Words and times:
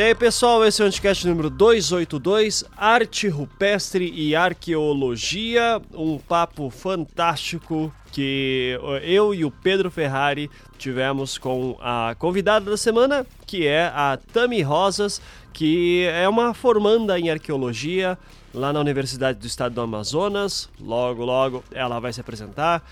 E 0.00 0.02
aí, 0.02 0.14
pessoal, 0.14 0.64
esse 0.64 0.80
é 0.80 0.84
o 0.86 0.88
Anticast 0.88 1.28
número 1.28 1.50
282, 1.50 2.64
Arte 2.74 3.28
Rupestre 3.28 4.10
e 4.10 4.34
Arqueologia, 4.34 5.78
um 5.92 6.16
papo 6.16 6.70
fantástico 6.70 7.92
que 8.10 8.80
eu 9.02 9.34
e 9.34 9.44
o 9.44 9.50
Pedro 9.50 9.90
Ferrari 9.90 10.50
tivemos 10.78 11.36
com 11.36 11.76
a 11.82 12.16
convidada 12.18 12.70
da 12.70 12.78
semana, 12.78 13.26
que 13.46 13.66
é 13.66 13.92
a 13.94 14.18
Tami 14.32 14.62
Rosas, 14.62 15.20
que 15.52 16.06
é 16.06 16.26
uma 16.26 16.54
formanda 16.54 17.20
em 17.20 17.28
arqueologia 17.28 18.18
lá 18.54 18.72
na 18.72 18.80
Universidade 18.80 19.38
do 19.38 19.46
Estado 19.46 19.74
do 19.74 19.82
Amazonas. 19.82 20.70
Logo, 20.80 21.26
logo 21.26 21.62
ela 21.72 22.00
vai 22.00 22.10
se 22.10 22.22
apresentar. 22.22 22.82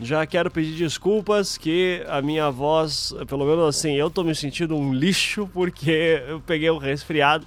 Já 0.00 0.26
quero 0.26 0.50
pedir 0.50 0.76
desculpas 0.76 1.56
que 1.56 2.04
a 2.08 2.20
minha 2.20 2.50
voz, 2.50 3.14
pelo 3.28 3.46
menos 3.46 3.64
assim, 3.64 3.94
eu 3.94 4.10
tô 4.10 4.24
me 4.24 4.34
sentindo 4.34 4.76
um 4.76 4.92
lixo 4.92 5.48
porque 5.52 6.22
eu 6.28 6.40
peguei 6.40 6.70
um 6.70 6.78
resfriado. 6.78 7.46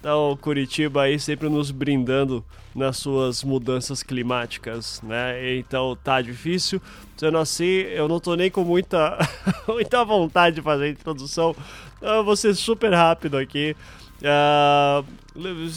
Então, 0.00 0.36
Curitiba 0.40 1.02
aí 1.02 1.18
sempre 1.18 1.48
nos 1.48 1.70
brindando 1.70 2.44
nas 2.74 2.98
suas 2.98 3.44
mudanças 3.44 4.02
climáticas, 4.02 5.00
né? 5.02 5.56
Então 5.56 5.96
tá 6.02 6.20
difícil. 6.20 6.82
Sendo 7.16 7.38
assim, 7.38 7.64
eu 7.64 8.08
não 8.08 8.18
tô 8.18 8.34
nem 8.34 8.50
com 8.50 8.64
muita, 8.64 9.16
muita 9.66 10.04
vontade 10.04 10.56
de 10.56 10.62
fazer 10.62 10.84
a 10.84 10.88
introdução. 10.88 11.56
Então, 11.96 12.16
eu 12.16 12.24
vou 12.24 12.36
ser 12.36 12.54
super 12.54 12.92
rápido 12.92 13.38
aqui. 13.38 13.76
Uh, 14.20 15.04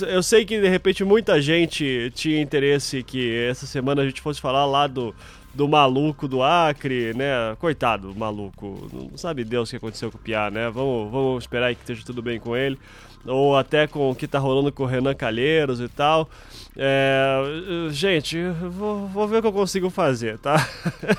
eu 0.07 0.21
sei 0.21 0.45
que 0.45 0.59
de 0.59 0.67
repente 0.67 1.03
muita 1.03 1.41
gente 1.41 2.11
tinha 2.13 2.41
interesse 2.41 3.03
que 3.03 3.33
essa 3.49 3.65
semana 3.65 4.01
a 4.01 4.05
gente 4.05 4.21
fosse 4.21 4.41
falar 4.41 4.65
lá 4.65 4.87
do 4.87 5.15
do 5.57 5.67
maluco 5.67 6.27
do 6.27 6.43
Acre, 6.43 7.15
né? 7.15 7.55
Coitado, 7.59 8.13
maluco. 8.15 8.87
Não 8.93 9.17
sabe 9.17 9.43
Deus 9.43 9.67
o 9.67 9.71
que 9.71 9.77
aconteceu 9.77 10.11
com 10.11 10.17
o 10.17 10.21
Piá, 10.21 10.51
né? 10.51 10.69
Vamos, 10.69 11.11
vamos 11.11 11.43
esperar 11.43 11.73
que 11.73 11.81
esteja 11.81 12.05
tudo 12.05 12.21
bem 12.21 12.39
com 12.39 12.55
ele. 12.55 12.77
Ou 13.25 13.57
até 13.57 13.87
com 13.87 14.11
o 14.11 14.15
que 14.15 14.27
tá 14.27 14.37
rolando 14.37 14.71
com 14.71 14.83
o 14.83 14.85
Renan 14.85 15.15
Calheiros 15.15 15.81
e 15.81 15.89
tal. 15.89 16.29
É, 16.77 17.41
gente, 17.89 18.37
vou, 18.69 19.07
vou, 19.07 19.27
ver 19.27 19.37
o 19.37 19.41
que 19.41 19.47
eu 19.47 19.51
consigo 19.51 19.89
fazer, 19.89 20.37
tá? 20.37 20.55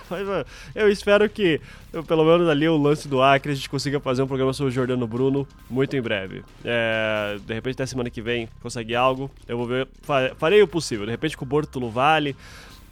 Eu 0.72 0.88
espero 0.88 1.28
que, 1.28 1.60
pelo 2.06 2.24
menos 2.24 2.48
ali, 2.48 2.68
o 2.68 2.76
lance 2.76 3.08
do 3.08 3.20
Acre, 3.20 3.50
a 3.50 3.54
gente 3.56 3.68
consiga 3.68 3.98
fazer 3.98 4.22
um 4.22 4.26
programa 4.28 4.52
sobre 4.52 4.70
o 4.70 4.74
Jordano 4.74 5.06
Bruno 5.06 5.46
muito 5.68 5.96
em 5.96 6.00
breve. 6.00 6.44
É, 6.64 7.38
de 7.44 7.54
repente, 7.54 7.74
até 7.74 7.86
semana 7.86 8.08
que 8.08 8.22
vem, 8.22 8.48
consegue 8.62 8.94
algo. 8.94 9.28
Eu 9.48 9.58
vou 9.58 9.66
ver, 9.66 9.88
farei 10.38 10.62
o 10.62 10.68
possível. 10.68 11.04
De 11.04 11.10
repente, 11.10 11.36
com 11.36 11.44
o 11.44 11.48
Bortolo 11.48 11.90
Vale 11.90 12.36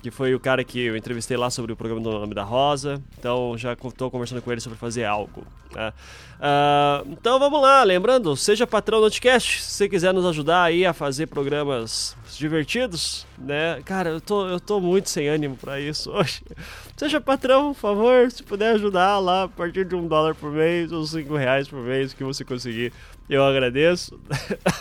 que 0.06 0.10
foi 0.12 0.36
o 0.36 0.38
cara 0.38 0.62
que 0.62 0.80
eu 0.80 0.96
entrevistei 0.96 1.36
lá 1.36 1.50
sobre 1.50 1.72
o 1.72 1.76
programa 1.76 2.00
do 2.00 2.12
Nome 2.12 2.32
da 2.32 2.44
Rosa. 2.44 3.02
Então 3.18 3.58
já 3.58 3.72
estou 3.72 4.08
conversando 4.08 4.40
com 4.40 4.52
ele 4.52 4.60
sobre 4.60 4.78
fazer 4.78 5.04
algo. 5.04 5.44
Né? 5.74 5.92
Uh, 6.36 7.10
então 7.10 7.40
vamos 7.40 7.60
lá, 7.60 7.82
lembrando, 7.82 8.36
seja 8.36 8.68
patrão 8.68 9.00
do 9.00 9.06
Anticast, 9.06 9.60
se 9.60 9.88
quiser 9.88 10.14
nos 10.14 10.24
ajudar 10.26 10.62
aí 10.62 10.86
a 10.86 10.92
fazer 10.92 11.26
programas 11.26 12.16
divertidos, 12.38 13.26
né? 13.36 13.82
Cara, 13.84 14.10
eu 14.10 14.20
tô, 14.20 14.46
eu 14.46 14.60
tô 14.60 14.80
muito 14.80 15.10
sem 15.10 15.26
ânimo 15.26 15.56
para 15.56 15.80
isso 15.80 16.08
hoje. 16.12 16.40
Seja 16.96 17.20
patrão, 17.20 17.74
por 17.74 17.80
favor, 17.80 18.30
se 18.30 18.44
puder 18.44 18.76
ajudar 18.76 19.18
lá 19.18 19.42
a 19.42 19.48
partir 19.48 19.84
de 19.84 19.96
um 19.96 20.06
dólar 20.06 20.36
por 20.36 20.52
mês 20.52 20.92
ou 20.92 21.04
cinco 21.04 21.34
reais 21.34 21.66
por 21.66 21.80
mês 21.80 22.14
que 22.14 22.22
você 22.22 22.44
conseguir, 22.44 22.92
eu 23.28 23.44
agradeço. 23.44 24.20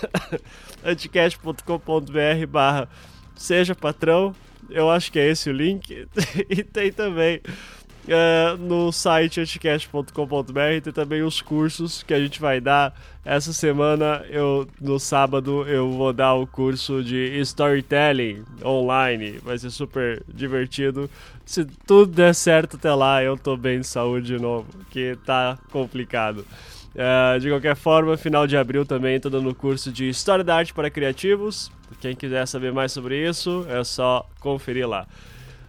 anticast.com.br 0.85 2.47
barra 2.47 2.87
seja 3.35 3.73
patrão 3.73 4.35
eu 4.69 4.89
acho 4.89 5.11
que 5.11 5.19
é 5.19 5.29
esse 5.29 5.49
o 5.49 5.53
link. 5.53 6.07
e 6.49 6.63
tem 6.63 6.91
também 6.91 7.41
é, 8.07 8.55
no 8.59 8.91
site 8.91 9.41
anticast.com.br 9.41 10.81
tem 10.83 10.93
também 10.93 11.23
os 11.23 11.41
cursos 11.41 12.03
que 12.03 12.13
a 12.13 12.19
gente 12.19 12.39
vai 12.39 12.61
dar. 12.61 12.93
Essa 13.23 13.51
semana, 13.51 14.23
eu 14.29 14.67
no 14.79 14.99
sábado, 14.99 15.67
eu 15.67 15.89
vou 15.91 16.13
dar 16.13 16.35
o 16.35 16.45
curso 16.45 17.03
de 17.03 17.39
storytelling 17.39 18.43
online. 18.63 19.39
Vai 19.43 19.57
ser 19.57 19.71
super 19.71 20.21
divertido. 20.31 21.09
Se 21.43 21.65
tudo 21.87 22.11
der 22.11 22.35
certo 22.35 22.75
até 22.75 22.93
lá, 22.93 23.23
eu 23.23 23.35
tô 23.37 23.57
bem 23.57 23.79
de 23.79 23.87
saúde 23.87 24.27
de 24.27 24.39
novo, 24.39 24.67
que 24.91 25.17
tá 25.25 25.57
complicado. 25.71 26.45
Uh, 26.95 27.39
de 27.39 27.49
qualquer 27.49 27.75
forma, 27.75 28.15
final 28.15 28.47
de 28.47 28.55
abril 28.55 28.85
também 28.85 29.15
estou 29.15 29.29
dando 29.29 29.53
curso 29.53 29.91
de 29.91 30.07
História 30.07 30.43
da 30.43 30.55
Arte 30.55 30.73
para 30.73 30.89
Criativos. 30.89 31.71
Quem 32.05 32.15
quiser 32.15 32.45
saber 32.45 32.71
mais 32.71 32.91
sobre 32.91 33.27
isso, 33.27 33.65
é 33.67 33.83
só 33.83 34.29
conferir 34.39 34.87
lá. 34.87 35.07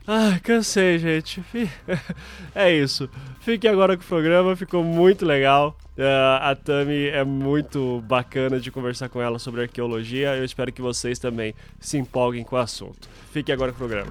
Ah, 0.07 0.39
cansei, 0.43 0.99
gente. 0.99 1.43
É 2.55 2.71
isso. 2.71 3.09
Fique 3.41 3.67
agora 3.67 3.97
com 3.97 4.03
o 4.03 4.07
programa, 4.07 4.55
ficou 4.55 4.85
muito 4.85 5.25
legal. 5.25 5.79
Uh, 5.97 6.37
a 6.43 6.55
Tami 6.55 7.07
é 7.07 7.25
muito 7.25 8.03
bacana 8.07 8.61
de 8.61 8.71
conversar 8.71 9.09
com 9.09 9.21
ela 9.21 9.39
sobre 9.39 9.63
arqueologia. 9.63 10.37
Eu 10.37 10.45
espero 10.45 10.71
que 10.71 10.83
vocês 10.83 11.19
também 11.19 11.55
se 11.81 11.97
empolguem 11.97 12.45
com 12.45 12.57
o 12.57 12.59
assunto. 12.59 13.09
Fique 13.33 13.51
agora 13.51 13.73
com 13.73 13.77
o 13.77 13.89
programa. 13.89 14.11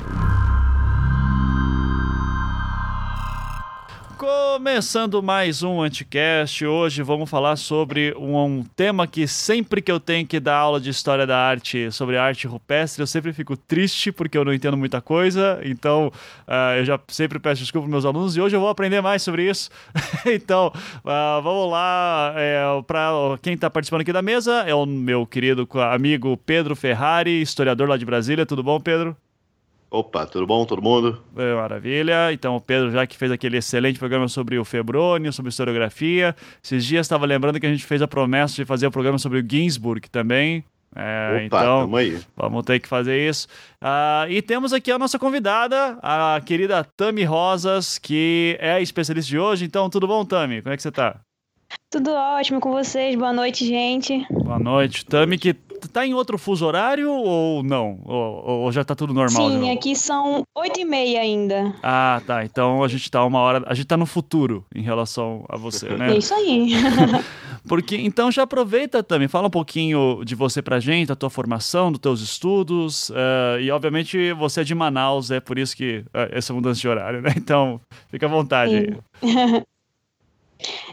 Começando 4.18 5.22
mais 5.22 5.62
um 5.62 5.81
Anticast, 5.81 6.66
hoje 6.66 7.03
vamos 7.03 7.30
falar 7.30 7.58
sobre 7.58 8.16
um, 8.18 8.38
um, 8.38 8.64
tema 8.64 9.06
que 9.06 9.28
sempre 9.28 9.81
que 9.81 9.92
eu 9.92 10.00
tenho 10.00 10.26
que 10.26 10.40
dar 10.40 10.56
aula 10.56 10.80
de 10.80 10.90
História 10.90 11.28
da 11.28 11.38
Arte, 11.38 11.92
sobre 11.92 12.18
arte 12.18 12.48
rupestre, 12.48 13.02
eu 13.02 13.08
sempre 13.08 13.34
fico 13.34 13.58
triste 13.58 14.14
porque 14.14 14.38
eu 14.38 14.46
não 14.46 14.53
entendo 14.53 14.78
muita 14.78 15.02
coisa, 15.02 15.59
então 15.64 16.08
uh, 16.48 16.78
eu 16.78 16.86
já 16.86 16.98
sempre 17.09 17.40
peço 17.40 17.62
desculpa 17.62 17.88
para 17.88 17.92
meus 17.92 18.06
alunos 18.06 18.38
e 18.38 18.42
hoje 18.42 18.56
eu 18.56 18.62
vou 18.62 18.70
aprender 18.70 19.02
mais 19.02 19.22
sobre 19.22 19.50
isso. 19.50 19.70
então, 20.26 20.72
uh, 21.00 21.42
vamos 21.42 21.70
lá, 21.70 22.34
é, 22.38 22.64
para 22.88 23.12
quem 23.42 23.56
está 23.56 23.70
participando 23.70 24.02
aqui 24.02 24.14
da 24.14 24.22
mesa, 24.22 24.64
é 24.66 24.74
o 24.74 24.86
meu 24.86 25.26
querido 25.26 25.68
amigo 25.92 26.38
Pedro 26.38 26.74
Ferrari, 26.74 27.42
historiador 27.42 27.90
lá 27.90 27.97
de 27.97 28.06
Brasília, 28.06 28.46
tudo 28.46 28.64
bom 28.64 28.80
Pedro? 28.80 29.16
Opa, 29.90 30.25
tudo 30.25 30.46
bom, 30.46 30.66
todo 30.66 30.81
mundo? 30.81 31.22
É, 31.38 31.53
maravilha. 31.53 32.34
Então, 32.34 32.56
o 32.56 32.62
Pedro, 32.62 32.91
já 32.91 33.06
que 33.07 33.16
fez 33.16 33.31
aquele 33.31 33.57
excelente 33.57 34.00
programa 34.00 34.28
sobre 34.28 34.57
o 34.57 34.66
Febrônio, 34.66 35.31
sobre 35.31 35.50
historiografia, 35.50 36.35
esses 36.63 36.85
dias 36.85 37.06
estava 37.06 37.25
lembrando 37.25 37.59
que 37.59 37.66
a 37.66 37.72
gente 37.72 37.85
fez 37.85 38.01
a 38.01 38.07
promessa 38.07 38.56
de 38.56 38.66
fazer 38.66 38.88
o 38.88 38.90
um 38.90 38.91
programa 38.91 39.18
sobre 39.18 39.40
o 39.40 39.46
Ginsburg 39.47 40.09
também. 40.09 40.63
É, 40.96 41.46
Opa, 41.46 41.59
então, 41.59 41.96
aí. 41.96 42.19
vamos 42.38 42.63
ter 42.63 42.79
que 42.79 42.88
fazer 42.88 43.29
isso. 43.29 43.47
Uh, 43.81 44.29
e 44.29 44.41
temos 44.41 44.72
aqui 44.72 44.91
a 44.91 44.97
nossa 44.97 45.19
convidada, 45.19 45.97
a 46.02 46.41
querida 46.46 46.85
Tami 46.96 47.23
Rosas, 47.23 47.97
que 47.97 48.57
é 48.62 48.73
a 48.73 48.81
especialista 48.81 49.29
de 49.29 49.38
hoje. 49.38 49.66
Então, 49.66 49.90
tudo 49.90 50.07
bom, 50.07 50.23
Tami? 50.23 50.62
Como 50.62 50.73
é 50.73 50.78
que 50.78 50.81
você 50.81 50.90
está? 50.90 51.19
Tudo 51.90 52.12
ótimo 52.12 52.59
com 52.59 52.72
vocês. 52.72 53.16
Boa 53.16 53.34
noite, 53.34 53.66
gente. 53.66 54.25
Boa 54.29 54.59
noite. 54.59 55.06
Tami, 55.06 55.38
que 55.38 55.56
tá 55.88 56.06
em 56.06 56.13
outro 56.13 56.38
fuso 56.38 56.66
horário 56.66 57.12
ou 57.12 57.63
não? 57.63 58.00
Ou, 58.06 58.63
ou 58.63 58.72
já 58.72 58.84
tá 58.84 58.96
tudo 58.96 59.13
normal? 59.13 59.50
Sim, 59.50 59.72
aqui 59.72 59.96
são 59.96 60.44
oito 60.56 60.79
e 60.79 60.85
meia 60.85 61.22
ainda. 61.22 61.73
Ah, 61.81 62.22
tá. 62.25 62.44
Então 62.44 62.84
a 62.84 62.88
gente 62.88 63.09
tá 63.09 63.23
uma 63.23 63.40
hora. 63.40 63.63
A 63.68 63.73
gente 63.73 63.88
tá 63.88 63.97
no 63.97 64.06
futuro 64.06 64.66
em 64.73 64.81
relação 64.81 65.46
a 65.50 65.57
você, 65.57 65.90
né? 65.90 66.06
É 66.16 66.18
isso 66.18 66.34
aí. 66.34 66.72
Porque 67.68 67.96
então 67.96 68.31
já 68.31 68.44
aproveita 68.44 69.01
também, 69.01 69.28
fala 69.28 69.47
um 69.47 69.51
pouquinho 69.51 70.23
de 70.23 70.35
você 70.35 70.62
pra 70.62 70.79
gente, 70.79 71.07
da 71.07 71.16
tua 71.16 71.29
formação, 71.29 71.91
dos 71.91 72.00
teus 72.00 72.22
estudos. 72.22 73.09
Uh, 73.09 73.59
e 73.59 73.72
obviamente 73.72 74.31
você 74.34 74.62
é 74.62 74.63
de 74.63 74.75
Manaus, 74.75 75.31
é 75.31 75.40
por 75.40 75.57
isso 75.57 75.75
que 75.75 76.03
uh, 76.07 76.29
essa 76.31 76.53
mudança 76.53 76.79
de 76.79 76.88
horário, 76.88 77.22
né? 77.22 77.34
Então, 77.46 77.79
fica 78.09 78.25
à 78.25 78.29
vontade 78.29 78.72
Sim. 78.72 78.97
aí. 79.23 79.63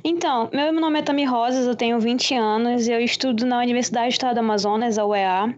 Então, 0.04 0.48
meu 0.52 0.72
nome 0.72 0.98
é 0.98 1.02
Tami 1.02 1.24
Rosas, 1.24 1.66
eu 1.66 1.74
tenho 1.74 1.98
20 2.00 2.34
anos, 2.34 2.88
eu 2.88 3.00
estudo 3.00 3.46
na 3.46 3.58
Universidade 3.58 4.08
do 4.08 4.12
Estado 4.12 4.34
do 4.34 4.40
Amazonas, 4.40 4.98
a 4.98 5.04
UEA. 5.04 5.54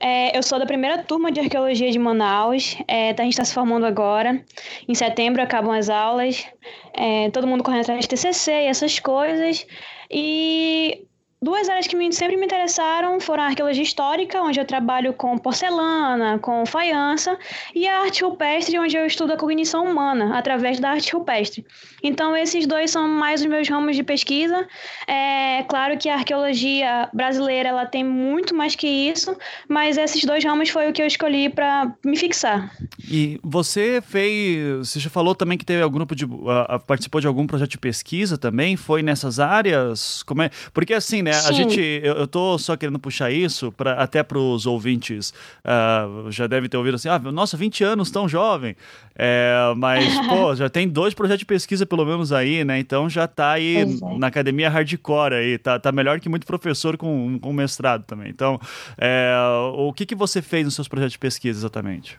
É, 0.00 0.36
eu 0.36 0.42
sou 0.42 0.58
da 0.58 0.66
primeira 0.66 0.98
turma 1.02 1.30
de 1.32 1.40
arqueologia 1.40 1.90
de 1.90 1.98
Manaus, 1.98 2.76
é, 2.86 3.10
a 3.10 3.22
gente 3.22 3.32
está 3.32 3.44
se 3.44 3.54
formando 3.54 3.86
agora. 3.86 4.42
Em 4.86 4.94
setembro 4.94 5.42
acabam 5.42 5.72
as 5.72 5.88
aulas, 5.88 6.46
é, 6.92 7.30
todo 7.30 7.46
mundo 7.46 7.62
correndo 7.62 7.82
atrás 7.82 8.00
de 8.00 8.08
TCC 8.08 8.50
e 8.50 8.66
essas 8.66 8.98
coisas. 8.98 9.66
E 10.10 11.06
Duas 11.40 11.68
áreas 11.68 11.86
que 11.86 12.12
sempre 12.12 12.36
me 12.36 12.46
interessaram 12.46 13.20
foram 13.20 13.44
a 13.44 13.46
arqueologia 13.46 13.84
histórica, 13.84 14.42
onde 14.42 14.58
eu 14.58 14.64
trabalho 14.64 15.12
com 15.12 15.38
porcelana, 15.38 16.36
com 16.40 16.66
faiança, 16.66 17.38
e 17.72 17.86
a 17.86 18.00
arte 18.00 18.24
rupestre, 18.24 18.76
onde 18.76 18.96
eu 18.96 19.06
estudo 19.06 19.34
a 19.34 19.36
cognição 19.36 19.84
humana 19.84 20.36
através 20.36 20.80
da 20.80 20.90
arte 20.90 21.12
rupestre. 21.12 21.64
Então, 22.02 22.36
esses 22.36 22.66
dois 22.66 22.90
são 22.90 23.08
mais 23.08 23.40
os 23.40 23.46
meus 23.46 23.68
ramos 23.68 23.96
de 23.96 24.02
pesquisa. 24.02 24.66
É 25.06 25.62
claro 25.64 25.98
que 25.98 26.08
a 26.08 26.14
arqueologia 26.14 27.08
brasileira 27.12 27.68
ela 27.68 27.86
tem 27.86 28.04
muito 28.04 28.54
mais 28.54 28.74
que 28.74 28.86
isso, 28.86 29.36
mas 29.68 29.96
esses 29.98 30.24
dois 30.24 30.44
ramos 30.44 30.68
foi 30.70 30.88
o 30.88 30.92
que 30.92 31.02
eu 31.02 31.06
escolhi 31.06 31.48
para 31.48 31.92
me 32.04 32.16
fixar. 32.16 32.72
E 33.10 33.38
você 33.42 34.00
fez, 34.00 34.78
você 34.78 35.00
já 35.00 35.10
falou 35.10 35.34
também 35.34 35.58
que 35.58 35.64
teve 35.64 35.82
algum 35.82 35.98
grupo 35.98 36.14
de 36.14 36.24
uh, 36.24 36.78
participou 36.86 37.20
de 37.20 37.26
algum 37.26 37.46
projeto 37.46 37.70
de 37.70 37.78
pesquisa 37.78 38.38
também? 38.38 38.76
Foi 38.76 39.02
nessas 39.02 39.40
áreas? 39.40 40.22
Como 40.22 40.42
é? 40.42 40.50
Porque 40.72 40.94
assim, 40.94 41.22
né? 41.22 41.32
Sim. 41.32 41.48
A 41.48 41.52
gente, 41.52 41.80
eu, 41.80 42.14
eu 42.14 42.26
tô 42.26 42.56
só 42.58 42.76
querendo 42.76 42.98
puxar 42.98 43.30
isso 43.32 43.72
para 43.72 43.94
até 43.94 44.22
para 44.22 44.38
os 44.38 44.66
ouvintes 44.66 45.32
uh, 45.64 46.30
já 46.30 46.46
devem 46.46 46.68
ter 46.68 46.76
ouvido 46.76 46.94
assim, 46.94 47.08
ah, 47.08 47.18
nossa, 47.18 47.56
20 47.56 47.82
anos 47.82 48.10
tão 48.10 48.28
jovem. 48.28 48.76
É, 49.16 49.72
mas, 49.76 50.04
pô, 50.28 50.54
já 50.54 50.68
tem 50.68 50.88
dois 50.88 51.12
projetos 51.12 51.40
de 51.40 51.46
pesquisa 51.46 51.84
pelo 51.88 52.04
menos 52.04 52.32
aí, 52.32 52.64
né? 52.64 52.78
Então 52.78 53.08
já 53.08 53.26
tá 53.26 53.52
aí 53.52 53.78
é. 53.78 54.18
na 54.18 54.28
academia 54.28 54.68
hardcore 54.68 55.34
aí, 55.34 55.58
tá, 55.58 55.78
tá 55.78 55.90
melhor 55.90 56.20
que 56.20 56.28
muito 56.28 56.46
professor 56.46 56.96
com, 56.96 57.38
com 57.38 57.52
mestrado 57.52 58.04
também. 58.04 58.28
Então, 58.28 58.60
é, 58.96 59.34
o 59.74 59.92
que, 59.92 60.06
que 60.06 60.14
você 60.14 60.42
fez 60.42 60.64
nos 60.64 60.74
seus 60.74 60.88
projetos 60.88 61.12
de 61.12 61.18
pesquisa 61.18 61.58
exatamente? 61.58 62.18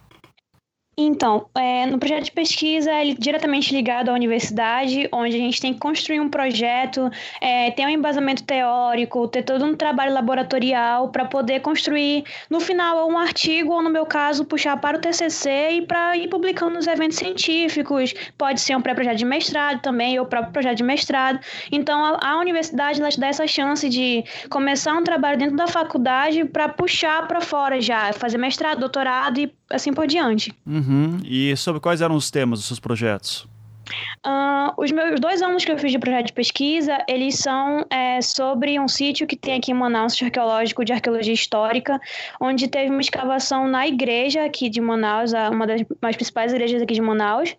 Então, 1.02 1.48
é, 1.56 1.86
no 1.86 1.98
projeto 1.98 2.26
de 2.26 2.32
pesquisa 2.34 2.92
é 2.92 3.14
diretamente 3.18 3.74
ligado 3.74 4.10
à 4.10 4.14
universidade, 4.14 5.08
onde 5.14 5.34
a 5.34 5.40
gente 5.40 5.62
tem 5.62 5.74
que 5.74 5.80
construir 5.80 6.20
um 6.20 6.28
projeto, 6.28 7.10
é, 7.40 7.72
ter 7.72 7.86
um 7.86 7.90
embasamento 7.90 8.44
teórico, 8.44 9.26
ter 9.30 9.44
todo 9.44 9.64
um 9.64 9.74
trabalho 9.78 10.14
laboratorial 10.14 11.08
para 11.08 11.24
poder 11.24 11.62
construir, 11.62 12.26
no 12.50 12.60
final, 12.60 13.10
um 13.10 13.18
artigo, 13.18 13.72
ou 13.72 13.82
no 13.82 13.90
meu 13.90 14.06
caso, 14.06 14.44
puxar 14.44 14.76
para 14.76 14.98
o 14.98 15.00
TCC 15.00 15.70
e 15.72 15.82
para 15.84 16.18
ir 16.18 16.28
publicando 16.28 16.74
nos 16.74 16.86
eventos 16.86 17.18
científicos. 17.18 18.14
Pode 18.38 18.60
ser 18.60 18.76
um 18.76 18.82
pré-projeto 18.82 19.20
de 19.20 19.26
mestrado 19.26 19.82
também, 19.82 20.20
ou 20.20 20.26
próprio 20.26 20.52
projeto 20.52 20.80
de 20.80 20.84
mestrado. 20.84 21.40
Então, 21.72 22.04
a, 22.04 22.32
a 22.32 22.40
universidade 22.42 23.00
ela 23.00 23.10
te 23.10 23.22
dá 23.22 23.28
essa 23.28 23.48
chance 23.48 23.88
de 23.88 24.26
começar 24.50 24.98
um 24.98 25.04
trabalho 25.06 25.38
dentro 25.38 25.56
da 25.56 25.68
faculdade 25.68 26.44
para 26.44 26.68
puxar 26.68 27.26
para 27.26 27.40
fora 27.40 27.80
já, 27.80 28.12
fazer 28.12 28.38
mestrado, 28.38 28.80
doutorado 28.80 29.40
e 29.40 29.59
assim 29.70 29.94
por 29.94 30.08
diante. 30.08 30.54
Uhum. 30.66 31.20
E 31.24 31.56
sobre 31.56 31.80
quais 31.80 32.02
eram 32.02 32.16
os 32.16 32.32
temas 32.32 32.60
dos 32.60 32.68
seus 32.68 32.80
projetos? 32.80 33.48
Uh, 34.26 34.74
os 34.78 34.92
meus 34.92 35.20
dois 35.20 35.42
anos 35.42 35.64
que 35.64 35.72
eu 35.72 35.78
fiz 35.78 35.92
de 35.92 36.00
projeto 36.00 36.28
de 36.28 36.34
pesquisa, 36.34 36.98
eles 37.08 37.36
são 37.36 37.86
é, 37.90 38.22
sobre 38.22 38.80
um 38.80 38.88
sítio 38.88 39.26
que 39.26 39.36
tem 39.36 39.56
aqui 39.56 39.72
em 39.72 39.74
Manaus, 39.74 40.22
um 40.22 40.26
arqueológico 40.26 40.84
de 40.84 40.94
arqueologia 40.94 41.34
histórica, 41.34 42.00
onde 42.40 42.68
teve 42.68 42.90
uma 42.90 43.02
escavação 43.02 43.68
na 43.68 43.88
igreja 43.88 44.46
aqui 44.46 44.70
de 44.70 44.82
Manaus, 44.82 45.32
uma 45.52 45.66
das 45.66 45.82
mais 46.02 46.16
principais 46.16 46.52
igrejas 46.52 46.82
aqui 46.82 46.94
de 46.94 47.02
Manaus. 47.02 47.56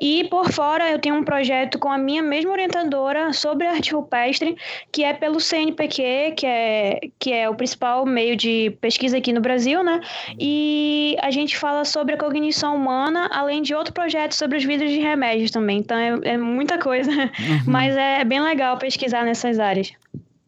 E 0.00 0.24
por 0.24 0.50
fora 0.50 0.90
eu 0.90 0.98
tenho 0.98 1.16
um 1.16 1.24
projeto 1.24 1.78
com 1.78 1.90
a 1.90 1.98
minha 1.98 2.22
mesma 2.22 2.52
orientadora 2.52 3.32
sobre 3.32 3.66
arte 3.66 3.94
rupestre, 3.94 4.56
que 4.92 5.02
é 5.02 5.12
pelo 5.12 5.40
CNPq, 5.40 6.34
que 6.36 6.46
é, 6.46 7.00
que 7.18 7.32
é 7.32 7.48
o 7.48 7.54
principal 7.54 8.04
meio 8.04 8.36
de 8.36 8.76
pesquisa 8.80 9.18
aqui 9.18 9.32
no 9.32 9.40
Brasil, 9.40 9.82
né? 9.82 10.00
E 10.38 11.16
a 11.20 11.30
gente 11.30 11.56
fala 11.56 11.84
sobre 11.84 12.14
a 12.14 12.18
cognição 12.18 12.76
humana, 12.76 13.28
além 13.32 13.62
de 13.62 13.74
outro 13.74 13.92
projeto 13.92 14.32
sobre 14.32 14.58
os 14.58 14.64
vidros 14.64 14.90
de 14.90 14.98
remédios 14.98 15.50
também 15.50 15.63
também, 15.64 15.78
então 15.78 15.96
é, 15.96 16.34
é 16.34 16.36
muita 16.36 16.78
coisa. 16.78 17.10
Uhum. 17.10 17.28
Mas 17.66 17.96
é 17.96 18.22
bem 18.24 18.40
legal 18.40 18.76
pesquisar 18.76 19.24
nessas 19.24 19.58
áreas. 19.58 19.92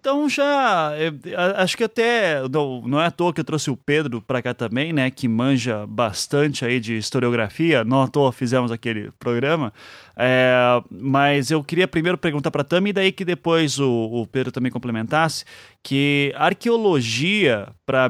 Então 0.07 0.29
já, 0.29 0.93
acho 1.57 1.77
que 1.77 1.83
até, 1.83 2.41
não, 2.49 3.01
é 3.01 3.07
à 3.07 3.11
toa 3.11 3.33
que 3.33 3.41
eu 3.41 3.45
trouxe 3.45 3.73
o 3.73 3.77
Pedro 3.77 4.23
para 4.23 4.41
cá 4.41 4.55
também, 4.55 4.93
né, 4.93 5.11
que 5.11 5.27
manja 5.27 5.85
bastante 5.85 6.65
aí 6.65 6.79
de 6.79 6.97
historiografia, 6.97 7.83
não 7.83 8.03
à 8.03 8.07
toa 8.07 8.31
fizemos 8.31 8.71
aquele 8.71 9.11
programa, 9.19 9.73
é, 10.17 10.81
mas 10.89 11.51
eu 11.51 11.61
queria 11.65 11.89
primeiro 11.89 12.17
perguntar 12.17 12.53
para 12.53 12.63
a 12.63 12.65
Tami 12.65 12.91
e 12.91 12.93
daí 12.93 13.11
que 13.11 13.25
depois 13.25 13.81
o, 13.81 13.91
o, 13.91 14.29
Pedro 14.29 14.53
também 14.53 14.71
complementasse, 14.71 15.45
que 15.83 16.33
arqueologia, 16.37 17.67
para 17.85 18.09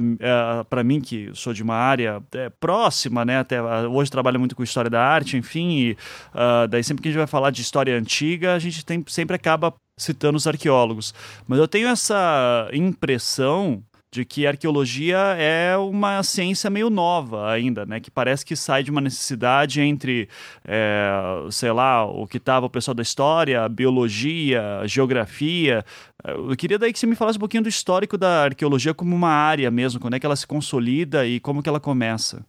é, 0.71 0.85
mim, 0.85 1.01
que 1.01 1.31
sou 1.33 1.55
de 1.55 1.63
uma 1.63 1.77
área 1.77 2.23
é, 2.35 2.51
próxima, 2.51 3.25
né, 3.25 3.39
até 3.39 3.59
hoje 3.63 4.11
trabalho 4.11 4.39
muito 4.39 4.55
com 4.55 4.63
história 4.63 4.91
da 4.91 5.03
arte, 5.03 5.39
enfim, 5.39 5.71
e, 5.71 5.93
uh, 6.35 6.69
daí 6.69 6.85
sempre 6.85 7.03
que 7.03 7.09
a 7.09 7.11
gente 7.13 7.19
vai 7.19 7.27
falar 7.27 7.51
de 7.51 7.63
história 7.63 7.97
antiga, 7.97 8.53
a 8.53 8.59
gente 8.59 8.85
tem, 8.85 9.03
sempre 9.09 9.35
acaba 9.35 9.75
citando 9.99 10.37
os 10.37 10.47
arqueólogos. 10.47 11.15
Mas 11.47 11.59
eu 11.59 11.67
tenho 11.67 11.89
essa 11.89 12.69
impressão 12.73 13.83
de 14.13 14.25
que 14.25 14.47
a 14.47 14.51
arqueologia 14.51 15.19
é 15.39 15.77
uma 15.77 16.23
ciência 16.23 16.71
meio 16.71 16.89
nova 16.89 17.51
ainda, 17.51 17.85
né? 17.85 18.01
Que 18.01 18.11
parece 18.11 18.47
que 18.47 18.57
sai 18.57 18.83
de 18.83 18.91
uma 18.91 19.01
necessidade 19.01 19.81
entre, 19.81 20.29
é, 20.65 21.11
sei 21.51 21.73
lá, 21.73 22.05
o 22.05 22.27
que 22.27 22.39
estava 22.39 22.67
o 22.67 22.71
pessoal 22.71 22.95
da 22.95 23.03
história, 23.03 23.69
biologia, 23.69 24.83
geografia. 24.87 25.85
Eu 26.25 26.57
queria 26.57 26.79
daí 26.79 26.93
que 26.93 26.99
você 26.99 27.07
me 27.07 27.17
falasse 27.17 27.37
um 27.37 27.41
pouquinho 27.41 27.63
do 27.63 27.69
histórico 27.69 28.17
da 28.17 28.45
arqueologia 28.45 28.95
como 28.95 29.15
uma 29.15 29.31
área 29.31 29.71
mesmo, 29.71 30.01
quando 30.01 30.15
é 30.15 30.21
que 30.21 30.27
ela 30.27 30.37
se 30.37 30.47
consolida 30.47 31.27
e 31.27 31.39
como 31.41 31.63
que 31.63 31.69
ela 31.69 31.81
começa. 31.81 32.45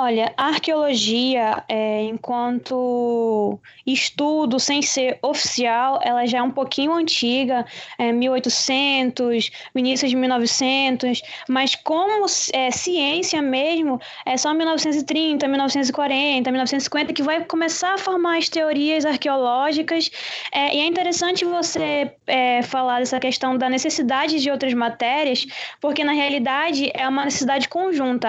Olha, 0.00 0.32
a 0.36 0.46
arqueologia, 0.50 1.64
é, 1.68 2.04
enquanto 2.04 3.58
estudo 3.84 4.60
sem 4.60 4.80
ser 4.80 5.18
oficial, 5.20 5.98
ela 6.04 6.24
já 6.24 6.38
é 6.38 6.42
um 6.42 6.52
pouquinho 6.52 6.92
antiga, 6.92 7.66
é, 7.98 8.12
1800, 8.12 9.50
início 9.74 10.06
de 10.06 10.14
1900, 10.14 11.20
mas 11.48 11.74
como 11.74 12.26
é, 12.52 12.70
ciência 12.70 13.42
mesmo, 13.42 14.00
é 14.24 14.36
só 14.36 14.54
1930, 14.54 15.48
1940, 15.48 16.48
1950 16.48 17.12
que 17.12 17.22
vai 17.24 17.44
começar 17.44 17.94
a 17.94 17.98
formar 17.98 18.38
as 18.38 18.48
teorias 18.48 19.04
arqueológicas. 19.04 20.12
É, 20.52 20.76
e 20.76 20.78
é 20.78 20.86
interessante 20.86 21.44
você 21.44 22.12
é, 22.28 22.62
falar 22.62 23.00
dessa 23.00 23.18
questão 23.18 23.58
da 23.58 23.68
necessidade 23.68 24.38
de 24.38 24.48
outras 24.48 24.72
matérias, 24.74 25.44
porque 25.80 26.04
na 26.04 26.12
realidade 26.12 26.88
é 26.94 27.08
uma 27.08 27.24
necessidade 27.24 27.68
conjunta. 27.68 28.28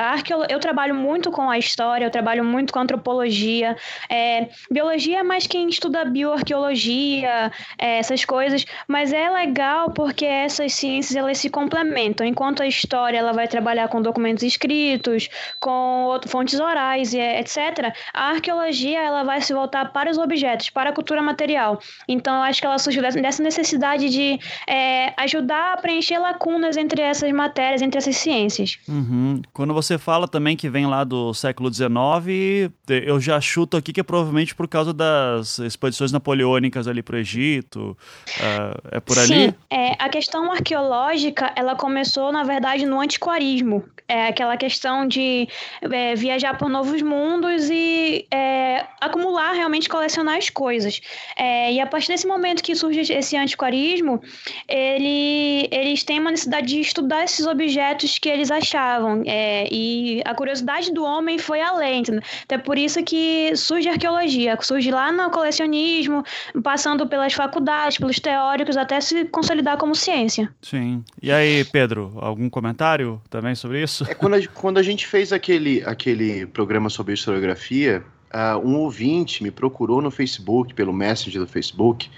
Eu 0.50 0.60
trabalho 0.60 0.96
muito 0.96 1.30
com 1.30 1.48
a 1.48 1.59
história, 1.60 2.06
eu 2.06 2.12
trabalho 2.12 2.44
muito 2.44 2.74
com 2.74 2.80
antropologia. 2.80 3.76
É, 4.10 4.50
biologia 4.72 5.20
é 5.20 5.24
mais 5.24 5.46
quem 5.46 5.70
estuda 5.70 6.06
bioarqueologia, 6.06 7.52
é, 7.78 8.00
essas 8.00 8.26
coisas, 8.26 8.66
mas 8.88 9.14
é 9.14 9.30
legal 9.30 9.92
porque 9.92 10.26
essas 10.26 10.74
ciências 10.74 11.16
elas 11.16 11.38
se 11.38 11.50
complementam. 11.50 12.26
Enquanto 12.26 12.64
a 12.64 12.68
história 12.68 13.18
ela 13.18 13.34
vai 13.34 13.48
trabalhar 13.48 13.88
com 13.88 14.02
documentos 14.02 14.44
escritos, 14.44 15.30
com 15.60 16.20
fontes 16.28 16.60
orais 16.60 17.14
e 17.14 17.20
etc., 17.20 17.94
a 18.14 18.30
arqueologia 18.30 19.00
ela 19.00 19.24
vai 19.24 19.42
se 19.42 19.54
voltar 19.54 19.92
para 19.92 20.10
os 20.10 20.18
objetos, 20.18 20.70
para 20.70 20.90
a 20.90 20.94
cultura 20.94 21.22
material. 21.22 21.80
Então, 22.08 22.36
eu 22.36 22.42
acho 22.44 22.62
que 22.62 22.68
ela 22.68 22.78
surgiu 22.78 23.02
dessa 23.02 23.42
necessidade 23.42 24.10
de 24.10 24.40
é, 24.68 25.14
ajudar 25.18 25.74
a 25.74 25.78
preencher 25.78 26.18
lacunas 26.20 26.78
entre 26.78 27.02
essas 27.02 27.32
matérias, 27.32 27.82
entre 27.82 27.98
essas 27.98 28.16
ciências. 28.16 28.78
Uhum. 28.88 29.42
Quando 29.54 29.74
você 29.74 29.98
fala 29.98 30.28
também 30.28 30.56
que 30.56 30.70
vem 30.70 30.86
lá 30.86 31.04
do 31.04 31.34
século 31.34 31.49
XIX, 31.72 32.72
eu 32.88 33.20
já 33.20 33.40
chuto 33.42 33.78
aqui 33.78 33.92
que 33.92 34.00
é 34.00 34.04
provavelmente 34.04 34.54
por 34.56 34.68
causa 34.68 34.94
das 34.94 35.60
expedições 35.60 36.12
napoleônicas 36.12 36.88
ali 36.88 37.02
para 37.02 37.16
o 37.16 37.20
Egito. 37.20 37.98
Uh, 38.38 38.90
é 38.92 39.00
por 39.00 39.16
Sim, 39.16 39.22
ali? 39.22 39.50
Sim, 39.50 39.56
é, 39.70 39.96
a 40.00 40.10
questão 40.10 40.52
arqueológica 40.52 41.52
ela 41.56 41.76
começou, 41.76 42.32
na 42.32 42.44
verdade, 42.44 42.86
no 42.86 43.00
antiquarismo. 43.00 43.84
É 44.08 44.28
aquela 44.28 44.58
questão 44.58 45.08
de 45.08 45.48
é, 45.82 46.16
viajar 46.16 46.58
por 46.58 46.68
novos 46.68 47.00
mundos 47.02 47.70
e 47.70 48.26
é, 48.32 48.86
acumular, 49.00 49.54
realmente 49.54 49.88
colecionar 49.88 50.38
as 50.38 50.50
coisas. 50.50 51.00
É, 51.36 51.72
e 51.72 51.80
a 51.80 51.86
partir 51.86 52.08
desse 52.08 52.26
momento 52.26 52.64
que 52.64 52.76
surge 52.76 53.02
esse 53.14 53.38
antiquarismo, 53.38 54.20
ele, 54.68 55.68
eles 55.72 56.04
têm 56.04 56.20
uma 56.20 56.32
necessidade 56.32 56.68
de 56.68 56.80
estudar 56.80 57.24
esses 57.24 57.46
objetos 57.46 58.18
que 58.18 58.28
eles 58.28 58.50
achavam. 58.50 59.22
É, 59.28 59.68
e 59.72 60.24
a 60.26 60.34
curiosidade 60.34 60.92
do 60.92 61.04
homem 61.04 61.29
foi 61.38 61.62
além. 61.62 62.02
Então 62.02 62.20
é 62.50 62.58
por 62.58 62.78
isso 62.78 63.04
que 63.04 63.56
surge 63.56 63.88
a 63.90 63.94
arqueologia. 63.94 64.58
Surge 64.62 64.90
lá 64.92 65.12
no 65.12 65.30
colecionismo, 65.30 66.24
passando 66.64 67.06
pelas 67.08 67.34
faculdades, 67.34 67.98
pelos 67.98 68.20
teóricos, 68.20 68.78
até 68.78 69.00
se 69.02 69.26
consolidar 69.26 69.78
como 69.78 69.94
ciência. 69.94 70.52
Sim. 70.62 71.04
E 71.22 71.32
aí, 71.32 71.64
Pedro, 71.66 72.14
algum 72.18 72.50
comentário 72.50 73.22
também 73.30 73.56
sobre 73.56 73.82
isso? 73.84 74.06
É 74.10 74.14
quando 74.14 74.36
a, 74.36 74.48
quando 74.54 74.78
a 74.78 74.84
gente 74.84 75.06
fez 75.06 75.32
aquele, 75.34 75.84
aquele 75.86 76.46
programa 76.46 76.90
sobre 76.90 77.14
historiografia, 77.14 78.04
uh, 78.34 78.58
um 78.66 78.78
ouvinte 78.78 79.44
me 79.44 79.52
procurou 79.52 80.02
no 80.02 80.10
Facebook, 80.10 80.74
pelo 80.74 80.94
Messenger 80.94 81.42
do 81.42 81.48
Facebook, 81.48 82.10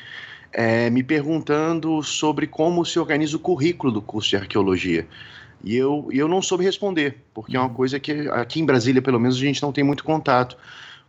é, 0.54 0.90
me 0.90 1.02
perguntando 1.02 2.04
sobre 2.04 2.46
como 2.46 2.86
se 2.86 3.00
organiza 3.00 3.36
o 3.38 3.40
currículo 3.40 3.92
do 3.92 4.02
curso 4.02 4.30
de 4.30 4.36
arqueologia. 4.36 5.08
E 5.64 5.76
eu, 5.76 6.08
eu 6.12 6.28
não 6.28 6.42
soube 6.42 6.64
responder, 6.64 7.18
porque 7.34 7.56
é 7.56 7.60
uma 7.60 7.68
uhum. 7.68 7.74
coisa 7.74 8.00
que 8.00 8.30
aqui 8.30 8.60
em 8.60 8.66
Brasília, 8.66 9.02
pelo 9.02 9.20
menos, 9.20 9.38
a 9.38 9.40
gente 9.40 9.62
não 9.62 9.72
tem 9.72 9.84
muito 9.84 10.04
contato. 10.04 10.58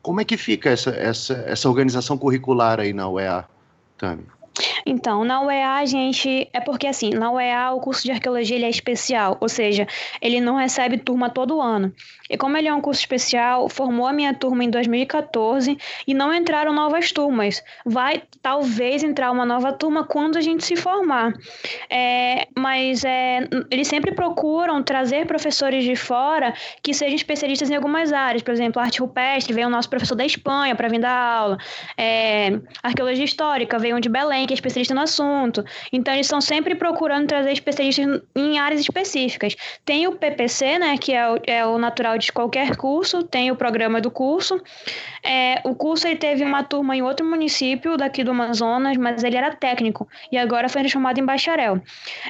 Como 0.02 0.20
é 0.20 0.24
que 0.24 0.36
fica 0.36 0.70
essa, 0.70 0.90
essa, 0.90 1.34
essa 1.46 1.68
organização 1.68 2.18
curricular 2.18 2.80
aí 2.80 2.92
na 2.92 3.08
UEA, 3.08 3.44
Tami? 3.96 4.24
Então, 4.84 5.24
na 5.24 5.40
UEA, 5.42 5.76
a 5.76 5.84
gente. 5.84 6.48
É 6.52 6.60
porque, 6.60 6.86
assim, 6.86 7.10
na 7.10 7.30
UEA, 7.30 7.72
o 7.72 7.80
curso 7.80 8.02
de 8.02 8.10
arqueologia 8.12 8.56
ele 8.56 8.64
é 8.64 8.70
especial, 8.70 9.36
ou 9.40 9.48
seja, 9.48 9.86
ele 10.20 10.40
não 10.40 10.56
recebe 10.56 10.98
turma 10.98 11.30
todo 11.30 11.60
ano. 11.60 11.92
E 12.28 12.36
como 12.36 12.56
ele 12.56 12.68
é 12.68 12.74
um 12.74 12.80
curso 12.80 13.00
especial, 13.00 13.68
formou 13.68 14.06
a 14.06 14.12
minha 14.12 14.32
turma 14.32 14.64
em 14.64 14.70
2014 14.70 15.76
e 16.06 16.14
não 16.14 16.32
entraram 16.32 16.72
novas 16.72 17.12
turmas. 17.12 17.62
Vai 17.84 18.22
talvez 18.40 19.04
entrar 19.04 19.30
uma 19.30 19.44
nova 19.44 19.72
turma 19.72 20.04
quando 20.04 20.36
a 20.36 20.40
gente 20.40 20.64
se 20.64 20.74
formar. 20.74 21.32
É, 21.90 22.48
mas 22.56 23.04
é, 23.04 23.46
eles 23.70 23.86
sempre 23.86 24.12
procuram 24.12 24.82
trazer 24.82 25.26
professores 25.26 25.84
de 25.84 25.94
fora 25.94 26.54
que 26.82 26.94
sejam 26.94 27.16
especialistas 27.16 27.70
em 27.70 27.76
algumas 27.76 28.12
áreas. 28.12 28.42
Por 28.42 28.52
exemplo, 28.52 28.80
arte 28.80 29.00
rupestre, 29.00 29.52
veio 29.52 29.66
o 29.66 29.70
nosso 29.70 29.90
professor 29.90 30.14
da 30.14 30.24
Espanha 30.24 30.74
para 30.74 30.88
vir 30.88 31.00
dar 31.00 31.12
aula. 31.12 31.58
É, 31.98 32.58
arqueologia 32.82 33.24
histórica, 33.24 33.78
veio 33.78 33.96
um 33.96 34.00
de 34.00 34.08
Belém, 34.08 34.46
que 34.46 34.52
é 34.52 34.56
especialista 34.56 34.71
especialista 34.72 34.94
no 34.94 35.00
assunto. 35.02 35.64
Então, 35.92 36.14
eles 36.14 36.26
estão 36.26 36.40
sempre 36.40 36.74
procurando 36.74 37.26
trazer 37.26 37.52
especialistas 37.52 38.22
em 38.34 38.58
áreas 38.58 38.80
específicas. 38.80 39.54
Tem 39.84 40.06
o 40.06 40.12
PPC, 40.12 40.78
né, 40.78 40.96
que 40.98 41.12
é 41.12 41.28
o, 41.28 41.38
é 41.46 41.66
o 41.66 41.78
natural 41.78 42.18
de 42.18 42.32
qualquer 42.32 42.76
curso, 42.76 43.22
tem 43.22 43.50
o 43.50 43.56
programa 43.56 44.00
do 44.00 44.10
curso. 44.10 44.60
É, 45.22 45.60
o 45.64 45.74
curso 45.74 46.06
ele 46.06 46.16
teve 46.16 46.44
uma 46.44 46.62
turma 46.62 46.96
em 46.96 47.02
outro 47.02 47.24
município 47.24 47.96
daqui 47.96 48.24
do 48.24 48.32
Amazonas, 48.32 48.96
mas 48.96 49.22
ele 49.22 49.36
era 49.36 49.54
técnico 49.54 50.08
e 50.30 50.38
agora 50.38 50.68
foi 50.68 50.80
transformado 50.80 51.18
em 51.18 51.24
bacharel. 51.24 51.80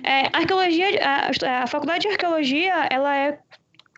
É, 0.02 0.28
arqueologia, 0.32 0.88
a, 1.02 1.62
a 1.62 1.66
faculdade 1.66 2.00
de 2.00 2.08
arqueologia, 2.08 2.87
ela 2.90 3.16
é 3.16 3.38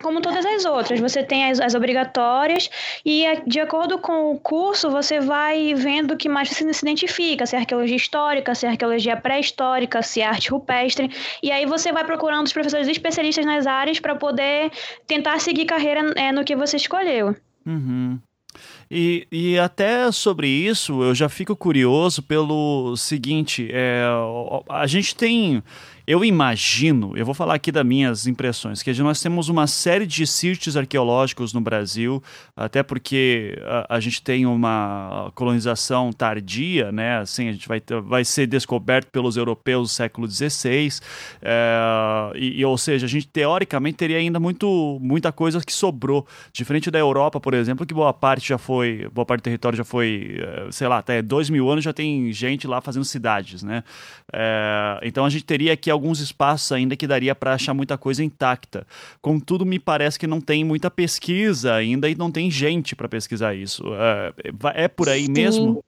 como 0.05 0.21
todas 0.21 0.45
as 0.45 0.67
outras. 0.67 1.01
Você 1.01 1.23
tem 1.23 1.51
as, 1.51 1.59
as, 1.59 1.75
obrigatórias 1.75 2.71
e, 3.05 3.25
é, 3.25 3.43
de 3.47 3.59
acordo 3.59 3.99
com 3.99 4.31
o 4.31 4.39
curso, 4.39 4.91
você 4.91 5.19
vai 5.19 5.75
vendo 5.75 6.13
o 6.13 6.17
que 6.17 6.29
mais 6.29 6.51
você 6.51 6.73
se 6.73 6.85
identifica, 6.85 7.47
se 7.47 7.57
é 7.57 7.61
arqueologia 7.61 7.97
histórica, 7.97 8.55
se 8.55 8.67
é 8.67 8.69
arqueologia 8.69 9.17
pré-histórica, 9.17 10.03
se 10.03 10.21
é 10.21 10.27
arte 10.27 10.51
rupestre. 10.51 11.11
E 11.43 11.51
aí 11.51 11.65
você 11.65 11.91
vai 11.91 12.05
procurando 12.05 12.47
os 12.47 12.53
professores 12.53 12.87
especialistas 12.87 13.47
nas 13.47 13.67
áreas 13.67 13.99
para 13.99 14.15
poder 14.15 14.71
tentar 15.07 15.41
seguir 15.41 15.65
carreira 15.65 16.13
é, 16.17 16.31
no 16.31 16.45
que 16.45 16.55
você 16.55 16.77
escolheu. 16.77 17.35
Uhum. 17.67 18.21
E, 18.91 19.27
e 19.33 19.59
até 19.59 20.13
sobre 20.13 20.47
isso, 20.47 21.03
eu 21.03 21.15
já 21.15 21.29
fico 21.29 21.57
curioso 21.57 22.23
pelo 22.23 22.95
seguinte: 22.97 23.69
é, 23.73 24.05
a 24.69 24.87
gente 24.87 25.17
tem 25.17 25.63
eu 26.07 26.25
imagino, 26.25 27.17
eu 27.17 27.25
vou 27.25 27.35
falar 27.35 27.55
aqui 27.55 27.73
das 27.73 27.85
minhas 27.85 28.27
impressões, 28.27 28.83
que 28.83 28.93
nós 29.03 29.21
temos 29.21 29.49
uma 29.49 29.67
série 29.67 30.07
de 30.07 30.27
sítios 30.27 30.77
arqueológicos 30.77 31.53
no 31.53 31.61
Brasil, 31.61 32.23
até 32.55 32.83
porque 32.83 33.59
a, 33.65 33.97
a 33.97 34.01
gente 34.01 34.23
tem 34.23 34.45
uma 34.45 35.33
colonização 35.35 36.13
tardia, 36.13 36.93
né? 36.93 37.19
Assim, 37.19 37.49
a 37.49 37.53
gente 37.53 37.67
vai, 37.67 37.83
vai 38.05 38.25
ser 38.25 38.47
descoberto 38.47 39.09
pelos 39.11 39.37
europeus 39.37 39.89
do 39.89 39.93
século 39.93 40.31
XVI, 40.31 40.91
é, 41.41 42.33
e, 42.35 42.61
e, 42.61 42.65
ou 42.65 42.77
seja, 42.77 43.07
a 43.07 43.09
gente 43.09 43.27
teoricamente 43.27 43.97
teria 43.97 44.19
ainda 44.19 44.39
muito, 44.39 44.99
muita 45.01 45.33
coisa 45.33 45.61
que 45.61 45.73
sobrou, 45.73 46.27
diferente 46.53 46.91
da 46.91 46.99
Europa, 46.99 47.41
por 47.41 47.55
exemplo, 47.55 47.87
que 47.87 47.95
boa 47.95 48.13
parte 48.13 48.49
já 48.49 48.59
foi, 48.59 49.09
boa 49.13 49.25
parte 49.25 49.41
do 49.41 49.45
território 49.45 49.77
já 49.77 49.85
foi, 49.85 50.37
eh, 50.39 50.69
sei 50.71 50.87
lá, 50.87 50.99
até 50.99 51.23
dois 51.23 51.49
mil 51.49 51.71
anos 51.71 51.83
já 51.83 51.93
tem 51.93 52.31
gente 52.33 52.67
lá 52.67 52.81
fazendo 52.81 53.05
cidades, 53.05 53.63
né? 53.63 53.83
É, 54.33 55.01
então 55.03 55.25
a 55.25 55.31
gente 55.31 55.45
teria 55.45 55.77
que 55.77 55.91
alguns 55.95 56.21
espaços 56.21 56.71
ainda 56.73 56.97
que 56.97 57.07
daria 57.07 57.35
para 57.35 57.55
achar 57.55 57.73
muita 57.73 57.97
coisa 57.97 58.23
intacta. 58.23 58.87
Contudo, 59.23 59.65
me 59.65 59.79
parece 59.79 60.19
que 60.19 60.27
não 60.27 60.41
tem 60.41 60.65
muita 60.65 60.91
pesquisa 60.91 61.75
ainda 61.75 62.09
e 62.09 62.15
não 62.15 62.31
tem 62.31 62.51
gente 62.51 62.95
para 62.95 63.09
pesquisar 63.09 63.55
isso. 63.55 63.83
É, 63.95 64.85
é 64.85 64.89
por 64.89 65.09
aí 65.09 65.25
Sim. 65.25 65.33
mesmo? 65.33 65.85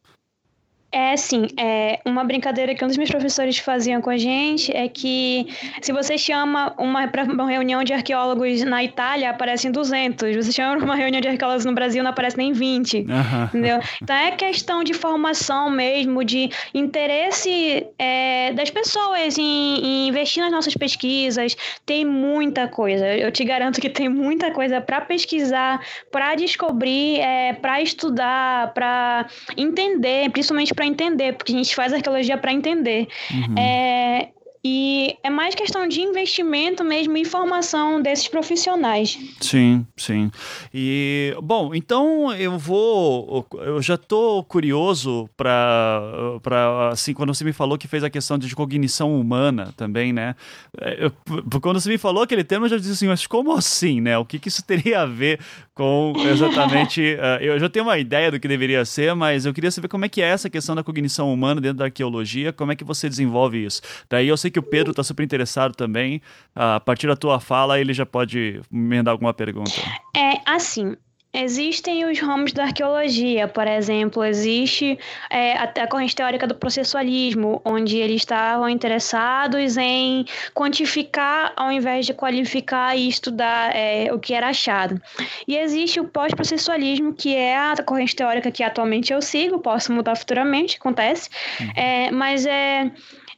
É, 0.92 1.16
sim. 1.16 1.46
É, 1.58 2.00
uma 2.04 2.24
brincadeira 2.24 2.74
que 2.74 2.84
um 2.84 2.88
dos 2.88 2.96
meus 2.96 3.10
professores 3.10 3.58
faziam 3.58 4.00
com 4.00 4.10
a 4.10 4.16
gente 4.16 4.74
é 4.74 4.88
que 4.88 5.46
se 5.82 5.92
você 5.92 6.16
chama 6.16 6.74
uma, 6.78 7.08
para 7.08 7.24
uma 7.24 7.48
reunião 7.48 7.82
de 7.82 7.92
arqueólogos 7.92 8.62
na 8.62 8.82
Itália, 8.84 9.30
aparecem 9.30 9.70
200. 9.70 10.36
Você 10.36 10.52
chama 10.52 10.82
uma 10.82 10.94
reunião 10.94 11.20
de 11.20 11.28
arqueólogos 11.28 11.64
no 11.64 11.72
Brasil, 11.72 12.02
não 12.02 12.10
aparece 12.10 12.36
nem 12.36 12.52
20. 12.52 12.98
Uhum. 12.98 13.04
Entendeu? 13.46 13.80
Então 14.00 14.16
é 14.16 14.30
questão 14.32 14.84
de 14.84 14.94
formação 14.94 15.70
mesmo, 15.70 16.24
de 16.24 16.50
interesse 16.72 17.86
é, 17.98 18.52
das 18.52 18.70
pessoas 18.70 19.36
em, 19.36 19.42
em, 19.42 20.08
investir 20.08 20.42
nas 20.42 20.52
nossas 20.52 20.74
pesquisas. 20.74 21.56
Tem 21.84 22.04
muita 22.04 22.68
coisa. 22.68 23.06
Eu 23.16 23.32
te 23.32 23.44
garanto 23.44 23.80
que 23.80 23.90
tem 23.90 24.08
muita 24.08 24.52
coisa 24.52 24.80
para 24.80 25.00
pesquisar, 25.00 25.80
para 26.12 26.34
descobrir, 26.36 27.20
é, 27.20 27.52
para 27.54 27.82
estudar, 27.82 28.72
para 28.72 29.26
entender, 29.56 30.30
principalmente 30.30 30.75
para 30.76 30.87
entender, 30.87 31.33
porque 31.33 31.52
a 31.52 31.56
gente 31.56 31.75
faz 31.75 31.92
arqueologia 31.92 32.38
para 32.38 32.52
entender. 32.52 33.09
Uhum. 33.33 33.59
É, 33.59 34.28
e 34.68 35.16
é 35.23 35.30
mais 35.30 35.54
questão 35.54 35.87
de 35.87 36.00
investimento 36.00 36.82
mesmo 36.82 37.16
e 37.16 37.25
formação 37.25 38.02
desses 38.02 38.26
profissionais. 38.26 39.16
Sim, 39.40 39.87
sim. 39.96 40.28
E, 40.75 41.32
bom, 41.40 41.73
então 41.73 42.32
eu 42.35 42.58
vou. 42.58 43.46
Eu 43.61 43.80
já 43.80 43.94
estou 43.94 44.42
curioso 44.42 45.30
para. 45.37 46.90
Assim, 46.90 47.14
quando 47.14 47.32
você 47.32 47.44
me 47.44 47.52
falou 47.52 47.78
que 47.78 47.87
fez 47.87 48.02
a 48.02 48.11
questão 48.11 48.37
de 48.37 48.56
cognição 48.56 49.20
humana 49.20 49.73
também, 49.76 50.12
né? 50.12 50.35
É, 50.80 51.04
eu, 51.04 51.61
quando 51.61 51.80
você 51.80 51.88
me 51.88 51.99
falou 51.99 52.25
aquele 52.25 52.42
termo, 52.42 52.66
eu 52.66 52.70
já 52.70 52.76
disse 52.76 52.90
assim, 52.90 53.06
mas 53.06 53.25
como 53.25 53.52
assim, 53.52 54.00
né? 54.00 54.18
O 54.18 54.25
que, 54.25 54.37
que 54.37 54.49
isso 54.49 54.64
teria 54.64 55.02
a 55.02 55.06
ver 55.06 55.38
com 55.76 56.12
exatamente. 56.28 57.00
uh, 57.00 57.38
eu 57.44 57.61
já 57.61 57.68
tenho 57.68 57.85
uma 57.85 57.99
ideia 57.99 58.32
do 58.32 58.40
que 58.40 58.49
deveria 58.49 58.85
ser, 58.85 59.14
mas 59.14 59.46
eu 59.46 59.54
queria 59.54 59.70
saber 59.70 59.87
como 59.87 60.04
é 60.06 60.08
que 60.08 60.23
é 60.23 60.26
essa 60.26 60.50
questão 60.50 60.75
da 60.75 60.82
cognição 60.82 61.32
humana 61.32 61.61
dentro 61.61 61.78
da 61.78 61.85
arqueologia, 61.85 62.52
como 62.52 62.73
é 62.73 62.76
que 62.76 62.82
você 62.82 63.08
desenvolve 63.08 63.64
isso. 63.64 63.80
Daí 64.08 64.26
eu 64.26 64.37
sei 64.37 64.50
que 64.50 64.55
que 64.56 64.58
o 64.58 64.62
Pedro 64.62 64.92
está 64.92 65.02
super 65.02 65.22
interessado 65.22 65.75
também. 65.75 66.22
A 66.54 66.80
partir 66.80 67.06
da 67.06 67.14
tua 67.14 67.38
fala, 67.38 67.78
ele 67.78 67.92
já 67.92 68.06
pode 68.06 68.62
emendar 68.72 69.12
alguma 69.12 69.34
pergunta. 69.34 69.70
É, 70.16 70.40
assim, 70.46 70.96
Existem 71.38 72.02
os 72.06 72.18
ramos 72.18 72.50
da 72.54 72.62
arqueologia, 72.64 73.46
por 73.46 73.66
exemplo, 73.66 74.25
existe 74.25 74.98
é, 75.28 75.52
a, 75.52 75.86
corrente 75.86 76.16
teórica 76.16 76.46
do 76.46 76.54
processualismo, 76.54 77.60
onde 77.62 77.98
eles 77.98 78.22
estavam 78.22 78.66
interessados 78.70 79.76
em 79.76 80.25
quantificar 80.54 81.52
ao 81.54 81.70
invés 81.70 82.06
de 82.06 82.14
qualificar 82.14 82.96
e 82.96 83.06
estudar 83.06 83.76
é, 83.76 84.10
o 84.14 84.18
que 84.18 84.32
era 84.32 84.48
achado. 84.48 84.98
E 85.46 85.58
existe 85.58 86.00
o 86.00 86.04
pós-processualismo, 86.04 87.12
que 87.12 87.36
é 87.36 87.54
a 87.54 87.76
corrente 87.84 88.16
teórica 88.16 88.50
que 88.50 88.62
atualmente 88.62 89.12
eu 89.12 89.20
sigo, 89.20 89.58
posso 89.58 89.92
mudar 89.92 90.16
futuramente, 90.16 90.78
acontece, 90.78 91.28
uhum. 91.60 91.70
é, 91.76 92.10
mas 92.10 92.46
é 92.46 92.90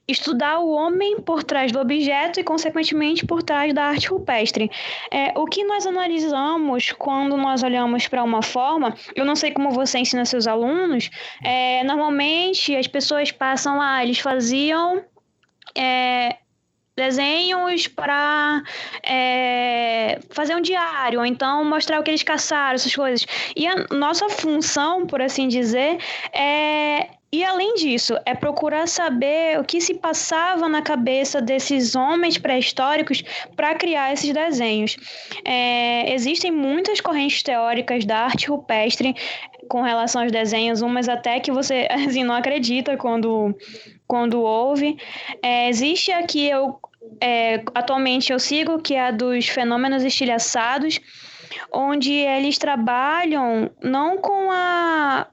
estudar 0.09 0.59
o 0.59 0.71
homem 0.71 1.21
por 1.21 1.45
trás 1.45 1.71
do 1.71 1.79
objeto 1.79 2.41
e, 2.41 2.45
consequentemente, 2.45 3.27
por 3.27 3.43
trás 3.43 3.75
da 3.75 3.85
arte 3.85 4.09
rupestre. 4.09 4.71
É, 5.11 5.39
o 5.39 5.45
que 5.45 5.63
nós 5.65 5.87
analisamos 5.87 6.93
quando 6.93 7.37
nós 7.37 7.63
olhamos 7.63 8.09
para 8.09 8.25
uma 8.25 8.43
forma, 8.43 8.97
eu 9.15 9.25
não 9.25 9.37
sei 9.37 9.53
como 9.53 9.71
você 9.71 9.99
ensina 9.99 10.25
seus 10.25 10.47
alunos, 10.47 11.11
é, 11.45 11.85
normalmente 11.85 12.75
as 12.75 12.87
pessoas 12.87 13.31
passam 13.31 13.77
lá, 13.77 14.03
eles 14.03 14.19
faziam. 14.19 15.05
É, 15.77 16.39
desenhos 16.97 17.87
para 17.87 18.61
é, 19.05 20.19
fazer 20.31 20.57
um 20.57 20.61
diário, 20.61 21.21
ou 21.21 21.25
então 21.25 21.65
mostrar 21.65 22.01
o 22.01 22.03
que 22.03 22.11
eles 22.11 22.25
caçaram, 22.25 22.75
essas 22.75 22.93
coisas. 22.93 23.25
E 23.55 23.69
a 23.69 23.87
nossa 23.95 24.29
função, 24.29 25.07
por 25.07 25.23
assim 25.23 25.47
dizer, 25.47 25.99
é 26.33 27.18
e 27.31 27.45
além 27.45 27.75
disso, 27.75 28.17
é 28.25 28.35
procurar 28.35 28.89
saber 28.89 29.61
o 29.61 29.65
que 29.65 29.83
se 29.83 29.95
passava 29.95 30.67
na 30.67 30.81
cabeça 30.81 31.43
desses 31.43 31.95
homens 31.95 32.39
pré-históricos 32.39 33.23
para 33.55 33.75
criar 33.75 34.15
esses 34.15 34.33
desenhos. 34.33 34.97
É, 35.45 36.11
existem 36.15 36.51
muitas 36.51 37.03
correntes 37.03 37.43
teóricas 37.43 38.07
da 38.07 38.21
arte 38.21 38.49
rupestre 38.49 39.15
com 39.69 39.83
relação 39.83 40.23
aos 40.23 40.33
desenhos, 40.33 40.81
umas 40.81 41.07
até 41.07 41.39
que 41.39 41.53
você 41.53 41.87
assim, 41.93 42.25
não 42.25 42.35
acredita 42.35 42.97
quando, 42.97 43.55
quando 44.07 44.41
ouve. 44.41 44.97
É, 45.43 45.69
existe 45.69 46.11
aqui, 46.11 46.49
eu, 46.49 46.81
é, 47.21 47.63
atualmente 47.75 48.33
eu 48.33 48.39
sigo, 48.39 48.81
que 48.81 48.95
é 48.95 49.09
a 49.09 49.11
dos 49.11 49.47
fenômenos 49.47 50.03
estilhaçados, 50.03 50.99
onde 51.71 52.11
eles 52.11 52.57
trabalham 52.57 53.71
não 53.83 54.17
com 54.17 54.51
a 54.51 55.27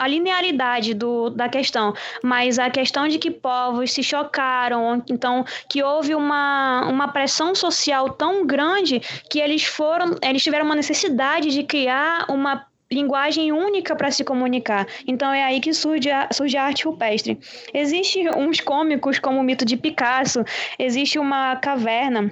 a 0.00 0.06
linearidade 0.06 0.94
do, 0.94 1.28
da 1.28 1.46
questão, 1.46 1.92
mas 2.22 2.58
a 2.58 2.70
questão 2.70 3.06
de 3.06 3.18
que 3.18 3.30
povos 3.30 3.92
se 3.92 4.02
chocaram, 4.02 5.02
então 5.10 5.44
que 5.68 5.82
houve 5.82 6.14
uma, 6.14 6.86
uma 6.88 7.08
pressão 7.08 7.54
social 7.54 8.08
tão 8.08 8.46
grande 8.46 9.00
que 9.28 9.38
eles 9.38 9.64
foram, 9.64 10.16
eles 10.22 10.42
tiveram 10.42 10.64
uma 10.64 10.74
necessidade 10.74 11.50
de 11.50 11.62
criar 11.64 12.24
uma 12.30 12.66
linguagem 12.90 13.52
única 13.52 13.94
para 13.94 14.10
se 14.10 14.24
comunicar. 14.24 14.86
Então 15.06 15.30
é 15.30 15.44
aí 15.44 15.60
que 15.60 15.74
surge 15.74 16.10
a, 16.10 16.28
surge 16.32 16.56
a 16.56 16.64
arte 16.64 16.86
rupestre. 16.86 17.38
Existem 17.74 18.30
uns 18.34 18.58
cômicos 18.58 19.18
como 19.18 19.38
o 19.38 19.42
mito 19.42 19.66
de 19.66 19.76
Picasso, 19.76 20.42
existe 20.78 21.18
uma 21.18 21.56
caverna 21.56 22.30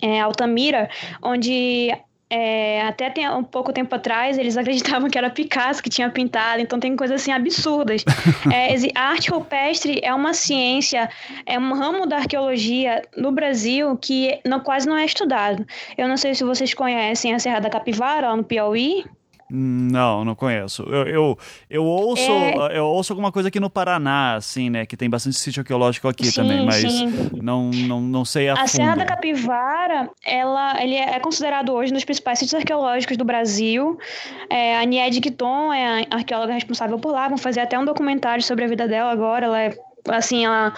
é, 0.00 0.20
Altamira, 0.20 0.88
onde 1.20 1.92
é, 2.34 2.80
até 2.80 3.10
tem, 3.10 3.28
um 3.28 3.44
pouco 3.44 3.74
tempo 3.74 3.94
atrás, 3.94 4.38
eles 4.38 4.56
acreditavam 4.56 5.10
que 5.10 5.18
era 5.18 5.28
Picasso 5.28 5.82
que 5.82 5.90
tinha 5.90 6.08
pintado, 6.08 6.62
então 6.62 6.80
tem 6.80 6.96
coisas 6.96 7.20
assim 7.20 7.30
absurdas. 7.30 8.02
é, 8.50 8.74
a 8.98 9.10
arte 9.10 9.30
rupestre 9.30 10.00
é 10.02 10.14
uma 10.14 10.32
ciência, 10.32 11.10
é 11.44 11.58
um 11.58 11.74
ramo 11.74 12.06
da 12.06 12.16
arqueologia 12.16 13.02
no 13.14 13.30
Brasil 13.30 13.94
que 13.98 14.40
não, 14.46 14.60
quase 14.60 14.88
não 14.88 14.96
é 14.96 15.04
estudado. 15.04 15.66
Eu 15.98 16.08
não 16.08 16.16
sei 16.16 16.34
se 16.34 16.42
vocês 16.42 16.72
conhecem 16.72 17.34
a 17.34 17.38
Serra 17.38 17.60
da 17.60 17.68
Capivara, 17.68 18.34
no 18.34 18.42
Piauí. 18.42 19.04
Não, 19.50 20.24
não 20.24 20.34
conheço. 20.34 20.82
Eu, 20.84 21.06
eu, 21.06 21.38
eu 21.68 21.84
ouço 21.84 22.30
é... 22.30 22.78
eu 22.78 22.86
ouço 22.86 23.12
alguma 23.12 23.30
coisa 23.30 23.48
aqui 23.48 23.60
no 23.60 23.68
Paraná, 23.68 24.36
assim, 24.36 24.70
né? 24.70 24.86
Que 24.86 24.96
tem 24.96 25.10
bastante 25.10 25.36
sítio 25.36 25.60
arqueológico 25.60 26.08
aqui 26.08 26.26
sim, 26.26 26.40
também, 26.40 26.64
mas 26.64 26.82
não, 27.32 27.70
não, 27.70 28.00
não 28.00 28.24
sei 28.24 28.48
a, 28.48 28.54
a 28.54 28.56
fundo. 28.58 28.68
Serra 28.68 28.96
da 28.96 29.04
Capivara, 29.04 30.10
ela, 30.24 30.82
ele 30.82 30.94
é 30.94 31.18
considerado 31.20 31.72
hoje 31.72 31.92
um 31.92 31.94
dos 31.94 32.04
principais 32.04 32.38
sítios 32.38 32.54
arqueológicos 32.54 33.16
do 33.16 33.24
Brasil. 33.24 33.98
É, 34.48 34.78
a 34.78 34.84
Niede 34.84 35.20
Guiton 35.20 35.72
é 35.72 36.06
a 36.10 36.16
arqueóloga 36.16 36.52
responsável 36.52 36.98
por 36.98 37.12
lá. 37.12 37.24
Vamos 37.24 37.42
fazer 37.42 37.60
até 37.60 37.78
um 37.78 37.84
documentário 37.84 38.42
sobre 38.42 38.64
a 38.64 38.68
vida 38.68 38.88
dela 38.88 39.10
agora. 39.10 39.46
Ela 39.46 39.62
é 39.62 39.78
assim, 40.08 40.44
ela 40.44 40.72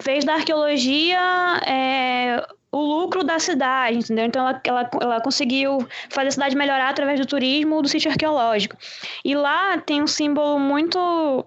fez 0.00 0.24
da 0.24 0.34
arqueologia 0.34 1.18
é, 1.66 2.46
o 2.72 2.80
lucro 2.80 3.24
da 3.24 3.38
cidade, 3.38 3.98
entendeu? 3.98 4.26
Então 4.26 4.46
ela, 4.46 4.60
ela, 4.64 4.90
ela 5.00 5.20
conseguiu 5.20 5.86
fazer 6.08 6.28
a 6.28 6.32
cidade 6.32 6.56
melhorar 6.56 6.88
através 6.88 7.18
do 7.18 7.26
turismo 7.26 7.82
do 7.82 7.88
sítio 7.88 8.10
arqueológico. 8.10 8.76
E 9.24 9.34
lá 9.34 9.78
tem 9.78 10.02
um 10.02 10.06
símbolo 10.06 10.58
muito 10.58 11.46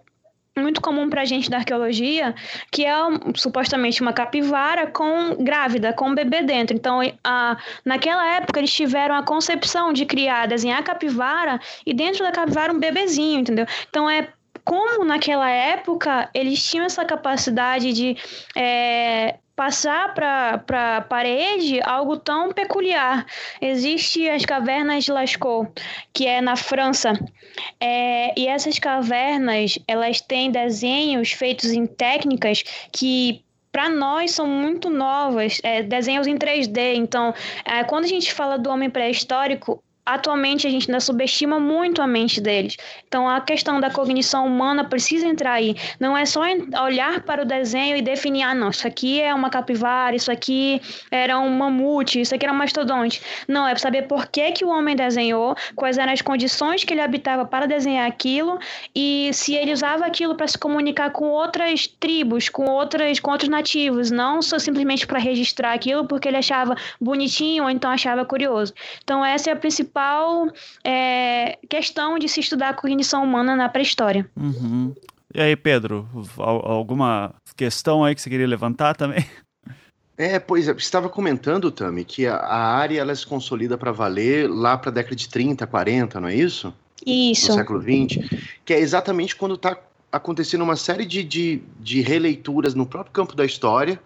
muito 0.55 0.81
comum 0.81 1.09
para 1.09 1.25
gente 1.25 1.49
da 1.49 1.57
arqueologia, 1.57 2.35
que 2.71 2.85
é 2.85 2.93
supostamente 3.35 4.03
uma 4.03 4.13
capivara 4.13 4.85
com 4.85 5.35
grávida, 5.43 5.93
com 5.93 6.09
um 6.09 6.15
bebê 6.15 6.43
dentro. 6.43 6.75
Então, 6.75 6.99
a, 7.23 7.57
naquela 7.83 8.23
época, 8.35 8.59
eles 8.59 8.71
tiveram 8.71 9.15
a 9.15 9.23
concepção 9.23 9.91
de 9.91 10.05
criar, 10.05 10.47
desenhar 10.47 10.79
a 10.79 10.83
capivara 10.83 11.59
e 11.85 11.91
dentro 11.91 12.23
da 12.23 12.31
capivara 12.31 12.71
um 12.71 12.79
bebezinho, 12.79 13.39
entendeu? 13.39 13.65
Então, 13.89 14.07
é 14.07 14.27
como 14.63 15.03
naquela 15.03 15.49
época 15.49 16.29
eles 16.33 16.63
tinham 16.63 16.85
essa 16.85 17.03
capacidade 17.03 17.91
de 17.91 18.15
é, 18.55 19.35
passar 19.55 20.13
para 20.13 20.97
a 20.97 21.01
parede 21.01 21.79
algo 21.81 22.17
tão 22.17 22.51
peculiar. 22.51 23.25
Existe 23.61 24.27
as 24.29 24.45
cavernas 24.45 25.03
de 25.03 25.11
Lascaux, 25.11 25.71
que 26.11 26.25
é 26.25 26.41
na 26.41 26.55
França, 26.55 27.13
é, 27.79 28.37
e 28.39 28.47
essas 28.47 28.79
cavernas 28.79 29.77
elas 29.87 30.21
têm 30.21 30.51
desenhos 30.51 31.31
feitos 31.31 31.71
em 31.71 31.85
técnicas 31.85 32.63
que 32.91 33.43
para 33.71 33.89
nós 33.89 34.31
são 34.31 34.45
muito 34.45 34.89
novas, 34.89 35.59
é, 35.63 35.81
desenhos 35.81 36.27
em 36.27 36.37
3D. 36.37 36.95
Então, 36.95 37.33
é, 37.65 37.83
quando 37.83 38.05
a 38.05 38.07
gente 38.07 38.31
fala 38.31 38.57
do 38.57 38.69
homem 38.69 38.89
pré-histórico, 38.89 39.83
atualmente 40.05 40.67
a 40.67 40.69
gente 40.69 40.89
ainda 40.89 40.99
subestima 40.99 41.59
muito 41.59 42.01
a 42.01 42.07
mente 42.07 42.41
deles. 42.41 42.77
Então 43.07 43.27
a 43.27 43.39
questão 43.39 43.79
da 43.79 43.89
cognição 43.89 44.45
humana 44.45 44.83
precisa 44.83 45.25
entrar 45.27 45.53
aí. 45.53 45.75
Não 45.99 46.17
é 46.17 46.25
só 46.25 46.41
olhar 46.83 47.21
para 47.21 47.43
o 47.43 47.45
desenho 47.45 47.95
e 47.95 48.01
definir, 48.01 48.43
ah, 48.43 48.53
não, 48.53 48.69
isso 48.69 48.85
aqui 48.85 49.21
é 49.21 49.33
uma 49.33 49.49
capivara, 49.49 50.15
isso 50.15 50.31
aqui 50.31 50.81
era 51.09 51.39
um 51.39 51.49
mamute, 51.49 52.19
isso 52.19 52.35
aqui 52.35 52.45
era 52.45 52.53
um 52.53 52.57
mastodonte. 52.57 53.21
Não, 53.47 53.67
é 53.67 53.75
saber 53.75 54.03
por 54.03 54.27
que, 54.27 54.51
que 54.51 54.65
o 54.65 54.69
homem 54.69 54.95
desenhou, 54.95 55.55
quais 55.75 55.97
eram 55.97 56.11
as 56.11 56.21
condições 56.21 56.83
que 56.83 56.93
ele 56.93 57.01
habitava 57.01 57.45
para 57.45 57.65
desenhar 57.65 58.07
aquilo 58.07 58.59
e 58.93 59.29
se 59.33 59.55
ele 59.55 59.71
usava 59.71 60.05
aquilo 60.05 60.35
para 60.35 60.47
se 60.47 60.57
comunicar 60.57 61.11
com 61.11 61.29
outras 61.29 61.87
tribos, 61.87 62.49
com 62.49 62.65
outras 62.65 63.19
com 63.19 63.31
outros 63.31 63.49
nativos, 63.49 64.11
não 64.11 64.41
só 64.41 64.59
simplesmente 64.59 65.07
para 65.07 65.19
registrar 65.19 65.73
aquilo 65.73 66.05
porque 66.05 66.27
ele 66.27 66.37
achava 66.37 66.75
bonitinho 66.99 67.63
ou 67.63 67.69
então 67.69 67.89
achava 67.89 68.25
curioso. 68.25 68.73
Então 69.03 69.23
essa 69.23 69.49
é 69.49 69.53
a 69.53 69.55
principal 69.55 69.92
principal 69.93 70.47
é, 70.83 71.59
questão 71.69 72.17
de 72.17 72.27
se 72.27 72.39
estudar 72.39 72.69
a 72.69 72.73
cognição 72.73 73.23
humana 73.23 73.55
na 73.55 73.69
pré-história. 73.69 74.29
Uhum. 74.35 74.93
E 75.33 75.39
aí, 75.39 75.55
Pedro, 75.55 76.07
alguma 76.37 77.33
questão 77.55 78.03
aí 78.03 78.15
que 78.15 78.21
você 78.21 78.29
queria 78.29 78.47
levantar 78.47 78.95
também? 78.95 79.25
É, 80.15 80.37
pois 80.37 80.67
é, 80.67 80.73
você 80.73 80.79
estava 80.79 81.09
comentando, 81.09 81.71
Tami, 81.71 82.05
que 82.05 82.27
a, 82.27 82.35
a 82.35 82.75
área 82.75 83.01
ela 83.01 83.15
se 83.15 83.25
consolida 83.25 83.77
para 83.77 83.91
valer 83.91 84.47
lá 84.47 84.77
para 84.77 84.91
a 84.91 84.93
década 84.93 85.15
de 85.15 85.27
30, 85.27 85.65
40, 85.65 86.19
não 86.19 86.27
é 86.27 86.35
isso? 86.35 86.71
Isso. 87.05 87.49
No 87.49 87.57
século 87.57 87.79
20, 87.79 88.59
que 88.63 88.73
é 88.73 88.79
exatamente 88.79 89.35
quando 89.35 89.55
está 89.55 89.75
acontecendo 90.11 90.63
uma 90.63 90.75
série 90.75 91.05
de, 91.05 91.23
de, 91.23 91.63
de 91.79 92.01
releituras 92.01 92.75
no 92.75 92.85
próprio 92.85 93.11
campo 93.11 93.35
da 93.35 93.43
história, 93.43 93.99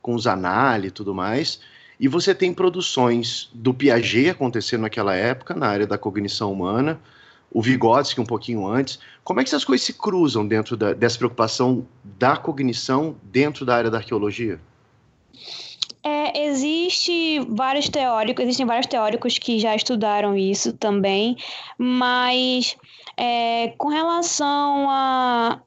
com 0.00 0.16
os 0.16 0.26
análises 0.26 0.90
e 0.90 0.94
tudo 0.94 1.14
mais, 1.14 1.60
e 1.98 2.08
você 2.08 2.34
tem 2.34 2.52
produções 2.52 3.50
do 3.52 3.72
Piaget 3.72 4.30
acontecendo 4.30 4.82
naquela 4.82 5.14
época, 5.14 5.54
na 5.54 5.68
área 5.68 5.86
da 5.86 5.96
cognição 5.96 6.52
humana, 6.52 7.00
o 7.50 7.60
Vygotsky 7.60 8.20
um 8.20 8.26
pouquinho 8.26 8.66
antes. 8.66 8.98
Como 9.22 9.40
é 9.40 9.44
que 9.44 9.50
essas 9.50 9.64
coisas 9.64 9.86
se 9.86 9.92
cruzam 9.92 10.46
dentro 10.46 10.76
da, 10.76 10.92
dessa 10.92 11.18
preocupação 11.18 11.86
da 12.02 12.36
cognição 12.36 13.16
dentro 13.22 13.64
da 13.64 13.76
área 13.76 13.90
da 13.90 13.98
arqueologia? 13.98 14.58
É, 16.02 16.46
existe 16.46 17.38
vários 17.48 17.88
teóricos, 17.88 18.42
existem 18.42 18.66
vários 18.66 18.86
teóricos 18.86 19.38
que 19.38 19.60
já 19.60 19.76
estudaram 19.76 20.36
isso 20.36 20.72
também, 20.72 21.36
mas 21.78 22.76
é, 23.16 23.68
com 23.78 23.88
relação 23.88 24.90
a 24.90 25.60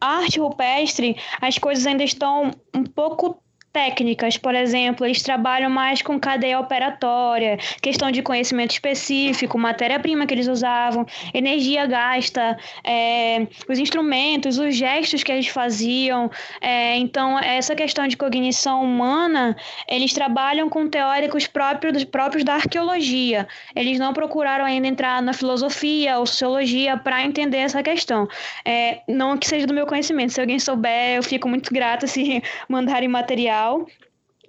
arte 0.00 0.38
rupestre, 0.38 1.16
as 1.40 1.58
coisas 1.58 1.84
ainda 1.86 2.04
estão 2.04 2.52
um 2.72 2.84
pouco 2.84 3.42
técnicas, 3.72 4.36
por 4.36 4.54
exemplo, 4.54 5.06
eles 5.06 5.22
trabalham 5.22 5.70
mais 5.70 6.02
com 6.02 6.18
cadeia 6.18 6.58
operatória, 6.58 7.56
questão 7.80 8.10
de 8.10 8.20
conhecimento 8.20 8.72
específico, 8.72 9.56
matéria-prima 9.56 10.26
que 10.26 10.34
eles 10.34 10.48
usavam, 10.48 11.06
energia 11.32 11.86
gasta, 11.86 12.58
é, 12.84 13.46
os 13.68 13.78
instrumentos, 13.78 14.58
os 14.58 14.74
gestos 14.74 15.22
que 15.22 15.30
eles 15.30 15.46
faziam. 15.46 16.30
É, 16.60 16.96
então, 16.96 17.38
essa 17.38 17.76
questão 17.76 18.08
de 18.08 18.16
cognição 18.16 18.82
humana, 18.82 19.56
eles 19.88 20.12
trabalham 20.12 20.68
com 20.68 20.88
teóricos 20.88 21.46
próprios, 21.46 22.02
próprios 22.04 22.44
da 22.44 22.54
arqueologia. 22.54 23.46
Eles 23.76 23.98
não 23.98 24.12
procuraram 24.12 24.64
ainda 24.64 24.88
entrar 24.88 25.22
na 25.22 25.32
filosofia 25.32 26.18
ou 26.18 26.26
sociologia 26.26 26.96
para 26.96 27.24
entender 27.24 27.58
essa 27.58 27.82
questão. 27.82 28.28
É, 28.64 29.00
não 29.06 29.38
que 29.38 29.46
seja 29.46 29.66
do 29.66 29.74
meu 29.74 29.86
conhecimento, 29.86 30.32
se 30.32 30.40
alguém 30.40 30.58
souber, 30.58 31.16
eu 31.16 31.22
fico 31.22 31.48
muito 31.48 31.72
grata 31.72 32.06
se 32.06 32.42
mandarem 32.68 33.08
material 33.08 33.59
legal. 33.60 33.86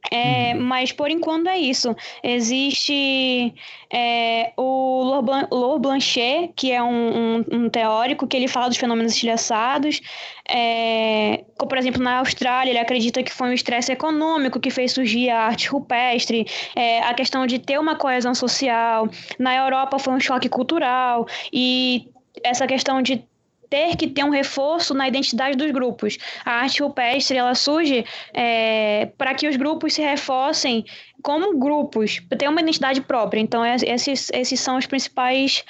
É, 0.10 0.56
uhum. 0.56 0.63
Mas 0.63 0.91
por 0.91 1.12
enquanto 1.12 1.47
é 1.47 1.60
isso. 1.60 1.95
Existe 2.24 3.54
é, 3.93 4.52
o 4.58 5.04
Laure 5.52 5.80
Blanchet, 5.80 6.52
que 6.56 6.71
é 6.71 6.82
um, 6.82 7.38
um, 7.38 7.45
um, 7.52 7.69
teórico 7.69 8.26
que 8.26 8.36
ele 8.36 8.47
fala 8.47 8.67
dos 8.67 8.78
fenômenos 8.78 9.13
estilhaçados. 9.13 10.02
É, 10.50 11.43
como, 11.56 11.69
por 11.69 11.78
exemplo, 11.78 12.02
na 12.02 12.17
Austrália, 12.17 12.71
ele 12.71 12.80
acredita 12.80 13.21
que 13.21 13.32
foi 13.32 13.50
um 13.50 13.54
estresse 13.54 13.91
econômico 13.91 14.60
que 14.60 14.71
fez 14.71 14.91
surgir 14.91 15.30
a 15.30 15.43
arte 15.43 15.69
rupestre, 15.69 16.47
é, 16.76 17.00
a 17.04 17.13
questão 17.13 17.45
de 17.45 17.60
ter 17.60 17.80
uma 17.80 17.95
coesão 17.95 18.34
social. 18.34 19.08
Na 19.38 19.56
Europa 19.56 20.00
foi 20.00 20.13
um 20.13 20.19
choque 20.19 20.50
cultural 20.50 21.28
e 21.54 22.10
essa 22.43 22.65
questão 22.65 23.04
de 23.04 23.24
ter 23.72 23.96
que 23.96 24.08
ter 24.08 24.26
um 24.26 24.30
reforço 24.30 24.94
na 24.94 25.08
identidade 25.08 25.56
dos 25.56 25.72
grupos. 25.72 26.18
A 26.44 26.52
arte 26.64 26.84
rupestre 26.84 27.38
ela 27.38 27.56
surge 27.56 28.06
é, 28.34 29.10
para 29.18 29.34
que 29.34 29.48
os 29.48 29.56
grupos 29.56 29.94
se 29.94 30.02
reforcem 30.02 30.86
como 31.24 31.58
grupos, 31.58 32.22
ter 32.38 32.50
uma 32.50 32.60
identidade 32.60 33.00
própria. 33.00 33.40
Então, 33.40 33.66
esses, 33.66 34.30
esses 34.34 34.60
são 34.60 34.78
os 34.78 34.86
principais 34.86 35.64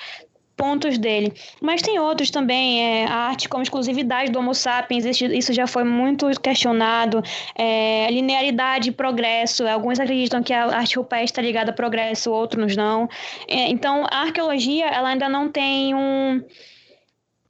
pontos 0.58 0.98
dele. 0.98 1.34
Mas 1.62 1.82
tem 1.82 2.00
outros 2.00 2.30
também, 2.32 2.84
é, 2.84 3.06
a 3.06 3.16
arte 3.30 3.48
como 3.48 3.64
exclusividade 3.64 4.32
do 4.32 4.40
Homo 4.40 4.54
sapiens, 4.54 5.06
isso 5.22 5.54
já 5.54 5.68
foi 5.68 5.84
muito 5.84 6.28
questionado, 6.40 7.24
é, 7.56 8.08
linearidade 8.10 8.90
e 8.90 8.92
progresso, 8.92 9.68
alguns 9.68 10.00
acreditam 10.00 10.42
que 10.44 10.54
a 10.54 10.66
arte 10.66 10.98
rupestre 10.98 11.26
está 11.26 11.42
ligada 11.42 11.72
a 11.72 11.74
progresso, 11.74 12.32
outros 12.32 12.76
não. 12.76 13.08
É, 13.48 13.70
então, 13.70 14.06
a 14.10 14.22
arqueologia, 14.22 14.88
ela 14.88 15.10
ainda 15.10 15.30
não 15.30 15.50
tem 15.50 15.96
um 15.96 16.44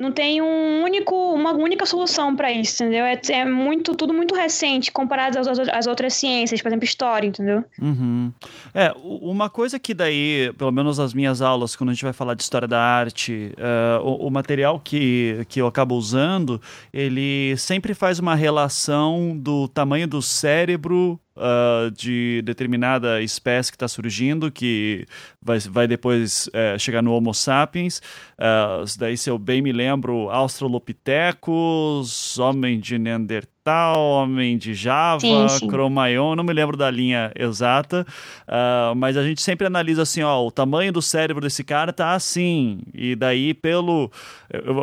não 0.02 0.12
tem 0.12 0.42
um 0.42 0.84
único, 0.84 1.16
uma 1.34 1.54
única 1.54 1.86
solução 1.86 2.36
para 2.36 2.52
isso, 2.52 2.84
entendeu? 2.84 3.06
É, 3.06 3.20
é, 3.30 3.46
muito, 3.46 3.96
tudo 3.96 4.14
muito 4.14 4.34
recente 4.34 4.92
comparado 4.92 5.38
às, 5.38 5.48
às, 5.48 5.88
outras 5.88 6.16
ciências, 6.16 6.62
por 6.62 6.70
exemplo, 6.70 6.86
história, 6.86 7.28
entendeu? 7.28 7.64
Uhum. 7.80 8.32
É, 8.74 8.92
uma 9.04 9.50
coisa 9.50 9.80
que 9.80 9.94
daí, 9.94 10.52
pelo 10.58 10.72
menos 10.72 10.98
nas 10.98 11.14
minhas 11.14 11.42
aulas, 11.42 11.76
quando 11.76 11.92
a 11.92 11.94
gente 11.94 12.04
vai 12.04 12.14
falar 12.14 12.34
de 12.34 12.42
história 12.42 12.68
da 12.68 12.82
arte, 12.82 13.54
uh, 13.58 14.04
o, 14.04 14.28
o, 14.28 14.32
material 14.32 14.80
que, 14.80 15.46
que 15.48 15.62
eu 15.62 15.68
acabo 15.68 15.96
usando, 15.96 16.60
ele 16.92 17.56
sempre 17.58 17.94
faz 17.94 18.18
uma 18.18 18.34
relação 18.34 19.38
do 19.38 19.68
tamanho 19.68 20.08
do 20.08 20.22
cérebro 20.22 21.20
Uh, 21.34 21.90
de 21.92 22.42
determinada 22.44 23.22
espécie 23.22 23.72
que 23.72 23.78
está 23.78 23.88
surgindo, 23.88 24.52
que 24.52 25.08
vai, 25.42 25.60
vai 25.60 25.88
depois 25.88 26.48
uh, 26.48 26.78
chegar 26.78 27.02
no 27.02 27.14
Homo 27.14 27.34
sapiens. 27.34 28.02
Uh, 28.38 28.84
daí, 29.00 29.18
se 29.18 29.30
eu 29.30 29.38
bem 29.38 29.62
me 29.62 29.72
lembro, 29.72 30.30
Australopithecus, 30.30 32.38
homem 32.38 32.82
de 32.82 33.00
Neandertal 33.00 33.51
tal, 33.64 34.00
Homem 34.00 34.58
de 34.58 34.74
Java, 34.74 35.20
sim, 35.20 35.48
sim. 35.50 36.36
Não 36.36 36.44
me 36.44 36.54
lembro 36.54 36.76
da 36.76 36.90
linha 36.90 37.32
exata, 37.36 38.06
uh, 38.48 38.96
mas 38.96 39.18
a 39.18 39.24
gente 39.24 39.42
sempre 39.42 39.68
analisa 39.68 40.02
assim, 40.02 40.24
ó, 40.24 40.46
o 40.46 40.52
tamanho 40.52 40.92
do 40.92 41.02
cérebro 41.02 41.42
desse 41.42 41.64
cara 41.64 41.94
tá 41.94 42.14
assim, 42.14 42.80
e 42.94 43.16
daí 43.16 43.54
pelo 43.54 44.12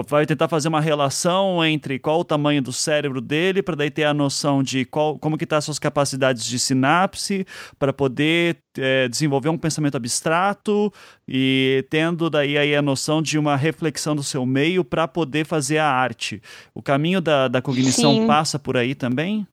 vai 0.06 0.24
tentar 0.24 0.48
fazer 0.48 0.68
uma 0.68 0.80
relação 0.80 1.64
entre 1.64 1.98
qual 1.98 2.20
o 2.20 2.24
tamanho 2.24 2.62
do 2.62 2.72
cérebro 2.72 3.20
dele 3.20 3.62
para 3.62 3.76
daí 3.76 3.90
ter 3.90 4.04
a 4.04 4.14
noção 4.14 4.62
de 4.62 4.84
qual 4.84 5.18
como 5.18 5.36
que 5.36 5.46
tá 5.46 5.58
as 5.58 5.64
suas 5.64 5.78
capacidades 5.78 6.44
de 6.44 6.58
sinapse 6.58 7.46
para 7.78 7.92
poder 7.92 8.56
é, 8.80 9.08
desenvolver 9.08 9.48
um 9.48 9.58
pensamento 9.58 9.96
abstrato 9.96 10.92
e 11.26 11.84
tendo 11.90 12.30
daí 12.30 12.56
aí 12.56 12.74
a 12.74 12.82
noção 12.82 13.20
de 13.20 13.38
uma 13.38 13.56
reflexão 13.56 14.14
do 14.14 14.22
seu 14.22 14.44
meio 14.46 14.84
para 14.84 15.06
poder 15.06 15.44
fazer 15.44 15.78
a 15.78 15.86
arte. 15.86 16.42
O 16.74 16.82
caminho 16.82 17.20
da, 17.20 17.48
da 17.48 17.62
cognição 17.62 18.14
Sim. 18.14 18.26
passa 18.26 18.58
por 18.58 18.76
aí 18.76 18.94
também? 18.94 19.46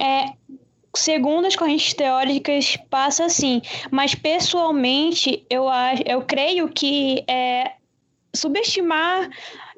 É, 0.00 0.26
segundo 0.94 1.46
as 1.46 1.56
correntes 1.56 1.94
teóricas, 1.94 2.76
passa 2.90 3.28
sim. 3.28 3.62
Mas 3.90 4.14
pessoalmente, 4.14 5.44
eu, 5.48 5.66
eu 6.04 6.22
creio 6.22 6.68
que 6.68 7.24
é, 7.28 7.72
subestimar 8.34 9.28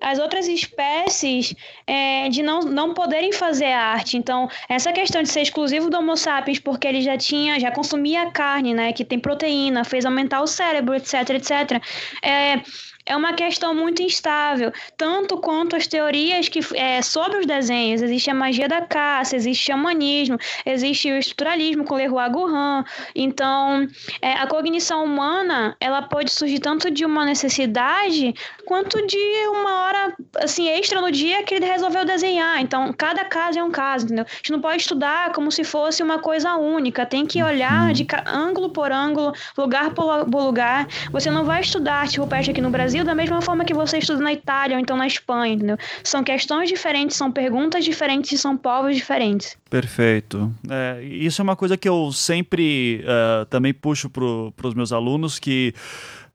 as 0.00 0.18
outras 0.18 0.46
espécies 0.46 1.54
é, 1.86 2.28
de 2.28 2.42
não, 2.42 2.60
não 2.60 2.94
poderem 2.94 3.32
fazer 3.32 3.72
arte. 3.72 4.16
Então, 4.16 4.48
essa 4.68 4.92
questão 4.92 5.22
de 5.22 5.28
ser 5.28 5.42
exclusivo 5.42 5.90
do 5.90 5.98
Homo 5.98 6.16
sapiens, 6.16 6.58
porque 6.58 6.86
ele 6.86 7.02
já 7.02 7.16
tinha, 7.16 7.58
já 7.58 7.70
consumia 7.70 8.30
carne, 8.30 8.74
né, 8.74 8.92
que 8.92 9.04
tem 9.04 9.18
proteína, 9.18 9.84
fez 9.84 10.04
aumentar 10.04 10.40
o 10.42 10.46
cérebro, 10.46 10.94
etc, 10.94 11.30
etc. 11.30 11.82
É, 12.22 12.60
é 13.08 13.16
uma 13.16 13.32
questão 13.32 13.74
muito 13.74 14.02
instável, 14.02 14.70
tanto 14.96 15.38
quanto 15.38 15.74
as 15.74 15.86
teorias 15.86 16.48
que 16.48 16.60
é, 16.74 17.00
sobre 17.00 17.38
os 17.38 17.46
desenhos. 17.46 18.02
Existe 18.02 18.30
a 18.30 18.34
magia 18.34 18.68
da 18.68 18.82
caça, 18.82 19.34
existe 19.34 19.62
o 19.62 19.66
xamanismo, 19.74 20.38
existe 20.64 21.10
o 21.10 21.16
estruturalismo 21.16 21.84
com 21.84 21.94
Leroy 21.94 22.28
Gourand. 22.30 22.84
Então, 23.14 23.88
é, 24.20 24.34
a 24.34 24.46
cognição 24.46 25.04
humana, 25.04 25.74
ela 25.80 26.02
pode 26.02 26.30
surgir 26.30 26.58
tanto 26.58 26.90
de 26.90 27.04
uma 27.06 27.24
necessidade 27.24 28.34
quanto 28.66 29.04
de 29.06 29.16
uma 29.48 29.84
hora 29.84 30.14
assim 30.36 30.68
extra 30.68 31.00
no 31.00 31.10
dia 31.10 31.42
que 31.42 31.54
ele 31.54 31.64
resolveu 31.64 32.04
desenhar. 32.04 32.60
Então, 32.60 32.92
cada 32.92 33.24
caso 33.24 33.58
é 33.58 33.64
um 33.64 33.70
caso, 33.70 34.04
entendeu? 34.04 34.26
A 34.28 34.36
gente 34.36 34.52
não 34.52 34.60
pode 34.60 34.82
estudar 34.82 35.32
como 35.32 35.50
se 35.50 35.64
fosse 35.64 36.02
uma 36.02 36.18
coisa 36.18 36.56
única, 36.56 37.06
tem 37.06 37.24
que 37.24 37.42
olhar 37.42 37.94
de 37.94 38.06
ângulo 38.26 38.68
por 38.68 38.92
ângulo, 38.92 39.32
lugar 39.56 39.94
por 39.94 40.42
lugar. 40.42 40.86
Você 41.10 41.30
não 41.30 41.44
vai 41.44 41.62
estudar 41.62 42.00
arte 42.00 42.20
rupestre 42.20 42.52
aqui 42.52 42.60
no 42.60 42.68
Brasil 42.68 42.97
Brasil 42.98 43.04
da 43.04 43.14
mesma 43.14 43.40
forma 43.40 43.64
que 43.64 43.74
você 43.74 43.98
estuda 43.98 44.22
na 44.22 44.32
Itália 44.32 44.76
ou 44.76 44.80
então 44.80 44.96
na 44.96 45.06
Espanha, 45.06 45.54
entendeu? 45.54 45.76
São 46.02 46.24
questões 46.24 46.68
diferentes, 46.68 47.16
são 47.16 47.30
perguntas 47.30 47.84
diferentes 47.84 48.32
e 48.32 48.38
são 48.38 48.56
povos 48.56 48.96
diferentes. 48.96 49.56
Perfeito. 49.70 50.52
É, 50.68 51.02
isso 51.04 51.40
é 51.40 51.44
uma 51.44 51.56
coisa 51.56 51.76
que 51.76 51.88
eu 51.88 52.10
sempre 52.12 53.04
uh, 53.04 53.44
também 53.46 53.72
puxo 53.72 54.10
para 54.10 54.66
os 54.68 54.74
meus 54.74 54.92
alunos, 54.92 55.38
que 55.38 55.74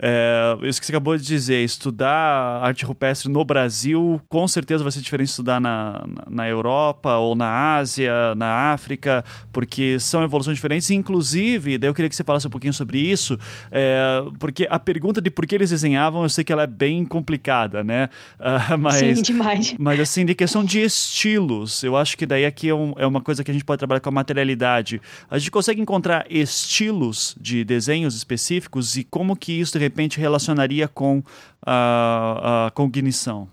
é, 0.01 0.57
isso 0.63 0.79
que 0.79 0.85
você 0.85 0.91
acabou 0.91 1.17
de 1.17 1.23
dizer, 1.23 1.63
estudar 1.63 2.61
arte 2.63 2.85
rupestre 2.85 3.29
no 3.31 3.43
Brasil 3.43 4.21
com 4.29 4.47
certeza 4.47 4.83
vai 4.83 4.91
ser 4.91 5.01
diferente 5.01 5.27
de 5.27 5.31
estudar 5.31 5.59
na, 5.59 6.03
na 6.29 6.47
Europa 6.47 7.17
ou 7.17 7.35
na 7.35 7.75
Ásia, 7.75 8.35
na 8.35 8.71
África, 8.73 9.23
porque 9.51 9.99
são 9.99 10.23
evoluções 10.23 10.57
diferentes. 10.57 10.89
Inclusive, 10.89 11.77
daí 11.77 11.89
eu 11.89 11.93
queria 11.93 12.09
que 12.09 12.15
você 12.15 12.23
falasse 12.23 12.47
um 12.47 12.49
pouquinho 12.49 12.73
sobre 12.73 12.99
isso, 12.99 13.37
é, 13.71 14.23
porque 14.39 14.67
a 14.69 14.79
pergunta 14.79 15.21
de 15.21 15.29
por 15.29 15.45
que 15.45 15.55
eles 15.55 15.69
desenhavam, 15.69 16.23
eu 16.23 16.29
sei 16.29 16.43
que 16.43 16.51
ela 16.51 16.63
é 16.63 16.67
bem 16.67 17.05
complicada, 17.05 17.83
né? 17.83 18.09
Uh, 18.39 18.77
mas, 18.79 18.95
Sim, 18.95 19.21
demais. 19.21 19.75
Mas 19.79 19.99
assim, 19.99 20.25
de 20.25 20.35
questão 20.35 20.63
de 20.63 20.79
estilos, 20.79 21.83
eu 21.83 21.95
acho 21.97 22.17
que 22.17 22.25
daí 22.25 22.45
aqui 22.45 22.69
é, 22.69 22.75
um, 22.75 22.93
é 22.97 23.05
uma 23.05 23.21
coisa 23.21 23.43
que 23.43 23.51
a 23.51 23.53
gente 23.53 23.65
pode 23.65 23.79
trabalhar 23.79 23.99
com 23.99 24.09
a 24.09 24.11
materialidade. 24.11 25.01
A 25.29 25.37
gente 25.37 25.51
consegue 25.51 25.81
encontrar 25.81 26.25
estilos 26.29 27.35
de 27.39 27.63
desenhos 27.63 28.15
específicos 28.15 28.95
e 28.95 29.03
como 29.03 29.35
que 29.35 29.59
isso 29.59 29.73
de 29.73 29.79
repente 29.79 29.92
relacionaria 30.19 30.87
com 30.87 31.23
a, 31.65 32.67
a 32.67 32.71
cognição? 32.71 33.47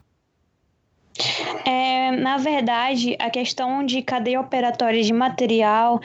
É, 1.65 2.11
na 2.13 2.37
verdade, 2.39 3.17
a 3.19 3.31
questão 3.31 3.85
de 3.85 4.03
cadeia 4.03 4.41
operatória 4.41 5.03
de 5.03 5.13
material 5.13 6.01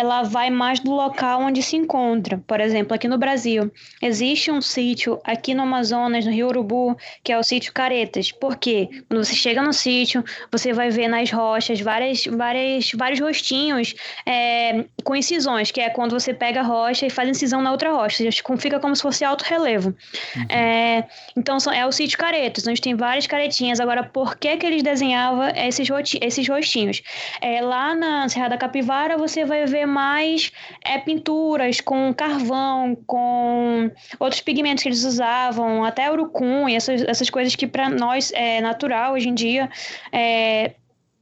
ela 0.00 0.22
vai 0.22 0.48
mais 0.48 0.80
do 0.80 0.92
local 0.92 1.42
onde 1.42 1.62
se 1.62 1.76
encontra. 1.76 2.42
Por 2.46 2.58
exemplo, 2.58 2.94
aqui 2.94 3.06
no 3.06 3.18
Brasil, 3.18 3.70
existe 4.00 4.50
um 4.50 4.62
sítio 4.62 5.20
aqui 5.22 5.52
no 5.52 5.64
Amazonas, 5.64 6.24
no 6.24 6.32
Rio 6.32 6.48
Urubu, 6.48 6.96
que 7.22 7.30
é 7.30 7.38
o 7.38 7.42
sítio 7.42 7.70
Caretas. 7.74 8.32
Por 8.32 8.56
quê? 8.56 8.88
Quando 9.06 9.22
você 9.22 9.34
chega 9.34 9.60
no 9.60 9.74
sítio, 9.74 10.24
você 10.50 10.72
vai 10.72 10.88
ver 10.88 11.06
nas 11.08 11.30
rochas 11.30 11.82
várias, 11.82 12.24
várias, 12.24 12.90
vários 12.92 13.20
rostinhos 13.20 13.94
é, 14.24 14.86
com 15.04 15.14
incisões, 15.14 15.70
que 15.70 15.82
é 15.82 15.90
quando 15.90 16.18
você 16.18 16.32
pega 16.32 16.60
a 16.60 16.64
rocha 16.64 17.04
e 17.04 17.10
faz 17.10 17.28
incisão 17.28 17.60
na 17.60 17.70
outra 17.70 17.92
rocha. 17.92 18.24
Fica 18.56 18.80
como 18.80 18.96
se 18.96 19.02
fosse 19.02 19.22
alto 19.22 19.42
relevo. 19.42 19.94
Uhum. 20.34 20.46
É, 20.48 21.04
então, 21.36 21.58
é 21.74 21.86
o 21.86 21.92
sítio 21.92 22.16
Caretas, 22.16 22.66
onde 22.66 22.80
tem 22.80 22.94
várias 22.94 23.26
caretinhas. 23.26 23.80
Agora, 23.80 24.02
por 24.02 24.38
que, 24.38 24.56
que 24.56 24.64
eles 24.64 24.82
desenhavam 24.82 25.48
esses, 25.54 25.88
esses 26.22 26.48
rostinhos? 26.48 27.02
É, 27.42 27.60
lá 27.60 27.94
na 27.94 28.26
Serra 28.30 28.48
da 28.48 28.56
Capivara, 28.56 29.18
você 29.18 29.44
vai 29.44 29.66
ver 29.66 29.89
mais 29.90 30.52
é, 30.84 30.98
pinturas 30.98 31.80
com 31.80 32.14
carvão, 32.14 32.96
com 33.06 33.90
outros 34.18 34.40
pigmentos 34.40 34.82
que 34.82 34.88
eles 34.88 35.04
usavam, 35.04 35.84
até 35.84 36.10
urucum 36.10 36.68
e 36.68 36.74
essas, 36.74 37.02
essas 37.02 37.28
coisas 37.28 37.54
que 37.54 37.66
para 37.66 37.90
nós 37.90 38.32
é 38.32 38.60
natural 38.60 39.14
hoje 39.14 39.28
em 39.28 39.34
dia. 39.34 39.68
É, 40.12 40.74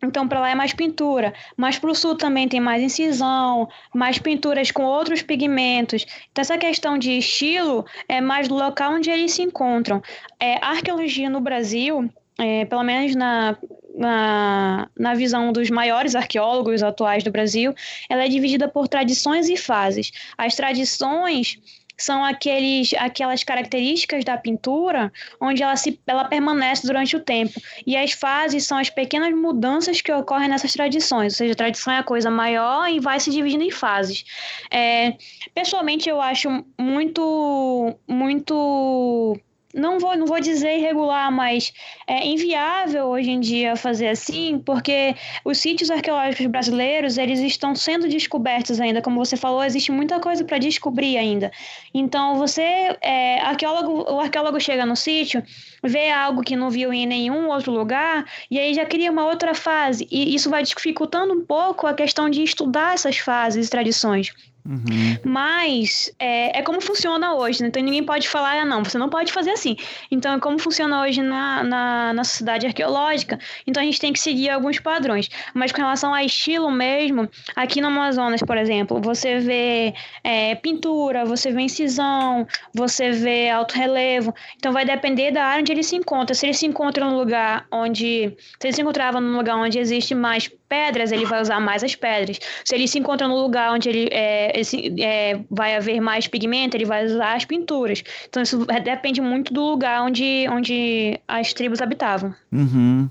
então, 0.03 0.29
para 0.29 0.41
lá 0.41 0.51
é 0.51 0.55
mais 0.55 0.73
pintura. 0.73 1.35
Mas 1.57 1.79
para 1.79 1.91
o 1.91 1.95
sul 1.95 2.17
também 2.17 2.49
tem 2.49 2.61
mais 2.61 2.83
incisão, 2.83 3.69
mais 3.95 4.19
pinturas 4.19 4.71
com 4.71 4.85
outros 4.85 5.23
pigmentos. 5.23 6.07
Então, 6.31 6.43
essa 6.43 6.57
questão 6.57 6.97
de 6.97 7.19
estilo 7.19 7.85
é 8.09 8.21
mais 8.21 8.47
do 8.49 8.55
local 8.55 8.95
onde 8.95 9.11
eles 9.11 9.33
se 9.33 9.43
encontram. 9.43 10.01
É, 10.39 10.55
a 10.65 10.71
arqueologia 10.71 11.29
no 11.29 11.41
Brasil, 11.41 12.09
é, 12.39 12.65
pelo 12.65 12.85
menos 12.85 13.15
na, 13.17 13.57
na, 13.99 14.89
na 14.97 15.15
visão 15.15 15.53
dos 15.53 15.69
maiores 15.69 16.15
arqueólogos 16.15 16.83
atuais 16.83 17.25
do 17.25 17.31
Brasil, 17.31 17.75
ela 18.09 18.25
é 18.25 18.29
dividida 18.29 18.69
por 18.69 18.89
tradições 18.89 19.49
e 19.49 19.57
fases. 19.57 20.13
As 20.39 20.55
tradições 20.55 21.59
são 21.99 22.25
aqueles, 22.25 22.95
aquelas 22.95 23.43
características 23.43 24.25
da 24.25 24.39
pintura 24.39 25.13
onde 25.41 25.63
ela, 25.63 25.75
se, 25.75 26.01
ela 26.07 26.25
permanece 26.25 26.87
durante 26.87 27.17
o 27.17 27.21
tempo. 27.21 27.61
E 27.85 27.97
as 27.97 28.13
fases 28.13 28.65
são 28.65 28.79
as 28.79 28.89
pequenas 28.89 29.35
mudanças 29.35 30.01
que 30.01 30.13
ocorrem 30.13 30.49
nessas 30.49 30.73
tradições. 30.73 31.33
Ou 31.33 31.37
seja, 31.39 31.53
a 31.53 31.57
tradição 31.57 31.93
é 31.93 31.99
a 31.99 32.05
coisa 32.05 32.31
maior 32.31 32.89
e 32.89 33.01
vai 33.01 33.19
se 33.19 33.31
dividindo 33.31 33.65
em 33.65 33.71
fases. 33.73 34.25
É, 34.71 35.17
pessoalmente, 35.53 36.09
eu 36.09 36.23
acho 36.23 36.65
muito, 36.79 37.99
muito 38.07 39.37
não 39.75 39.99
vou, 39.99 40.17
não 40.17 40.27
vou 40.27 40.41
dizer 40.41 40.79
irregular, 40.79 41.31
mas 41.31 41.73
é 42.07 42.27
inviável 42.27 43.07
hoje 43.07 43.31
em 43.31 43.41
dia 43.41 43.77
fazer 43.77 44.09
assim, 44.09 44.59
porque 44.59 45.15
os 45.45 45.59
sítios 45.59 45.91
arqueológicos 45.91 46.47
brasileiros, 46.47 47.19
eles 47.19 47.39
estão 47.41 47.75
sendo 47.75 48.09
descobertos 48.09 48.81
ainda, 48.81 49.03
como 49.03 49.23
você 49.23 49.37
falou, 49.37 49.63
existe 49.63 49.93
muita 49.93 50.19
coisa 50.21 50.45
para 50.45 50.59
descobrir 50.59 51.19
ainda. 51.19 51.51
Então, 51.93 52.37
você, 52.37 52.97
é, 53.03 53.41
arqueólogo, 53.41 54.11
o 54.11 54.21
arqueólogo 54.21 54.59
chega 54.59 54.87
no 54.87 54.97
sítio, 54.97 55.43
vê 55.85 56.11
algo 56.11 56.43
que 56.43 56.57
não 56.57 56.71
viu 56.71 56.93
em 56.93 57.07
nenhum 57.07 57.49
outro 57.49 57.71
lugar, 57.71 58.25
e 58.51 58.59
aí 58.59 58.73
já 58.73 58.87
cria 58.87 59.13
uma 59.13 59.27
outra 59.27 59.55
fase, 59.55 60.09
e 60.11 60.35
isso 60.35 60.49
vai 60.49 60.63
dificultando 60.63 61.35
um 61.35 61.45
pouco 61.45 61.87
a 61.87 61.93
questão 61.93 62.31
de 62.31 62.43
estudar 62.43 62.95
essas 62.95 63.19
fases 63.19 63.67
e 63.67 63.71
tradições. 63.71 64.33
Uhum. 64.69 65.17
Mas 65.25 66.13
é, 66.19 66.59
é, 66.59 66.63
como 66.63 66.79
funciona 66.83 67.35
hoje, 67.35 67.63
né? 67.63 67.69
Então 67.69 67.83
ninguém 67.83 68.05
pode 68.05 68.29
falar, 68.29 68.61
ah, 68.61 68.65
não, 68.67 68.85
você 68.85 68.99
não 68.99 69.09
pode 69.09 69.33
fazer 69.33 69.53
assim. 69.53 69.77
Então 70.11 70.35
é 70.35 70.39
como 70.39 70.59
funciona 70.59 71.01
hoje 71.01 71.23
na, 71.23 71.65
na, 71.65 72.13
na 72.13 72.23
sociedade 72.23 72.67
arqueológica. 72.67 73.39
Então 73.67 73.83
a 73.83 73.87
gente 73.87 73.99
tem 73.99 74.13
que 74.13 74.21
seguir 74.21 74.51
alguns 74.51 74.79
padrões. 74.79 75.31
Mas 75.55 75.73
com 75.73 75.81
relação 75.81 76.13
a 76.13 76.23
estilo 76.23 76.71
mesmo, 76.71 77.31
aqui 77.57 77.81
no 77.81 77.87
Amazonas, 77.87 78.43
por 78.43 78.59
exemplo, 78.59 79.01
você 79.01 79.39
vê 79.39 79.95
é, 80.23 80.55
pintura, 80.57 81.25
você 81.25 81.51
vê 81.51 81.63
incisão, 81.63 82.47
você 82.75 83.11
vê 83.11 83.49
alto 83.49 83.75
relevo. 83.75 84.35
Então 84.59 84.71
vai 84.71 84.85
depender 84.85 85.31
da 85.31 85.47
área 85.47 85.63
onde 85.63 85.73
ele 85.73 85.83
se 85.83 85.97
encontra. 85.97 86.35
Se 86.35 86.45
ele 86.45 86.55
se 86.55 86.67
encontra 86.67 87.07
num 87.07 87.17
lugar 87.17 87.67
onde. 87.73 88.37
Se 88.61 88.67
ele 88.67 88.75
se 88.75 88.83
encontrava 88.83 89.19
num 89.19 89.35
lugar 89.35 89.57
onde 89.57 89.79
existe 89.79 90.15
mais 90.15 90.51
pedras, 90.69 91.13
ele 91.13 91.25
vai 91.25 91.41
usar 91.41 91.61
mais 91.61 91.83
as 91.83 91.95
pedras. 91.95 92.39
Se 92.65 92.75
ele 92.75 92.87
se 92.87 92.99
encontra 92.99 93.27
num 93.27 93.41
lugar 93.41 93.73
onde 93.73 93.89
ele, 93.89 94.09
é, 94.13 94.59
esse, 94.59 94.95
é, 95.03 95.41
vai 95.51 95.77
haver 95.77 96.01
mais 96.01 96.27
pigmento, 96.27 96.77
ele 96.77 96.85
vai 96.85 97.07
usar 97.07 97.35
as 97.35 97.45
pinturas. 97.45 98.03
Então 98.29 98.43
isso 98.43 98.67
depende 98.85 99.21
muito 99.21 99.53
do 99.53 99.63
lugar 99.63 100.03
onde, 100.03 100.47
onde 100.51 101.19
as 101.27 101.53
tribos 101.53 101.81
habitavam. 101.81 102.35
Uhum. 102.53 103.09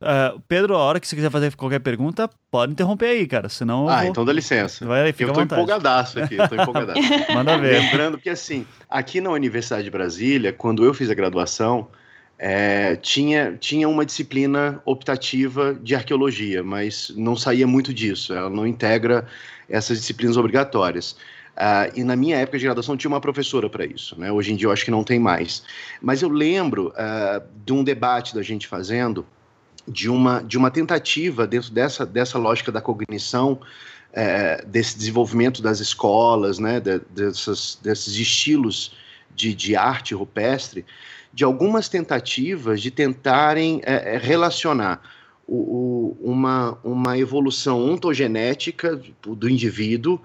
Uh, 0.00 0.40
Pedro, 0.48 0.74
a 0.74 0.78
hora 0.78 1.00
que 1.00 1.06
você 1.06 1.16
quiser 1.16 1.30
fazer 1.30 1.54
qualquer 1.56 1.80
pergunta, 1.80 2.28
pode 2.50 2.72
interromper 2.72 3.06
aí, 3.06 3.26
cara. 3.26 3.48
Senão. 3.48 3.88
Ah, 3.88 4.00
vou... 4.00 4.10
então 4.10 4.24
dá 4.24 4.32
licença. 4.32 4.84
Vai 4.86 5.02
aí, 5.02 5.12
fica 5.12 5.30
eu 5.30 5.34
tô 5.34 5.40
empolgadaço 5.40 6.20
aqui, 6.20 6.36
eu 6.36 6.48
tô 6.48 6.54
empolgadaço. 6.54 7.00
Manda 7.34 7.56
ver. 7.58 7.80
Lembrando 7.80 8.18
que 8.18 8.30
assim, 8.30 8.66
aqui 8.88 9.20
na 9.20 9.30
Universidade 9.30 9.84
de 9.84 9.90
Brasília, 9.90 10.52
quando 10.52 10.84
eu 10.84 10.92
fiz 10.92 11.10
a 11.10 11.14
graduação, 11.14 11.88
é, 12.44 12.96
tinha, 12.96 13.56
tinha 13.56 13.88
uma 13.88 14.04
disciplina 14.04 14.82
optativa 14.84 15.78
de 15.80 15.94
arqueologia, 15.94 16.60
mas 16.60 17.12
não 17.16 17.36
saía 17.36 17.68
muito 17.68 17.94
disso, 17.94 18.34
ela 18.34 18.50
não 18.50 18.66
integra 18.66 19.28
essas 19.68 20.00
disciplinas 20.00 20.36
obrigatórias. 20.36 21.12
Uh, 21.52 21.92
e 21.94 22.02
na 22.02 22.16
minha 22.16 22.36
época 22.38 22.58
de 22.58 22.64
graduação 22.64 22.96
tinha 22.96 23.08
uma 23.08 23.20
professora 23.20 23.70
para 23.70 23.86
isso, 23.86 24.18
né? 24.18 24.32
hoje 24.32 24.52
em 24.52 24.56
dia 24.56 24.66
eu 24.66 24.72
acho 24.72 24.84
que 24.84 24.90
não 24.90 25.04
tem 25.04 25.20
mais. 25.20 25.62
Mas 26.00 26.20
eu 26.20 26.28
lembro 26.28 26.88
uh, 26.88 27.46
de 27.64 27.72
um 27.72 27.84
debate 27.84 28.34
da 28.34 28.42
gente 28.42 28.66
fazendo, 28.66 29.24
de 29.86 30.10
uma, 30.10 30.42
de 30.42 30.58
uma 30.58 30.70
tentativa 30.70 31.46
dentro 31.46 31.70
dessa, 31.70 32.04
dessa 32.04 32.38
lógica 32.38 32.72
da 32.72 32.80
cognição, 32.80 33.52
uh, 33.52 34.66
desse 34.66 34.98
desenvolvimento 34.98 35.62
das 35.62 35.78
escolas, 35.78 36.58
né? 36.58 36.80
De, 36.80 36.98
dessas, 37.08 37.78
desses 37.80 38.16
estilos 38.16 38.96
de, 39.34 39.54
de 39.54 39.76
arte 39.76 40.14
rupestre, 40.14 40.84
de 41.32 41.44
algumas 41.44 41.88
tentativas 41.88 42.80
de 42.80 42.90
tentarem 42.90 43.80
é, 43.84 44.14
é, 44.14 44.18
relacionar 44.18 45.00
o, 45.46 45.56
o, 45.56 46.18
uma, 46.30 46.78
uma 46.84 47.18
evolução 47.18 47.82
ontogenética 47.84 49.00
do 49.22 49.48
indivíduo 49.48 50.20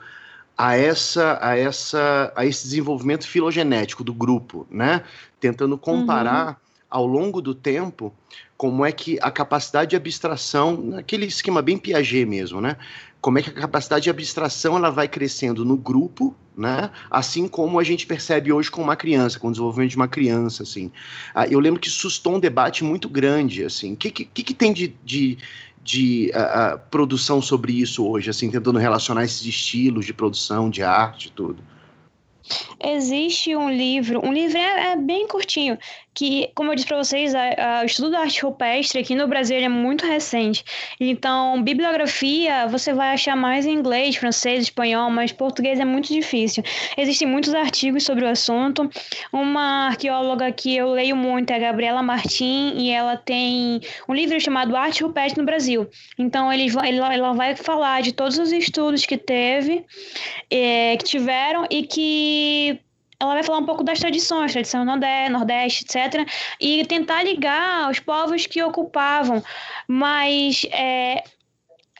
a 0.58 0.76
essa 0.76 1.38
a 1.40 1.56
essa 1.56 2.34
a 2.36 2.46
esse 2.46 2.64
desenvolvimento 2.64 3.28
filogenético 3.28 4.04
do 4.04 4.14
grupo, 4.14 4.66
né? 4.72 5.04
Tentando 5.40 5.78
comparar 5.78 6.48
uhum. 6.48 6.56
ao 6.90 7.06
longo 7.06 7.42
do 7.42 7.54
tempo, 7.54 8.12
como 8.58 8.84
é 8.84 8.92
que 8.92 9.20
a 9.22 9.30
capacidade 9.30 9.92
de 9.92 9.96
abstração, 9.96 10.76
naquele 10.78 11.28
esquema 11.28 11.62
bem 11.62 11.78
Piaget 11.78 12.26
mesmo, 12.26 12.60
né? 12.60 12.76
Como 13.28 13.40
é 13.40 13.42
que 13.42 13.50
a 13.50 13.54
capacidade 13.54 14.04
de 14.04 14.10
abstração 14.10 14.78
ela 14.78 14.90
vai 14.90 15.06
crescendo 15.06 15.66
no 15.66 15.76
grupo, 15.76 16.34
né? 16.56 16.90
Assim 17.12 17.46
como 17.46 17.78
a 17.78 17.84
gente 17.84 18.08
percebe 18.08 18.54
hoje 18.54 18.72
com 18.72 18.82
uma 18.82 18.96
criança, 18.96 19.38
com 19.38 19.50
o 19.50 19.52
desenvolvimento 19.52 19.90
de 19.90 19.98
uma 19.98 20.08
criança, 20.08 20.64
assim. 20.64 20.90
Ah, 21.36 21.46
eu 21.46 21.60
lembro 21.60 21.78
que 21.78 21.90
sustou 21.90 22.36
um 22.36 22.40
debate 22.40 22.86
muito 22.86 23.10
grande, 23.10 23.66
assim. 23.66 23.92
O 23.92 23.98
que, 23.98 24.12
que, 24.12 24.24
que 24.26 24.54
tem 24.54 24.72
de, 24.72 24.96
de 25.04 25.38
de 25.84 26.32
uh, 26.34 26.80
produção 26.90 27.42
sobre 27.42 27.74
isso 27.74 28.08
hoje, 28.08 28.30
assim, 28.30 28.50
tentando 28.50 28.80
relacionar 28.80 29.26
esses 29.26 29.46
estilos 29.46 30.06
de 30.06 30.14
produção, 30.14 30.70
de 30.70 30.82
arte, 30.82 31.30
tudo? 31.30 31.62
Existe 32.82 33.56
um 33.56 33.70
livro, 33.70 34.26
um 34.26 34.32
livro 34.32 34.58
é, 34.58 34.94
é 34.94 34.96
bem 34.96 35.28
curtinho, 35.28 35.78
que, 36.18 36.50
como 36.56 36.72
eu 36.72 36.76
disse 36.76 36.88
para 36.88 36.98
vocês, 36.98 37.36
a, 37.36 37.42
a, 37.42 37.82
o 37.84 37.86
estudo 37.86 38.10
da 38.10 38.22
arte 38.22 38.42
rupestre 38.42 39.00
aqui 39.00 39.14
no 39.14 39.28
Brasil 39.28 39.56
é 39.56 39.70
muito 39.70 40.04
recente. 40.04 40.66
Então, 41.00 41.62
bibliografia 41.62 42.66
você 42.66 42.92
vai 42.92 43.14
achar 43.14 43.36
mais 43.36 43.68
em 43.68 43.74
inglês, 43.74 44.16
francês, 44.16 44.64
espanhol, 44.64 45.12
mas 45.12 45.32
português 45.32 45.80
é 45.80 45.86
muito 45.86 46.12
difícil. 46.12 46.64
Existem 46.98 47.28
muitos 47.28 47.54
artigos 47.54 48.04
sobre 48.04 48.26
o 48.26 48.28
assunto. 48.28 48.90
Uma 49.32 49.90
arqueóloga 49.90 50.52
que 50.52 50.76
eu 50.76 50.90
leio 50.90 51.16
muito 51.16 51.52
é 51.52 51.56
a 51.58 51.60
Gabriela 51.60 52.02
Martim, 52.02 52.74
e 52.78 52.90
ela 52.90 53.16
tem 53.16 53.80
um 54.10 54.14
livro 54.16 54.42
chamado 54.42 54.76
Arte 54.76 55.04
Rupestre 55.04 55.40
no 55.40 55.46
Brasil. 55.46 55.88
Então, 56.18 56.52
ele, 56.52 56.66
ela, 56.84 57.34
vai 57.34 57.56
falar 57.56 58.02
de 58.02 58.12
todos 58.12 58.40
os 58.40 58.52
estudos 58.52 59.06
que 59.06 59.20
teve, 59.20 59.86
é, 60.50 60.98
que 60.98 61.04
tiveram 61.04 61.68
e 61.70 61.84
que 61.84 62.80
ela 63.20 63.34
vai 63.34 63.44
falar 63.44 63.58
um 63.60 63.66
pouco 63.66 63.84
das 63.84 64.00
tradições, 64.00 64.52
tradição 64.52 64.86
nordeste, 64.86 65.32
nordeste, 65.32 65.86
etc. 65.86 66.28
E 66.60 66.86
tentar 66.86 67.24
ligar 67.24 67.90
os 67.90 68.00
povos 68.00 68.46
que 68.46 68.62
ocupavam. 68.62 69.44
Mas 69.88 70.66
é, 70.72 71.24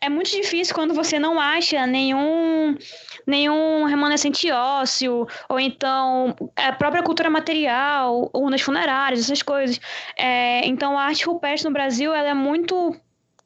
é 0.02 0.10
muito 0.10 0.30
difícil 0.30 0.76
quando 0.76 0.94
você 0.94 1.18
não 1.18 1.40
acha 1.40 1.88
nenhum 1.88 2.78
nenhum 3.26 3.84
remanescente 3.84 4.50
ósseo, 4.52 5.28
ou 5.50 5.60
então 5.60 6.34
a 6.56 6.72
própria 6.72 7.04
cultura 7.04 7.30
material, 7.30 8.30
urnas 8.34 8.62
funerárias, 8.62 9.22
essas 9.22 9.42
coisas. 9.42 9.80
É, 10.18 10.66
então 10.66 10.98
a 10.98 11.04
arte 11.04 11.26
rupestre 11.26 11.68
no 11.68 11.74
Brasil 11.74 12.14
ela 12.14 12.30
é 12.30 12.34
muito 12.34 12.96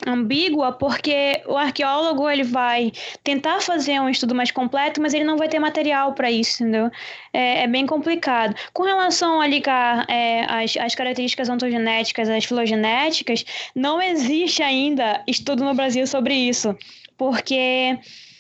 ambígua 0.06 0.72
porque 0.72 1.42
o 1.46 1.56
arqueólogo 1.56 2.30
ele 2.30 2.44
vai 2.44 2.92
tentar 3.24 3.62
fazer 3.62 4.00
um 4.00 4.10
estudo 4.10 4.34
mais 4.34 4.52
completo, 4.52 5.02
mas 5.02 5.14
ele 5.14 5.24
não 5.24 5.38
vai 5.38 5.48
ter 5.48 5.60
material 5.60 6.14
para 6.14 6.32
isso, 6.32 6.64
entendeu? 6.64 6.90
É, 7.34 7.64
é, 7.64 7.68
bem 7.68 7.86
complicado. 7.86 8.56
Com 8.74 8.84
relação 8.84 9.40
a 9.42 9.48
ligar 9.48 10.06
é, 10.10 10.46
as, 10.50 10.76
as 10.78 10.96
características 10.96 11.50
ontogenéticas 11.50 12.30
às 12.30 12.46
filogenéticas, 12.46 13.46
não 13.76 14.02
existe 14.02 14.64
ainda 14.64 15.24
estudo 15.28 15.64
no 15.64 15.74
Brasil 15.74 16.06
sobre 16.08 16.34
isso, 16.34 16.76
porque 17.18 17.98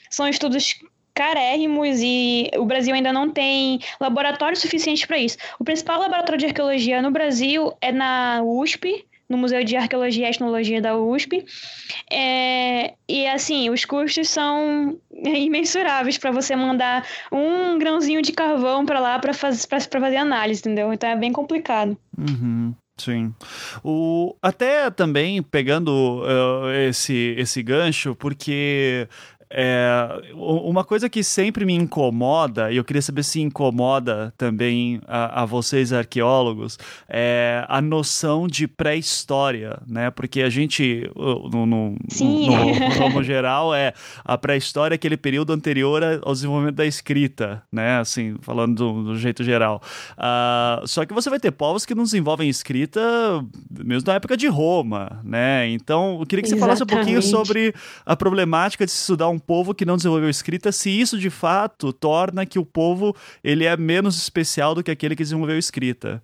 são 0.10 0.28
estudos 0.28 0.76
carérrimos 1.14 2.00
e 2.02 2.50
o 2.58 2.66
Brasil 2.66 2.94
ainda 2.94 3.12
não 3.12 3.30
tem 3.30 3.80
laboratório 4.00 4.58
suficiente 4.58 5.06
para 5.06 5.18
isso. 5.18 5.38
O 5.60 5.64
principal 5.64 6.00
laboratório 6.00 6.40
de 6.40 6.46
arqueologia 6.48 7.02
no 7.02 7.12
Brasil 7.12 7.74
é 7.82 7.92
na 7.92 8.42
USP, 8.44 9.06
no 9.32 9.38
Museu 9.38 9.64
de 9.64 9.76
Arqueologia 9.76 10.28
e 10.28 10.30
Etnologia 10.30 10.82
da 10.82 10.96
USP. 10.96 11.46
É, 12.12 12.94
e 13.08 13.28
assim, 13.28 13.70
os 13.70 13.86
custos 13.86 14.30
são 14.30 15.00
imensuráveis 15.12 16.18
para 16.18 16.32
você 16.32 16.56
mandar 16.56 17.06
um 17.32 17.78
grãozinho 17.80 18.22
de 18.22 18.32
carvão 18.32 18.86
para 18.86 19.00
lá 19.00 19.18
para 19.18 19.34
faz, 19.34 19.66
fazer 19.66 20.18
análise, 20.18 20.62
entendeu? 20.62 20.92
Então 20.94 21.10
é 21.10 21.16
bem 21.16 21.32
complicado. 21.32 21.98
Uhum. 22.18 22.74
Sim. 22.98 23.34
O, 23.84 24.36
até 24.42 24.92
também 24.92 25.42
pegando 25.42 26.22
uh, 26.22 26.72
esse, 26.88 27.34
esse 27.38 27.64
gancho, 27.64 28.16
porque 28.16 29.08
é, 29.54 30.22
uma 30.34 30.84
coisa 30.84 31.10
que 31.10 31.24
sempre 31.24 31.66
me 31.66 31.74
incomoda, 31.74 32.72
e 32.72 32.78
eu 32.78 32.84
queria 32.84 33.02
saber 33.02 33.24
se 33.24 33.42
incomoda 33.42 34.34
também 34.38 35.02
a, 35.08 35.42
a 35.42 35.46
vocês 35.46 35.92
arqueólogos, 35.92 36.80
é 37.08 37.66
a 37.68 37.82
noção 37.82 38.48
de 38.48 38.68
pré-história, 38.68 39.78
né? 39.86 40.10
Porque 40.10 40.42
a 40.42 40.50
gente, 40.50 41.10
no, 41.16 41.66
no, 41.66 41.66
no, 41.66 43.10
no 43.14 43.24
geral, 43.24 43.76
é 43.76 43.94
a 44.24 44.38
pré-história 44.38 44.96
é 44.96 44.98
aquele 44.98 45.18
período 45.18 45.52
anterior 45.52 46.02
ao 46.24 46.34
desenvolvimento 46.34 46.76
da 46.76 46.86
escrita, 46.86 47.62
né? 47.72 48.00
Assim, 48.00 48.38
falando 48.42 48.76
do, 48.76 49.04
do 49.04 49.18
jeito 49.18 49.44
geral. 49.44 49.82
Uh, 50.14 50.88
só 50.88 51.06
que 51.06 51.14
você 51.14 51.30
vai 51.30 51.40
ter 51.40 51.52
povos 51.52 51.86
que 51.86 51.94
não 51.94 52.04
desenvolvem 52.04 52.50
escrita 52.50 53.02
mesmo 53.70 54.08
na 54.08 54.16
época 54.16 54.38
de 54.38 54.48
Roma, 54.48 55.20
né? 55.24 55.68
Então, 55.70 56.18
eu 56.22 56.26
queria 56.26 56.42
que 56.42 56.50
você 56.50 56.56
Exatamente. 56.56 56.80
falasse 56.80 56.84
um 56.84 56.98
pouquinho 56.98 57.22
sobre 57.22 57.74
a 58.06 58.16
problemática 58.16 58.86
de 58.86 58.92
se 58.92 59.00
estudar 59.00 59.28
um 59.28 59.41
povo 59.42 59.74
que 59.74 59.86
não 59.86 59.98
desenvolveu 59.98 60.30
escrita, 60.30 60.72
se 60.72 60.90
isso 60.90 61.18
de 61.18 61.30
fato 61.30 61.92
torna 61.92 62.46
que 62.46 62.60
o 62.60 62.66
povo 62.66 63.16
ele 63.44 63.66
é 63.66 63.76
menos 63.76 64.18
especial 64.18 64.74
do 64.74 64.84
que 64.84 64.92
aquele 64.92 65.16
que 65.16 65.24
desenvolveu 65.24 65.58
escrita. 65.58 66.22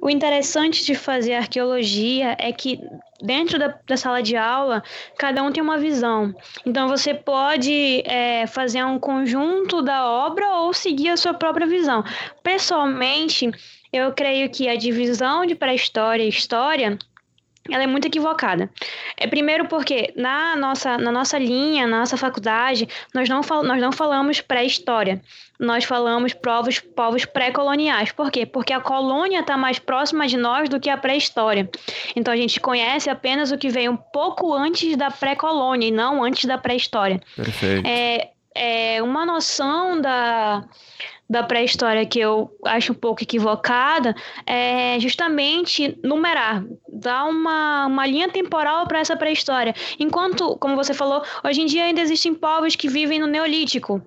O 0.00 0.08
interessante 0.08 0.84
de 0.84 0.94
fazer 0.94 1.34
arqueologia 1.34 2.36
é 2.38 2.52
que 2.52 2.80
dentro 3.20 3.58
da, 3.58 3.76
da, 3.86 3.96
sala 3.96 4.22
de 4.22 4.36
aula, 4.36 4.82
cada 5.18 5.42
um 5.42 5.50
tem 5.50 5.62
uma 5.62 5.78
visão. 5.78 6.34
Então 6.64 6.88
você 6.88 7.12
pode 7.12 8.02
é, 8.06 8.46
fazer 8.46 8.84
um 8.84 8.98
conjunto 8.98 9.82
da 9.82 10.08
obra 10.08 10.48
ou 10.58 10.72
seguir 10.72 11.08
a 11.08 11.16
sua 11.16 11.34
própria 11.34 11.66
visão. 11.66 12.04
Pessoalmente, 12.42 13.50
eu 13.92 14.12
creio 14.12 14.48
que 14.50 14.68
a 14.68 14.76
divisão 14.76 15.44
de 15.44 15.54
pré-história 15.54 16.22
e 16.22 16.28
história 16.28 16.98
ela 17.70 17.82
é 17.82 17.86
muito 17.86 18.06
equivocada. 18.06 18.68
É 19.16 19.26
primeiro 19.26 19.66
porque 19.66 20.12
na 20.16 20.54
nossa, 20.54 20.98
na 20.98 21.10
nossa 21.10 21.38
linha, 21.38 21.86
na 21.86 22.00
nossa 22.00 22.16
faculdade, 22.16 22.86
nós 23.14 23.28
não, 23.28 23.42
fal, 23.42 23.62
nós 23.62 23.80
não 23.80 23.90
falamos 23.90 24.40
pré-história. 24.40 25.20
Nós 25.58 25.84
falamos 25.84 26.34
povos, 26.34 26.78
povos 26.80 27.24
pré-coloniais. 27.24 28.12
Por 28.12 28.30
quê? 28.30 28.44
Porque 28.44 28.72
a 28.72 28.80
colônia 28.80 29.40
está 29.40 29.56
mais 29.56 29.78
próxima 29.78 30.26
de 30.26 30.36
nós 30.36 30.68
do 30.68 30.78
que 30.78 30.90
a 30.90 30.96
pré-história. 30.96 31.70
Então 32.14 32.34
a 32.34 32.36
gente 32.36 32.60
conhece 32.60 33.08
apenas 33.08 33.50
o 33.50 33.56
que 33.56 33.70
veio 33.70 33.92
um 33.92 33.96
pouco 33.96 34.52
antes 34.52 34.96
da 34.96 35.10
pré-colônia 35.10 35.88
e 35.88 35.90
não 35.90 36.22
antes 36.22 36.44
da 36.44 36.58
pré-história. 36.58 37.20
Perfeito. 37.34 37.86
É, 37.86 38.30
é 38.54 39.02
uma 39.02 39.24
noção 39.24 40.00
da 40.00 40.64
da 41.28 41.42
pré-história 41.42 42.04
que 42.06 42.20
eu 42.20 42.50
acho 42.64 42.92
um 42.92 42.94
pouco 42.94 43.22
equivocada 43.22 44.14
é 44.46 44.98
justamente 45.00 45.98
numerar, 46.02 46.64
dar 46.88 47.24
uma, 47.24 47.86
uma 47.86 48.06
linha 48.06 48.28
temporal 48.28 48.86
para 48.86 49.00
essa 49.00 49.16
pré-história. 49.16 49.74
Enquanto, 49.98 50.56
como 50.58 50.76
você 50.76 50.92
falou, 50.92 51.22
hoje 51.42 51.62
em 51.62 51.66
dia 51.66 51.84
ainda 51.84 52.00
existem 52.00 52.34
povos 52.34 52.76
que 52.76 52.88
vivem 52.88 53.18
no 53.18 53.26
Neolítico. 53.26 54.02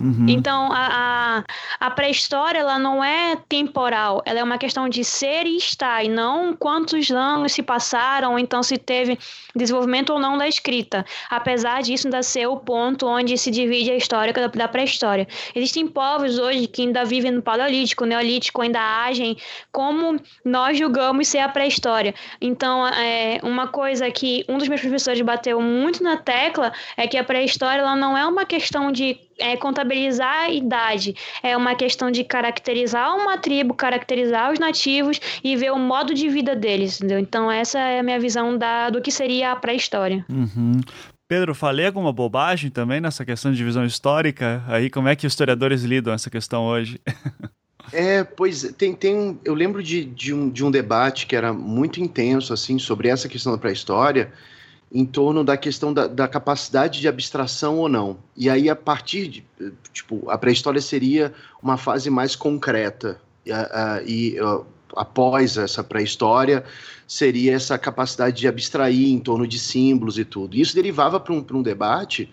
Uhum. 0.00 0.26
Então, 0.28 0.72
a, 0.72 1.44
a, 1.80 1.86
a 1.86 1.90
pré-história 1.90 2.58
ela 2.58 2.78
não 2.78 3.02
é 3.02 3.36
temporal, 3.48 4.22
ela 4.24 4.40
é 4.40 4.44
uma 4.44 4.58
questão 4.58 4.88
de 4.88 5.04
ser 5.04 5.46
e 5.46 5.56
estar, 5.56 6.04
e 6.04 6.08
não 6.08 6.54
quantos 6.54 7.10
anos 7.10 7.52
se 7.52 7.62
passaram, 7.62 8.38
então 8.38 8.62
se 8.62 8.76
teve 8.78 9.18
desenvolvimento 9.54 10.10
ou 10.10 10.18
não 10.18 10.38
da 10.38 10.48
escrita. 10.48 11.04
Apesar 11.28 11.82
disso 11.82 12.06
ainda 12.06 12.22
ser 12.22 12.46
o 12.46 12.56
ponto 12.56 13.06
onde 13.06 13.36
se 13.36 13.50
divide 13.50 13.90
a 13.90 13.96
história 13.96 14.32
da, 14.32 14.46
da 14.46 14.68
pré-história. 14.68 15.26
Existem 15.54 15.86
povos 15.86 16.38
hoje 16.38 16.66
que 16.66 16.82
ainda 16.82 17.04
vivem 17.04 17.30
no 17.30 17.42
Paleolítico, 17.42 18.04
Neolítico, 18.04 18.62
ainda 18.62 18.80
agem 18.80 19.36
como 19.72 20.20
nós 20.44 20.78
julgamos 20.78 21.28
ser 21.28 21.38
a 21.38 21.48
pré-história. 21.48 22.14
Então, 22.40 22.86
é, 22.86 23.40
uma 23.42 23.68
coisa 23.68 24.10
que 24.10 24.44
um 24.48 24.58
dos 24.58 24.68
meus 24.68 24.80
professores 24.80 25.20
bateu 25.22 25.60
muito 25.60 26.02
na 26.02 26.16
tecla 26.16 26.72
é 26.96 27.06
que 27.06 27.16
a 27.16 27.24
pré-história 27.24 27.80
ela 27.80 27.96
não 27.96 28.16
é 28.16 28.26
uma 28.26 28.44
questão 28.44 28.90
de 28.92 29.18
é, 29.40 29.56
contabilizar 29.56 30.44
a 30.44 30.50
idade, 30.50 31.14
é 31.42 31.56
uma 31.56 31.74
questão 31.74 32.10
de 32.10 32.22
caracterizar 32.22 33.16
uma 33.16 33.38
tribo, 33.38 33.74
caracterizar 33.74 34.52
os 34.52 34.58
nativos 34.58 35.20
e 35.42 35.56
ver 35.56 35.72
o 35.72 35.78
modo 35.78 36.14
de 36.14 36.28
vida 36.28 36.54
deles, 36.54 36.96
entendeu? 36.96 37.18
Então 37.18 37.50
essa 37.50 37.78
é 37.78 38.00
a 38.00 38.02
minha 38.02 38.20
visão 38.20 38.56
da, 38.56 38.90
do 38.90 39.00
que 39.00 39.10
seria 39.10 39.52
a 39.52 39.56
pré-história. 39.56 40.24
Uhum. 40.28 40.80
Pedro, 41.26 41.54
falei 41.54 41.86
alguma 41.86 42.12
bobagem 42.12 42.70
também 42.70 43.00
nessa 43.00 43.24
questão 43.24 43.52
de 43.52 43.56
divisão 43.56 43.84
histórica? 43.84 44.64
Aí 44.66 44.90
como 44.90 45.08
é 45.08 45.14
que 45.14 45.26
os 45.26 45.32
historiadores 45.32 45.82
lidam 45.82 46.12
essa 46.12 46.30
questão 46.30 46.64
hoje? 46.64 47.00
É, 47.92 48.22
pois 48.22 48.62
tem, 48.78 48.94
tem 48.94 49.40
eu 49.44 49.52
lembro 49.54 49.82
de, 49.82 50.04
de, 50.04 50.32
um, 50.32 50.48
de 50.48 50.64
um 50.64 50.70
debate 50.70 51.26
que 51.26 51.34
era 51.34 51.52
muito 51.52 52.00
intenso 52.00 52.52
assim 52.52 52.78
sobre 52.78 53.08
essa 53.08 53.28
questão 53.28 53.50
da 53.50 53.58
pré-história 53.58 54.32
em 54.92 55.04
torno 55.04 55.44
da 55.44 55.56
questão 55.56 55.92
da, 55.92 56.06
da, 56.06 56.26
capacidade 56.26 57.00
de 57.00 57.06
abstração 57.06 57.78
ou 57.78 57.88
não. 57.88 58.18
E 58.36 58.50
aí, 58.50 58.68
a 58.68 58.74
partir 58.74 59.28
de. 59.28 59.44
Tipo, 59.92 60.28
a 60.28 60.36
pré-história 60.36 60.80
seria 60.80 61.32
uma 61.62 61.76
fase 61.76 62.10
mais 62.10 62.34
concreta. 62.34 63.20
Uh, 63.46 63.52
uh, 63.52 64.08
e 64.08 64.40
uh, 64.40 64.66
após 64.96 65.56
essa 65.56 65.84
pré-história, 65.84 66.64
seria 67.06 67.54
essa 67.54 67.78
capacidade 67.78 68.36
de 68.40 68.48
abstrair 68.48 69.08
em 69.08 69.18
torno 69.20 69.46
de 69.46 69.58
símbolos 69.58 70.18
e 70.18 70.24
tudo. 70.24 70.56
Isso 70.56 70.74
derivava 70.74 71.20
para 71.20 71.32
um, 71.32 71.44
um 71.52 71.62
debate 71.62 72.28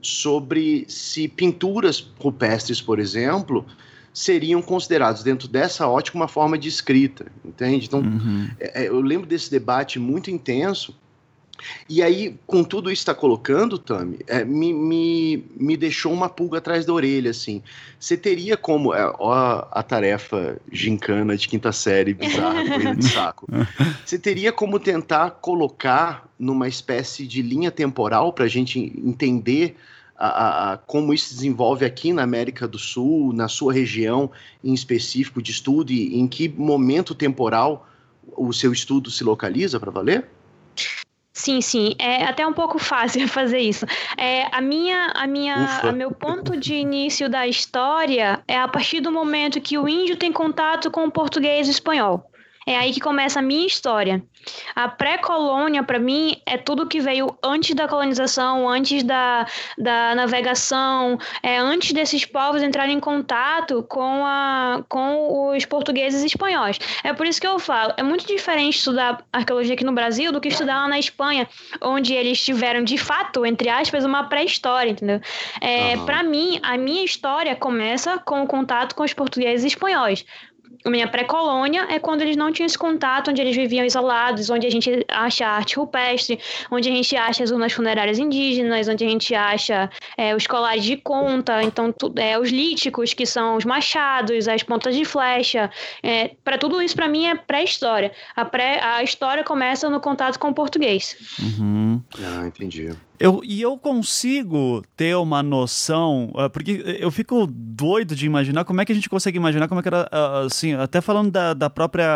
sobre 0.00 0.84
se 0.88 1.26
pinturas 1.26 2.12
rupestres, 2.20 2.80
por 2.80 3.00
exemplo, 3.00 3.66
seriam 4.14 4.62
considerados 4.62 5.24
dentro 5.24 5.48
dessa 5.48 5.88
ótica 5.88 6.16
uma 6.16 6.28
forma 6.28 6.56
de 6.56 6.68
escrita, 6.68 7.26
entende? 7.44 7.86
Então, 7.86 8.00
uhum. 8.00 8.48
é, 8.60 8.84
é 8.84 8.88
eu 8.88 9.00
lembro 9.00 9.26
desse 9.26 9.50
debate 9.50 9.98
muito 9.98 10.30
intenso 10.30 10.94
e 11.88 12.02
aí, 12.02 12.38
com 12.46 12.62
tudo 12.64 12.90
isso 12.90 13.04
que 13.04 13.10
está 13.10 13.14
colocando, 13.14 13.78
Tami, 13.78 14.18
é, 14.26 14.44
me, 14.44 14.72
me, 14.72 15.44
me 15.56 15.76
deixou 15.76 16.12
uma 16.12 16.28
pulga 16.28 16.58
atrás 16.58 16.84
da 16.84 16.92
orelha, 16.92 17.30
assim. 17.30 17.62
Você 17.98 18.16
teria 18.16 18.56
como. 18.56 18.94
É, 18.94 19.12
ó, 19.18 19.66
a 19.70 19.82
tarefa 19.82 20.60
gincana 20.70 21.36
de 21.36 21.48
quinta 21.48 21.72
série, 21.72 22.14
bizarra, 22.14 22.64
corrida 22.68 22.96
de 22.96 23.08
saco. 23.08 23.46
Você 24.04 24.18
teria 24.18 24.52
como 24.52 24.78
tentar 24.78 25.30
colocar 25.30 26.28
numa 26.38 26.68
espécie 26.68 27.26
de 27.26 27.42
linha 27.42 27.70
temporal 27.70 28.32
para 28.32 28.44
a 28.44 28.48
gente 28.48 28.78
entender 29.04 29.76
a, 30.18 30.72
a, 30.72 30.78
como 30.78 31.12
isso 31.12 31.28
se 31.28 31.34
desenvolve 31.34 31.84
aqui 31.84 32.12
na 32.12 32.22
América 32.22 32.66
do 32.66 32.78
Sul, 32.78 33.32
na 33.32 33.48
sua 33.48 33.72
região 33.72 34.30
em 34.64 34.72
específico 34.72 35.42
de 35.42 35.50
estudo, 35.50 35.92
e 35.92 36.18
em 36.18 36.26
que 36.26 36.48
momento 36.48 37.14
temporal 37.14 37.86
o 38.36 38.52
seu 38.52 38.72
estudo 38.72 39.10
se 39.10 39.22
localiza 39.22 39.78
para 39.78 39.90
valer? 39.90 40.26
Sim, 41.36 41.60
sim, 41.60 41.94
é 41.98 42.24
até 42.24 42.46
um 42.46 42.52
pouco 42.54 42.78
fácil 42.78 43.28
fazer 43.28 43.58
isso. 43.58 43.84
É, 44.16 44.48
a 44.50 44.58
minha, 44.62 45.12
a 45.14 45.26
minha, 45.26 45.80
a 45.82 45.92
meu 45.92 46.10
ponto 46.10 46.56
de 46.56 46.72
início 46.72 47.28
da 47.28 47.46
história 47.46 48.42
é 48.48 48.56
a 48.58 48.66
partir 48.66 49.02
do 49.02 49.12
momento 49.12 49.60
que 49.60 49.76
o 49.76 49.86
índio 49.86 50.16
tem 50.16 50.32
contato 50.32 50.90
com 50.90 51.04
o 51.04 51.10
português 51.10 51.66
e 51.66 51.70
o 51.70 51.72
espanhol. 51.72 52.30
É 52.66 52.76
aí 52.76 52.92
que 52.92 52.98
começa 52.98 53.38
a 53.38 53.42
minha 53.42 53.64
história. 53.64 54.20
A 54.74 54.88
pré-colônia, 54.88 55.84
para 55.84 56.00
mim, 56.00 56.36
é 56.44 56.58
tudo 56.58 56.88
que 56.88 57.00
veio 57.00 57.36
antes 57.42 57.74
da 57.76 57.86
colonização, 57.86 58.68
antes 58.68 59.04
da, 59.04 59.46
da 59.78 60.16
navegação, 60.16 61.16
é 61.44 61.58
antes 61.58 61.92
desses 61.92 62.24
povos 62.24 62.62
entrarem 62.62 62.96
em 62.96 63.00
contato 63.00 63.84
com, 63.84 64.26
a, 64.26 64.84
com 64.88 65.50
os 65.54 65.64
portugueses 65.64 66.24
e 66.24 66.26
espanhóis. 66.26 66.78
É 67.04 67.12
por 67.12 67.24
isso 67.24 67.40
que 67.40 67.46
eu 67.46 67.60
falo, 67.60 67.94
é 67.96 68.02
muito 68.02 68.26
diferente 68.26 68.78
estudar 68.78 69.24
arqueologia 69.32 69.74
aqui 69.74 69.84
no 69.84 69.92
Brasil 69.92 70.32
do 70.32 70.40
que 70.40 70.48
estudar 70.48 70.82
lá 70.82 70.88
na 70.88 70.98
Espanha, 70.98 71.48
onde 71.80 72.14
eles 72.14 72.42
tiveram, 72.42 72.82
de 72.82 72.98
fato, 72.98 73.46
entre 73.46 73.68
aspas, 73.68 74.04
uma 74.04 74.24
pré-história, 74.24 74.90
entendeu? 74.90 75.20
É, 75.60 75.96
uhum. 75.96 76.04
Para 76.04 76.22
mim, 76.24 76.58
a 76.64 76.76
minha 76.76 77.04
história 77.04 77.54
começa 77.54 78.18
com 78.18 78.42
o 78.42 78.46
contato 78.46 78.96
com 78.96 79.04
os 79.04 79.12
portugueses 79.12 79.62
e 79.62 79.68
espanhóis 79.68 80.24
a 80.86 80.90
minha 80.90 81.08
pré-colônia 81.08 81.86
é 81.90 81.98
quando 81.98 82.22
eles 82.22 82.36
não 82.36 82.52
tinham 82.52 82.66
esse 82.66 82.78
contato, 82.78 83.30
onde 83.30 83.40
eles 83.40 83.56
viviam 83.56 83.84
isolados, 83.84 84.48
onde 84.50 84.66
a 84.66 84.70
gente 84.70 85.04
acha 85.08 85.46
arte 85.46 85.76
rupestre, 85.76 86.38
onde 86.70 86.88
a 86.88 86.92
gente 86.92 87.16
acha 87.16 87.42
as 87.42 87.50
urnas 87.50 87.72
funerárias 87.72 88.18
indígenas, 88.18 88.88
onde 88.88 89.04
a 89.04 89.08
gente 89.08 89.34
acha 89.34 89.90
é, 90.16 90.34
os 90.34 90.46
colares 90.46 90.84
de 90.84 90.96
conta, 90.96 91.62
então 91.62 91.92
é, 92.16 92.38
os 92.38 92.50
líticos, 92.50 93.12
que 93.12 93.26
são 93.26 93.56
os 93.56 93.64
machados, 93.64 94.46
as 94.46 94.62
pontas 94.62 94.94
de 94.94 95.04
flecha. 95.04 95.70
É, 96.02 96.30
para 96.44 96.56
tudo 96.56 96.80
isso, 96.80 96.94
para 96.94 97.08
mim, 97.08 97.26
é 97.26 97.34
pré-história. 97.34 98.12
A, 98.36 98.44
pré, 98.44 98.80
a 98.80 99.02
história 99.02 99.42
começa 99.42 99.90
no 99.90 100.00
contato 100.00 100.38
com 100.38 100.50
o 100.50 100.54
português. 100.54 101.16
Uhum. 101.40 102.00
Ah, 102.18 102.46
entendi. 102.46 102.90
Eu, 103.18 103.40
e 103.44 103.62
eu 103.62 103.76
consigo 103.78 104.82
ter 104.96 105.16
uma 105.16 105.42
noção, 105.42 106.32
uh, 106.34 106.50
porque 106.50 106.82
eu 107.00 107.10
fico 107.10 107.46
doido 107.46 108.14
de 108.14 108.26
imaginar 108.26 108.64
como 108.64 108.80
é 108.80 108.84
que 108.84 108.92
a 108.92 108.94
gente 108.94 109.08
consegue 109.08 109.36
imaginar 109.36 109.68
como 109.68 109.80
é 109.80 109.82
que 109.82 109.88
era, 109.88 110.08
uh, 110.12 110.46
assim, 110.46 110.74
até 110.74 111.00
falando 111.00 111.30
da, 111.30 111.54
da 111.54 111.70
própria 111.70 112.06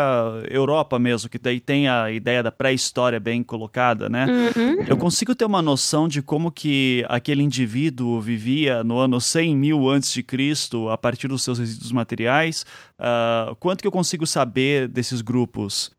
Europa 0.49 0.97
mesmo, 0.99 1.29
que 1.29 1.39
daí 1.39 1.59
tem 1.59 1.87
a 1.87 2.11
ideia 2.11 2.43
da 2.43 2.51
pré-história 2.51 3.19
bem 3.19 3.43
colocada, 3.43 4.09
né? 4.09 4.25
Uhum. 4.55 4.83
Eu 4.87 4.97
consigo 4.97 5.33
ter 5.33 5.45
uma 5.45 5.61
noção 5.61 6.07
de 6.07 6.21
como 6.21 6.51
que 6.51 7.05
aquele 7.09 7.43
indivíduo 7.43 8.19
vivia 8.19 8.83
no 8.83 8.97
ano 8.97 9.19
100 9.19 9.55
mil 9.55 9.89
antes 9.89 10.11
de 10.11 10.23
Cristo, 10.23 10.89
a 10.89 10.97
partir 10.97 11.27
dos 11.27 11.43
seus 11.43 11.59
resíduos 11.59 11.91
materiais. 11.91 12.65
Uh, 12.99 13.55
quanto 13.55 13.81
que 13.81 13.87
eu 13.87 13.91
consigo 13.91 14.27
saber 14.27 14.87
desses 14.87 15.21
grupos? 15.21 15.91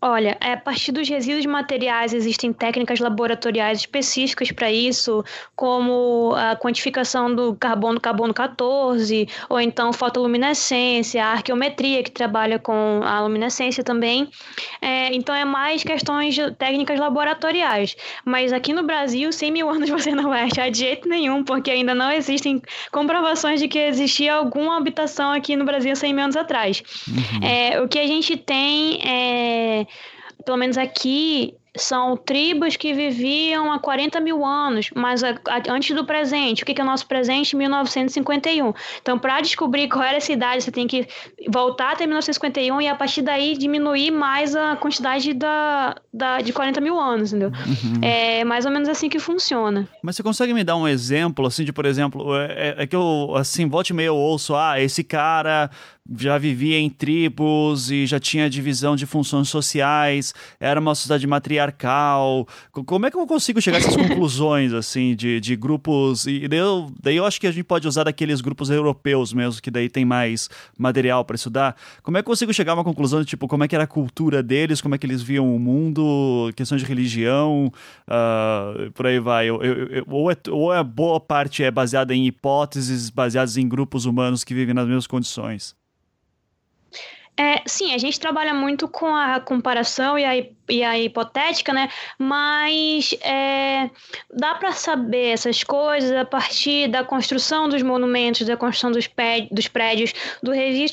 Olha, 0.00 0.36
é, 0.40 0.52
a 0.52 0.56
partir 0.56 0.92
dos 0.92 1.08
resíduos 1.08 1.44
materiais 1.44 2.14
existem 2.14 2.52
técnicas 2.52 3.00
laboratoriais 3.00 3.80
específicas 3.80 4.52
para 4.52 4.70
isso, 4.70 5.24
como 5.56 6.34
a 6.36 6.54
quantificação 6.54 7.34
do 7.34 7.56
carbono 7.56 8.00
carbono 8.00 8.32
14, 8.32 9.28
ou 9.48 9.60
então 9.60 9.92
fotoluminescência, 9.92 11.24
a 11.24 11.32
arqueometria, 11.32 12.04
que 12.04 12.12
trabalha 12.12 12.60
com 12.60 13.00
a 13.02 13.20
luminescência 13.22 13.82
também. 13.82 14.30
É, 14.80 15.12
então 15.12 15.34
é 15.34 15.44
mais 15.44 15.82
questões 15.82 16.32
de 16.32 16.48
técnicas 16.52 17.00
laboratoriais. 17.00 17.96
Mas 18.24 18.52
aqui 18.52 18.72
no 18.72 18.84
Brasil, 18.84 19.32
100 19.32 19.50
mil 19.50 19.66
anos 19.68 19.90
você 19.90 20.14
não 20.14 20.28
vai 20.28 20.42
achar 20.42 20.70
de 20.70 20.78
jeito 20.78 21.08
nenhum, 21.08 21.42
porque 21.42 21.72
ainda 21.72 21.92
não 21.92 22.12
existem 22.12 22.62
comprovações 22.92 23.58
de 23.58 23.66
que 23.66 23.80
existia 23.80 24.34
alguma 24.34 24.76
habitação 24.76 25.32
aqui 25.32 25.56
no 25.56 25.64
Brasil 25.64 25.96
100 25.96 26.14
mil 26.14 26.22
anos 26.22 26.36
atrás. 26.36 26.84
Uhum. 27.08 27.44
É, 27.44 27.82
o 27.82 27.88
que 27.88 27.98
a 27.98 28.06
gente 28.06 28.36
tem 28.36 29.00
é 29.04 29.87
pelo 30.48 30.56
menos 30.56 30.78
aqui, 30.78 31.54
são 31.76 32.16
tribos 32.16 32.74
que 32.74 32.94
viviam 32.94 33.70
há 33.70 33.78
40 33.78 34.18
mil 34.18 34.42
anos, 34.42 34.88
mas 34.94 35.22
a, 35.22 35.32
a, 35.46 35.72
antes 35.72 35.94
do 35.94 36.06
presente. 36.06 36.62
O 36.62 36.66
que, 36.66 36.72
que 36.72 36.80
é 36.80 36.84
o 36.84 36.86
nosso 36.86 37.06
presente? 37.06 37.54
1951. 37.54 38.72
Então, 39.02 39.18
para 39.18 39.42
descobrir 39.42 39.88
qual 39.88 40.02
era 40.02 40.16
essa 40.16 40.32
idade, 40.32 40.64
você 40.64 40.70
tem 40.70 40.86
que 40.86 41.06
voltar 41.50 41.92
até 41.92 42.06
1951 42.06 42.80
e 42.80 42.88
a 42.88 42.94
partir 42.94 43.20
daí 43.20 43.58
diminuir 43.58 44.10
mais 44.10 44.56
a 44.56 44.74
quantidade 44.76 45.34
da, 45.34 45.96
da, 46.10 46.40
de 46.40 46.50
40 46.50 46.80
mil 46.80 46.98
anos, 46.98 47.30
entendeu? 47.34 47.50
Uhum. 47.66 48.00
É 48.00 48.42
mais 48.42 48.64
ou 48.64 48.72
menos 48.72 48.88
assim 48.88 49.10
que 49.10 49.18
funciona. 49.18 49.86
Mas 50.02 50.16
você 50.16 50.22
consegue 50.22 50.54
me 50.54 50.64
dar 50.64 50.76
um 50.76 50.88
exemplo, 50.88 51.46
assim, 51.46 51.62
de, 51.62 51.74
por 51.74 51.84
exemplo, 51.84 52.34
é, 52.34 52.74
é 52.78 52.86
que 52.86 52.96
eu, 52.96 53.34
assim, 53.36 53.68
volte 53.68 53.90
e 53.90 53.94
meio 53.94 54.08
eu 54.08 54.16
ouço, 54.16 54.56
ah, 54.56 54.80
esse 54.80 55.04
cara 55.04 55.70
já 56.16 56.38
vivia 56.38 56.78
em 56.78 56.88
tribos 56.88 57.90
e 57.90 58.06
já 58.06 58.18
tinha 58.18 58.48
divisão 58.48 58.96
de 58.96 59.06
funções 59.06 59.48
sociais, 59.48 60.32
era 60.58 60.80
uma 60.80 60.94
sociedade 60.94 61.26
matriarcal. 61.26 62.46
Como 62.72 63.06
é 63.06 63.10
que 63.10 63.16
eu 63.16 63.26
consigo 63.26 63.60
chegar 63.60 63.78
a 63.78 63.80
essas 63.80 63.96
conclusões, 63.96 64.72
assim, 64.72 65.14
de, 65.14 65.40
de 65.40 65.56
grupos? 65.56 66.26
E 66.26 66.48
daí 66.48 66.58
eu, 66.58 66.90
daí 67.02 67.16
eu 67.16 67.26
acho 67.26 67.40
que 67.40 67.46
a 67.46 67.52
gente 67.52 67.64
pode 67.64 67.86
usar 67.86 68.04
daqueles 68.04 68.40
grupos 68.40 68.70
europeus 68.70 69.32
mesmo, 69.32 69.60
que 69.60 69.70
daí 69.70 69.88
tem 69.88 70.04
mais 70.04 70.48
material 70.78 71.24
para 71.24 71.36
estudar. 71.36 71.76
Como 72.02 72.16
é 72.16 72.22
que 72.22 72.28
eu 72.28 72.32
consigo 72.32 72.52
chegar 72.52 72.72
a 72.72 72.74
uma 72.76 72.84
conclusão 72.84 73.20
de, 73.20 73.26
tipo, 73.26 73.46
como 73.46 73.64
é 73.64 73.68
que 73.68 73.74
era 73.74 73.84
a 73.84 73.88
cultura 73.88 74.42
deles, 74.42 74.80
como 74.80 74.94
é 74.94 74.98
que 74.98 75.06
eles 75.06 75.22
viam 75.22 75.54
o 75.54 75.58
mundo, 75.58 76.50
questões 76.56 76.80
de 76.80 76.86
religião, 76.86 77.72
uh, 78.06 78.90
por 78.92 79.06
aí 79.06 79.18
vai. 79.18 79.48
Eu, 79.48 79.62
eu, 79.62 79.86
eu, 79.88 80.04
ou, 80.08 80.30
é, 80.30 80.36
ou 80.50 80.72
a 80.72 80.82
boa 80.82 81.20
parte 81.20 81.62
é 81.62 81.70
baseada 81.70 82.14
em 82.14 82.26
hipóteses 82.26 83.10
baseadas 83.10 83.56
em 83.56 83.68
grupos 83.68 84.06
humanos 84.06 84.44
que 84.44 84.54
vivem 84.54 84.74
nas 84.74 84.86
mesmas 84.86 85.06
condições. 85.06 85.77
É, 87.38 87.62
sim, 87.68 87.94
a 87.94 87.98
gente 87.98 88.18
trabalha 88.18 88.52
muito 88.52 88.88
com 88.88 89.14
a 89.14 89.40
comparação 89.40 90.18
e 90.18 90.24
a, 90.24 90.32
e 90.68 90.82
a 90.82 90.98
hipotética, 90.98 91.72
né? 91.72 91.88
Mas 92.18 93.14
é, 93.22 93.90
dá 94.32 94.54
para 94.54 94.72
saber 94.72 95.32
essas 95.32 95.62
coisas 95.62 96.12
a 96.12 96.24
partir 96.24 96.88
da 96.88 97.04
construção 97.04 97.68
dos 97.68 97.82
monumentos, 97.82 98.46
da 98.46 98.56
construção 98.56 98.90
dos, 98.90 99.06
pé, 99.06 99.48
dos 99.50 99.68
prédios, 99.68 100.12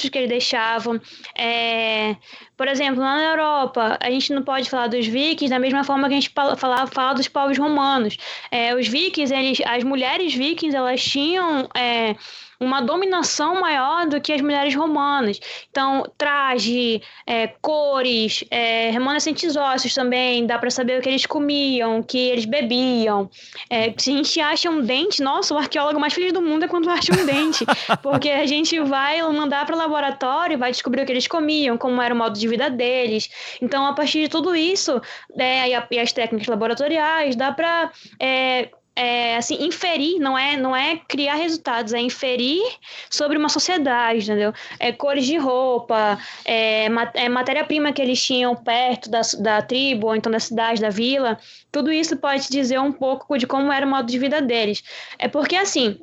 que 0.10 0.18
eles 0.18 0.30
deixavam. 0.30 1.00
É, 1.38 2.16
por 2.58 2.68
exemplo, 2.68 3.02
lá 3.02 3.16
na 3.16 3.24
Europa, 3.32 3.98
a 4.02 4.10
gente 4.10 4.34
não 4.34 4.42
pode 4.42 4.70
falar 4.70 4.88
dos 4.88 5.06
vikings 5.06 5.50
da 5.50 5.60
mesma 5.60 5.84
forma 5.84 6.08
que 6.08 6.14
a 6.14 6.20
gente 6.20 6.30
fala, 6.30 6.56
fala, 6.56 6.88
fala 6.88 7.14
dos 7.14 7.28
povos 7.28 7.58
romanos. 7.58 8.18
É, 8.50 8.74
os 8.74 8.88
vikings, 8.88 9.34
eles, 9.34 9.62
as 9.66 9.84
mulheres 9.84 10.34
vikings, 10.34 10.76
elas 10.76 11.04
tinham 11.04 11.68
é, 11.76 12.16
uma 12.60 12.82
dominação 12.82 13.60
maior 13.60 14.08
do 14.08 14.22
que 14.22 14.32
as 14.32 14.42
mulheres 14.42 14.74
romanas. 14.76 15.40
Então, 15.70 16.04
traje, 16.18 17.02
é, 17.26 17.48
cores, 17.48 18.44
é, 18.50 18.90
remanescentes 18.92 19.56
ósseos 19.66 19.94
também, 19.94 20.46
dá 20.46 20.58
para 20.58 20.70
saber 20.70 21.00
o 21.00 21.02
que 21.02 21.10
eles 21.10 21.26
comiam, 21.26 22.00
o 22.00 22.04
que 22.04 22.18
eles 22.18 22.46
bebiam. 22.46 23.30
É, 23.70 23.94
se 23.98 24.12
a 24.12 24.16
gente 24.18 24.40
acha 24.40 24.70
um 24.70 24.82
dente, 24.82 25.22
nossa, 25.22 25.54
o 25.54 25.58
arqueólogo 25.58 26.00
mais 26.00 26.14
feliz 26.14 26.32
do 26.32 26.42
mundo 26.42 26.66
é 26.66 26.68
quando 26.68 26.90
acha 26.90 27.14
um 27.14 27.26
dente, 27.26 27.66
porque 28.02 28.30
a 28.30 28.46
gente 28.46 28.80
vai 28.80 29.22
mandar 29.32 29.66
para 29.66 29.76
o 29.76 29.78
laboratório, 29.78 30.58
vai 30.58 30.72
descobrir 30.72 31.02
o 31.02 31.06
que 31.06 31.12
eles 31.12 31.28
comiam, 31.28 31.78
como 31.78 32.02
era 32.02 32.14
o 32.14 32.18
modo 32.18 32.38
de 32.38 32.48
vida 32.48 32.70
deles. 32.70 33.30
Então, 33.62 33.86
a 33.86 33.94
partir 33.94 34.22
de 34.22 34.30
tudo 34.30 34.56
isso, 34.56 35.02
é, 35.38 35.70
e, 35.70 36.00
as 36.00 36.12
técnicas 36.14 36.48
laboratoriais, 36.48 37.36
dá 37.36 37.52
para 37.52 37.92
é, 38.20 38.70
é, 38.96 39.36
assim, 39.36 39.66
inferir, 39.66 40.20
não 40.20 40.38
é, 40.38 40.56
não 40.56 40.76
é 40.76 40.98
criar 41.08 41.36
resultados, 41.36 41.94
é 41.94 42.00
inferir 42.00 42.64
sobre 43.10 43.38
uma 43.38 43.50
sociedade, 43.50 44.24
entendeu? 44.24 44.54
É 44.80 44.92
cores 44.92 45.26
de 45.26 45.38
roupa, 45.38 46.18
é, 46.46 46.86
é 47.14 47.30
matéria-prima 47.30 47.92
que 47.92 48.02
eles 48.02 48.24
tinham 48.24 48.56
perto 48.56 49.10
da, 49.10 49.22
da 49.40 49.62
tribo, 49.62 50.08
ou 50.08 50.16
então 50.16 50.32
da 50.32 50.40
cidade, 50.40 50.80
da 50.80 50.90
vila. 50.90 51.38
Tudo 51.72 51.92
isso 51.92 52.16
pode 52.16 52.50
dizer 52.50 52.80
um 52.80 52.92
pouco 52.92 53.38
de 53.38 53.46
como 53.46 53.72
era 53.72 53.86
o 53.86 53.90
modo 53.90 54.10
de 54.10 54.18
vida 54.18 54.42
deles. 54.42 54.82
É 55.20 55.28
porque, 55.28 55.58
assim, 55.58 56.00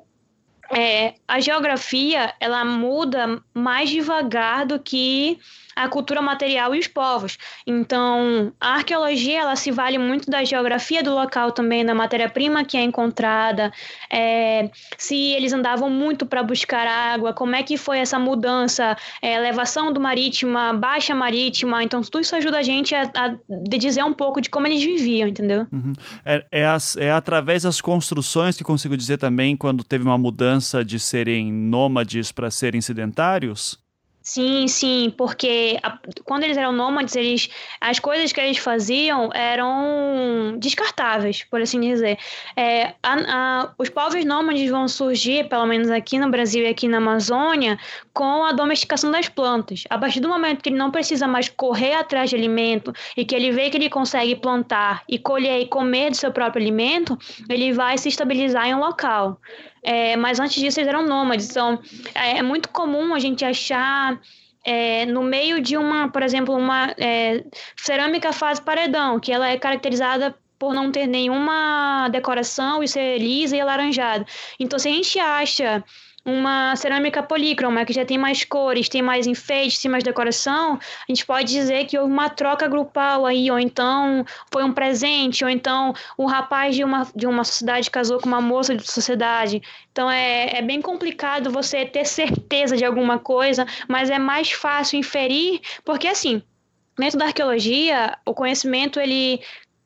é, 0.70 1.14
a 1.26 1.40
geografia, 1.40 2.34
ela 2.40 2.64
muda 2.64 3.42
mais 3.54 3.90
devagar 3.90 4.66
do 4.66 4.78
que 4.78 5.38
a 5.74 5.88
cultura 5.88 6.20
material 6.20 6.74
e 6.74 6.78
os 6.78 6.86
povos. 6.86 7.38
Então, 7.66 8.52
a 8.60 8.74
arqueologia 8.74 9.40
ela 9.40 9.56
se 9.56 9.70
vale 9.70 9.98
muito 9.98 10.30
da 10.30 10.44
geografia 10.44 11.02
do 11.02 11.14
local 11.14 11.52
também, 11.52 11.84
da 11.84 11.94
matéria-prima 11.94 12.64
que 12.64 12.76
é 12.76 12.82
encontrada, 12.82 13.72
é, 14.10 14.70
se 14.96 15.16
eles 15.16 15.52
andavam 15.52 15.90
muito 15.90 16.26
para 16.26 16.42
buscar 16.42 16.86
água, 16.86 17.32
como 17.32 17.54
é 17.54 17.62
que 17.62 17.76
foi 17.76 17.98
essa 17.98 18.18
mudança, 18.18 18.96
é, 19.20 19.34
elevação 19.34 19.92
do 19.92 20.00
marítima, 20.00 20.72
baixa 20.72 21.14
marítima. 21.14 21.82
Então, 21.82 22.00
tudo 22.02 22.20
isso 22.20 22.36
ajuda 22.36 22.58
a 22.58 22.62
gente 22.62 22.94
a, 22.94 23.02
a 23.14 23.36
dizer 23.78 24.04
um 24.04 24.12
pouco 24.12 24.40
de 24.40 24.50
como 24.50 24.66
eles 24.66 24.82
viviam, 24.82 25.28
entendeu? 25.28 25.66
Uhum. 25.72 25.92
É, 26.24 26.44
é, 26.50 26.66
as, 26.66 26.96
é 26.96 27.10
através 27.10 27.62
das 27.62 27.80
construções 27.80 28.56
que 28.56 28.64
consigo 28.64 28.96
dizer 28.96 29.18
também 29.18 29.56
quando 29.56 29.84
teve 29.84 30.04
uma 30.04 30.18
mudança 30.18 30.84
de 30.84 30.98
serem 30.98 31.52
nômades 31.52 32.32
para 32.32 32.50
serem 32.50 32.80
sedentários? 32.80 33.81
Sim, 34.22 34.68
sim, 34.68 35.12
porque 35.18 35.78
a, 35.82 35.98
quando 36.24 36.44
eles 36.44 36.56
eram 36.56 36.70
nômades, 36.72 37.16
eles, 37.16 37.50
as 37.80 37.98
coisas 37.98 38.32
que 38.32 38.40
eles 38.40 38.56
faziam 38.56 39.30
eram 39.34 40.56
descartáveis, 40.58 41.42
por 41.44 41.60
assim 41.60 41.80
dizer. 41.80 42.16
É, 42.56 42.94
a, 43.02 43.14
a, 43.62 43.74
os 43.76 43.88
povos 43.88 44.24
nômades 44.24 44.70
vão 44.70 44.86
surgir, 44.86 45.48
pelo 45.48 45.66
menos 45.66 45.90
aqui 45.90 46.20
no 46.20 46.30
Brasil 46.30 46.62
e 46.62 46.68
aqui 46.68 46.86
na 46.86 46.98
Amazônia, 46.98 47.76
com 48.14 48.44
a 48.44 48.52
domesticação 48.52 49.10
das 49.10 49.28
plantas. 49.28 49.82
A 49.90 49.98
partir 49.98 50.20
do 50.20 50.28
momento 50.28 50.62
que 50.62 50.68
ele 50.68 50.76
não 50.76 50.92
precisa 50.92 51.26
mais 51.26 51.48
correr 51.48 51.94
atrás 51.94 52.30
de 52.30 52.36
alimento 52.36 52.92
e 53.16 53.24
que 53.24 53.34
ele 53.34 53.50
vê 53.50 53.70
que 53.70 53.76
ele 53.76 53.90
consegue 53.90 54.36
plantar 54.36 55.02
e 55.08 55.18
colher 55.18 55.60
e 55.62 55.66
comer 55.66 56.10
do 56.10 56.16
seu 56.16 56.30
próprio 56.30 56.62
alimento, 56.62 57.18
ele 57.48 57.72
vai 57.72 57.98
se 57.98 58.08
estabilizar 58.08 58.68
em 58.68 58.74
um 58.74 58.78
local. 58.78 59.40
É, 59.82 60.16
mas 60.16 60.38
antes 60.38 60.60
disso 60.60 60.78
eles 60.78 60.88
eram 60.88 61.06
nômades. 61.06 61.50
Então 61.50 61.80
é, 62.14 62.38
é 62.38 62.42
muito 62.42 62.68
comum 62.68 63.14
a 63.14 63.18
gente 63.18 63.44
achar 63.44 64.20
é, 64.64 65.04
no 65.06 65.22
meio 65.22 65.60
de 65.60 65.76
uma, 65.76 66.08
por 66.08 66.22
exemplo, 66.22 66.54
uma 66.54 66.94
é, 66.98 67.44
cerâmica 67.76 68.32
faz 68.32 68.60
paredão, 68.60 69.18
que 69.18 69.32
ela 69.32 69.48
é 69.48 69.58
caracterizada 69.58 70.34
por 70.58 70.72
não 70.72 70.92
ter 70.92 71.08
nenhuma 71.08 72.08
decoração 72.10 72.84
e 72.84 72.88
ser 72.88 73.18
lisa 73.18 73.56
e 73.56 73.60
alaranjada. 73.60 74.24
Então, 74.60 74.78
se 74.78 74.88
a 74.88 74.92
gente 74.92 75.18
acha 75.18 75.84
uma 76.24 76.76
cerâmica 76.76 77.22
polícroma, 77.22 77.84
que 77.84 77.92
já 77.92 78.04
tem 78.04 78.16
mais 78.16 78.44
cores, 78.44 78.88
tem 78.88 79.02
mais 79.02 79.26
enfeites, 79.26 79.80
tem 79.80 79.90
mais 79.90 80.04
decoração, 80.04 80.78
a 80.78 81.12
gente 81.12 81.26
pode 81.26 81.52
dizer 81.52 81.86
que 81.86 81.98
houve 81.98 82.12
uma 82.12 82.30
troca 82.30 82.68
grupal 82.68 83.26
aí, 83.26 83.50
ou 83.50 83.58
então 83.58 84.24
foi 84.52 84.62
um 84.62 84.72
presente, 84.72 85.44
ou 85.44 85.50
então 85.50 85.92
o 86.16 86.26
rapaz 86.26 86.76
de 86.76 86.84
uma, 86.84 87.06
de 87.14 87.26
uma 87.26 87.42
sociedade 87.42 87.90
casou 87.90 88.20
com 88.20 88.28
uma 88.28 88.40
moça 88.40 88.74
de 88.74 88.88
sociedade. 88.90 89.60
Então 89.90 90.10
é, 90.10 90.58
é 90.58 90.62
bem 90.62 90.80
complicado 90.80 91.50
você 91.50 91.84
ter 91.84 92.06
certeza 92.06 92.76
de 92.76 92.84
alguma 92.84 93.18
coisa, 93.18 93.66
mas 93.88 94.08
é 94.08 94.18
mais 94.18 94.52
fácil 94.52 94.98
inferir, 94.98 95.60
porque 95.84 96.06
assim, 96.06 96.42
dentro 96.98 97.18
da 97.18 97.26
arqueologia, 97.26 98.16
o 98.24 98.34
conhecimento 98.34 99.00
ele 99.00 99.40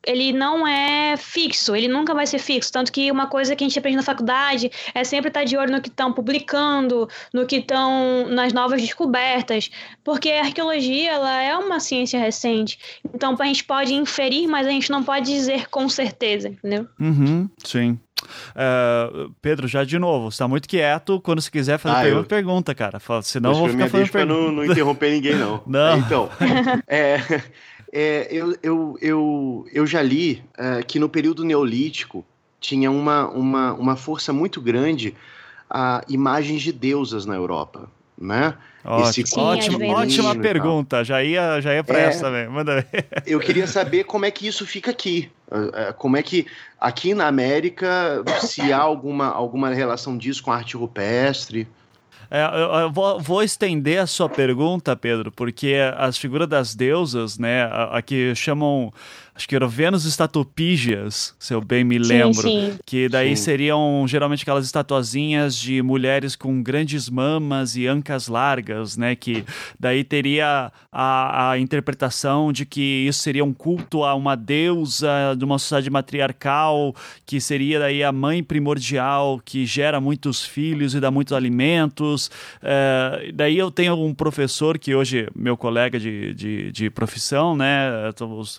ele 0.07 0.33
não 0.33 0.67
é 0.67 1.17
fixo, 1.17 1.75
ele 1.75 1.89
nunca 1.89 2.15
vai 2.15 2.27
ser 2.27 2.39
fixo. 2.39 2.73
Tanto 2.73 2.93
que 2.93 3.11
uma 3.11 3.27
coisa 3.27 3.57
que 3.57 3.65
a 3.65 3.67
gente 3.67 3.79
aprende 3.79 3.97
na 3.97 4.03
faculdade 4.03 4.71
é 4.95 5.05
sempre 5.05 5.29
estar 5.29 5.45
de 5.45 5.57
olho 5.57 5.73
no 5.73 5.81
que 5.81 5.89
estão 5.89 6.13
publicando, 6.13 7.09
no 7.33 7.45
que 7.45 7.57
estão 7.57 8.29
nas 8.29 8.53
novas 8.53 8.81
descobertas, 8.81 9.71
porque 10.05 10.31
a 10.31 10.45
arqueologia 10.45 11.13
ela 11.13 11.43
é 11.43 11.57
uma 11.57 11.81
ciência 11.81 12.19
recente. 12.19 12.79
Então 13.13 13.37
a 13.39 13.45
gente 13.45 13.65
pode 13.65 13.93
inferir, 13.93 14.47
mas 14.49 14.67
a 14.67 14.71
gente 14.71 14.91
não 14.91 15.03
pode 15.03 15.27
dizer 15.27 15.69
com 15.69 15.89
certeza, 15.89 16.49
entendeu? 16.49 16.87
Uhum, 16.99 17.49
sim. 17.65 17.99
Uh, 18.51 19.33
Pedro, 19.43 19.69
já 19.69 19.85
de 19.85 19.99
novo, 19.99 20.31
você 20.31 20.39
tá 20.39 20.49
muito 20.49 20.69
quieto. 20.69 21.21
Quando 21.21 21.41
você 21.41 21.51
quiser 21.51 21.79
fazer 21.79 21.97
ah, 21.97 22.03
pergunta, 22.03 22.25
eu... 22.25 22.29
pergunta, 22.29 22.75
cara. 22.75 22.99
Senão 23.23 23.51
eu 23.51 23.57
vou 23.57 23.69
ficar 23.69 23.89
falando 23.89 24.11
pergunta. 24.11 24.43
Não, 24.43 24.53
não 24.53 24.65
interromper 24.65 25.11
ninguém, 25.11 25.35
não. 25.35 25.63
não. 25.67 25.99
Então, 25.99 26.31
é, 26.89 27.19
é, 27.99 28.29
eu, 28.31 28.55
eu, 28.63 28.99
eu, 29.01 29.67
eu 29.73 29.87
já 29.87 30.03
li 30.03 30.45
é, 30.59 30.83
que 30.83 30.99
no 30.99 31.09
período 31.09 31.43
neolítico 31.43 32.23
tinha 32.61 32.91
uma, 32.91 33.27
uma, 33.31 33.73
uma 33.73 33.97
força 33.97 34.35
muito 34.35 34.61
grande 34.61 35.15
a 35.71 36.05
imagens 36.07 36.61
de 36.61 36.73
deusas 36.73 37.25
na 37.25 37.35
Europa, 37.35 37.89
né? 38.19 38.55
Ótimo, 38.85 39.27
Sim, 39.27 39.41
ótimo, 39.41 39.89
ótima 39.89 40.37
pergunta. 40.37 41.03
Já 41.03 41.25
ia, 41.25 41.59
já 41.63 41.75
ia 41.75 41.83
para 41.83 41.99
é, 41.99 42.05
essa 42.05 42.27
também. 42.27 42.47
Manda 42.49 42.83
ver. 42.83 43.07
Eu 43.27 43.41
queria 43.41 43.67
saber 43.67 44.05
como 44.05 44.27
é 44.27 44.31
que 44.31 44.47
isso 44.47 44.67
fica 44.67 44.91
aqui. 44.91 45.31
É, 45.51 45.89
é, 45.89 45.93
como 45.93 46.19
é 46.19 46.23
que 46.23 46.47
aqui 46.79 47.15
na 47.15 47.27
América 47.27 48.23
se 48.43 48.73
há 48.73 48.79
alguma, 48.79 49.27
alguma 49.27 49.71
relação 49.71 50.19
disso 50.19 50.43
com 50.43 50.53
a 50.53 50.57
arte 50.57 50.77
rupestre? 50.77 51.67
É, 52.31 52.43
eu, 52.45 52.81
eu 52.81 52.93
vou, 52.93 53.21
vou, 53.21 53.43
estender 53.43 54.01
a 54.01 54.07
sua 54.07 54.29
pergunta, 54.29 54.97
Pedro, 54.97 55.31
porque 55.31 55.77
as 55.97 56.19
figuras 56.19 56.49
das 56.49 56.75
deusas, 56.75 57.39
né, 57.39 57.69
aqui 57.91 58.35
chamam 58.35 58.93
acho 59.37 59.47
que 59.47 59.55
era 59.55 59.69
Vênus 59.69 60.07
Estatopígias, 60.07 61.35
se 61.39 61.53
eu 61.53 61.61
bem 61.61 61.85
me 61.85 61.99
lembro. 61.99 62.43
Sim, 62.43 62.73
sim. 62.73 62.79
Que 62.87 63.07
daí 63.07 63.37
sim. 63.37 63.45
seriam 63.45 64.05
geralmente 64.09 64.43
aquelas 64.43 64.65
estatuazinhas 64.65 65.55
de 65.55 65.83
mulheres 65.83 66.35
com 66.35 66.63
grandes 66.63 67.11
mamas 67.11 67.77
e 67.77 67.87
ancas 67.87 68.29
largas, 68.29 68.97
né? 68.97 69.15
Que 69.15 69.45
daí 69.79 70.03
teria 70.03 70.73
a, 70.91 71.51
a 71.51 71.59
interpretação 71.59 72.51
de 72.51 72.65
que 72.65 73.07
isso 73.07 73.21
seria 73.21 73.45
um 73.45 73.53
culto 73.53 74.05
a 74.05 74.15
uma 74.15 74.35
deusa 74.35 75.37
de 75.37 75.45
uma 75.45 75.59
sociedade 75.59 75.91
matriarcal, 75.91 76.95
que 77.27 77.39
seria 77.39 77.79
daí 77.79 78.03
a 78.03 78.11
mãe 78.11 78.43
primordial 78.43 79.39
que 79.45 79.67
gera 79.67 80.01
muitos 80.01 80.43
filhos 80.43 80.95
e 80.95 81.01
dá 81.01 81.11
muitos 81.11 81.35
alimentos. 81.35 82.31
É, 82.63 83.31
daí 83.35 83.59
eu 83.59 83.71
tenho 83.71 84.03
um 84.03 84.15
professor 84.15 84.79
que 84.79 84.95
hoje, 84.95 85.29
meu 85.37 85.59
colega 85.59 86.01
de, 86.01 86.33
de, 86.33 86.73
de 86.73 86.89
profissão, 86.89 87.55
né? 87.55 88.11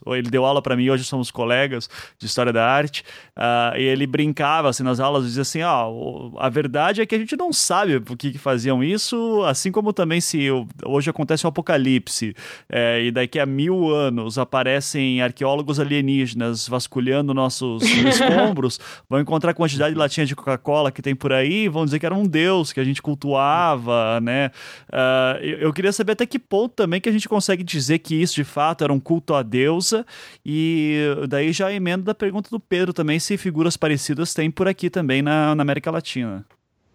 Ele 0.05 0.30
deu 0.30 0.45
aula 0.45 0.61
para 0.68 0.76
mim, 0.76 0.89
hoje 0.89 1.05
somos 1.05 1.32
colegas 1.32 1.89
de 2.20 2.26
História 2.26 2.51
da 2.51 2.68
Arte, 2.68 3.05
uh, 3.38 3.78
e 3.78 3.84
ele 3.84 4.05
brincava 4.05 4.68
assim 4.68 4.84
nas 4.84 4.99
aulas, 4.99 5.24
dizia 5.24 5.43
assim, 5.43 5.61
ó, 5.61 6.30
a 6.38 6.49
verdade 6.49 6.99
é 6.99 7.05
que 7.05 7.15
a 7.15 7.18
gente 7.18 7.38
não 7.38 7.53
sabe 7.53 8.01
por 8.01 8.18
que, 8.18 8.32
que 8.34 8.38
faziam 8.38 8.84
isso, 8.84 9.41
assim 9.45 9.72
como 9.72 9.93
também 9.93 10.20
se 10.20 10.49
hoje 10.86 11.09
acontece 11.09 11.47
um 11.47 11.49
apocalipse, 11.49 12.36
é, 12.68 13.01
e 13.05 13.11
daqui 13.11 13.39
a 13.39 13.45
mil 13.45 13.95
anos 13.95 14.38
aparecem 14.38 15.22
arqueólogos 15.22 15.80
alienígenas 15.80 16.68
vasculhando 16.68 17.34
nossos 17.34 17.84
escombros, 18.03 18.78
vão 19.09 19.22
encontrar 19.22 19.51
a 19.51 19.53
quantidade 19.53 19.93
de 19.93 19.99
latinha 19.99 20.26
de 20.26 20.36
Coca-Cola 20.36 20.91
que 20.91 21.01
tem 21.01 21.15
por 21.15 21.32
aí, 21.32 21.70
vão 21.70 21.86
dizer 21.86 21.97
que 21.97 22.05
era 22.05 22.13
um 22.15 22.26
deus 22.26 22.74
que 22.74 22.82
a 22.82 22.84
gente 22.84 23.01
cultuava, 23.01 24.20
né? 24.20 24.51
Uh, 24.89 25.41
eu, 25.41 25.57
eu 25.59 25.74
queria 25.74 25.93
saber 25.93 26.11
até 26.11 26.26
que 26.26 26.38
ponto 26.38 26.74
também 26.76 26.99
que 26.99 27.07
a 27.07 27.11
gente 27.13 27.30
consegue 27.30 27.63
dizer 27.63 27.99
que 27.99 28.22
isso 28.22 28.36
de 28.36 28.43
fato 28.43 28.84
era 28.84 28.91
um 28.91 28.99
culto 28.99 29.34
à 29.34 29.41
deusa 29.41 30.05
e 30.43 30.57
e 30.60 31.28
daí 31.28 31.51
já 31.53 31.72
emendo 31.72 32.03
da 32.03 32.16
pergunta 32.16 32.49
do 32.49 32.60
Pedro 32.60 32.91
também 32.91 33.20
se 33.20 33.38
figuras 33.38 33.78
parecidas 33.78 34.34
tem 34.34 34.49
por 34.49 34.68
aqui 34.68 34.89
também 34.89 35.22
na, 35.22 35.53
na 35.53 35.62
América 35.62 35.91
Latina. 35.91 36.43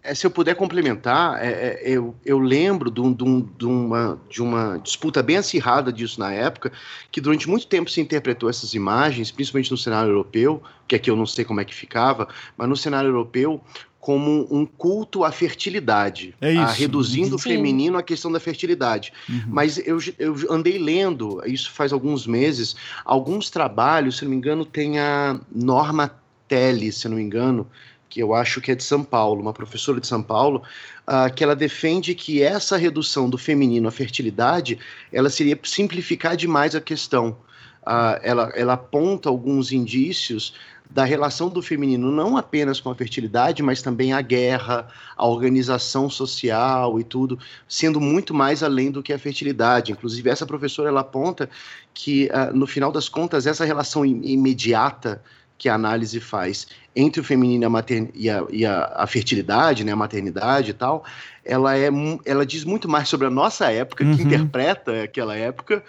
É, 0.04 0.16
se 0.16 0.26
eu 0.26 0.32
puder 0.32 0.56
complementar, 0.56 1.40
é, 1.40 1.48
é, 1.48 1.80
eu, 1.84 2.12
eu 2.26 2.40
lembro 2.40 2.90
de, 2.90 3.00
um, 3.00 3.12
de, 3.12 3.22
um, 3.22 3.40
de, 3.56 3.64
uma, 3.64 4.20
de 4.28 4.42
uma 4.42 4.76
disputa 4.78 5.22
bem 5.22 5.36
acirrada 5.36 5.92
disso 5.92 6.18
na 6.18 6.32
época, 6.32 6.72
que 7.08 7.20
durante 7.20 7.48
muito 7.48 7.68
tempo 7.68 7.88
se 7.88 8.00
interpretou 8.00 8.50
essas 8.50 8.74
imagens, 8.74 9.30
principalmente 9.30 9.70
no 9.70 9.76
cenário 9.76 10.10
europeu, 10.10 10.60
que 10.88 10.96
aqui 10.96 11.08
eu 11.08 11.14
não 11.14 11.24
sei 11.24 11.44
como 11.44 11.60
é 11.60 11.64
que 11.64 11.72
ficava, 11.72 12.26
mas 12.56 12.68
no 12.68 12.76
cenário 12.76 13.10
europeu, 13.10 13.62
como 14.02 14.48
um 14.50 14.66
culto 14.66 15.22
à 15.22 15.30
fertilidade, 15.30 16.34
é 16.40 16.56
a 16.56 16.66
reduzindo 16.66 17.28
Sim. 17.28 17.34
o 17.36 17.38
feminino 17.38 17.96
à 17.96 18.02
questão 18.02 18.32
da 18.32 18.40
fertilidade. 18.40 19.12
Uhum. 19.28 19.44
Mas 19.46 19.78
eu, 19.78 19.96
eu 20.18 20.34
andei 20.50 20.76
lendo, 20.76 21.40
isso 21.46 21.70
faz 21.70 21.92
alguns 21.92 22.26
meses, 22.26 22.74
alguns 23.04 23.48
trabalhos, 23.48 24.16
se 24.16 24.24
não 24.24 24.32
me 24.32 24.36
engano, 24.36 24.64
tem 24.64 24.98
a 24.98 25.38
Norma 25.54 26.10
Teles, 26.48 26.96
se 26.96 27.08
não 27.08 27.16
me 27.16 27.22
engano, 27.22 27.64
que 28.08 28.20
eu 28.20 28.34
acho 28.34 28.60
que 28.60 28.72
é 28.72 28.74
de 28.74 28.82
São 28.82 29.04
Paulo, 29.04 29.40
uma 29.40 29.52
professora 29.52 30.00
de 30.00 30.08
São 30.08 30.20
Paulo, 30.20 30.64
uh, 31.06 31.32
que 31.32 31.44
ela 31.44 31.54
defende 31.54 32.12
que 32.12 32.42
essa 32.42 32.76
redução 32.76 33.30
do 33.30 33.38
feminino 33.38 33.86
à 33.86 33.92
fertilidade, 33.92 34.80
ela 35.12 35.30
seria 35.30 35.56
simplificar 35.62 36.36
demais 36.36 36.74
a 36.74 36.80
questão. 36.80 37.36
Uh, 37.84 38.18
ela, 38.20 38.52
ela 38.56 38.72
aponta 38.72 39.28
alguns 39.28 39.70
indícios 39.70 40.54
da 40.92 41.04
relação 41.04 41.48
do 41.48 41.62
feminino 41.62 42.10
não 42.10 42.36
apenas 42.36 42.78
com 42.78 42.90
a 42.90 42.94
fertilidade, 42.94 43.62
mas 43.62 43.80
também 43.80 44.12
a 44.12 44.20
guerra, 44.20 44.86
a 45.16 45.26
organização 45.26 46.10
social 46.10 47.00
e 47.00 47.04
tudo, 47.04 47.38
sendo 47.66 47.98
muito 47.98 48.34
mais 48.34 48.62
além 48.62 48.90
do 48.90 49.02
que 49.02 49.12
a 49.12 49.18
fertilidade. 49.18 49.90
Inclusive, 49.90 50.28
essa 50.28 50.44
professora 50.44 50.90
ela 50.90 51.00
aponta 51.00 51.48
que, 51.94 52.26
uh, 52.26 52.54
no 52.54 52.66
final 52.66 52.92
das 52.92 53.08
contas, 53.08 53.46
essa 53.46 53.64
relação 53.64 54.04
imediata 54.04 55.22
que 55.56 55.68
a 55.68 55.74
análise 55.74 56.20
faz 56.20 56.66
entre 56.94 57.20
o 57.20 57.24
feminino 57.24 57.62
e 57.62 57.66
a, 57.66 57.70
matern 57.70 58.10
e 58.14 58.28
a, 58.28 58.44
e 58.50 58.66
a, 58.66 58.92
a 58.96 59.06
fertilidade, 59.06 59.84
né, 59.84 59.92
a 59.92 59.96
maternidade 59.96 60.72
e 60.72 60.74
tal, 60.74 61.04
ela, 61.42 61.78
é, 61.78 61.88
ela 62.26 62.44
diz 62.44 62.64
muito 62.64 62.88
mais 62.88 63.08
sobre 63.08 63.28
a 63.28 63.30
nossa 63.30 63.70
época, 63.70 64.04
uhum. 64.04 64.14
que 64.14 64.22
interpreta 64.24 65.04
aquela 65.04 65.36
época, 65.36 65.82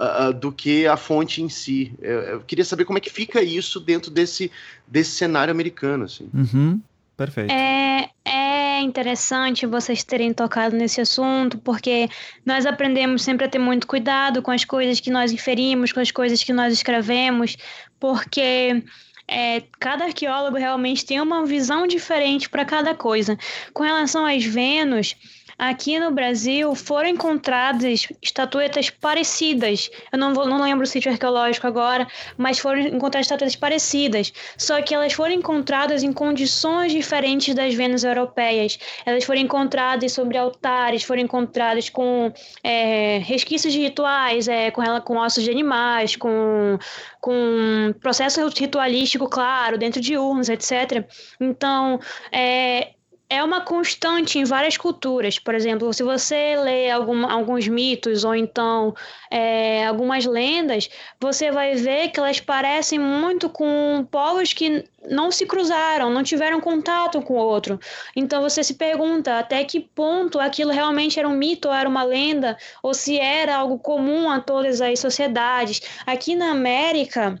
uh, 0.00 0.32
do 0.32 0.52
que 0.52 0.86
a 0.86 0.96
fonte 0.96 1.42
em 1.42 1.48
si. 1.48 1.92
Eu, 2.00 2.20
eu, 2.20 2.40
queria 2.40 2.64
saber 2.64 2.84
como 2.84 2.98
é 2.98 3.00
que 3.00 3.10
fica 3.10 3.42
isso 3.42 3.80
dentro 3.80 4.10
desse, 4.10 4.50
desse 4.86 5.12
cenário 5.12 5.50
americano. 5.50 6.04
Assim. 6.04 6.28
Uhum. 6.32 6.80
Perfeito. 7.16 7.50
É, 7.50 8.10
é 8.24 8.80
interessante 8.80 9.66
vocês 9.66 10.04
terem 10.04 10.32
tocado 10.32 10.76
nesse 10.76 11.00
assunto, 11.00 11.58
porque 11.58 12.08
nós 12.46 12.64
aprendemos 12.64 13.22
sempre 13.22 13.46
a 13.46 13.48
ter 13.48 13.58
muito 13.58 13.86
cuidado 13.86 14.40
com 14.40 14.52
as 14.52 14.64
coisas 14.64 15.00
que 15.00 15.10
nós 15.10 15.32
inferimos, 15.32 15.92
com 15.92 16.00
as 16.00 16.12
coisas 16.12 16.42
que 16.44 16.52
nós 16.52 16.72
escrevemos, 16.72 17.56
porque 17.98 18.84
é, 19.26 19.62
cada 19.78 20.04
arqueólogo 20.04 20.56
realmente 20.56 21.04
tem 21.04 21.20
uma 21.20 21.44
visão 21.44 21.86
diferente 21.86 22.48
para 22.48 22.64
cada 22.64 22.94
coisa. 22.94 23.36
Com 23.74 23.82
relação 23.82 24.24
às 24.24 24.44
Vênus, 24.44 25.16
aqui 25.58 25.98
no 25.98 26.12
Brasil 26.12 26.74
foram 26.74 27.08
encontradas 27.08 28.06
estatuetas 28.22 28.88
parecidas. 28.88 29.90
Eu 30.12 30.18
não, 30.18 30.32
vou, 30.32 30.46
não 30.46 30.62
lembro 30.62 30.84
o 30.84 30.86
sítio 30.86 31.10
arqueológico 31.10 31.66
agora, 31.66 32.06
mas 32.36 32.58
foram 32.60 32.80
encontradas 32.80 33.26
estatuetas 33.26 33.56
parecidas. 33.56 34.32
Só 34.56 34.80
que 34.80 34.94
elas 34.94 35.12
foram 35.12 35.34
encontradas 35.34 36.02
em 36.04 36.12
condições 36.12 36.92
diferentes 36.92 37.54
das 37.54 37.74
Vênus 37.74 38.04
europeias. 38.04 38.78
Elas 39.04 39.24
foram 39.24 39.40
encontradas 39.40 40.12
sobre 40.12 40.38
altares, 40.38 41.02
foram 41.02 41.22
encontradas 41.22 41.88
com 41.88 42.32
é, 42.62 43.18
resquícios 43.18 43.72
de 43.72 43.80
rituais, 43.80 44.46
é, 44.46 44.70
com, 44.70 44.82
ela, 44.82 45.00
com 45.00 45.16
ossos 45.16 45.42
de 45.42 45.50
animais, 45.50 46.14
com, 46.14 46.78
com 47.20 47.92
processo 48.00 48.46
ritualístico, 48.48 49.28
claro, 49.28 49.76
dentro 49.76 50.00
de 50.00 50.16
urnas, 50.16 50.48
etc. 50.48 51.04
Então, 51.40 51.98
é, 52.30 52.92
é 53.30 53.44
uma 53.44 53.60
constante 53.60 54.38
em 54.38 54.44
várias 54.44 54.76
culturas. 54.76 55.38
Por 55.38 55.54
exemplo, 55.54 55.92
se 55.92 56.02
você 56.02 56.56
lê 56.56 56.90
algum, 56.90 57.26
alguns 57.26 57.68
mitos 57.68 58.24
ou 58.24 58.34
então 58.34 58.94
é, 59.30 59.86
algumas 59.86 60.24
lendas, 60.24 60.88
você 61.20 61.50
vai 61.50 61.74
ver 61.74 62.08
que 62.08 62.18
elas 62.18 62.40
parecem 62.40 62.98
muito 62.98 63.50
com 63.50 64.06
povos 64.10 64.52
que 64.54 64.84
não 65.10 65.30
se 65.30 65.46
cruzaram, 65.46 66.10
não 66.10 66.22
tiveram 66.22 66.60
contato 66.60 67.20
com 67.20 67.34
o 67.34 67.36
outro. 67.36 67.78
Então 68.16 68.40
você 68.40 68.64
se 68.64 68.74
pergunta 68.74 69.38
até 69.38 69.62
que 69.62 69.80
ponto 69.80 70.40
aquilo 70.40 70.72
realmente 70.72 71.18
era 71.18 71.28
um 71.28 71.36
mito 71.36 71.68
ou 71.68 71.74
era 71.74 71.88
uma 71.88 72.02
lenda, 72.02 72.56
ou 72.82 72.94
se 72.94 73.18
era 73.18 73.56
algo 73.56 73.78
comum 73.78 74.30
a 74.30 74.40
todas 74.40 74.80
as 74.80 74.98
sociedades. 75.00 75.82
Aqui 76.06 76.34
na 76.34 76.50
América, 76.50 77.40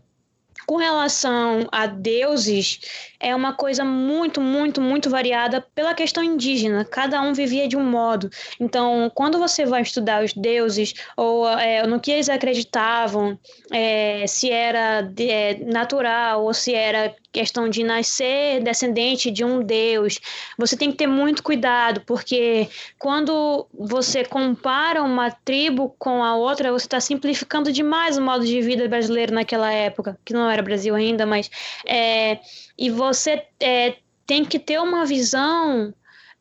com 0.68 0.76
relação 0.76 1.66
a 1.72 1.86
deuses, 1.86 2.78
é 3.18 3.34
uma 3.34 3.54
coisa 3.54 3.86
muito, 3.86 4.38
muito, 4.38 4.82
muito 4.82 5.08
variada 5.08 5.64
pela 5.74 5.94
questão 5.94 6.22
indígena. 6.22 6.84
Cada 6.84 7.22
um 7.22 7.32
vivia 7.32 7.66
de 7.66 7.74
um 7.74 7.82
modo. 7.82 8.28
Então, 8.60 9.10
quando 9.14 9.38
você 9.38 9.64
vai 9.64 9.80
estudar 9.80 10.22
os 10.22 10.34
deuses, 10.34 10.92
ou 11.16 11.48
é, 11.48 11.86
no 11.86 11.98
que 11.98 12.10
eles 12.10 12.28
acreditavam, 12.28 13.38
é, 13.72 14.26
se 14.26 14.50
era 14.50 15.10
é, 15.18 15.54
natural 15.64 16.44
ou 16.44 16.52
se 16.52 16.74
era 16.74 17.16
questão 17.32 17.68
de 17.68 17.84
nascer 17.84 18.62
descendente 18.62 19.30
de 19.30 19.44
um 19.44 19.62
deus, 19.62 20.18
você 20.56 20.76
tem 20.76 20.90
que 20.90 20.96
ter 20.96 21.06
muito 21.06 21.42
cuidado, 21.42 22.02
porque 22.06 22.68
quando 22.98 23.66
você 23.72 24.24
compara 24.24 25.02
uma 25.02 25.30
tribo 25.30 25.94
com 25.98 26.24
a 26.24 26.34
outra, 26.34 26.72
você 26.72 26.86
está 26.86 27.00
simplificando 27.00 27.70
demais 27.70 28.16
o 28.16 28.22
modo 28.22 28.44
de 28.44 28.60
vida 28.60 28.88
brasileiro 28.88 29.34
naquela 29.34 29.70
época, 29.70 30.18
que 30.24 30.32
não 30.32 30.48
era 30.48 30.62
Brasil 30.62 30.94
ainda, 30.94 31.26
mas. 31.26 31.50
É, 31.86 32.38
e 32.76 32.90
você 32.90 33.44
é, 33.60 33.96
tem 34.26 34.44
que 34.44 34.58
ter 34.58 34.80
uma 34.80 35.04
visão 35.04 35.92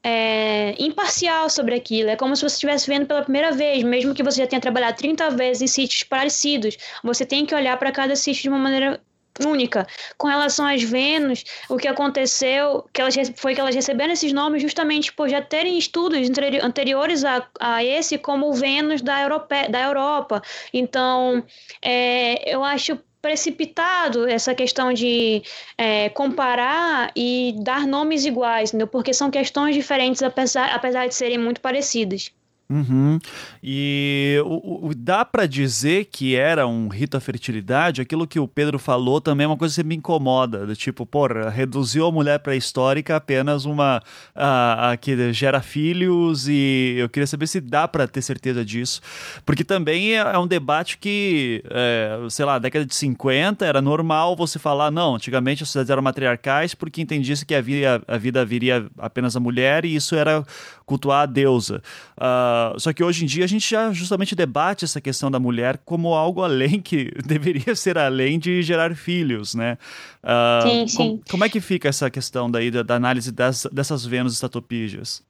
é, 0.04 0.76
imparcial 0.80 1.50
sobre 1.50 1.76
aquilo. 1.76 2.10
É 2.10 2.16
como 2.16 2.36
se 2.36 2.42
você 2.42 2.56
estivesse 2.56 2.88
vendo 2.88 3.06
pela 3.06 3.24
primeira 3.24 3.52
vez, 3.52 3.84
mesmo 3.84 4.14
que 4.14 4.24
você 4.24 4.42
já 4.42 4.48
tenha 4.48 4.62
trabalhado 4.62 4.98
30 4.98 5.30
vezes 5.32 5.62
em 5.62 5.68
sítios 5.68 6.04
parecidos. 6.04 6.78
Você 7.04 7.26
tem 7.26 7.46
que 7.46 7.54
olhar 7.54 7.78
para 7.78 7.92
cada 7.92 8.16
sítio 8.16 8.44
de 8.44 8.50
uma 8.50 8.60
maneira 8.60 9.02
única. 9.46 9.88
Com 10.18 10.28
relação 10.28 10.66
às 10.66 10.84
Vênus, 10.84 11.44
o 11.70 11.78
que 11.78 11.88
aconteceu 11.88 12.86
que 12.94 13.02
elas, 13.02 13.16
foi 13.36 13.54
que 13.54 13.62
elas 13.62 13.76
receberam 13.76 14.14
esses 14.14 14.32
nomes 14.32 14.62
justamente 14.62 15.12
por 15.14 15.30
já 15.30 15.42
terem 15.42 15.78
estudos 15.78 16.30
anteriores 16.64 17.24
a, 17.24 17.48
a 17.60 17.84
esse 17.84 18.18
como 18.18 18.54
Vênus 18.54 19.02
da, 19.02 19.22
Europe, 19.22 19.68
da 19.70 19.82
Europa. 19.82 20.42
Então, 20.74 21.44
é, 21.82 22.54
eu 22.54 22.64
acho 22.64 22.98
precipitado 23.22 24.28
essa 24.28 24.54
questão 24.56 24.94
de 24.94 25.42
é, 25.78 26.10
comparar 26.10 27.12
e 27.16 27.56
dar 27.64 27.86
nomes 27.86 28.26
iguais, 28.26 28.70
entendeu? 28.70 28.88
porque 28.88 29.14
são 29.14 29.30
questões 29.30 29.76
diferentes, 29.76 30.22
apesar, 30.24 30.74
apesar 30.74 31.08
de 31.08 31.16
serem 31.16 31.38
muito 31.38 31.60
parecidas. 31.60 32.32
Uhum. 32.70 33.18
E 33.64 34.42
o, 34.46 34.88
o, 34.88 34.94
dá 34.94 35.24
para 35.24 35.46
dizer 35.46 36.06
que 36.12 36.36
era 36.36 36.68
um 36.68 36.90
rito 36.90 37.16
à 37.16 37.20
fertilidade? 37.20 38.02
Aquilo 38.02 38.28
que 38.28 38.42
o 38.42 38.48
Pedro 38.48 38.78
falou 38.78 39.22
também 39.22 39.46
é 39.46 39.48
uma 39.48 39.56
coisa 39.56 39.82
que 39.82 39.88
me 39.88 39.96
incomoda. 39.96 40.66
Do 40.66 40.76
tipo, 40.76 41.06
porra, 41.06 41.50
reduziu 41.50 42.06
a 42.06 42.12
mulher 42.12 42.40
pré-histórica 42.40 43.16
apenas 43.16 43.64
uma 43.64 44.02
a, 44.36 44.92
a, 44.92 44.98
que 44.98 45.32
gera 45.32 45.62
filhos 45.62 46.48
e 46.50 46.96
eu 46.98 47.08
queria 47.08 47.26
saber 47.26 47.48
se 47.48 47.62
dá 47.62 47.88
para 47.88 48.06
ter 48.06 48.22
certeza 48.22 48.66
disso. 48.66 49.00
Porque 49.46 49.64
também 49.64 50.16
é, 50.16 50.18
é 50.18 50.38
um 50.38 50.48
debate 50.48 50.98
que, 50.98 51.64
é, 51.70 52.18
sei 52.30 52.44
lá, 52.44 52.60
década 52.60 52.86
de 52.86 52.96
50 52.96 53.66
era 53.66 53.82
normal 53.82 54.36
você 54.36 54.60
falar, 54.60 54.92
não, 54.92 55.16
antigamente 55.16 55.64
as 55.64 55.70
sociedades 55.70 55.90
eram 55.90 56.02
matriarcais 56.02 56.76
porque 56.76 57.02
entendia-se 57.02 57.46
que 57.46 57.56
a 57.56 57.62
vida, 57.62 58.04
a 58.06 58.18
vida 58.18 58.44
viria 58.44 58.88
apenas 58.98 59.38
a 59.38 59.40
mulher 59.40 59.86
e 59.86 59.96
isso 59.96 60.16
era 60.16 60.44
cultuar 60.86 61.24
a 61.24 61.26
deusa. 61.26 61.82
Uh, 62.18 62.57
só 62.78 62.94
que 62.94 63.04
hoje 63.04 63.24
em 63.24 63.28
dia 63.28 63.46
a 63.46 63.48
gente 63.48 63.70
já 63.70 63.92
justamente 63.92 64.36
debate 64.36 64.86
essa 64.86 65.02
questão 65.02 65.30
da 65.32 65.40
mulher 65.40 65.80
como 65.86 66.14
algo 66.14 66.44
além 66.44 66.82
que 66.82 67.12
deveria 67.26 67.76
ser 67.76 67.98
além 67.98 68.40
de 68.40 68.62
gerar 68.62 68.96
filhos, 68.96 69.56
né? 69.56 69.78
Uh, 70.24 70.70
sim, 70.70 70.88
sim. 70.88 70.98
Com, 70.98 71.22
como 71.32 71.46
é 71.46 71.50
que 71.50 71.60
fica 71.60 71.90
essa 71.90 72.10
questão 72.10 72.50
daí 72.50 72.70
da, 72.70 72.84
da 72.84 72.96
análise 72.96 73.32
das, 73.32 73.68
dessas 73.72 74.06
Vênus 74.06 74.34
estatopígias? 74.34 75.24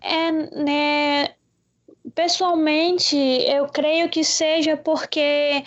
É, 0.00 0.30
né, 0.30 1.28
pessoalmente, 2.14 3.16
eu 3.16 3.66
creio 3.66 4.08
que 4.08 4.22
seja 4.22 4.76
porque 4.76 5.64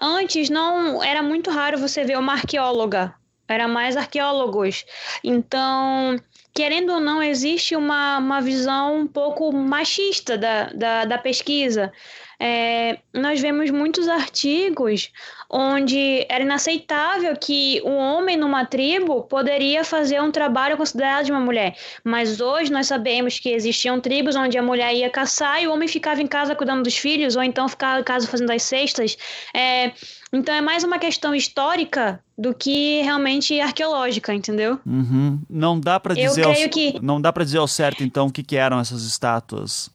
antes 0.00 0.48
não 0.48 1.02
era 1.02 1.22
muito 1.22 1.50
raro 1.50 1.78
você 1.78 2.04
ver 2.04 2.18
uma 2.18 2.32
arqueóloga, 2.32 3.14
era 3.48 3.68
mais 3.68 3.96
arqueólogos. 3.96 4.84
Então, 5.22 6.16
querendo 6.54 6.92
ou 6.92 7.00
não, 7.00 7.22
existe 7.22 7.74
uma, 7.74 8.18
uma 8.18 8.40
visão 8.40 9.00
um 9.00 9.06
pouco 9.06 9.52
machista 9.52 10.36
da, 10.36 10.64
da, 10.72 11.04
da 11.04 11.18
pesquisa. 11.18 11.92
É, 12.38 12.98
nós 13.12 13.40
vemos 13.40 13.70
muitos 13.70 14.08
artigos 14.08 15.10
onde 15.52 16.24
era 16.30 16.42
inaceitável 16.42 17.36
que 17.36 17.82
um 17.84 17.94
homem 17.96 18.38
numa 18.38 18.64
tribo 18.64 19.22
poderia 19.24 19.84
fazer 19.84 20.20
um 20.22 20.30
trabalho 20.30 20.78
considerado 20.78 21.26
de 21.26 21.30
uma 21.30 21.40
mulher. 21.40 21.76
Mas 22.02 22.40
hoje 22.40 22.72
nós 22.72 22.86
sabemos 22.86 23.38
que 23.38 23.50
existiam 23.50 24.00
tribos 24.00 24.34
onde 24.34 24.56
a 24.56 24.62
mulher 24.62 24.94
ia 24.94 25.10
caçar 25.10 25.62
e 25.62 25.68
o 25.68 25.72
homem 25.72 25.86
ficava 25.86 26.22
em 26.22 26.26
casa 26.26 26.54
cuidando 26.54 26.84
dos 26.84 26.96
filhos, 26.96 27.36
ou 27.36 27.42
então 27.42 27.68
ficava 27.68 28.00
em 28.00 28.04
casa 28.04 28.26
fazendo 28.26 28.50
as 28.50 28.62
cestas. 28.62 29.18
É, 29.54 29.92
então 30.32 30.54
é 30.54 30.62
mais 30.62 30.82
uma 30.82 30.98
questão 30.98 31.34
histórica 31.34 32.18
do 32.38 32.54
que 32.54 33.02
realmente 33.02 33.60
arqueológica, 33.60 34.32
entendeu? 34.32 34.80
Uhum. 34.86 35.38
Não 35.50 35.78
dá 35.78 36.00
para 36.00 36.14
dizer, 36.14 36.44
ao, 36.44 36.54
que... 36.70 36.98
não 37.02 37.20
dá 37.20 37.30
para 37.30 37.44
dizer 37.44 37.58
ao 37.58 37.68
certo 37.68 38.02
então 38.02 38.28
o 38.28 38.32
que, 38.32 38.42
que 38.42 38.56
eram 38.56 38.80
essas 38.80 39.02
estátuas. 39.02 39.90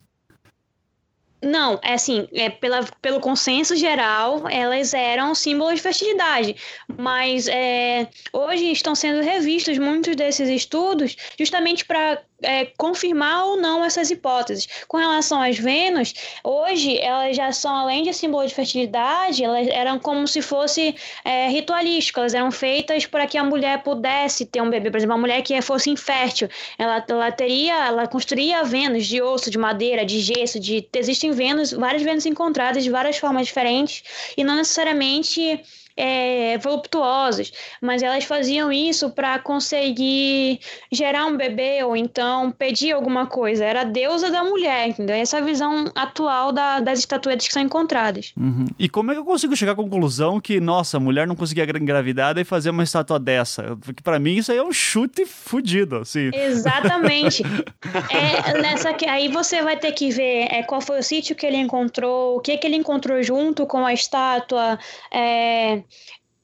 Não, 1.42 1.80
é 1.84 1.94
assim, 1.94 2.28
é 2.34 2.50
pela, 2.50 2.84
pelo 3.00 3.20
consenso 3.20 3.76
geral, 3.76 4.48
elas 4.50 4.94
eram 4.94 5.36
símbolos 5.36 5.76
de 5.76 5.82
fertilidade, 5.82 6.56
mas 6.98 7.48
é, 7.48 8.10
hoje 8.34 8.72
estão 8.72 8.96
sendo 8.96 9.22
revistos 9.22 9.78
muitos 9.78 10.16
desses 10.16 10.50
estudos 10.50 11.16
justamente 11.38 11.86
para 11.86 12.24
é, 12.42 12.66
confirmar 12.78 13.46
ou 13.46 13.58
não 13.58 13.84
essas 13.84 14.12
hipóteses. 14.12 14.68
Com 14.88 14.98
relação 14.98 15.42
às 15.42 15.58
Vênus, 15.58 16.14
hoje 16.44 16.98
elas 17.00 17.36
já 17.36 17.52
são, 17.52 17.76
além 17.76 18.04
de 18.04 18.14
símbolo 18.14 18.46
de 18.48 18.54
fertilidade, 18.54 19.44
elas 19.44 19.68
eram 19.68 20.00
como 20.00 20.28
se 20.28 20.42
fosse 20.42 20.96
é, 21.24 21.48
ritualístico, 21.50 22.20
elas 22.20 22.34
eram 22.34 22.52
feitas 22.52 23.06
para 23.06 23.26
que 23.28 23.38
a 23.38 23.44
mulher 23.44 23.84
pudesse 23.84 24.46
ter 24.46 24.62
um 24.62 24.70
bebê. 24.70 24.90
Por 24.92 24.98
exemplo, 24.98 25.16
uma 25.16 25.22
mulher 25.22 25.42
que 25.42 25.60
fosse 25.62 25.90
infértil, 25.90 26.48
ela, 26.78 27.04
ela 27.08 27.32
teria, 27.32 27.88
ela 27.88 28.08
construía 28.08 28.64
Vênus 28.64 29.06
de 29.06 29.22
osso, 29.22 29.50
de 29.50 29.58
madeira, 29.58 30.06
de 30.06 30.20
gesso, 30.20 30.60
de 30.60 30.88
existem 30.94 31.32
Vênus, 31.32 31.72
várias 31.72 32.02
Vênus 32.02 32.26
encontradas 32.26 32.84
de 32.84 32.90
várias 32.90 33.18
formas 33.18 33.48
diferentes 33.48 34.04
e 34.36 34.44
não 34.44 34.56
necessariamente 34.56 35.62
é, 35.98 36.58
voluptuosas, 36.60 37.52
mas 37.82 38.04
elas 38.04 38.24
faziam 38.24 38.72
isso 38.72 39.10
para 39.10 39.40
conseguir 39.40 40.60
gerar 40.92 41.26
um 41.26 41.36
bebê 41.36 41.84
ou 41.84 41.96
então 41.98 42.52
pedir 42.52 42.92
alguma 42.92 43.26
coisa. 43.26 43.66
Era 43.66 43.82
a 43.82 43.84
deusa 43.84 44.30
da 44.30 44.44
mulher, 44.44 44.90
entendeu? 44.90 45.16
Essa 45.16 45.38
é 45.38 45.42
a 45.42 45.44
visão 45.44 45.92
atual 45.96 46.52
da, 46.52 46.80
das 46.80 47.00
estatuetas 47.00 47.48
que 47.48 47.54
são 47.54 47.62
encontradas. 47.62 48.34
Uhum. 48.38 48.68
E 48.78 48.88
como 48.88 49.12
é 49.12 49.16
que 49.16 49.20
eu 49.20 49.26
consigo 49.26 49.56
chegar 49.56 49.72
à 49.72 49.76
conclusão 49.76 50.40
que, 50.40 50.60
nossa, 50.60 50.98
a 50.98 51.00
mulher 51.00 51.26
não 51.26 51.36
conseguia 51.36 51.64
engravidar 51.64 52.38
e 52.38 52.44
fazer 52.44 52.70
uma 52.70 52.84
estátua 52.84 53.20
dessa? 53.20 53.76
Porque 53.82 54.04
para 54.04 54.20
mim 54.20 54.36
isso 54.38 54.52
aí 54.52 54.58
é 54.58 54.64
um 54.64 54.72
chute 54.72 55.26
fudido, 55.26 55.98
assim. 55.98 56.30
Exatamente. 56.34 57.44
é, 58.12 58.62
nessa, 58.62 58.96
aí 59.10 59.28
você 59.30 59.62
vai 59.64 59.78
ter 59.78 59.92
que 59.94 60.12
ver 60.12 60.48
é, 60.52 60.64
qual 60.64 60.82
foi 60.82 61.00
o 61.00 61.04
sítio 61.04 61.36
que 61.36 61.46
ele 61.46 61.58
encontrou, 61.58 62.38
o 62.38 62.40
que, 62.40 62.58
que 62.58 62.68
ele 62.68 62.76
encontrou 62.76 63.22
junto 63.24 63.66
com 63.66 63.86
a 63.86 63.94
estátua, 63.94 64.78
é, 65.12 65.82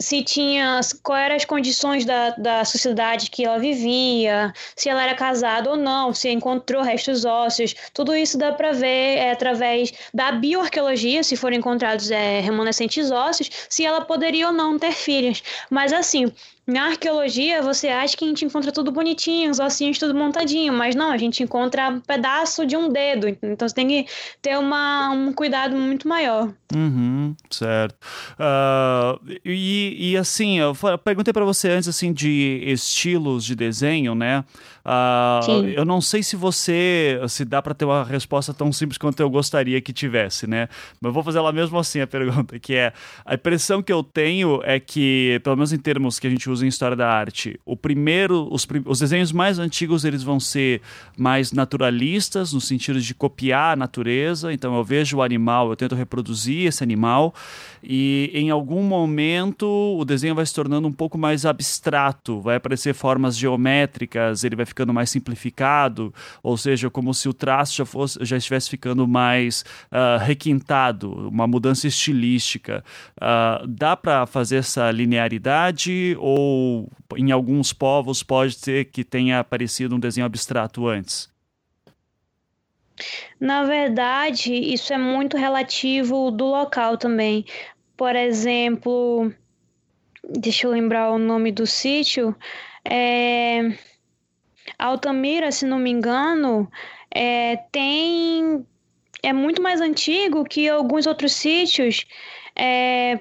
se 0.04 0.22
tinha, 0.22 0.82
quais 1.02 1.26
eram 1.26 1.36
as 1.36 1.46
condições 1.46 2.04
da, 2.04 2.32
da 2.32 2.66
sociedade 2.66 3.30
que 3.30 3.46
ela 3.46 3.58
vivia, 3.58 4.52
se 4.76 4.90
ela 4.90 5.02
era 5.02 5.16
casada 5.16 5.70
ou 5.70 5.78
não, 5.78 6.14
se 6.14 6.30
encontrou 6.30 6.82
restos 6.82 7.24
ósseos, 7.24 7.74
tudo 7.94 8.14
isso 8.14 8.38
dá 8.38 8.52
para 8.52 8.74
ver 8.74 9.18
é, 9.18 9.32
através 9.32 9.94
da 10.14 10.34
bioarqueologia, 10.34 11.24
se 11.24 11.38
forem 11.38 11.60
encontrados 11.60 12.12
é, 12.12 12.42
remanescentes 12.42 13.12
ósseos, 13.12 13.50
se 13.70 13.86
ela 13.86 14.02
poderia 14.02 14.48
ou 14.48 14.54
não 14.54 14.78
ter 14.78 14.92
filhos. 14.92 15.42
Mas 15.70 15.94
assim, 15.94 16.34
na 16.66 16.88
arqueologia, 16.88 17.62
você 17.62 17.90
acha 17.90 18.16
que 18.16 18.24
a 18.24 18.28
gente 18.28 18.46
encontra 18.46 18.72
tudo 18.72 18.92
bonitinho, 18.92 19.52
os 19.52 19.60
ossinhos 19.60 19.98
tudo 19.98 20.16
montadinho, 20.16 20.72
mas 20.72 20.96
não, 20.96 21.12
a 21.12 21.18
gente 21.18 21.44
encontra 21.44 21.90
um 21.90 22.00
pedaço 22.00 22.66
de 22.66 22.78
um 22.78 22.90
dedo. 22.90 23.28
Então 23.28 23.68
você 23.68 23.76
tem 23.76 23.88
que 23.88 24.06
ter 24.42 24.58
uma, 24.58 25.10
um 25.10 25.34
cuidado 25.34 25.76
muito 25.76 26.08
maior. 26.08 26.54
Uhum, 26.74 27.36
certo. 27.50 27.96
Uh, 28.40 29.20
e, 29.44 30.12
e 30.12 30.18
assim, 30.18 30.60
eu 30.60 30.74
perguntei 31.04 31.34
para 31.34 31.44
você 31.44 31.70
antes 31.70 31.90
assim 31.90 32.14
de 32.14 32.64
estilos 32.66 33.44
de 33.44 33.56
desenho, 33.56 34.16
né? 34.16 34.46
Uh, 34.86 35.66
eu 35.70 35.86
não 35.86 36.02
sei 36.02 36.22
se 36.22 36.36
você 36.36 37.18
se 37.30 37.46
dá 37.46 37.62
para 37.62 37.74
ter 37.74 37.86
uma 37.86 38.04
resposta 38.04 38.54
tão 38.54 38.70
simples 38.74 38.98
quanto 38.98 39.22
eu 39.22 39.30
gostaria 39.30 39.80
que 39.80 39.94
tivesse, 39.94 40.46
né? 40.46 40.68
Mas 41.00 41.10
eu 41.10 41.14
vou 41.14 41.24
fazer 41.24 41.40
lá 41.40 41.54
mesmo 41.54 41.80
assim 41.80 42.02
a 42.02 42.08
pergunta, 42.08 42.60
que 42.60 42.76
é 42.76 42.92
a 43.26 43.36
impressão 43.36 43.82
que 43.82 43.94
eu 43.94 44.04
tenho 44.04 44.62
é 44.64 44.82
que, 44.82 45.40
pelo 45.42 45.56
menos 45.56 45.72
em 45.72 45.78
termos 45.78 46.20
que 46.20 46.28
a 46.28 46.30
gente 46.30 46.50
usa 46.50 46.66
em 46.66 46.68
história 46.68 46.98
da 46.98 47.10
arte, 47.10 47.58
o 47.66 47.78
primeiro, 47.78 48.48
os, 48.52 48.68
os 48.86 49.00
desenhos 49.00 49.32
mais 49.32 49.58
antigos 49.58 50.04
eles 50.04 50.22
vão 50.22 50.38
ser 50.38 50.82
mais 51.18 51.54
naturalistas 51.54 52.52
no 52.52 52.60
sentido 52.60 53.00
de 53.00 53.14
copiar 53.14 53.74
a 53.74 53.76
natureza. 53.78 54.52
Então 54.52 54.76
eu 54.76 54.84
vejo 54.84 55.18
o 55.18 55.22
animal, 55.22 55.70
eu 55.70 55.78
tento 55.78 55.96
reproduzir 55.96 56.68
esse 56.68 56.84
animal 56.84 57.34
e 57.82 58.30
em 58.34 58.50
algum 58.50 58.84
momento 58.84 59.66
o 59.66 60.04
desenho 60.04 60.36
vai 60.36 60.46
se 60.46 60.54
tornando 60.54 60.90
um 60.90 60.92
pouco 60.92 61.18
mais 61.18 61.46
abstrato, 61.46 62.42
vai 62.42 62.58
aparecer 62.58 62.94
formas 62.94 63.38
geométricas, 63.38 64.44
ele 64.44 64.58
vai 64.58 64.66
ficando 64.74 64.94
mais 64.94 65.10
simplificado, 65.12 66.14
ou 66.42 66.58
seja, 66.58 66.90
como 66.90 67.14
se 67.14 67.30
o 67.30 67.34
traço 67.34 67.76
já, 67.76 67.86
fosse, 67.86 68.18
já 68.22 68.36
estivesse 68.36 68.70
ficando 68.70 69.08
mais 69.08 69.64
uh, 69.92 70.18
requintado, 70.20 71.30
uma 71.30 71.48
mudança 71.48 71.88
estilística. 71.88 72.84
Uh, 73.18 73.68
dá 73.68 73.96
para 73.96 74.26
fazer 74.26 74.58
essa 74.58 74.90
linearidade 74.92 76.18
ou 76.20 76.92
em 77.16 77.32
alguns 77.32 77.72
povos 77.72 78.24
pode 78.24 78.56
ser 78.56 78.86
que 78.86 79.04
tenha 79.04 79.40
aparecido 79.40 79.96
um 79.96 80.00
desenho 80.00 80.26
abstrato 80.26 80.88
antes? 80.88 81.32
Na 83.40 83.64
verdade, 83.64 84.54
isso 84.54 84.94
é 84.94 84.98
muito 84.98 85.38
relativo 85.38 86.32
do 86.32 86.46
local 86.46 86.98
também. 86.98 87.46
Por 87.98 88.16
exemplo, 88.16 89.32
deixa 90.30 90.68
eu 90.68 90.72
lembrar 90.72 91.12
o 91.12 91.18
nome 91.18 91.52
do 91.52 91.66
sítio. 91.66 92.36
É... 92.86 93.72
Altamira, 94.78 95.52
se 95.52 95.66
não 95.66 95.80
me 95.80 95.90
engano, 95.90 96.70
é, 97.14 97.58
tem 97.72 98.66
é 99.22 99.32
muito 99.32 99.62
mais 99.62 99.80
antigo 99.80 100.44
que 100.44 100.68
alguns 100.68 101.08
outros 101.08 101.34
sítios. 101.34 102.06
É, 102.56 103.20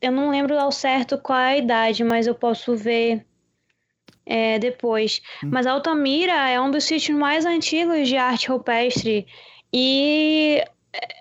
eu 0.00 0.12
não 0.12 0.30
lembro 0.30 0.58
ao 0.58 0.72
certo 0.72 1.18
qual 1.18 1.38
é 1.38 1.52
a 1.52 1.58
idade, 1.58 2.02
mas 2.04 2.26
eu 2.26 2.34
posso 2.34 2.76
ver 2.76 3.24
é, 4.26 4.58
depois. 4.58 5.22
Hum. 5.42 5.50
Mas 5.52 5.66
Altamira 5.66 6.50
é 6.50 6.60
um 6.60 6.70
dos 6.70 6.84
sítios 6.84 7.16
mais 7.16 7.46
antigos 7.46 8.08
de 8.08 8.16
arte 8.16 8.48
rupestre 8.48 9.26
e 9.72 10.62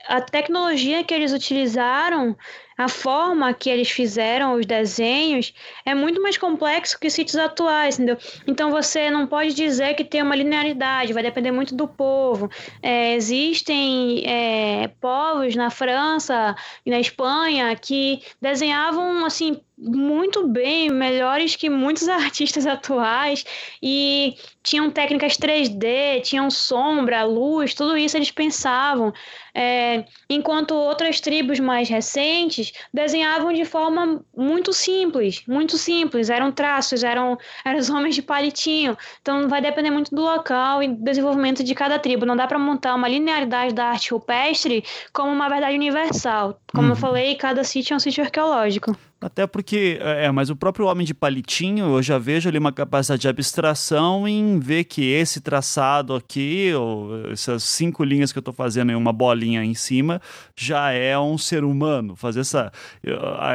a 0.08 0.22
tecnologia 0.22 1.04
que 1.04 1.14
eles 1.14 1.34
utilizaram 1.34 2.36
a 2.78 2.88
forma 2.88 3.54
que 3.54 3.70
eles 3.70 3.90
fizeram 3.90 4.54
os 4.54 4.66
desenhos 4.66 5.54
é 5.86 5.96
muito 5.96 6.22
mais 6.22 6.38
complexo 6.38 7.00
que 7.00 7.08
os 7.08 7.14
sítios 7.14 7.38
atuais, 7.38 7.96
entendeu? 7.96 8.18
Então 8.46 8.70
você 8.70 9.10
não 9.10 9.26
pode 9.26 9.54
dizer 9.54 9.96
que 9.96 10.04
tem 10.04 10.22
uma 10.22 10.36
linearidade, 10.36 11.14
vai 11.14 11.24
depender 11.24 11.52
muito 11.52 11.76
do 11.76 11.88
povo. 11.88 12.50
É, 12.82 13.16
existem 13.16 14.24
é, 14.26 14.90
povos 15.02 15.56
na 15.56 15.70
França 15.70 16.56
e 16.86 16.92
na 16.92 17.00
Espanha 17.00 17.76
que 17.76 18.22
desenhavam 18.42 19.26
assim 19.26 19.60
muito 19.78 20.48
bem, 20.48 20.90
melhores 20.90 21.56
que 21.56 21.70
muitos 21.70 22.10
artistas 22.10 22.66
atuais 22.66 23.46
e 23.82 24.36
tinham 24.64 24.90
técnicas 24.90 25.38
3D, 25.38 26.22
tinham 26.24 26.50
sombra, 26.50 27.24
luz, 27.24 27.74
tudo 27.74 27.96
isso 27.96 28.18
eles 28.18 28.32
pensavam. 28.32 29.14
É, 29.60 30.06
enquanto 30.30 30.76
outras 30.76 31.20
tribos 31.20 31.60
mais 31.60 31.90
recentes 31.90 32.72
desenhavam 32.94 33.52
de 33.52 33.66
forma 33.66 34.24
muito 34.36 34.72
simples, 34.72 35.42
muito 35.48 35.80
simples, 35.80 36.30
eram 36.30 36.52
traços, 36.52 37.04
eram, 37.04 37.40
eram 37.66 37.80
os 37.80 37.90
homens 37.90 38.14
de 38.14 38.22
palitinho. 38.22 38.96
Então 39.20 39.50
vai 39.50 39.60
depender 39.60 39.90
muito 39.90 40.14
do 40.14 40.22
local 40.22 40.84
e 40.84 40.90
do 40.90 41.04
desenvolvimento 41.04 41.64
de 41.64 41.74
cada 41.74 41.98
tribo. 41.98 42.24
Não 42.24 42.36
dá 42.36 42.46
para 42.46 42.60
montar 42.60 42.94
uma 42.94 43.08
linearidade 43.08 43.74
da 43.74 43.86
arte 43.86 44.12
rupestre 44.12 44.84
como 45.12 45.32
uma 45.32 45.50
verdade 45.50 45.76
universal. 45.76 46.62
Como 46.72 46.90
eu 46.90 46.92
uhum. 46.92 46.96
falei, 46.96 47.34
cada 47.34 47.64
sítio 47.64 47.96
é 47.96 47.98
um 47.98 48.00
sítio 48.00 48.24
arqueológico. 48.24 48.96
Até 49.20 49.48
porque, 49.48 49.98
é, 50.00 50.26
é, 50.26 50.32
mas 50.32 50.52
o 50.52 50.56
próprio 50.56 50.86
homem 50.86 51.04
de 51.04 51.12
palitinho, 51.12 51.96
eu 51.96 52.04
já 52.04 52.20
vejo 52.20 52.48
ali 52.48 52.60
uma 52.60 52.72
capacidade 52.72 53.24
de 53.24 53.28
abstração 53.28 54.28
em 54.28 54.60
ver 54.60 54.84
que 54.84 55.04
esse 55.04 55.42
traçado 55.42 56.14
aqui, 56.14 56.72
ou 56.76 57.32
essas 57.32 57.64
cinco 57.64 58.04
linhas 58.04 58.32
que 58.32 58.38
eu 58.38 58.42
estou 58.42 58.54
fazendo 58.54 58.92
em 58.92 58.96
uma 58.96 59.12
bolinha 59.12 59.64
em 59.64 59.74
cima, 59.74 60.22
já 60.56 60.92
é 60.92 61.18
um 61.18 61.36
ser 61.36 61.64
humano. 61.64 62.16
Fazer 62.16 62.42
essa. 62.42 62.72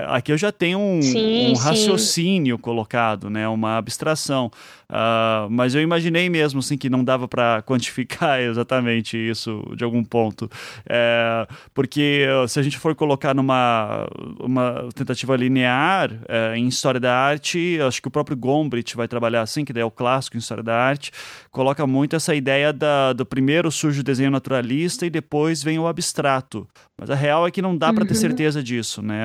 Aqui 0.09 0.33
eu 0.33 0.39
já 0.39 0.51
tenho 0.51 0.81
um, 0.81 1.01
sim, 1.01 1.53
um 1.53 1.55
raciocínio 1.55 2.57
sim. 2.57 2.61
colocado, 2.63 3.31
né? 3.31 3.47
Uma 3.47 3.79
abstração. 3.79 4.51
Uh, 4.93 5.49
mas 5.49 5.75
eu 5.75 5.81
imaginei 5.81 6.29
mesmo 6.29 6.61
assim 6.61 6.77
que 6.77 6.91
não 6.91 7.03
dava 7.03 7.27
para 7.27 7.63
quantificar 7.63 8.41
exatamente 8.45 9.17
isso 9.17 9.65
de 9.75 9.85
algum 9.85 10.05
ponto. 10.05 10.51
É, 10.87 11.47
porque 11.73 12.27
se 12.47 12.61
a 12.61 12.63
gente 12.63 12.77
for 12.77 12.95
colocar 12.95 13.35
numa 13.35 14.07
uma 14.39 14.89
tentativa 14.95 15.35
linear 15.35 16.11
é, 16.29 16.57
em 16.57 16.67
história 16.69 17.01
da 17.01 17.15
arte, 17.15 17.79
acho 17.81 18.03
que 18.03 18.09
o 18.09 18.11
próprio 18.11 18.37
Gombrich 18.37 18.95
vai 18.95 19.09
trabalhar 19.09 19.41
assim, 19.41 19.65
que 19.65 19.73
daí 19.73 19.83
é 19.83 19.87
o 19.87 19.91
clássico 19.91 20.37
em 20.37 20.41
história 20.41 20.63
da 20.63 20.77
arte, 20.77 21.11
coloca 21.51 21.87
muito 21.87 22.15
essa 22.15 22.35
ideia 22.35 22.71
da, 22.73 23.15
do 23.15 23.25
primeiro 23.25 23.71
surge 23.71 24.01
o 24.01 24.05
desenho 24.05 24.31
naturalista 24.31 25.07
e 25.07 25.11
depois 25.11 25.63
vem 25.63 25.79
o 25.79 25.87
abstrato. 25.87 26.69
Mas 26.99 27.11
a 27.11 27.15
real 27.15 27.47
é 27.47 27.51
que 27.51 27.63
não 27.63 27.77
dá 27.77 27.89
uhum. 27.89 27.95
para 27.95 28.07
ter 28.07 28.15
certeza 28.15 28.63
disso, 28.63 29.03
né? 29.03 29.23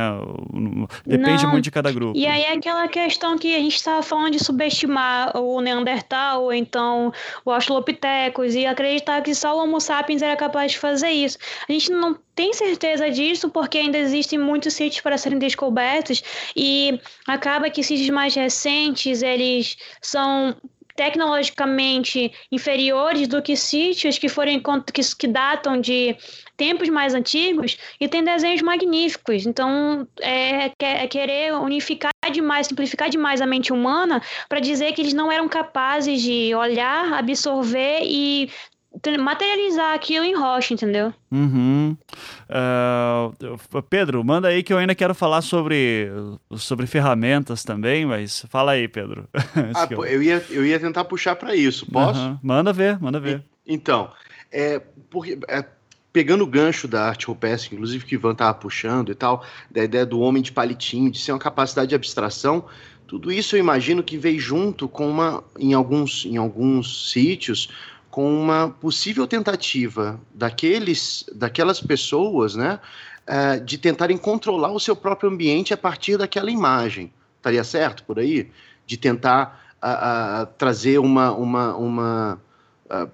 Depende 1.05 1.43
não. 1.43 1.51
muito 1.51 1.65
de 1.65 1.71
cada 1.71 1.91
grupo. 1.91 2.17
E 2.17 2.25
aí 2.25 2.43
é 2.43 2.53
aquela 2.53 2.87
questão 2.87 3.37
que 3.37 3.53
a 3.53 3.59
gente 3.59 3.75
estava 3.75 4.01
falando 4.01 4.31
de 4.31 4.43
subestimar 4.43 5.35
o 5.37 5.56
Neandertal, 5.61 6.43
ou 6.43 6.53
então 6.53 7.11
o 7.45 7.51
Australopithecus, 7.51 8.55
e 8.55 8.65
acreditar 8.65 9.21
que 9.21 9.33
só 9.33 9.55
o 9.55 9.63
Homo 9.63 9.79
sapiens 9.79 10.21
era 10.21 10.35
capaz 10.35 10.73
de 10.73 10.79
fazer 10.79 11.09
isso. 11.09 11.37
A 11.67 11.71
gente 11.71 11.91
não 11.91 12.17
tem 12.35 12.53
certeza 12.53 13.09
disso 13.09 13.49
porque 13.49 13.77
ainda 13.77 13.97
existem 13.97 14.37
muitos 14.37 14.73
sítios 14.73 15.01
para 15.01 15.17
serem 15.17 15.39
descobertos 15.39 16.23
e 16.55 16.99
acaba 17.25 17.69
que 17.69 17.83
sítios 17.83 18.09
mais 18.09 18.35
recentes 18.35 19.21
eles 19.21 19.77
são 20.01 20.55
tecnologicamente 20.97 22.33
inferiores 22.51 23.27
do 23.27 23.39
que 23.39 23.55
sítios 23.55 24.17
que 24.17 24.27
forem 24.27 24.61
que, 24.91 25.01
que 25.15 25.27
datam 25.27 25.79
de 25.79 26.17
tempos 26.57 26.89
mais 26.89 27.13
antigos 27.13 27.77
e 28.01 28.07
tem 28.07 28.23
desenhos 28.23 28.61
magníficos. 28.61 29.45
Então, 29.45 30.07
é, 30.19 30.71
é 30.79 31.07
querer 31.07 31.53
unificar 31.53 32.11
demais, 32.31 32.67
simplificar 32.67 33.09
demais 33.09 33.39
a 33.39 33.45
mente 33.45 33.71
humana 33.71 34.21
para 34.49 34.59
dizer 34.59 34.91
que 34.93 35.01
eles 35.01 35.13
não 35.13 35.31
eram 35.31 35.47
capazes 35.47 36.21
de 36.21 36.53
olhar, 36.55 37.13
absorver 37.13 38.01
e 38.03 38.49
materializar 39.19 39.93
aquilo 39.93 40.25
em 40.25 40.35
rocha, 40.35 40.73
entendeu? 40.73 41.13
Uhum. 41.31 41.95
Uh, 42.49 43.81
Pedro, 43.83 44.23
manda 44.23 44.47
aí 44.47 44.63
que 44.63 44.73
eu 44.73 44.77
ainda 44.77 44.95
quero 44.95 45.13
falar 45.13 45.41
sobre, 45.41 46.09
sobre 46.55 46.87
ferramentas 46.87 47.63
também, 47.63 48.05
mas 48.05 48.45
fala 48.49 48.71
aí, 48.71 48.87
Pedro. 48.87 49.27
ah, 49.75 49.87
eu... 49.89 50.05
eu... 50.05 50.23
ia, 50.23 50.43
eu 50.49 50.65
ia 50.65 50.79
tentar 50.79 51.05
puxar 51.05 51.35
para 51.35 51.55
isso, 51.55 51.85
posso? 51.91 52.19
Uhum. 52.19 52.39
Manda 52.41 52.73
ver, 52.73 52.99
manda 52.99 53.19
ver. 53.19 53.43
Então, 53.65 54.09
é, 54.51 54.81
porque, 55.09 55.37
é, 55.47 55.63
pegando 56.17 56.43
o 56.43 56.47
gancho 56.47 56.87
da 56.87 57.05
arte 57.05 57.27
rupestre, 57.27 57.75
inclusive 57.75 58.03
que 58.03 58.15
Ivan 58.15 58.31
estava 58.31 58.51
puxando 58.55 59.11
e 59.11 59.13
tal, 59.13 59.45
da 59.69 59.83
ideia 59.83 60.03
do 60.03 60.19
homem 60.19 60.41
de 60.41 60.51
palitinho, 60.51 61.11
de 61.11 61.19
ser 61.19 61.31
uma 61.31 61.37
capacidade 61.37 61.89
de 61.89 61.93
abstração, 61.93 62.65
tudo 63.05 63.31
isso 63.31 63.55
eu 63.55 63.59
imagino 63.59 64.01
que 64.01 64.17
veio 64.17 64.39
junto 64.39 64.89
com 64.89 65.07
uma, 65.07 65.43
em 65.59 65.75
alguns, 65.75 66.25
em 66.25 66.35
alguns 66.35 67.11
sítios, 67.11 67.69
com 68.09 68.35
uma 68.35 68.67
possível 68.67 69.27
tentativa 69.27 70.19
daqueles, 70.33 71.23
daquelas 71.35 71.79
pessoas, 71.79 72.55
né, 72.55 72.79
uh, 73.27 73.63
de 73.63 73.77
tentarem 73.77 74.17
controlar 74.17 74.71
o 74.71 74.79
seu 74.79 74.95
próprio 74.95 75.29
ambiente 75.29 75.71
a 75.71 75.77
partir 75.77 76.17
daquela 76.17 76.49
imagem. 76.49 77.13
Estaria 77.35 77.63
certo 77.63 78.03
por 78.05 78.17
aí? 78.17 78.49
De 78.87 78.97
tentar 78.97 79.67
trazer 80.57 80.97
uma, 80.97 81.31
uma, 81.31 81.75
uma 81.75 82.41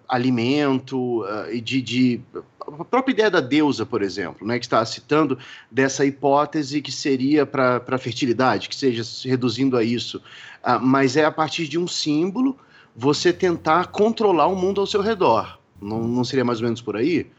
alimento 0.08 1.26
e 1.52 1.60
de, 1.60 1.82
de 1.82 2.22
a 2.68 2.86
própria 2.86 3.14
ideia 3.14 3.30
da 3.30 3.40
deusa, 3.40 3.86
por 3.86 4.02
exemplo, 4.02 4.46
né, 4.48 4.60
que 4.60 4.66
está 4.66 4.84
citando 4.86 5.38
dessa 5.70 6.06
hipótese 6.06 6.82
que 6.82 6.92
seria 6.92 7.46
para 7.46 7.84
a 7.88 7.98
fertilidade, 7.98 8.70
que 8.70 8.76
seja 8.76 9.04
se 9.04 9.28
reduzindo 9.28 9.78
a 9.78 9.84
isso, 9.84 10.18
uh, 10.64 10.80
mas 10.82 11.16
é 11.18 11.26
a 11.26 11.32
partir 11.32 11.68
de 11.68 11.78
um 11.78 11.88
símbolo 11.88 12.58
você 12.96 13.34
tentar 13.34 13.88
controlar 13.88 14.48
o 14.48 14.56
mundo 14.56 14.80
ao 14.80 14.88
seu 14.88 15.02
redor. 15.02 15.60
Não, 15.82 16.08
não 16.08 16.24
seria 16.24 16.46
mais 16.46 16.60
ou 16.60 16.66
menos 16.66 16.82
por 16.82 16.96
aí? 16.96 17.30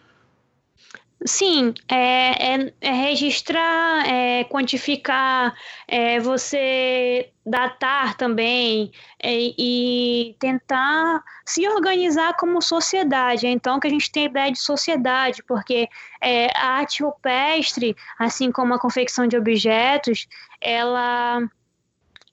Sim, 1.27 1.73
é, 1.89 2.55
é, 2.55 2.75
é 2.83 2.91
registrar, 2.93 4.07
é 4.07 4.45
quantificar, 4.45 5.55
é 5.89 6.21
você 6.21 7.33
datar 7.47 8.15
também 8.15 8.93
é, 9.23 9.33
e 9.59 10.37
tentar 10.39 11.23
se 11.47 11.67
organizar 11.67 12.37
como 12.37 12.61
sociedade. 12.61 13.47
Então, 13.47 13.81
que 13.81 13.87
a 13.87 13.91
gente 13.91 14.13
tem 14.13 14.27
ideia 14.27 14.53
de 14.53 14.59
sociedade, 14.61 15.43
porque 15.45 15.89
é, 16.21 16.47
a 16.55 16.73
arte 16.81 17.03
rupestre, 17.03 17.97
assim 18.19 18.53
como 18.53 18.75
a 18.75 18.79
confecção 18.79 19.27
de 19.27 19.37
objetos, 19.39 20.27
ela 20.61 21.41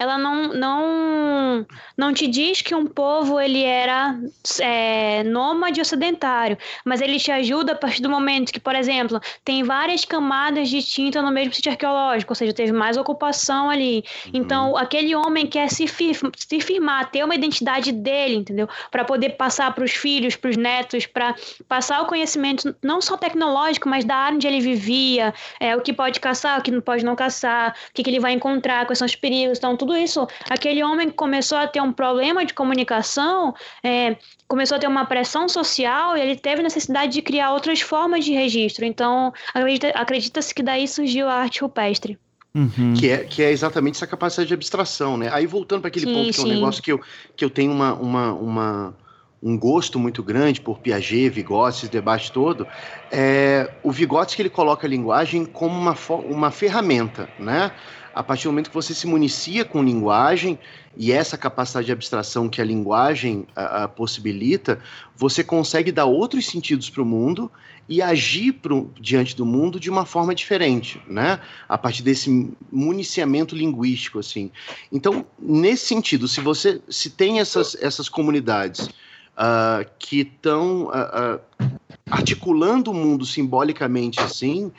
ela 0.01 0.17
não, 0.17 0.47
não, 0.51 1.65
não 1.95 2.11
te 2.11 2.25
diz 2.25 2.59
que 2.59 2.73
um 2.73 2.87
povo 2.87 3.39
ele 3.39 3.63
era 3.63 4.19
é, 4.59 5.23
nômade 5.25 5.79
ocidentário, 5.79 6.57
mas 6.83 7.01
ele 7.01 7.19
te 7.19 7.31
ajuda 7.31 7.73
a 7.73 7.75
partir 7.75 8.01
do 8.01 8.09
momento 8.09 8.51
que, 8.51 8.59
por 8.59 8.73
exemplo, 8.73 9.21
tem 9.45 9.61
várias 9.61 10.03
camadas 10.03 10.69
de 10.69 10.81
tinta 10.81 11.21
no 11.21 11.29
mesmo 11.29 11.53
sítio 11.53 11.71
arqueológico, 11.71 12.31
ou 12.31 12.35
seja, 12.35 12.51
teve 12.51 12.71
mais 12.71 12.97
ocupação 12.97 13.69
ali. 13.69 14.03
Uhum. 14.25 14.31
Então, 14.33 14.75
aquele 14.75 15.13
homem 15.13 15.45
quer 15.45 15.69
se, 15.69 15.85
se 15.87 16.59
firmar, 16.59 17.11
ter 17.11 17.23
uma 17.23 17.35
identidade 17.35 17.91
dele, 17.91 18.37
entendeu? 18.37 18.67
Para 18.89 19.05
poder 19.05 19.37
passar 19.37 19.71
para 19.75 19.83
os 19.83 19.91
filhos, 19.91 20.35
para 20.35 20.49
os 20.49 20.57
netos, 20.57 21.05
para 21.05 21.35
passar 21.67 22.01
o 22.01 22.07
conhecimento 22.07 22.75
não 22.81 22.99
só 23.01 23.15
tecnológico, 23.15 23.87
mas 23.87 24.03
da 24.03 24.15
área 24.15 24.35
onde 24.35 24.47
ele 24.47 24.61
vivia, 24.61 25.31
é, 25.59 25.75
o 25.75 25.81
que 25.81 25.93
pode 25.93 26.19
caçar, 26.19 26.57
o 26.57 26.63
que 26.63 26.71
não 26.71 26.81
pode 26.81 27.05
não 27.05 27.15
caçar, 27.15 27.75
o 27.91 27.93
que, 27.93 28.01
que 28.01 28.09
ele 28.09 28.19
vai 28.19 28.31
encontrar, 28.31 28.87
quais 28.87 28.97
são 28.97 29.05
os 29.05 29.15
perigos. 29.15 29.59
Então, 29.59 29.77
tudo 29.77 29.90
tudo 29.91 29.97
isso, 29.97 30.27
aquele 30.49 30.81
homem 30.83 31.09
começou 31.09 31.57
a 31.57 31.67
ter 31.67 31.81
um 31.81 31.91
problema 31.91 32.45
de 32.45 32.53
comunicação, 32.53 33.53
é, 33.83 34.15
começou 34.47 34.77
a 34.77 34.79
ter 34.79 34.87
uma 34.87 35.05
pressão 35.05 35.49
social 35.49 36.15
e 36.15 36.21
ele 36.21 36.35
teve 36.37 36.63
necessidade 36.63 37.11
de 37.11 37.21
criar 37.21 37.51
outras 37.51 37.81
formas 37.81 38.23
de 38.23 38.31
registro. 38.31 38.85
Então, 38.85 39.33
acredita-se 39.53 39.93
acredita 39.95 40.41
que 40.55 40.63
daí 40.63 40.87
surgiu 40.87 41.27
a 41.27 41.33
arte 41.33 41.61
rupestre. 41.61 42.17
Uhum. 42.53 42.93
Que, 42.97 43.09
é, 43.09 43.17
que 43.19 43.41
é 43.41 43.51
exatamente 43.51 43.95
essa 43.95 44.07
capacidade 44.07 44.47
de 44.47 44.53
abstração, 44.53 45.17
né? 45.17 45.29
Aí 45.31 45.45
voltando 45.45 45.81
para 45.81 45.87
aquele 45.87 46.05
sim, 46.05 46.13
ponto 46.13 46.27
que 46.27 46.33
sim. 46.33 46.41
é 46.41 46.45
um 46.45 46.55
negócio 46.55 46.83
que 46.83 46.91
eu, 46.91 46.99
que 47.35 47.45
eu 47.45 47.49
tenho 47.49 47.71
uma, 47.71 47.93
uma, 47.93 48.33
uma, 48.33 48.97
um 49.41 49.57
gosto 49.57 49.97
muito 49.97 50.21
grande 50.21 50.59
por 50.59 50.79
Piaget, 50.79 51.29
Vygotsky, 51.29 51.85
esse 51.85 51.91
debate 51.91 52.29
todo, 52.31 52.67
é 53.09 53.71
o 53.83 53.91
Vygotsky 53.91 54.41
ele 54.41 54.49
coloca 54.49 54.85
a 54.85 54.89
linguagem 54.89 55.45
como 55.45 55.77
uma, 55.77 55.95
uma 56.25 56.51
ferramenta, 56.51 57.29
né? 57.39 57.71
A 58.13 58.23
partir 58.23 58.43
do 58.43 58.51
momento 58.51 58.69
que 58.69 58.75
você 58.75 58.93
se 58.93 59.07
municia 59.07 59.63
com 59.63 59.83
linguagem 59.83 60.59
e 60.97 61.11
essa 61.11 61.37
capacidade 61.37 61.85
de 61.85 61.91
abstração 61.91 62.49
que 62.49 62.61
a 62.61 62.65
linguagem 62.65 63.47
a, 63.55 63.83
a 63.83 63.87
possibilita, 63.87 64.79
você 65.15 65.43
consegue 65.43 65.91
dar 65.91 66.05
outros 66.05 66.45
sentidos 66.45 66.89
para 66.89 67.01
o 67.01 67.05
mundo 67.05 67.51
e 67.87 68.01
agir 68.01 68.53
pro, 68.53 68.89
diante 68.99 69.35
do 69.35 69.45
mundo 69.45 69.79
de 69.79 69.89
uma 69.89 70.05
forma 70.05 70.33
diferente, 70.35 71.01
né? 71.07 71.39
A 71.67 71.77
partir 71.77 72.03
desse 72.03 72.53
municiamento 72.71 73.55
linguístico, 73.55 74.19
assim. 74.19 74.51
Então, 74.91 75.25
nesse 75.39 75.87
sentido, 75.87 76.27
se 76.27 76.39
você 76.39 76.81
se 76.87 77.09
tem 77.09 77.39
essas, 77.39 77.75
essas 77.81 78.07
comunidades 78.07 78.87
uh, 78.87 79.85
que 79.97 80.21
estão 80.21 80.83
uh, 80.85 81.35
uh, 81.35 81.71
articulando 82.09 82.91
o 82.91 82.93
mundo 82.93 83.25
simbolicamente 83.25 84.19
assim, 84.19 84.71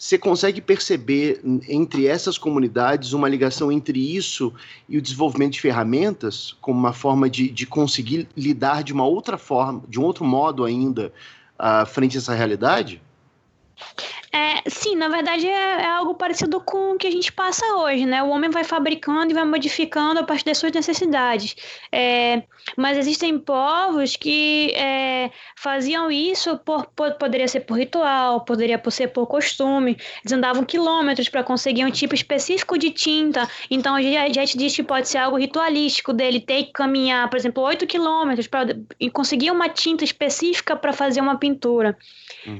você 0.00 0.16
consegue 0.16 0.62
perceber 0.62 1.42
entre 1.68 2.06
essas 2.06 2.38
comunidades 2.38 3.12
uma 3.12 3.28
ligação 3.28 3.70
entre 3.70 4.16
isso 4.16 4.50
e 4.88 4.96
o 4.96 5.02
desenvolvimento 5.02 5.52
de 5.52 5.60
ferramentas 5.60 6.56
como 6.58 6.78
uma 6.78 6.94
forma 6.94 7.28
de, 7.28 7.50
de 7.50 7.66
conseguir 7.66 8.26
lidar 8.34 8.82
de 8.82 8.94
uma 8.94 9.04
outra 9.04 9.36
forma, 9.36 9.82
de 9.86 10.00
um 10.00 10.02
outro 10.02 10.24
modo 10.24 10.64
ainda, 10.64 11.12
uh, 11.58 11.84
frente 11.84 12.16
a 12.16 12.18
essa 12.18 12.34
realidade? 12.34 13.02
É, 14.32 14.62
sim, 14.70 14.94
na 14.94 15.08
verdade 15.08 15.44
é, 15.44 15.82
é, 15.82 15.86
algo 15.86 16.14
parecido 16.14 16.60
com 16.60 16.92
o 16.92 16.96
que 16.96 17.08
a 17.08 17.10
gente 17.10 17.32
passa 17.32 17.64
hoje, 17.74 18.06
né? 18.06 18.22
O 18.22 18.28
homem 18.28 18.48
vai 18.48 18.62
fabricando 18.62 19.32
e 19.32 19.34
vai 19.34 19.44
modificando 19.44 20.20
a 20.20 20.22
partir 20.22 20.44
das 20.44 20.58
suas 20.58 20.70
necessidades. 20.70 21.56
É, 21.90 22.44
mas 22.76 22.96
existem 22.96 23.36
povos 23.38 24.14
que 24.14 24.72
é, 24.74 25.32
faziam 25.56 26.12
isso 26.12 26.56
por, 26.58 26.86
por, 26.94 27.14
poderia 27.14 27.48
ser 27.48 27.60
por 27.60 27.76
ritual, 27.76 28.44
poderia 28.44 28.80
ser 28.90 29.08
por 29.08 29.26
costume. 29.26 29.96
Eles 30.22 30.32
andavam 30.32 30.64
quilômetros 30.64 31.28
para 31.28 31.42
conseguir 31.42 31.84
um 31.84 31.90
tipo 31.90 32.14
específico 32.14 32.78
de 32.78 32.90
tinta. 32.90 33.48
Então 33.68 33.96
a 33.96 34.00
gente 34.00 34.56
diz 34.56 34.76
que 34.76 34.84
pode 34.84 35.08
ser 35.08 35.18
algo 35.18 35.38
ritualístico 35.38 36.12
dele 36.12 36.38
ter 36.40 36.64
que 36.64 36.72
caminhar, 36.72 37.28
por 37.28 37.36
exemplo, 37.36 37.64
8 37.64 37.84
quilômetros 37.84 38.46
para 38.46 38.76
conseguir 39.12 39.50
uma 39.50 39.68
tinta 39.68 40.04
específica 40.04 40.76
para 40.76 40.92
fazer 40.92 41.20
uma 41.20 41.36
pintura. 41.36 41.98
Uhum. 42.46 42.58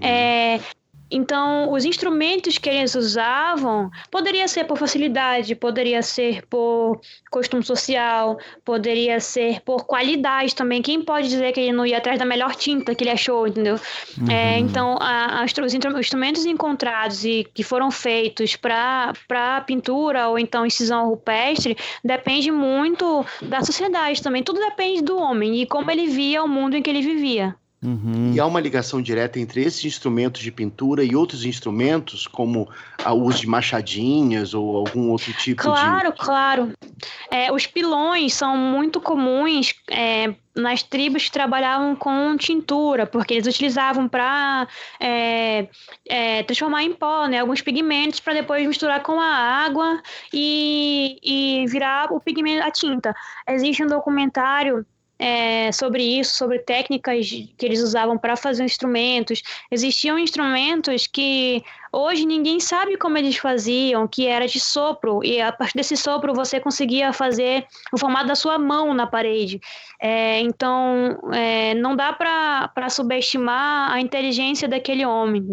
É, 1.11 1.17
então, 1.17 1.73
os 1.73 1.85
instrumentos 1.85 2.59
que 2.59 2.69
eles 2.69 2.95
usavam 2.95 3.91
poderia 4.11 4.47
ser 4.49 4.65
por 4.65 4.79
facilidade, 4.79 5.55
poderia 5.55 6.03
ser 6.03 6.47
por 6.47 7.01
costume 7.31 7.63
social, 7.63 8.39
poderia 8.65 9.21
ser 9.21 9.61
por 9.61 9.85
qualidade 9.85 10.55
também. 10.55 10.83
Quem 10.83 11.03
pode 11.03 11.29
dizer 11.29 11.53
que 11.53 11.61
ele 11.61 11.73
não 11.73 11.85
ia 11.85 11.99
atrás 11.99 12.19
da 12.19 12.25
melhor 12.25 12.55
tinta 12.55 12.95
que 12.95 13.05
ele 13.05 13.11
achou, 13.11 13.47
entendeu? 13.47 13.79
Uhum. 14.19 14.31
É, 14.31 14.59
então, 14.59 14.97
a, 15.01 15.43
a, 15.43 15.45
os 15.45 15.75
instrumentos 15.75 16.47
encontrados 16.47 17.25
e 17.25 17.47
que 17.53 17.63
foram 17.63 17.91
feitos 17.91 18.57
para 18.57 19.13
pintura 19.67 20.29
ou 20.29 20.39
então 20.39 20.65
incisão 20.65 21.09
rupestre 21.09 21.77
depende 22.05 22.51
muito 22.51 23.25
da 23.43 23.63
sociedade 23.63 24.23
também. 24.23 24.43
Tudo 24.43 24.61
depende 24.61 25.03
do 25.03 25.19
homem 25.19 25.61
e 25.61 25.67
como 25.67 25.91
ele 25.91 26.07
via 26.07 26.43
o 26.43 26.49
mundo 26.49 26.77
em 26.77 26.83
que 26.83 26.91
ele 26.91 27.03
vivia. 27.03 27.55
Uhum. 27.83 28.33
E 28.35 28.39
há 28.39 28.45
uma 28.45 28.61
ligação 28.61 29.01
direta 29.01 29.41
entre 29.41 29.63
esses 29.63 29.83
instrumentos 29.87 30.43
de 30.43 30.53
pintura 30.53 31.03
e 31.03 31.17
outros 31.17 31.47
instrumentos, 31.47 32.27
como 32.27 32.69
o 33.07 33.13
uso 33.13 33.41
de 33.41 33.47
machadinhas 33.47 34.53
ou 34.53 34.77
algum 34.77 35.09
outro 35.11 35.33
tipo 35.33 35.63
claro, 35.63 36.11
de. 36.11 36.17
Claro, 36.19 36.67
claro. 36.67 36.73
É, 37.31 37.51
os 37.51 37.67
pilões 37.67 38.35
são 38.35 38.55
muito 38.55 39.01
comuns 39.01 39.75
é, 39.91 40.35
nas 40.55 40.83
tribos 40.83 41.25
que 41.25 41.33
trabalhavam 41.33 41.97
com 41.97 42.37
tintura, 42.37 43.07
porque 43.07 43.33
eles 43.35 43.47
utilizavam 43.47 44.07
para 44.07 44.69
é, 45.01 45.67
é, 46.07 46.43
transformar 46.43 46.83
em 46.83 46.93
pó 46.93 47.27
né, 47.27 47.39
alguns 47.39 47.63
pigmentos 47.63 48.21
para 48.21 48.35
depois 48.35 48.67
misturar 48.67 49.03
com 49.03 49.19
a 49.19 49.25
água 49.25 50.03
e, 50.35 51.19
e 51.23 51.67
virar 51.67 52.13
o 52.13 52.21
pigmento, 52.21 52.63
a 52.63 52.71
tinta. 52.71 53.15
Existe 53.49 53.83
um 53.83 53.87
documentário 53.87 54.85
é, 55.21 55.71
sobre 55.71 56.03
isso, 56.03 56.35
sobre 56.35 56.59
técnicas 56.59 57.29
que 57.29 57.67
eles 57.67 57.83
usavam 57.83 58.17
para 58.17 58.37
fazer 58.37 58.65
instrumentos. 58.65 59.43
Existiam 59.71 60.19
instrumentos 60.19 61.07
que 61.07 61.63
hoje 61.93 62.25
ninguém 62.25 62.59
sabe 62.59 62.97
como 62.97 63.19
eles 63.19 63.37
faziam, 63.37 64.09
que 64.09 64.27
era 64.27 64.49
de 64.49 64.59
sopro, 64.59 65.23
e 65.23 65.39
a 65.39 65.53
partir 65.53 65.77
desse 65.77 65.95
sopro 65.95 66.33
você 66.33 66.59
conseguia 66.59 67.13
fazer 67.13 67.67
o 67.93 67.99
formato 67.99 68.29
da 68.29 68.35
sua 68.35 68.59
mão 68.59 68.95
na 68.95 69.07
parede. 69.07 69.61
É, 70.01 70.41
então, 70.41 71.19
é, 71.35 71.75
não 71.75 71.95
dá 71.95 72.15
para 72.15 72.89
subestimar 72.89 73.93
a 73.93 74.01
inteligência 74.01 74.67
daquele 74.67 75.05
homem. 75.05 75.45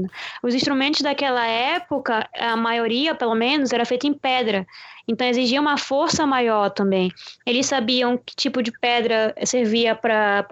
Os 0.41 0.55
instrumentos 0.55 1.01
daquela 1.01 1.45
época, 1.45 2.29
a 2.39 2.55
maioria, 2.55 3.13
pelo 3.13 3.35
menos, 3.35 3.73
era 3.73 3.83
feita 3.83 4.07
em 4.07 4.13
pedra. 4.13 4.65
Então 5.07 5.27
exigia 5.27 5.61
uma 5.61 5.77
força 5.77 6.25
maior 6.25 6.69
também. 6.69 7.11
Eles 7.45 7.65
sabiam 7.65 8.17
que 8.17 8.35
tipo 8.35 8.61
de 8.61 8.71
pedra 8.71 9.33
servia 9.45 9.95
para 9.95 10.45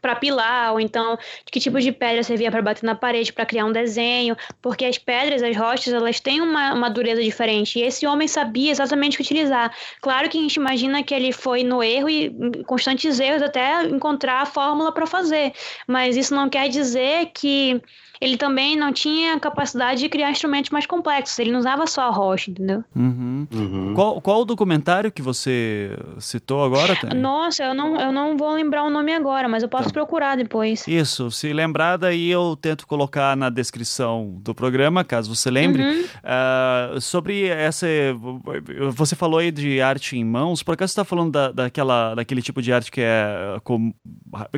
para 0.00 0.16
pilar, 0.16 0.72
ou 0.72 0.80
então 0.80 1.18
que 1.50 1.60
tipo 1.60 1.80
de 1.80 1.92
pedra 1.92 2.22
servia 2.22 2.50
para 2.50 2.62
bater 2.62 2.84
na 2.84 2.94
parede 2.94 3.32
para 3.32 3.46
criar 3.46 3.64
um 3.64 3.72
desenho, 3.72 4.36
porque 4.60 4.84
as 4.84 4.98
pedras, 4.98 5.42
as 5.42 5.56
rochas, 5.56 5.92
elas 5.92 6.20
têm 6.20 6.40
uma, 6.40 6.74
uma 6.74 6.88
dureza 6.88 7.22
diferente, 7.22 7.78
e 7.78 7.82
esse 7.82 8.06
homem 8.06 8.28
sabia 8.28 8.70
exatamente 8.70 9.14
o 9.14 9.16
que 9.16 9.22
utilizar. 9.22 9.74
Claro 10.00 10.28
que 10.28 10.38
a 10.38 10.40
gente 10.40 10.56
imagina 10.56 11.02
que 11.02 11.14
ele 11.14 11.32
foi 11.32 11.62
no 11.62 11.82
erro 11.82 12.08
e 12.08 12.30
constantes 12.66 13.18
erros 13.18 13.42
até 13.42 13.84
encontrar 13.84 14.42
a 14.42 14.46
fórmula 14.46 14.92
para 14.92 15.06
fazer, 15.06 15.52
mas 15.86 16.16
isso 16.16 16.34
não 16.34 16.48
quer 16.48 16.68
dizer 16.68 17.30
que 17.34 17.80
ele 18.20 18.36
também 18.36 18.76
não 18.76 18.92
tinha 18.92 19.38
capacidade 19.38 20.00
de 20.00 20.08
criar 20.08 20.30
instrumentos 20.30 20.70
mais 20.70 20.86
complexos. 20.86 21.38
Ele 21.38 21.50
não 21.50 21.58
usava 21.58 21.86
só 21.86 22.02
a 22.02 22.10
rocha, 22.10 22.50
entendeu? 22.50 22.84
Uhum. 22.94 23.46
Uhum. 23.52 23.94
Qual, 23.94 24.20
qual 24.20 24.40
o 24.40 24.44
documentário 24.44 25.12
que 25.12 25.22
você 25.22 25.90
citou 26.18 26.64
agora, 26.64 26.96
Tânia? 26.96 27.18
Nossa, 27.20 27.64
eu 27.64 27.74
não, 27.74 28.00
eu 28.00 28.12
não 28.12 28.36
vou 28.36 28.52
lembrar 28.54 28.84
o 28.84 28.90
nome 28.90 29.12
agora, 29.12 29.48
mas 29.48 29.62
eu 29.62 29.68
posso 29.68 29.88
tá. 29.88 29.92
procurar 29.92 30.36
depois. 30.36 30.86
Isso, 30.86 31.30
se 31.30 31.52
lembrar, 31.52 31.96
daí 31.96 32.30
eu 32.30 32.56
tento 32.60 32.86
colocar 32.86 33.36
na 33.36 33.50
descrição 33.50 34.36
do 34.40 34.54
programa, 34.54 35.04
caso 35.04 35.34
você 35.34 35.50
lembre. 35.50 35.82
Uhum. 35.82 36.02
Uh, 36.02 37.00
sobre 37.00 37.46
essa. 37.46 37.86
Você 38.92 39.14
falou 39.14 39.40
aí 39.40 39.50
de 39.50 39.80
arte 39.80 40.16
em 40.16 40.24
mãos, 40.24 40.62
por 40.62 40.74
acaso 40.74 40.92
você 40.92 41.00
está 41.00 41.04
falando 41.04 41.32
da, 41.32 41.52
daquela, 41.52 42.14
daquele 42.14 42.42
tipo 42.42 42.62
de 42.62 42.72
arte 42.72 42.90
que 42.90 43.00
é. 43.00 43.58
Com, 43.62 43.92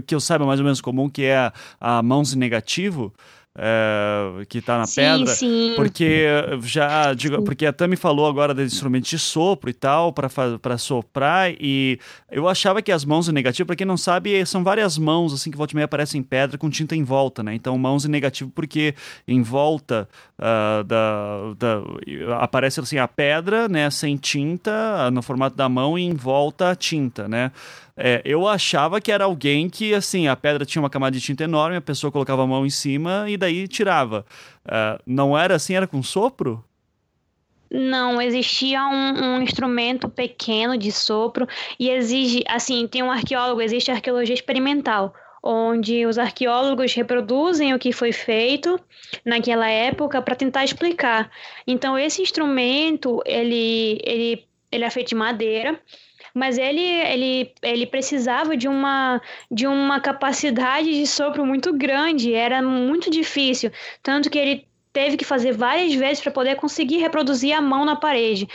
que 0.06 0.14
eu 0.14 0.20
saiba 0.20 0.46
mais 0.46 0.60
ou 0.60 0.64
menos 0.64 0.80
comum, 0.80 1.08
que 1.08 1.24
é 1.24 1.36
a, 1.36 1.52
a 1.80 2.02
mãos 2.02 2.34
em 2.34 2.38
negativo? 2.38 3.12
É, 3.56 4.44
que 4.48 4.58
está 4.58 4.78
na 4.78 4.86
sim, 4.86 5.00
pedra. 5.00 5.34
Sim. 5.34 5.72
Porque 5.74 6.26
já 6.62 7.12
digo, 7.14 7.42
porque 7.42 7.66
a 7.66 7.72
Tami 7.72 7.96
falou 7.96 8.26
agora 8.26 8.54
desse 8.54 8.74
instrumento 8.74 9.08
de 9.08 9.18
sopro 9.18 9.68
e 9.68 9.74
tal, 9.74 10.12
para 10.12 10.78
soprar, 10.78 11.52
e 11.58 11.98
eu 12.30 12.48
achava 12.48 12.80
que 12.80 12.92
as 12.92 13.04
mãos 13.04 13.28
em 13.28 13.32
negativo, 13.32 13.66
para 13.66 13.76
quem 13.76 13.86
não 13.86 13.96
sabe, 13.96 14.44
são 14.46 14.62
várias 14.62 14.96
mãos 14.96 15.32
assim 15.32 15.50
que 15.50 15.56
volta 15.56 15.72
e 15.72 15.76
meia 15.76 15.86
aparecem 15.86 16.20
em 16.20 16.24
pedra 16.24 16.56
com 16.56 16.70
tinta 16.70 16.94
em 16.94 17.02
volta, 17.02 17.42
né? 17.42 17.54
Então 17.54 17.76
mãos 17.76 18.04
em 18.04 18.08
negativo 18.08 18.50
porque 18.54 18.94
em 19.26 19.42
volta 19.42 20.08
uh, 20.38 20.84
da, 20.84 21.54
da, 21.58 22.36
aparece 22.40 22.80
assim 22.80 22.98
a 22.98 23.08
pedra, 23.08 23.68
né, 23.68 23.90
sem 23.90 24.16
tinta, 24.16 25.10
no 25.10 25.22
formato 25.22 25.56
da 25.56 25.68
mão 25.68 25.98
e 25.98 26.02
em 26.02 26.14
volta 26.14 26.70
a 26.70 26.76
tinta, 26.76 27.28
né? 27.28 27.50
É, 28.00 28.22
eu 28.24 28.46
achava 28.46 29.00
que 29.00 29.10
era 29.10 29.24
alguém 29.24 29.68
que, 29.68 29.92
assim, 29.92 30.28
a 30.28 30.36
pedra 30.36 30.64
tinha 30.64 30.80
uma 30.80 30.88
camada 30.88 31.16
de 31.16 31.20
tinta 31.20 31.42
enorme, 31.42 31.76
a 31.76 31.80
pessoa 31.80 32.12
colocava 32.12 32.44
a 32.44 32.46
mão 32.46 32.64
em 32.64 32.70
cima 32.70 33.24
e 33.28 33.36
daí 33.36 33.66
tirava. 33.66 34.24
Uh, 34.64 35.02
não 35.04 35.36
era 35.36 35.56
assim, 35.56 35.74
era 35.74 35.84
com 35.84 36.00
sopro? 36.00 36.64
Não, 37.68 38.22
existia 38.22 38.86
um, 38.86 39.24
um, 39.24 39.42
instrumento 39.42 40.08
pequeno 40.08 40.78
de 40.78 40.92
sopro 40.92 41.46
e 41.78 41.90
exige, 41.90 42.44
assim, 42.48 42.86
tem 42.86 43.02
um 43.02 43.10
arqueólogo, 43.10 43.60
existe 43.60 43.90
arqueologia 43.90 44.34
experimental, 44.34 45.12
onde 45.42 46.06
os 46.06 46.18
arqueólogos 46.18 46.94
reproduzem 46.94 47.74
o 47.74 47.80
que 47.80 47.92
foi 47.92 48.12
feito 48.12 48.80
naquela 49.24 49.68
época 49.68 50.22
para 50.22 50.36
tentar 50.36 50.64
explicar. 50.64 51.30
Então, 51.66 51.98
esse 51.98 52.22
instrumento, 52.22 53.20
ele, 53.26 54.00
ele, 54.04 54.44
ele 54.70 54.84
é 54.84 54.90
feito 54.90 55.08
de 55.08 55.14
madeira, 55.16 55.78
mas 56.34 56.58
ele, 56.58 56.80
ele, 56.80 57.52
ele 57.62 57.86
precisava 57.86 58.56
de 58.56 58.68
uma, 58.68 59.20
de 59.50 59.66
uma 59.66 60.00
capacidade 60.00 60.90
de 60.90 61.06
sopro 61.06 61.44
muito 61.44 61.72
grande, 61.72 62.34
era 62.34 62.62
muito 62.62 63.10
difícil, 63.10 63.70
tanto 64.02 64.30
que 64.30 64.38
ele 64.38 64.68
teve 64.92 65.16
que 65.16 65.24
fazer 65.24 65.52
várias 65.52 65.94
vezes 65.94 66.20
para 66.22 66.32
poder 66.32 66.56
conseguir 66.56 66.98
reproduzir 66.98 67.52
a 67.52 67.60
mão 67.60 67.84
na 67.84 67.94
parede. 67.94 68.48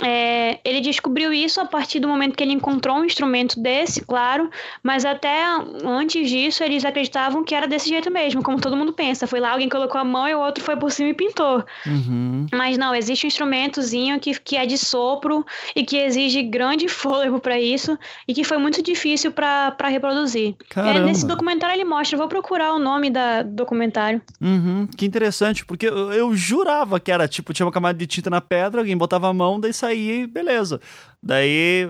É, 0.00 0.60
ele 0.64 0.80
descobriu 0.80 1.32
isso 1.32 1.60
a 1.60 1.64
partir 1.66 1.98
do 1.98 2.06
momento 2.06 2.36
que 2.36 2.44
ele 2.44 2.52
encontrou 2.52 2.98
um 2.98 3.04
instrumento 3.04 3.60
desse, 3.60 4.04
claro, 4.04 4.48
mas 4.82 5.04
até 5.04 5.44
antes 5.84 6.30
disso 6.30 6.62
eles 6.62 6.84
acreditavam 6.84 7.42
que 7.42 7.54
era 7.54 7.66
desse 7.66 7.88
jeito 7.88 8.10
mesmo, 8.10 8.42
como 8.42 8.60
todo 8.60 8.76
mundo 8.76 8.92
pensa. 8.92 9.26
Foi 9.26 9.40
lá, 9.40 9.52
alguém 9.52 9.68
colocou 9.68 10.00
a 10.00 10.04
mão 10.04 10.28
e 10.28 10.34
o 10.34 10.38
outro 10.38 10.62
foi 10.62 10.76
por 10.76 10.92
cima 10.92 11.10
e 11.10 11.14
pintou. 11.14 11.64
Uhum. 11.84 12.46
Mas 12.52 12.78
não, 12.78 12.94
existe 12.94 13.26
um 13.26 13.28
instrumentozinho 13.28 14.20
que, 14.20 14.38
que 14.38 14.56
é 14.56 14.64
de 14.64 14.78
sopro 14.78 15.44
e 15.74 15.84
que 15.84 15.96
exige 15.96 16.44
grande 16.44 16.86
fôlego 16.88 17.40
para 17.40 17.58
isso 17.58 17.98
e 18.26 18.32
que 18.32 18.44
foi 18.44 18.58
muito 18.58 18.80
difícil 18.80 19.32
para 19.32 19.88
reproduzir. 19.88 20.54
É, 20.76 21.00
nesse 21.00 21.26
documentário 21.26 21.74
ele 21.74 21.84
mostra, 21.84 22.16
vou 22.16 22.28
procurar 22.28 22.72
o 22.72 22.78
nome 22.78 23.10
da, 23.10 23.42
do 23.42 23.56
documentário. 23.56 24.22
Uhum, 24.40 24.86
que 24.96 25.04
interessante, 25.04 25.64
porque 25.66 25.88
eu, 25.88 26.12
eu 26.12 26.36
jurava 26.36 27.00
que 27.00 27.10
era 27.10 27.26
tipo, 27.26 27.52
tinha 27.52 27.66
uma 27.66 27.72
camada 27.72 27.98
de 27.98 28.06
tinta 28.06 28.30
na 28.30 28.40
pedra, 28.40 28.80
alguém 28.80 28.96
botava 28.96 29.28
a 29.28 29.34
mão, 29.34 29.58
daí 29.58 29.72
saía 29.72 29.87
aí, 29.88 30.26
beleza. 30.26 30.80
Daí, 31.22 31.88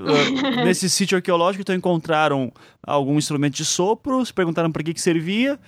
nesse 0.64 0.88
sítio 0.90 1.16
arqueológico, 1.16 1.62
então 1.62 1.74
encontraram 1.74 2.52
algum 2.82 3.18
instrumento 3.18 3.54
de 3.54 3.64
sopro, 3.64 4.24
se 4.24 4.32
perguntaram 4.32 4.72
para 4.72 4.82
que, 4.82 4.94
que 4.94 5.00
servia. 5.00 5.58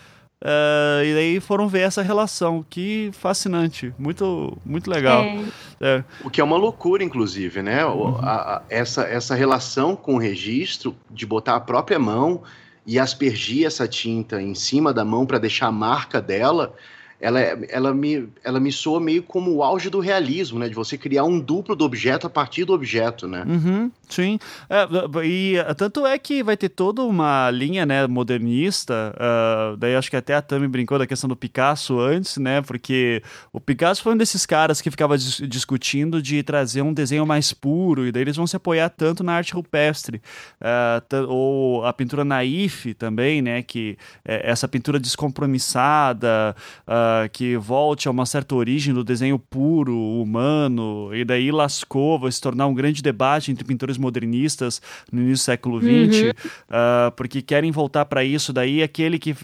Uh, 0.43 1.05
e 1.05 1.15
daí 1.15 1.41
foram 1.41 1.69
ver 1.69 1.81
essa 1.81 2.01
relação, 2.01 2.65
que 2.71 3.11
fascinante, 3.13 3.93
muito, 3.99 4.57
muito 4.65 4.91
legal. 4.91 5.23
É. 5.23 5.45
É. 5.83 6.05
O 6.25 6.31
que 6.31 6.41
é 6.41 6.45
uma 6.45 6.57
loucura, 6.57 7.05
inclusive, 7.05 7.63
né? 7.63 7.85
Uhum. 7.85 8.17
A, 8.17 8.57
a, 8.57 8.63
essa, 8.71 9.03
essa 9.03 9.35
relação 9.35 9.95
com 9.95 10.15
o 10.15 10.19
registro, 10.19 10.97
de 11.11 11.27
botar 11.27 11.57
a 11.57 11.61
própria 11.61 11.99
mão 11.99 12.43
e 12.87 12.99
aspergir 12.99 13.67
essa 13.67 13.87
tinta 13.87 14.41
em 14.41 14.55
cima 14.55 14.95
da 14.95 15.05
mão 15.05 15.27
para 15.27 15.39
deixar 15.39 15.67
a 15.67 15.73
marca 15.73 16.23
dela, 16.23 16.75
ela, 17.21 17.39
ela, 17.41 17.93
me, 17.93 18.29
ela 18.43 18.59
me 18.59 18.73
soa 18.73 18.99
meio 18.99 19.23
como 19.23 19.55
o 19.55 19.63
auge 19.63 19.91
do 19.91 20.01
realismo, 20.01 20.59
né? 20.59 20.69
De 20.69 20.75
você 20.75 20.97
criar 20.97 21.25
um 21.25 21.39
duplo 21.39 21.77
do 21.77 21.85
objeto 21.85 22.27
a 22.27 22.31
partir 22.31 22.65
do 22.65 22.73
objeto, 22.73 23.29
né? 23.29 23.45
Uhum, 23.47 23.91
sim. 24.09 24.39
É, 24.71 25.27
e 25.27 25.57
é, 25.57 25.75
tanto 25.75 26.07
é 26.07 26.19
que 26.19 26.43
vai 26.43 26.57
ter 26.57 26.71
toda 26.71 27.03
uma 27.03 27.51
linha, 27.51 27.85
né, 27.85 28.07
modernista. 28.07 29.15
Uh, 29.17 29.77
daí 29.77 29.95
acho 29.95 30.09
que 30.09 30.17
até 30.17 30.35
a 30.35 30.41
Tami 30.41 30.67
brincou 30.67 30.99
da 30.99 31.07
questão 31.07 31.29
do 31.29 31.37
Picasso 31.37 32.01
antes, 32.01 32.39
né? 32.39 32.63
Porque 32.63 33.23
o 33.53 33.61
Picasso 33.61 34.03
foi 34.03 34.15
um 34.15 34.17
desses 34.17 34.47
caras 34.47 34.81
que 34.81 34.91
ficava 34.91 35.19
dis 35.19 35.43
discutindo 35.47 36.23
de 36.23 36.43
trazer 36.43 36.81
um 36.81 36.93
desenho 36.93 37.27
mais 37.27 37.53
puro, 37.53 38.07
e 38.07 38.13
daí 38.13 38.23
eles 38.23 38.37
vão 38.37 38.47
se 38.47 38.57
apoiar 38.57 38.89
tanto 38.89 39.23
na 39.23 39.35
arte 39.35 39.53
rupestre. 39.53 40.23
Uh, 40.59 41.27
ou 41.29 41.85
a 41.85 41.93
pintura 41.93 42.25
naif 42.25 42.95
também, 42.95 43.43
né? 43.43 43.63
Que 43.63 43.99
é 44.25 44.51
essa 44.51 44.67
pintura 44.67 44.99
descompromissada. 44.99 46.57
Uh, 46.89 47.10
que 47.33 47.57
volte 47.57 48.09
a 48.09 48.11
uma 48.11 48.27
certa 48.27 48.55
origem 48.55 48.93
do 48.93 49.05
desenho 49.05 49.39
puro, 49.39 49.97
humano, 49.97 51.11
e 51.15 51.25
daí 51.25 51.51
lascou, 51.51 52.19
vai 52.19 52.33
se 52.33 52.41
tornar 52.41 52.67
um 52.67 52.75
grande 52.75 53.03
debate 53.03 53.51
entre 53.51 53.65
pintores 53.65 53.99
modernistas 53.99 54.81
no 55.13 55.21
início 55.21 55.43
do 55.43 55.45
século 55.45 55.81
XX, 55.81 56.23
uhum. 56.23 56.31
uh, 56.31 57.11
porque 57.17 57.43
querem 57.43 57.71
voltar 57.71 58.05
para 58.05 58.25
isso. 58.25 58.53
Daí 58.53 58.83
aquele 58.83 59.19
que. 59.19 59.33
Uh, 59.33 59.37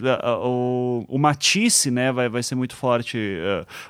o, 0.43 1.05
o 1.09 1.19
Matisse, 1.19 1.91
né, 1.91 2.13
vai, 2.13 2.29
vai 2.29 2.43
ser 2.43 2.55
muito 2.55 2.75
forte, 2.75 3.19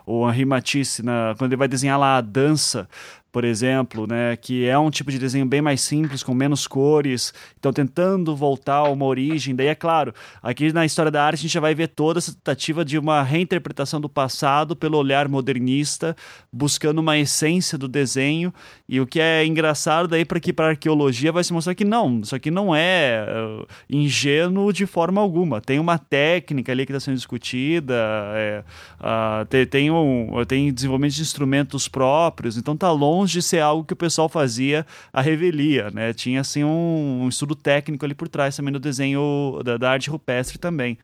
o 0.07 0.29
Henri 0.29 0.45
Matisse, 0.45 1.03
na, 1.03 1.35
quando 1.37 1.53
ele 1.53 1.59
vai 1.59 1.69
desenhar 1.69 1.99
lá 1.99 2.17
a 2.17 2.21
dança 2.21 2.89
por 3.37 3.45
exemplo, 3.45 4.07
né, 4.07 4.35
que 4.35 4.65
é 4.65 4.79
um 4.79 4.89
tipo 4.89 5.11
de 5.11 5.19
desenho 5.19 5.45
bem 5.45 5.61
mais 5.61 5.83
simples, 5.83 6.23
com 6.23 6.33
menos 6.33 6.67
cores, 6.67 7.35
então 7.59 7.71
tentando 7.71 8.35
voltar 8.35 8.77
a 8.77 8.89
uma 8.89 9.05
origem. 9.05 9.55
Daí, 9.55 9.67
é 9.67 9.75
claro, 9.75 10.15
aqui 10.43 10.73
na 10.73 10.87
história 10.87 11.13
da 11.13 11.23
arte 11.23 11.41
a 11.41 11.43
gente 11.43 11.53
já 11.53 11.61
vai 11.61 11.75
ver 11.75 11.89
toda 11.89 12.19
essa 12.19 12.33
tentativa 12.33 12.83
de 12.83 12.99
uma 12.99 13.23
reinterpretação 13.23 14.01
do 14.01 14.09
passado 14.09 14.75
pelo 14.75 14.97
olhar 14.97 15.29
modernista, 15.29 16.17
buscando 16.51 17.01
uma 17.01 17.19
essência 17.19 17.77
do 17.77 17.89
desenho. 17.89 18.55
E 18.89 19.01
o 19.01 19.07
que 19.07 19.21
é 19.21 19.45
engraçado 19.45 20.07
daí 20.07 20.25
para 20.25 20.39
que 20.39 20.53
para 20.53 20.69
arqueologia 20.69 21.33
vai 21.33 21.43
se 21.43 21.53
mostrar 21.53 21.75
que 21.75 21.85
não, 21.85 22.21
isso 22.21 22.37
aqui 22.37 22.53
não 22.53 22.75
é 22.75 23.27
uh, 23.29 23.67
ingênuo 23.91 24.73
de 24.73 24.87
forma 24.87 25.21
alguma. 25.21 25.61
Tem 25.61 25.81
uma 25.81 25.99
técnica 25.99 26.71
ali 26.71 26.87
que 26.87 26.93
está 26.93 27.01
sendo 27.01 27.17
discutida, 27.17 27.95
é, 28.35 28.65
uh, 29.01 29.45
tem, 29.47 29.67
tem, 29.67 29.91
um, 29.91 30.31
tem 30.47 30.73
desenvolvimento 30.73 31.15
de 31.15 31.23
instrumentos 31.23 31.89
próprios, 31.89 32.57
então 32.57 32.77
tá 32.77 32.91
longe 32.93 33.35
de 33.35 33.43
ser 33.43 33.61
algo 33.61 33.85
que 33.85 33.93
o 33.93 33.97
pessoal 33.97 34.29
fazia 34.29 34.87
a 35.13 35.21
revelia, 35.21 35.91
né? 35.91 36.13
Tinha 36.13 36.41
assim 36.41 36.63
um, 36.63 37.23
um 37.25 37.29
estudo 37.29 37.57
técnico 37.57 38.05
ali 38.05 38.15
por 38.15 38.29
trás 38.29 38.55
também 38.55 38.73
do 38.73 38.79
desenho 38.79 39.61
da, 39.65 39.77
da 39.77 39.91
arte 39.91 40.09
rupestre 40.11 40.59
também. 40.59 40.97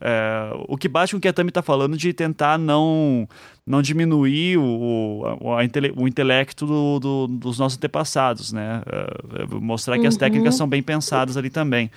É, 0.00 0.50
o 0.68 0.76
que 0.76 0.88
bate 0.88 1.12
com 1.12 1.18
o 1.18 1.20
que 1.20 1.28
a 1.28 1.32
Tami 1.32 1.50
está 1.50 1.62
falando 1.62 1.96
de 1.96 2.12
tentar 2.12 2.58
não 2.58 3.28
não 3.66 3.80
diminuir 3.80 4.58
o, 4.58 4.62
o, 4.62 5.26
a, 5.26 5.62
o 5.96 6.08
intelecto 6.08 6.66
do, 6.66 6.98
do, 6.98 7.26
dos 7.28 7.58
nossos 7.58 7.78
antepassados, 7.78 8.52
né? 8.52 8.82
É, 8.86 9.54
mostrar 9.54 9.98
que 9.98 10.06
as 10.06 10.16
técnicas 10.16 10.54
uhum. 10.54 10.58
são 10.58 10.68
bem 10.68 10.82
pensadas 10.82 11.36
ali 11.36 11.48
também. 11.48 11.90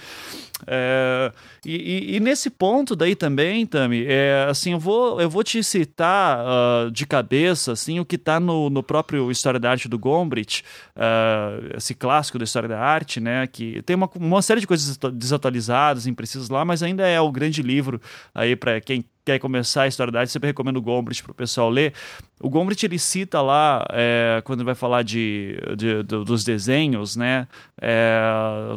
É, 0.66 1.32
e, 1.66 2.16
e, 2.16 2.20
nesse 2.22 2.50
ponto 2.50 2.96
daí 2.96 3.14
também, 3.14 3.66
Tami, 3.66 4.06
é, 4.08 4.48
assim, 4.50 4.72
eu 4.72 4.80
vou, 4.80 5.20
eu 5.20 5.30
vou 5.30 5.44
te 5.44 5.62
citar 5.62 6.40
uh, 6.46 6.92
de 6.92 7.06
cabeça 7.06 7.74
assim, 7.74 8.00
o 8.00 8.06
que 8.06 8.16
está 8.16 8.40
no, 8.40 8.70
no 8.70 8.82
próprio 8.82 9.30
História 9.30 9.60
da 9.60 9.72
Arte 9.72 9.90
do 9.90 10.00
Gombrich, 10.00 10.64
uh, 10.96 11.76
esse 11.76 11.94
clássico 11.94 12.38
da 12.38 12.46
História 12.46 12.70
da 12.70 12.80
Arte, 12.80 13.20
né, 13.20 13.48
que 13.48 13.82
tem 13.82 13.98
uma, 13.98 14.10
uma 14.16 14.42
série 14.42 14.62
de 14.62 14.68
coisas 14.68 14.98
desatualizadas, 15.14 16.08
imprecisas 16.08 16.48
lá, 16.48 16.64
mas 16.64 16.82
ainda 16.82 17.06
é 17.06 17.20
o 17.20 17.32
grande 17.32 17.62
livro 17.62 18.00
aí 18.34 18.56
para 18.56 18.80
quem 18.80 19.04
quer 19.26 19.40
começar 19.40 19.84
a 19.84 19.88
história 19.88 20.12
da 20.12 20.20
arte, 20.20 20.32
sempre 20.32 20.48
recomendo 20.48 20.78
o 20.78 20.82
Gombrich 20.82 21.24
para 21.24 21.32
o 21.32 21.36
pessoal 21.36 21.70
ler. 21.70 21.94
O 22.38 22.50
Gombrich 22.50 22.86
ele 22.86 23.00
cita 23.00 23.42
lá, 23.42 23.86
é, 23.92 24.42
quando 24.44 24.66
vai 24.66 24.76
falar 24.76 25.04
de, 25.04 25.58
de, 25.78 26.04
de 26.04 26.26
dos 26.26 26.44
desenhos, 26.44 27.16
né, 27.16 27.48
é, 27.82 28.76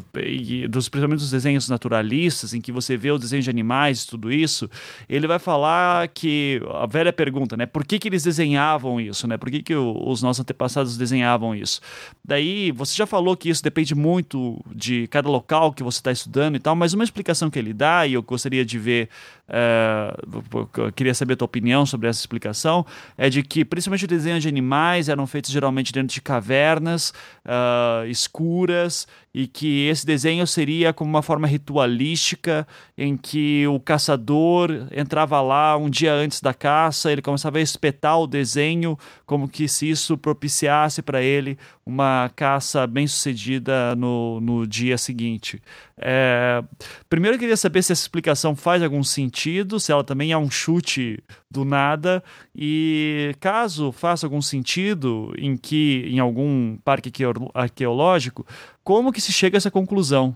dos, 0.69 0.89
principalmente 0.89 1.19
dos 1.21 1.31
desenhos 1.33 1.69
naturalistas, 1.69 2.55
em 2.55 2.61
que 2.61 2.71
você 2.71 2.97
vê 2.97 3.11
os 3.11 3.21
desenhos 3.21 3.45
de 3.45 3.51
animais 3.51 4.05
e 4.05 4.07
tudo 4.07 4.31
isso, 4.31 4.71
ele 5.09 5.27
vai 5.27 5.41
falar 5.41 6.07
que, 6.07 6.63
a 6.73 6.87
velha 6.87 7.13
pergunta, 7.13 7.57
né, 7.57 7.67
por 7.67 7.85
que, 7.85 7.99
que 7.99 8.09
eles 8.09 8.23
desenhavam 8.23 9.01
isso, 9.01 9.27
né, 9.27 9.37
por 9.37 9.51
que, 9.51 9.61
que 9.61 9.75
o, 9.75 10.09
os 10.09 10.23
nossos 10.23 10.41
antepassados 10.41 10.97
desenhavam 10.97 11.53
isso? 11.53 11.81
Daí, 12.25 12.71
você 12.71 12.95
já 12.95 13.07
falou 13.07 13.37
que 13.37 13.51
isso 13.51 13.63
depende 13.63 13.93
muito 13.93 14.65
de 14.73 15.09
cada 15.09 15.29
local 15.29 15.73
que 15.73 15.83
você 15.83 15.99
está 15.99 16.13
estudando 16.13 16.55
e 16.55 16.61
tal, 16.61 16.77
mas 16.77 16.95
uma 16.95 17.03
explicação 17.03 17.51
que 17.51 17.59
ele 17.59 17.73
dá, 17.73 18.07
e 18.07 18.13
eu 18.13 18.23
gostaria 18.23 18.65
de 18.65 18.79
ver, 18.79 19.09
é, 19.49 20.15
eu 20.77 20.93
queria 20.93 21.15
saber 21.15 21.33
a 21.33 21.37
tua 21.39 21.47
opinião 21.47 21.85
sobre 21.85 22.09
essa 22.09 22.21
explicação, 22.21 22.87
é 23.17 23.29
de 23.29 23.43
que 23.49 23.58
principalmente 23.65 24.05
os 24.05 24.09
desenhos 24.09 24.43
de 24.43 24.49
animais 24.49 25.09
eram 25.09 25.27
feitos 25.27 25.51
geralmente 25.51 25.93
dentro 25.93 26.15
de 26.15 26.21
cavernas 26.21 27.13
uh, 27.45 28.07
escuras 28.07 29.07
e 29.39 29.47
que 29.47 29.87
esse 29.87 30.05
desenho 30.05 30.45
seria 30.49 30.93
como 30.93 31.09
uma 31.09 31.23
forma 31.23 31.47
ritualística 31.47 32.67
em 32.97 33.17
que 33.17 33.65
o 33.69 33.79
caçador 33.79 34.89
entrava 34.91 35.41
lá 35.41 35.77
um 35.77 35.89
dia 35.89 36.13
antes 36.13 36.41
da 36.41 36.53
caça, 36.53 37.13
ele 37.13 37.23
começava 37.23 37.59
a 37.59 37.61
espetar 37.61 38.19
o 38.19 38.27
desenho 38.27 38.99
como 39.25 39.49
que 39.49 39.69
se 39.69 39.89
isso 39.89 40.19
propiciasse 40.19 41.03
para 41.03 41.23
ele 41.23 41.57
uma 41.87 42.29
caça 42.35 42.85
bem 42.85 43.07
sucedida 43.07 43.95
no, 43.95 44.41
no 44.41 44.67
dia 44.67 44.99
seguinte. 44.99 45.63
É, 45.97 46.63
primeiro 47.09 47.37
eu 47.37 47.39
queria 47.39 47.57
saber 47.57 47.83
se 47.83 47.93
essa 47.93 48.03
explicação 48.03 48.57
faz 48.57 48.83
algum 48.83 49.03
sentido, 49.05 49.79
se 49.79 49.93
ela 49.93 50.05
também 50.05 50.33
é 50.33 50.37
um 50.37 50.51
chute 50.51 51.23
do 51.51 51.65
nada, 51.65 52.23
e 52.55 53.35
caso 53.41 53.91
faça 53.91 54.27
algum 54.27 54.43
sentido 54.43 55.33
em 55.39 55.57
que 55.57 56.05
em 56.09 56.19
algum 56.19 56.77
parque 56.85 57.11
arqueológico, 57.55 58.47
como 58.89 59.13
que 59.13 59.21
se 59.21 59.31
chega 59.31 59.55
a 59.55 59.59
essa 59.59 59.71
conclusão? 59.71 60.35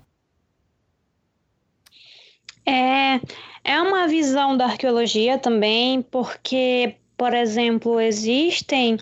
É, 2.67 3.19
é 3.65 3.81
uma 3.81 4.07
visão 4.07 4.55
da 4.59 4.67
arqueologia 4.67 5.39
também, 5.39 6.03
porque, 6.03 6.97
por 7.17 7.33
exemplo, 7.33 7.99
existem 7.99 8.99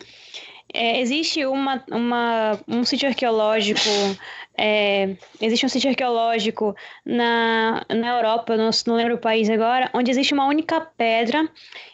é, 0.73 1.01
existe 1.01 1.45
uma, 1.47 1.85
uma, 1.91 2.61
um 2.69 2.85
sítio 2.85 3.09
arqueológico 3.09 3.81
é, 4.57 5.17
existe 5.41 5.67
um 5.67 5.69
sítio 5.69 5.91
arqueológico 5.91 6.77
na, 7.05 7.85
na 7.89 8.09
Europa, 8.19 8.57
não, 8.57 8.71
não 8.87 8.95
lembro 8.95 9.17
o 9.17 9.19
país 9.19 9.51
agora, 9.51 9.91
onde 9.93 10.13
existe 10.13 10.33
uma 10.33 10.47
única 10.47 10.81
pedra 10.81 11.49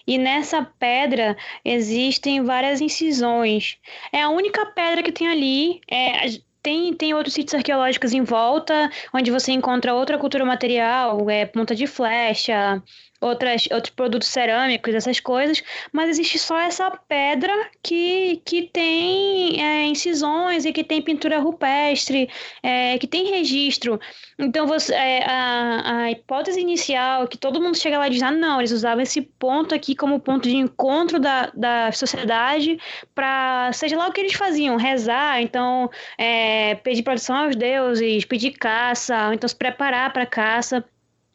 e 0.06 0.18
nessa 0.18 0.62
pedra 0.78 1.34
existem 1.64 2.44
várias 2.44 2.82
incisões. 2.82 3.78
É 4.12 4.20
a 4.20 4.28
única 4.28 4.66
pedra 4.66 5.02
que 5.02 5.12
tem 5.12 5.28
ali. 5.28 5.80
É, 5.90 6.26
tem, 6.66 6.92
tem 6.92 7.14
outros 7.14 7.32
sítios 7.34 7.54
arqueológicos 7.54 8.12
em 8.12 8.24
volta, 8.24 8.90
onde 9.14 9.30
você 9.30 9.52
encontra 9.52 9.94
outra 9.94 10.18
cultura 10.18 10.44
material, 10.44 11.30
é, 11.30 11.46
ponta 11.46 11.76
de 11.76 11.86
flecha, 11.86 12.82
outras, 13.20 13.68
outros 13.70 13.92
produtos 13.94 14.28
cerâmicos, 14.28 14.94
essas 14.94 15.20
coisas, 15.20 15.62
mas 15.92 16.10
existe 16.10 16.38
só 16.38 16.58
essa 16.58 16.90
pedra 16.90 17.52
que, 17.82 18.42
que 18.44 18.62
tem 18.62 19.62
é, 19.62 19.86
incisões 19.86 20.64
e 20.64 20.72
que 20.72 20.84
tem 20.84 21.02
pintura 21.02 21.38
rupestre, 21.38 22.28
é, 22.62 22.98
que 22.98 23.06
tem 23.06 23.30
registro. 23.30 23.98
Então, 24.38 24.66
você, 24.66 24.94
é, 24.94 25.24
a, 25.24 26.02
a 26.02 26.10
hipótese 26.10 26.60
inicial 26.60 27.26
que 27.26 27.38
todo 27.38 27.60
mundo 27.60 27.76
chega 27.76 27.98
lá 27.98 28.06
e 28.06 28.10
diz: 28.10 28.22
ah, 28.22 28.30
não, 28.30 28.60
eles 28.60 28.72
usavam 28.72 29.02
esse 29.02 29.22
ponto 29.22 29.74
aqui 29.74 29.94
como 29.94 30.20
ponto 30.20 30.48
de 30.48 30.56
encontro 30.56 31.18
da, 31.18 31.50
da 31.54 31.92
sociedade 31.92 32.78
para, 33.14 33.72
seja 33.72 33.96
lá 33.96 34.08
o 34.08 34.12
que 34.12 34.20
eles 34.20 34.34
faziam, 34.34 34.76
rezar, 34.76 35.40
então, 35.40 35.90
é, 36.18 36.74
pedir 36.76 37.02
proteção 37.02 37.36
aos 37.36 37.56
deuses, 37.56 38.24
pedir 38.24 38.52
caça, 38.52 39.34
então 39.34 39.48
se 39.48 39.56
preparar 39.56 40.12
para 40.12 40.26
caça. 40.26 40.84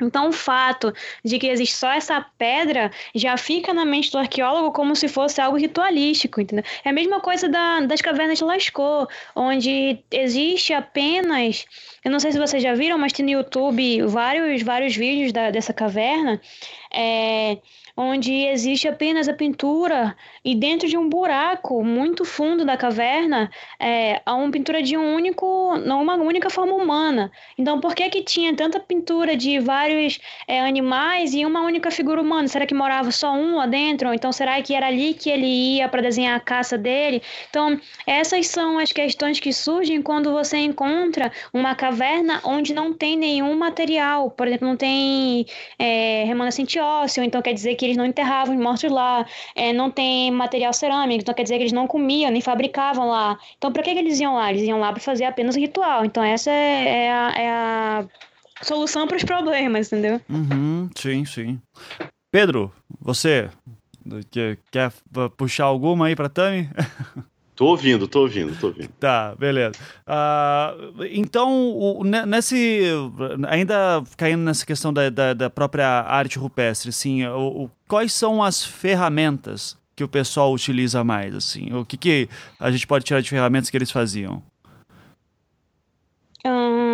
Então, 0.03 0.29
o 0.29 0.31
fato 0.31 0.93
de 1.23 1.37
que 1.39 1.47
existe 1.47 1.75
só 1.75 1.91
essa 1.91 2.25
pedra 2.37 2.91
já 3.13 3.37
fica 3.37 3.73
na 3.73 3.85
mente 3.85 4.11
do 4.11 4.17
arqueólogo 4.17 4.71
como 4.71 4.95
se 4.95 5.07
fosse 5.07 5.39
algo 5.41 5.57
ritualístico, 5.57 6.41
entendeu? 6.41 6.65
É 6.83 6.89
a 6.89 6.93
mesma 6.93 7.19
coisa 7.19 7.47
da, 7.47 7.81
das 7.81 8.01
cavernas 8.01 8.37
de 8.37 8.43
Lascaux, 8.43 9.11
onde 9.35 9.99
existe 10.11 10.73
apenas. 10.73 11.65
Eu 12.03 12.11
não 12.11 12.19
sei 12.19 12.31
se 12.31 12.39
vocês 12.39 12.61
já 12.61 12.73
viram, 12.73 12.97
mas 12.97 13.13
tem 13.13 13.25
no 13.25 13.31
YouTube 13.31 14.01
vários, 14.03 14.61
vários 14.61 14.95
vídeos 14.95 15.31
da, 15.31 15.51
dessa 15.51 15.73
caverna. 15.73 16.41
É, 16.93 17.57
onde 18.01 18.33
existe 18.47 18.87
apenas 18.87 19.29
a 19.29 19.33
pintura 19.33 20.15
e 20.43 20.55
dentro 20.55 20.87
de 20.87 20.97
um 20.97 21.07
buraco 21.07 21.83
muito 21.83 22.25
fundo 22.25 22.65
da 22.65 22.75
caverna 22.75 23.51
é, 23.79 24.19
há 24.25 24.33
uma 24.33 24.49
pintura 24.49 24.81
de 24.81 24.97
um 24.97 25.13
único, 25.13 25.77
não 25.77 26.01
uma 26.01 26.15
única 26.15 26.49
forma 26.49 26.73
humana. 26.73 27.31
Então, 27.57 27.79
por 27.79 27.93
que 27.93 28.09
que 28.09 28.23
tinha 28.23 28.55
tanta 28.55 28.79
pintura 28.79 29.37
de 29.37 29.59
vários 29.59 30.19
é, 30.47 30.61
animais 30.61 31.35
e 31.35 31.45
uma 31.45 31.61
única 31.61 31.91
figura 31.91 32.19
humana? 32.19 32.47
Será 32.47 32.65
que 32.65 32.73
morava 32.73 33.11
só 33.11 33.33
um 33.33 33.57
lá 33.57 33.67
dentro? 33.67 34.11
Então, 34.13 34.31
será 34.31 34.59
que 34.63 34.73
era 34.73 34.87
ali 34.87 35.13
que 35.13 35.29
ele 35.29 35.75
ia 35.77 35.87
para 35.87 36.01
desenhar 36.01 36.35
a 36.35 36.39
caça 36.39 36.77
dele? 36.77 37.21
Então, 37.51 37.79
essas 38.07 38.47
são 38.47 38.79
as 38.79 38.91
questões 38.91 39.39
que 39.39 39.53
surgem 39.53 40.01
quando 40.01 40.31
você 40.31 40.57
encontra 40.57 41.31
uma 41.53 41.75
caverna 41.75 42.41
onde 42.43 42.73
não 42.73 42.93
tem 42.93 43.15
nenhum 43.15 43.55
material. 43.55 44.31
Por 44.31 44.47
exemplo, 44.47 44.67
não 44.67 44.75
tem 44.75 45.45
é, 45.77 46.23
remanescente 46.25 46.79
ósseo, 46.79 47.23
então 47.23 47.41
quer 47.43 47.53
dizer 47.53 47.75
que 47.75 47.90
eles 47.91 47.97
não 47.97 48.05
enterravam 48.05 48.55
os 48.55 48.61
mortos 48.61 48.91
lá, 48.91 49.25
é, 49.55 49.71
não 49.73 49.91
tem 49.91 50.31
material 50.31 50.73
cerâmico, 50.73 51.21
então 51.21 51.33
quer 51.33 51.43
dizer 51.43 51.57
que 51.57 51.63
eles 51.63 51.73
não 51.73 51.87
comiam, 51.87 52.31
nem 52.31 52.41
fabricavam 52.41 53.07
lá. 53.07 53.37
Então, 53.57 53.71
para 53.71 53.83
que, 53.83 53.93
que 53.93 53.99
eles 53.99 54.19
iam 54.19 54.35
lá? 54.35 54.49
Eles 54.49 54.63
iam 54.63 54.79
lá 54.79 54.91
para 54.91 55.01
fazer 55.01 55.25
apenas 55.25 55.55
ritual. 55.55 56.05
Então, 56.05 56.23
essa 56.23 56.49
é, 56.49 57.05
é, 57.05 57.11
a, 57.11 57.33
é 57.37 57.49
a, 57.49 58.07
solução 58.61 59.07
para 59.07 59.17
os 59.17 59.23
problemas, 59.23 59.87
entendeu? 59.87 60.21
Uhum, 60.29 60.89
sim, 60.95 61.25
sim. 61.25 61.61
Pedro, 62.31 62.71
você 62.99 63.49
quer, 64.29 64.57
quer 64.71 64.91
puxar 65.37 65.65
alguma 65.65 66.07
aí 66.07 66.15
para 66.15 66.29
Tami? 66.29 66.69
Tô 67.61 67.67
ouvindo, 67.67 68.07
tô 68.07 68.21
ouvindo, 68.21 68.59
tô 68.59 68.67
ouvindo. 68.69 68.89
Tá, 68.99 69.35
beleza. 69.35 69.73
Uh, 70.07 71.05
então, 71.11 71.69
o, 71.69 72.03
nesse. 72.03 72.81
Ainda 73.47 74.03
caindo 74.17 74.41
nessa 74.41 74.65
questão 74.65 74.91
da, 74.91 75.11
da, 75.11 75.35
da 75.35 75.47
própria 75.47 75.85
arte 75.87 76.39
rupestre, 76.39 76.89
assim, 76.89 77.23
o, 77.27 77.65
o, 77.65 77.71
quais 77.87 78.13
são 78.13 78.41
as 78.41 78.65
ferramentas 78.65 79.77
que 79.95 80.03
o 80.03 80.07
pessoal 80.07 80.51
utiliza 80.51 81.03
mais, 81.03 81.35
assim? 81.35 81.71
O 81.71 81.85
que, 81.85 81.97
que 81.97 82.29
a 82.59 82.71
gente 82.71 82.87
pode 82.87 83.05
tirar 83.05 83.21
de 83.21 83.29
ferramentas 83.29 83.69
que 83.69 83.77
eles 83.77 83.91
faziam? 83.91 84.41
Hum, 86.43 86.90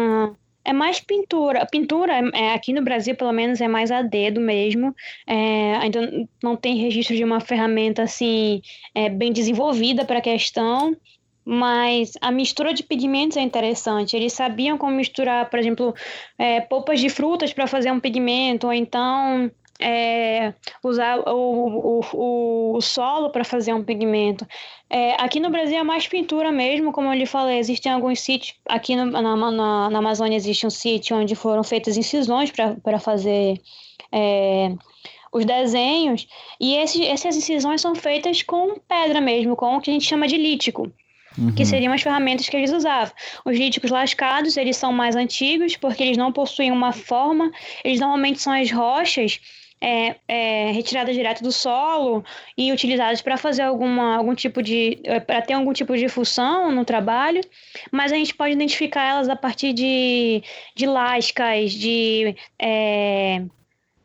é 0.68 0.74
mais 0.74 1.00
pintura. 1.00 1.66
Pintura, 1.66 2.14
é, 2.34 2.54
aqui 2.54 2.74
no 2.74 2.84
Brasil, 2.84 3.16
pelo 3.16 3.32
menos, 3.32 3.62
é 3.62 3.68
mais 3.70 3.90
a 3.90 4.02
dedo 4.02 4.42
mesmo. 4.42 4.94
É, 5.26 5.78
ainda 5.78 6.28
não 6.44 6.58
tem 6.58 6.76
registro 6.76 7.16
de 7.16 7.24
uma 7.24 7.40
ferramenta 7.40 8.04
assim 8.04 8.62
é, 8.94 9.10
bem 9.10 9.32
desenvolvida 9.32 10.04
para 10.04 10.20
a 10.20 10.22
questão. 10.22 10.94
Mas 11.46 12.12
a 12.20 12.30
mistura 12.30 12.74
de 12.74 12.84
pigmentos 12.84 13.38
é 13.38 13.42
interessante. 13.42 14.18
Eles 14.18 14.34
sabiam 14.34 14.78
como 14.78 14.92
misturar, 14.92 15.50
por 15.50 15.58
exemplo, 15.58 15.96
é, 16.38 16.60
polpas 16.60 17.00
de 17.00 17.08
frutas 17.08 17.54
para 17.54 17.66
fazer 17.66 17.90
um 17.90 18.02
pigmento, 18.02 18.68
ou 18.68 18.74
então 18.74 19.50
é, 19.80 20.54
usar 20.84 21.20
o, 21.20 22.02
o, 22.14 22.76
o 22.76 22.82
solo 22.82 23.30
para 23.30 23.44
fazer 23.44 23.74
um 23.74 23.84
pigmento. 23.84 24.46
É, 24.90 25.22
aqui 25.22 25.40
no 25.40 25.50
Brasil 25.50 25.78
é 25.78 25.84
mais 25.84 26.08
pintura 26.08 26.52
mesmo, 26.52 26.92
como 26.92 27.10
eu 27.10 27.14
lhe 27.14 27.26
falei, 27.26 27.60
existem 27.60 27.92
alguns 27.92 28.22
sítios, 28.22 28.56
aqui 28.68 28.96
no, 28.96 29.06
na, 29.06 29.36
na, 29.36 29.90
na, 29.90 30.00
Amazônia 30.00 30.36
existe 30.36 30.66
um 30.66 30.70
sítio 30.70 31.18
onde 31.18 31.36
foram 31.36 31.64
feitas 31.64 31.98
incisões 31.98 32.52
para 32.52 33.00
fazer 33.00 33.60
é, 34.12 34.74
os 35.32 35.46
desenhos, 35.46 36.28
e 36.60 36.76
essas 36.76 37.36
incisões 37.36 37.82
são 37.82 37.94
feitas 37.94 38.42
com 38.42 38.80
pedra 38.88 39.20
mesmo, 39.20 39.56
com 39.56 39.76
o 39.76 39.82
que 39.82 39.92
a 39.92 39.94
gente 39.94 40.06
chama 40.06 40.28
de 40.28 40.38
lítico. 40.38 40.92
Uhum. 41.38 41.54
que 41.54 41.64
seriam 41.68 41.94
as 41.94 42.02
ferramentas 42.02 42.50
que 42.50 42.58
eles 42.58 42.72
usavam. 42.72 43.14
Os 43.46 43.56
líticos 43.56 43.92
lascados, 43.92 44.58
eles 44.58 44.76
são 44.76 44.92
mais 44.92 45.16
antigos, 45.16 45.78
porque 45.78 46.02
eles 46.02 46.18
não 46.18 46.32
possuem 46.32 46.72
uma 46.72 46.92
forma, 46.92 47.52
eles 47.84 48.00
normalmente 48.00 48.42
são 48.42 48.52
as 48.52 48.72
rochas 48.72 49.40
é, 49.80 50.16
é, 50.28 50.72
retiradas 50.72 51.16
direto 51.16 51.44
do 51.44 51.52
solo 51.52 52.24
e 52.58 52.72
utilizadas 52.72 53.22
para 53.22 53.38
fazer 53.38 53.62
alguma, 53.62 54.16
algum 54.16 54.34
tipo 54.34 54.62
de. 54.62 55.00
É, 55.04 55.20
para 55.20 55.42
ter 55.42 55.54
algum 55.54 55.74
tipo 55.74 55.96
de 55.96 56.10
função 56.10 56.72
no 56.72 56.84
trabalho, 56.84 57.42
mas 57.92 58.12
a 58.12 58.16
gente 58.16 58.34
pode 58.36 58.54
identificar 58.54 59.04
elas 59.04 59.30
a 59.30 59.36
partir 59.36 59.74
de, 59.74 60.44
de 60.76 60.86
lascas, 60.86 61.72
de. 61.72 62.36
É, 62.60 63.44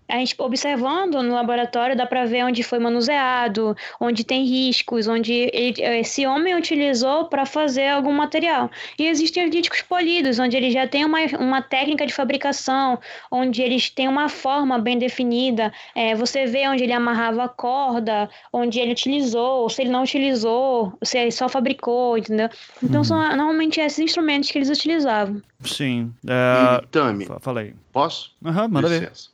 a 0.09 0.17
gente 0.19 0.35
observando 0.39 1.23
no 1.23 1.35
laboratório 1.35 1.97
dá 1.97 2.07
para 2.07 2.25
ver 2.25 2.45
onde 2.45 2.63
foi 2.63 2.79
manuseado, 2.79 3.77
onde 4.01 4.25
tem 4.25 4.45
riscos, 4.45 5.09
onde 5.09 5.51
ele, 5.53 5.81
esse 6.01 6.27
homem 6.27 6.55
utilizou 6.55 7.27
para 7.27 7.47
fazer 7.47 7.89
algum 7.89 8.13
material. 8.13 8.71
E 8.99 9.07
existem 9.07 9.49
líticos 9.49 9.83
polidos, 9.83 10.39
onde 10.39 10.57
ele 10.57 10.71
já 10.71 10.87
tem 10.87 11.05
uma, 11.05 11.19
uma 11.39 11.63
técnica 11.63 12.07
de 12.07 12.13
fabricação, 12.13 12.99
onde 13.31 13.63
eles 13.63 13.89
têm 13.91 14.09
uma 14.09 14.29
forma 14.29 14.79
bem 14.79 14.99
definida. 14.99 15.73
É, 15.95 16.15
você 16.15 16.47
vê 16.47 16.69
onde 16.69 16.83
ele 16.83 16.93
amarrava 16.93 17.45
a 17.45 17.49
corda, 17.49 18.29
onde 18.53 18.79
ele 18.81 18.93
utilizou, 18.93 19.69
se 19.69 19.83
ele 19.83 19.91
não 19.91 20.03
utilizou, 20.03 20.93
se 21.03 21.19
ele 21.19 21.31
só 21.31 21.49
fabricou, 21.49 22.19
entendeu? 22.19 22.49
Então 22.83 22.99
uhum. 22.99 23.05
são 23.05 23.19
normalmente 23.37 23.81
esses 23.81 23.99
instrumentos 23.99 24.51
que 24.51 24.59
eles 24.59 24.69
utilizavam. 24.69 25.43
Sim. 25.65 26.13
Uh, 26.25 26.87
Tami, 26.89 27.27
falei. 27.41 27.75
Posso? 27.93 28.35
Aham, 28.45 28.65
uhum, 28.65 28.69
manda 28.69 28.89
Licença. 28.89 29.29
ver. 29.29 29.33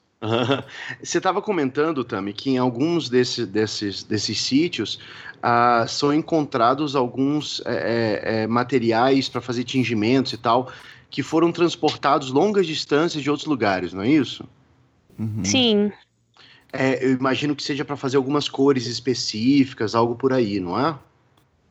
Você 1.03 1.19
estava 1.19 1.41
comentando, 1.41 2.05
Tami, 2.05 2.33
que 2.33 2.51
em 2.51 2.59
alguns 2.59 3.09
desses, 3.09 3.47
desses, 3.47 4.03
desses 4.03 4.41
sítios 4.41 4.99
ah, 5.43 5.87
são 5.89 6.13
encontrados 6.13 6.97
alguns 6.97 7.63
é, 7.65 8.23
é, 8.23 8.43
é 8.43 8.47
materiais 8.47 9.29
para 9.29 9.41
fazer 9.41 9.65
tingimentos 9.65 10.33
e 10.33 10.37
tal, 10.37 10.73
que 11.11 11.23
foram 11.23 11.53
transportados 11.53 12.31
longas 12.31 12.67
distâncias 12.67 13.23
de 13.23 13.31
outros 13.31 13.47
lugares, 13.47 13.93
não 13.93 14.03
é 14.03 14.09
isso? 14.09 14.45
Uhum. 15.19 15.45
Sim. 15.45 15.93
É, 16.73 17.05
eu 17.05 17.13
imagino 17.13 17.57
que 17.57 17.63
seja 17.63 17.85
para 17.85 17.97
fazer 17.97 18.17
algumas 18.17 18.49
cores 18.49 18.87
específicas, 18.87 19.95
algo 19.95 20.15
por 20.17 20.33
aí, 20.33 20.61
não 20.61 20.79
é? 20.79 20.99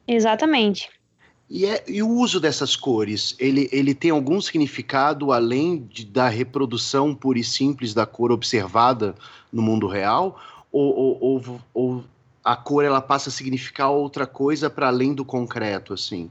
Exatamente. 0.08 0.90
E, 1.50 1.66
é, 1.66 1.84
e, 1.88 2.04
o 2.04 2.10
uso 2.10 2.40
dessas 2.42 2.76
cores, 2.76 3.36
ele, 3.40 3.70
ele 3.72 3.94
tem 3.94 4.12
algum 4.12 4.42
significado 4.42 5.32
além 5.32 5.88
de, 5.90 6.06
da 6.06 6.28
reprodução 6.28 7.16
pura 7.16 7.40
e 7.40 7.44
simples 7.44 7.94
da 7.94 8.06
cor 8.06 8.32
observada 8.32 9.16
no 9.52 9.62
mundo 9.62 9.88
real? 9.88 10.40
Ou, 10.72 10.94
ou, 10.94 11.18
ou, 11.22 11.62
ou 11.74 12.04
a 12.44 12.56
cor 12.56 12.84
ela 12.84 13.02
passa 13.02 13.30
a 13.30 13.32
significar 13.32 13.90
outra 13.92 14.28
coisa 14.28 14.70
para 14.70 14.88
além 14.88 15.14
do 15.14 15.24
concreto, 15.24 15.94
assim? 15.94 16.30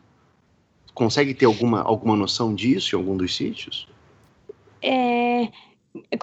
Consegue 0.93 1.33
ter 1.33 1.47
alguma, 1.47 1.81
alguma 1.83 2.17
noção 2.17 2.55
disso 2.55 2.95
em 2.95 2.99
algum 2.99 3.17
dos 3.17 3.35
sítios? 3.35 3.89
É, 4.83 5.49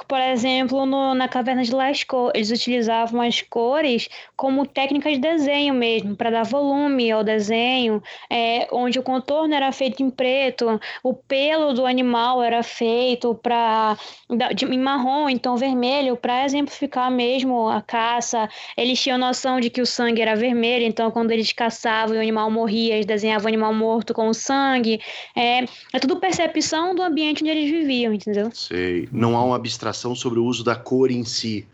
por 0.08 0.20
exemplo, 0.20 0.86
no, 0.86 1.14
na 1.14 1.28
Caverna 1.28 1.64
de 1.64 1.74
Lascaux, 1.74 2.32
eles 2.36 2.52
utilizavam 2.52 3.22
as 3.22 3.42
cores 3.42 4.10
como 4.36 4.66
técnica 4.66 5.12
de 5.12 5.20
desenho 5.20 5.74
mesmo, 5.74 6.16
para 6.16 6.30
dar 6.30 6.44
volume 6.44 7.12
ao 7.12 7.24
desenho, 7.24 8.02
é, 8.30 8.68
onde 8.72 9.00
o 9.00 9.04
contorno 9.04 9.54
era 9.54 9.72
feito 9.72 10.04
em 10.04 10.10
preto, 10.10 10.80
o 11.04 11.14
pelo 11.14 11.74
do 11.74 11.86
animal 11.86 12.42
era 12.42 12.64
feito 12.64 13.36
para 13.36 13.98
em 14.30 14.80
marrom, 14.80 15.30
então 15.30 15.56
vermelho, 15.56 16.16
para 16.16 16.46
exemplificar 16.46 17.12
mesmo 17.12 17.68
a 17.70 17.82
caça. 17.82 18.50
Eles 18.78 19.00
tinham 19.02 19.18
noção 19.18 19.60
de 19.60 19.70
que 19.70 19.82
o 19.82 19.86
sangue 19.86 20.22
era 20.22 20.36
vermelho, 20.36 20.86
então 20.86 21.12
quando 21.12 21.32
eles 21.32 21.52
caçavam 21.52 22.16
e 22.16 22.18
o 22.18 22.22
animal 22.22 22.50
morria, 22.50 22.96
eles 22.96 23.06
desenhavam 23.06 23.46
o 23.46 23.48
animal 23.48 23.74
morto 23.74 24.14
com 24.14 24.28
o 24.28 24.34
sangue. 24.34 25.00
É, 25.36 25.64
é 25.94 26.00
tudo 26.00 26.20
percepção 26.20 26.96
do 26.96 27.02
ambiente 27.02 27.44
onde 27.44 27.52
eles 27.52 27.70
viviam, 27.70 28.14
entendeu? 28.14 28.50
Sei. 28.54 29.08
Não 29.12 29.36
há 29.38 29.44
uma 29.44 29.60
abstração 29.64 30.16
sobre 30.16 30.40
o 30.40 30.46
uso 30.46 30.64
da 30.64 30.76
cor 30.76 31.10
em 31.10 31.24
si, 31.24 31.66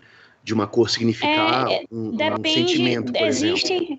de 0.44 0.54
uma 0.54 0.68
cor 0.68 0.90
significar 0.90 1.70
é, 1.70 1.84
um, 1.92 2.16
depende, 2.16 2.50
um 2.50 2.54
sentimento, 2.54 3.14
por 3.14 3.28
existe, 3.28 3.74
exemplo. 3.74 3.98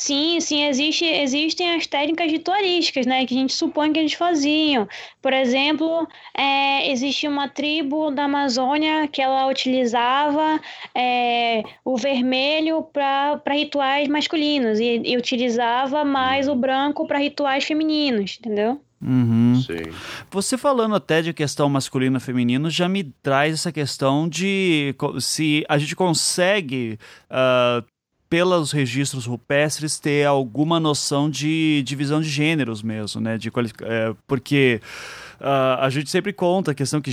Sim, 0.00 0.38
sim, 0.38 0.64
existe, 0.64 1.04
existem 1.04 1.74
as 1.74 1.84
técnicas 1.84 2.30
ritualísticas, 2.30 3.04
né, 3.04 3.26
que 3.26 3.34
a 3.34 3.38
gente 3.38 3.52
supõe 3.52 3.92
que 3.92 3.98
eles 3.98 4.12
faziam. 4.12 4.88
Por 5.20 5.32
exemplo, 5.32 6.06
é, 6.36 6.88
existia 6.88 7.28
uma 7.28 7.48
tribo 7.48 8.12
da 8.12 8.24
Amazônia 8.24 9.08
que 9.08 9.20
ela 9.20 9.48
utilizava 9.48 10.60
é, 10.94 11.64
o 11.84 11.96
vermelho 11.96 12.84
para 12.84 13.42
rituais 13.52 14.06
masculinos 14.06 14.78
e, 14.78 15.02
e 15.04 15.16
utilizava 15.16 16.04
mais 16.04 16.46
o 16.48 16.54
branco 16.54 17.04
para 17.04 17.18
rituais 17.18 17.64
femininos, 17.64 18.38
entendeu? 18.38 18.80
Uhum. 19.00 19.62
Você 20.30 20.58
falando 20.58 20.94
até 20.94 21.22
de 21.22 21.32
questão 21.32 21.68
masculino 21.68 22.18
feminino 22.18 22.68
já 22.68 22.88
me 22.88 23.04
traz 23.22 23.54
essa 23.54 23.70
questão 23.70 24.28
de 24.28 24.94
se 25.20 25.64
a 25.68 25.78
gente 25.78 25.94
consegue 25.94 26.98
uh, 27.30 27.84
pelos 28.28 28.72
registros 28.72 29.24
rupestres 29.24 29.98
ter 29.98 30.26
alguma 30.26 30.78
noção 30.78 31.30
de 31.30 31.82
divisão 31.84 32.20
de 32.20 32.28
gêneros 32.28 32.82
mesmo, 32.82 33.20
né? 33.20 33.38
De 33.38 33.48
é, 33.82 34.14
porque 34.26 34.80
Uh, 35.40 35.78
a 35.80 35.88
gente 35.88 36.10
sempre 36.10 36.32
conta 36.32 36.72
a 36.72 36.74
questão 36.74 37.00
que, 37.00 37.12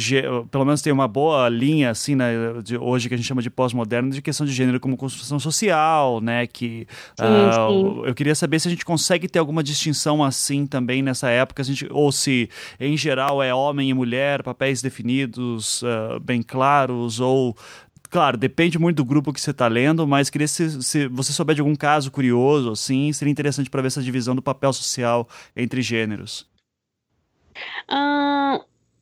pelo 0.49 0.65
menos, 0.65 0.81
tem 0.81 0.91
uma 0.91 1.07
boa 1.07 1.47
linha, 1.47 1.91
assim, 1.91 2.15
né, 2.15 2.33
de 2.63 2.75
hoje 2.75 3.07
que 3.07 3.13
a 3.13 3.17
gente 3.17 3.27
chama 3.27 3.41
de 3.41 3.51
pós-moderno, 3.51 4.09
de 4.09 4.21
questão 4.21 4.45
de 4.45 4.51
gênero 4.51 4.79
como 4.79 4.97
construção 4.97 5.39
social, 5.39 6.19
né? 6.19 6.47
Que 6.47 6.87
sim, 7.19 7.25
uh, 7.25 8.01
sim. 8.01 8.07
eu 8.07 8.15
queria 8.15 8.33
saber 8.33 8.59
se 8.59 8.67
a 8.67 8.71
gente 8.71 8.83
consegue 8.83 9.27
ter 9.27 9.37
alguma 9.37 9.63
distinção 9.63 10.23
assim 10.23 10.65
também 10.65 11.03
nessa 11.03 11.29
época, 11.29 11.61
a 11.61 11.65
gente, 11.65 11.87
ou 11.91 12.11
se 12.11 12.49
em 12.79 12.97
geral 12.97 13.43
é 13.43 13.53
homem 13.53 13.89
e 13.89 13.93
mulher, 13.93 14.41
papéis 14.41 14.81
definidos 14.81 15.83
uh, 15.83 16.19
bem 16.19 16.41
claros, 16.41 17.19
ou 17.19 17.55
claro, 18.09 18.37
depende 18.37 18.79
muito 18.79 18.97
do 18.97 19.05
grupo 19.05 19.33
que 19.33 19.41
você 19.41 19.51
está 19.51 19.67
lendo, 19.67 20.07
mas 20.07 20.29
queria 20.29 20.47
se, 20.47 20.81
se, 20.81 21.07
você 21.07 21.33
souber 21.33 21.53
de 21.53 21.61
algum 21.61 21.75
caso 21.75 22.09
curioso, 22.09 22.71
assim, 22.71 23.11
seria 23.13 23.31
interessante 23.31 23.69
para 23.69 23.81
ver 23.81 23.87
essa 23.87 24.01
divisão 24.01 24.35
do 24.35 24.41
papel 24.41 24.71
social 24.73 25.27
entre 25.55 25.81
gêneros. 25.81 26.54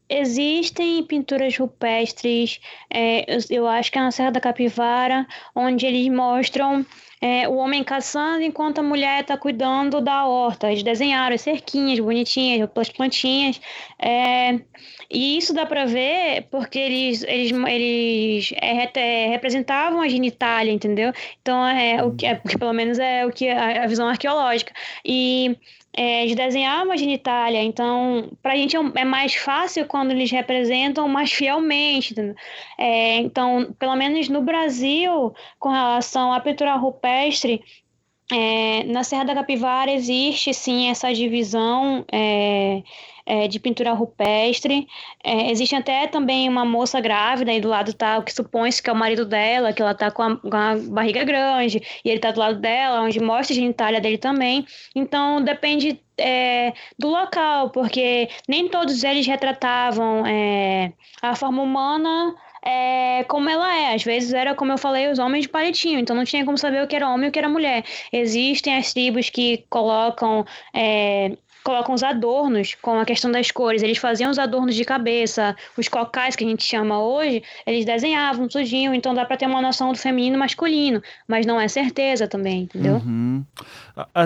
Existem 0.10 1.04
pinturas 1.06 1.58
rupestres, 1.58 2.60
é, 2.88 3.26
eu, 3.34 3.39
eu, 3.49 3.68
acho 3.68 3.91
que 3.91 3.97
é 3.97 4.01
na 4.01 4.12
Serra 4.12 4.32
da 4.32 4.39
Capivara, 4.39 5.26
onde 5.56 5.88
eles 5.88 6.08
mostram 6.10 6.86
é, 7.20 7.47
o 7.47 7.56
homem 7.56 7.84
caçando 7.84 8.43
enquanto 8.43 8.80
a 8.80 8.84
mulher 8.84 9.22
está 9.22 9.38
cuidando 9.38 10.01
da 10.01 10.26
horta. 10.26 10.70
Eles 10.70 10.84
desenharam 10.84 11.34
as 11.34 11.41
cerquinhas 11.41 11.99
bonitinhas, 11.99 12.70
as 12.76 12.89
plantinhas. 12.89 13.60
É, 13.97 14.60
e 15.10 15.38
isso 15.38 15.54
dá 15.54 15.66
para 15.66 15.86
ver 15.86 16.47
porque 16.51 16.78
eles, 16.78 17.24
eles, 17.24 17.51
eles 17.51 18.54
é, 18.62 18.99
é, 18.99 19.28
representavam 19.30 20.01
a 20.01 20.08
genitália, 20.08 20.72
entendeu? 20.72 21.12
Então, 21.41 21.66
é, 21.66 22.04
o 22.04 22.14
que, 22.14 22.26
é, 22.26 22.36
pelo 22.36 22.74
menos 22.74 22.99
é 22.99 23.26
o 23.26 23.32
que 23.32 23.49
a, 23.49 23.86
a 23.86 23.88
visão 23.88 24.08
arqueológica. 24.08 24.74
E 25.04 25.58
é, 25.96 26.26
de 26.26 26.36
desenhar 26.36 26.84
uma 26.84 26.98
genitália. 26.98 27.64
Então, 27.64 28.32
para 28.41 28.54
a 28.54 28.56
gente 28.56 28.76
é, 28.76 28.80
é, 28.96 29.06
mais 29.06 29.36
fácil 29.36 29.86
quando 29.86 30.12
eles 30.12 30.32
representam 30.32 31.08
mais 31.08 31.32
fielmente. 31.32 32.16
É, 32.78 33.18
então, 33.18 33.74
pelo 33.78 33.96
menos 33.96 34.28
no 34.30 34.41
Brasil, 34.41 35.34
com 35.60 35.70
relação 35.70 36.34
à 36.34 36.39
pintura 36.39 36.76
rupestre, 36.76 37.62
é, 38.32 38.84
na 38.86 39.04
Serra 39.04 39.26
da 39.26 39.36
Capivara 39.36 39.91
existe 39.91 40.54
sim 40.54 40.89
essa 40.89 41.14
divisão 41.14 42.06
é, 43.26 43.47
de 43.47 43.59
pintura 43.59 43.93
rupestre. 43.93 44.88
É, 45.24 45.51
existe 45.51 45.76
até 45.76 46.07
também 46.07 46.49
uma 46.49 46.65
moça 46.65 46.99
grávida 46.99 47.53
e 47.53 47.61
do 47.61 47.69
lado 47.69 47.93
tá 47.93 48.17
o 48.17 48.24
que 48.24 48.34
supõe-se 48.34 48.82
que 48.82 48.89
é 48.89 48.93
o 48.93 48.95
marido 48.95 49.26
dela, 49.26 49.74
que 49.74 49.82
ela 49.82 49.93
tá 49.93 50.11
com 50.11 50.24
a, 50.24 50.38
com 50.38 50.55
a, 50.55 50.76
barriga 50.89 51.24
grande 51.24 51.82
e 52.03 52.09
ele 52.09 52.19
tá 52.19 52.32
do 52.32 52.39
lado 52.39 52.59
dela, 52.59 53.01
onde 53.01 53.19
mostra 53.19 53.53
a 53.53 53.59
genitália 53.59 54.01
dele 54.01 54.17
também. 54.17 54.65
Então 54.95 55.41
depende 55.41 55.99
é, 56.17 56.74
do 56.97 57.09
local, 57.09 57.69
porque 57.69 58.30
nem 58.47 58.67
todos 58.69 59.03
eles 59.03 59.26
retratavam 59.26 60.26
é, 60.26 60.93
a 61.21 61.36
forma 61.36 61.61
humana 61.61 62.36
é, 62.63 63.24
como 63.26 63.49
ela 63.49 63.76
é. 63.76 63.93
Às 63.93 64.03
vezes 64.03 64.34
era, 64.34 64.55
como 64.55 64.71
eu 64.71 64.78
falei, 64.78 65.09
os 65.11 65.19
homens 65.19 65.43
de 65.43 65.49
palitinho, 65.49 65.99
então 65.99 66.15
não 66.15 66.24
tinha 66.24 66.45
como 66.45 66.57
saber 66.57 66.84
o 66.84 66.88
que 66.88 66.95
era 66.95 67.09
homem 67.09 67.28
e 67.28 67.30
o 67.30 67.32
que 67.32 67.39
era 67.39 67.49
mulher. 67.49 67.84
Existem 68.11 68.76
as 68.76 68.93
tribos 68.93 69.30
que 69.30 69.65
colocam 69.69 70.45
é, 70.74 71.38
colocam 71.64 71.95
os 71.95 72.03
adornos 72.03 72.76
com 72.82 72.99
a 72.99 73.05
questão 73.05 73.32
das 73.32 73.49
cores. 73.49 73.82
Eles 73.82 73.97
faziam 73.97 74.30
os 74.30 74.38
adornos 74.38 74.76
de 74.76 74.84
cabeça, 74.84 75.55
os 75.78 75.88
cocais 75.88 76.36
que 76.36 76.43
a 76.43 76.47
gente 76.47 76.64
chama 76.64 77.01
hoje, 77.01 77.41
eles 77.66 77.86
desenhavam 77.86 78.47
tudinho, 78.47 78.93
então 78.93 79.14
dá 79.14 79.26
para 79.26 79.38
ter 79.38 79.47
uma 79.47 79.61
noção 79.61 79.91
do 79.91 79.97
feminino 79.97 80.36
e 80.36 80.39
masculino, 80.39 81.01
mas 81.28 81.45
não 81.45 81.59
é 81.59 81.68
certeza 81.68 82.28
também, 82.28 82.64
entendeu? 82.64 82.95
Uhum. 82.95 83.45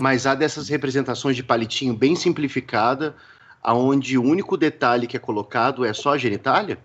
Mas 0.01 0.25
há 0.25 0.33
dessas 0.33 0.69
representações 0.69 1.35
de 1.35 1.43
palitinho 1.43 1.93
bem 1.93 2.15
simplificada, 2.15 3.15
aonde 3.61 4.17
o 4.17 4.23
único 4.23 4.57
detalhe 4.57 5.07
que 5.07 5.17
é 5.17 5.19
colocado 5.19 5.85
é 5.85 5.93
só 5.93 6.13
a 6.13 6.17
genitália? 6.17 6.77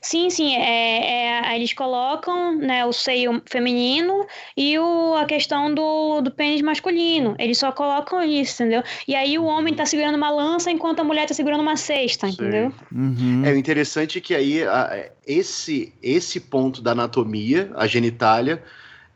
Sim, 0.00 0.30
sim, 0.30 0.54
é, 0.54 1.50
é, 1.50 1.56
eles 1.56 1.72
colocam 1.72 2.56
né, 2.56 2.84
o 2.86 2.92
seio 2.92 3.42
feminino 3.46 4.26
e 4.56 4.78
o, 4.78 5.14
a 5.14 5.24
questão 5.24 5.74
do, 5.74 6.20
do 6.20 6.30
pênis 6.30 6.62
masculino. 6.62 7.34
Eles 7.38 7.58
só 7.58 7.72
colocam 7.72 8.22
isso, 8.22 8.62
entendeu? 8.62 8.82
E 9.08 9.14
aí 9.14 9.38
o 9.38 9.44
homem 9.44 9.74
tá 9.74 9.84
segurando 9.84 10.14
uma 10.16 10.30
lança 10.30 10.70
enquanto 10.70 11.00
a 11.00 11.04
mulher 11.04 11.26
tá 11.26 11.34
segurando 11.34 11.60
uma 11.60 11.76
cesta, 11.76 12.28
Sim. 12.28 12.34
entendeu? 12.34 12.72
Uhum. 12.92 13.42
É 13.44 13.52
o 13.52 13.56
interessante 13.56 14.20
que 14.20 14.34
aí 14.34 14.62
a, 14.62 15.10
esse, 15.26 15.92
esse 16.02 16.38
ponto 16.38 16.80
da 16.80 16.92
anatomia, 16.92 17.70
a 17.74 17.86
genitália, 17.86 18.62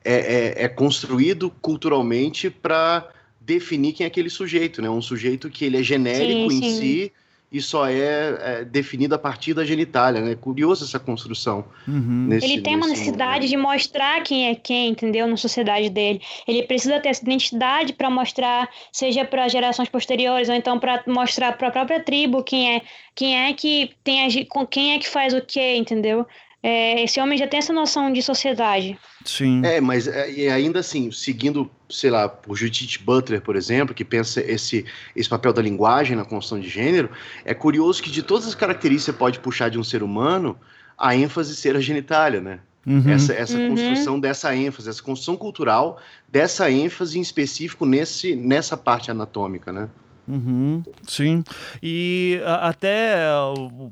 é, 0.05 0.63
é, 0.63 0.65
é 0.65 0.69
construído 0.69 1.51
culturalmente 1.63 2.51
para 2.51 3.09
definir 3.41 3.93
quem 3.93 4.05
é 4.05 4.09
aquele 4.09 4.29
sujeito, 4.29 4.83
né? 4.83 4.91
Um 4.91 5.01
sujeito 5.01 5.49
que 5.49 5.65
ele 5.65 5.79
é 5.79 5.83
genérico 5.83 6.51
sim, 6.51 6.59
em 6.59 6.63
sim. 6.63 6.81
si 6.81 7.13
e 7.51 7.63
só 7.63 7.89
é, 7.89 8.61
é 8.61 8.65
definido 8.65 9.15
a 9.15 9.19
partir 9.19 9.55
da 9.55 9.65
genitália, 9.65 10.21
né? 10.21 10.35
Curioso 10.35 10.85
essa 10.85 10.99
construção. 10.99 11.65
Uhum. 11.87 12.27
Nesse, 12.29 12.47
ele 12.47 12.61
tem 12.61 12.77
uma 12.77 12.87
necessidade 12.87 13.47
momento. 13.47 13.49
de 13.49 13.57
mostrar 13.57 14.23
quem 14.23 14.49
é 14.49 14.55
quem, 14.55 14.91
entendeu? 14.91 15.27
Na 15.27 15.37
sociedade 15.37 15.89
dele. 15.89 16.21
Ele 16.47 16.63
precisa 16.65 17.01
ter 17.01 17.09
essa 17.09 17.23
identidade 17.23 17.95
para 17.95 18.11
mostrar, 18.11 18.69
seja 18.93 19.25
para 19.25 19.49
gerações 19.49 19.89
posteriores 19.89 20.49
ou 20.49 20.55
então 20.55 20.79
para 20.79 21.03
mostrar 21.07 21.53
para 21.57 21.69
a 21.69 21.71
própria 21.71 22.01
tribo 22.01 22.45
quem 22.45 22.77
é, 22.77 22.83
quem 23.15 23.37
é 23.37 23.53
que 23.55 23.93
tem 24.05 24.27
a, 24.27 24.47
com 24.47 24.67
quem 24.67 24.93
é 24.93 24.99
que 24.99 25.09
faz 25.09 25.33
o 25.33 25.41
quê, 25.41 25.77
entendeu? 25.77 26.27
É, 26.63 27.03
esse 27.03 27.21
homem 27.21 27.39
já 27.39 27.47
tem 27.47 27.59
essa 27.59 27.73
noção 27.73 28.13
de 28.13 28.21
sociedade. 28.21 28.99
Sim. 29.25 29.63
É, 29.65 29.81
mas 29.81 30.07
é, 30.07 30.51
ainda 30.51 30.81
assim, 30.81 31.11
seguindo, 31.11 31.71
sei 31.91 32.11
lá, 32.11 32.39
o 32.47 32.55
Judith 32.55 32.99
Butler, 33.03 33.41
por 33.41 33.57
exemplo, 33.57 33.95
que 33.95 34.05
pensa 34.05 34.41
esse, 34.41 34.85
esse 35.17 35.29
papel 35.29 35.53
da 35.53 35.63
linguagem 35.63 36.17
na 36.17 36.25
construção 36.25 36.61
de 36.61 36.69
gênero, 36.69 37.11
é 37.45 37.55
curioso 37.55 38.03
que 38.03 38.11
de 38.11 38.23
todas 38.23 38.47
as 38.47 38.55
características 38.55 39.07
que 39.07 39.13
você 39.13 39.19
pode 39.19 39.41
puxar 39.41 39.69
de 39.69 39.79
um 39.79 39.85
ser 39.85 40.03
humano, 40.03 40.59
a 40.97 41.15
ênfase 41.15 41.55
ser 41.57 41.77
a 41.77 41.81
genitália, 41.81 42.41
né? 42.41 42.61
Uhum. 42.87 43.09
Essa, 43.11 43.35
essa 43.35 43.57
uhum. 43.57 43.71
construção 43.71 44.19
dessa 44.19 44.55
ênfase, 44.55 44.89
essa 44.89 45.03
construção 45.03 45.37
cultural 45.37 46.01
dessa 46.29 46.71
ênfase 46.71 47.19
em 47.19 47.23
específico 47.23 47.85
nesse, 47.85 48.35
nessa 48.35 48.77
parte 48.77 49.11
anatômica, 49.11 49.73
né? 49.73 49.89
Uhum, 50.29 50.83
sim. 51.07 51.43
E 51.83 52.39
a, 52.45 52.69
até 52.69 53.17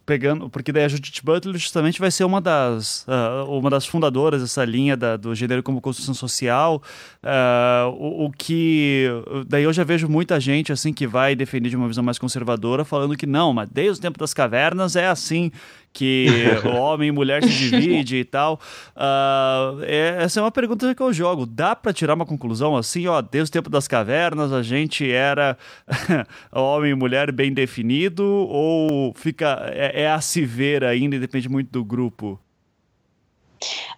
pegando, 0.04 0.50
porque 0.50 0.70
daí 0.70 0.84
a 0.84 0.88
Judith 0.88 1.22
Butler 1.24 1.56
justamente 1.56 1.98
vai 1.98 2.10
ser 2.10 2.24
uma 2.24 2.42
das, 2.42 3.06
uh, 3.08 3.50
uma 3.50 3.70
das 3.70 3.86
fundadoras 3.86 4.42
dessa 4.42 4.62
linha 4.62 4.96
da, 4.96 5.16
do 5.16 5.34
gênero 5.34 5.62
como 5.62 5.80
construção 5.80 6.12
social. 6.12 6.82
Uh, 7.22 7.90
o, 7.98 8.26
o, 8.26 8.32
que 8.32 9.08
daí 9.48 9.64
eu 9.64 9.72
já 9.72 9.82
vejo 9.82 10.08
muita 10.08 10.38
gente 10.38 10.72
assim 10.72 10.92
que 10.92 11.06
vai 11.06 11.34
defender 11.34 11.70
de 11.70 11.76
uma 11.76 11.88
visão 11.88 12.04
mais 12.04 12.18
conservadora, 12.18 12.84
falando 12.84 13.16
que 13.16 13.26
não, 13.26 13.54
mas 13.54 13.70
desde 13.70 13.98
o 13.98 14.02
tempo 14.02 14.18
das 14.18 14.34
cavernas 14.34 14.94
é 14.94 15.08
assim 15.08 15.50
que 15.96 16.44
homem 16.78 17.08
e 17.08 17.12
mulher 17.12 17.42
se 17.42 17.48
divide 17.48 18.16
e 18.16 18.24
tal. 18.24 18.60
Uh, 18.94 19.82
é, 19.82 20.18
essa 20.20 20.38
é 20.38 20.42
uma 20.42 20.50
pergunta 20.50 20.94
que 20.94 21.02
eu 21.02 21.10
jogo. 21.10 21.46
Dá 21.46 21.74
para 21.74 21.90
tirar 21.90 22.12
uma 22.12 22.26
conclusão 22.26 22.76
assim, 22.76 23.06
ó, 23.06 23.22
desde 23.22 23.48
o 23.48 23.52
tempo 23.52 23.70
das 23.70 23.88
cavernas 23.88 24.52
a 24.52 24.62
gente 24.62 25.10
era 25.10 25.56
homem 26.52 26.90
e 26.90 26.94
mulher 26.94 27.32
bem 27.32 27.50
definido 27.50 28.22
ou 28.22 29.14
fica 29.14 29.70
é, 29.72 30.02
é 30.02 30.10
a 30.10 30.20
se 30.20 30.44
ver 30.44 30.84
ainda 30.84 31.16
e 31.16 31.18
depende 31.18 31.48
muito 31.48 31.70
do 31.70 31.82
grupo? 31.82 32.38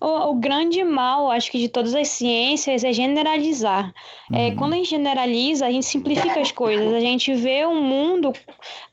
O, 0.01 0.31
o, 0.31 0.35
grande 0.35 0.85
mal, 0.85 1.29
acho 1.33 1.51
que 1.51 1.59
de 1.59 1.69
todas 1.69 1.93
as 1.93 2.07
ciências, 2.09 2.85
é 2.85 2.93
generalizar. 2.93 3.93
É, 4.33 4.37
uhum. 4.37 4.47
É, 4.47 4.55
quando 4.55 4.73
a 4.75 4.77
gente 4.77 4.91
generaliza, 4.91 5.67
a 5.67 5.71
gente 5.73 5.87
simplifica 5.87 6.41
as 6.41 6.53
coisas. 6.53 6.95
A 6.95 7.01
gente 7.01 7.35
vê 7.35 7.65
o 7.65 7.71
um 7.71 7.83
mundo 7.83 8.33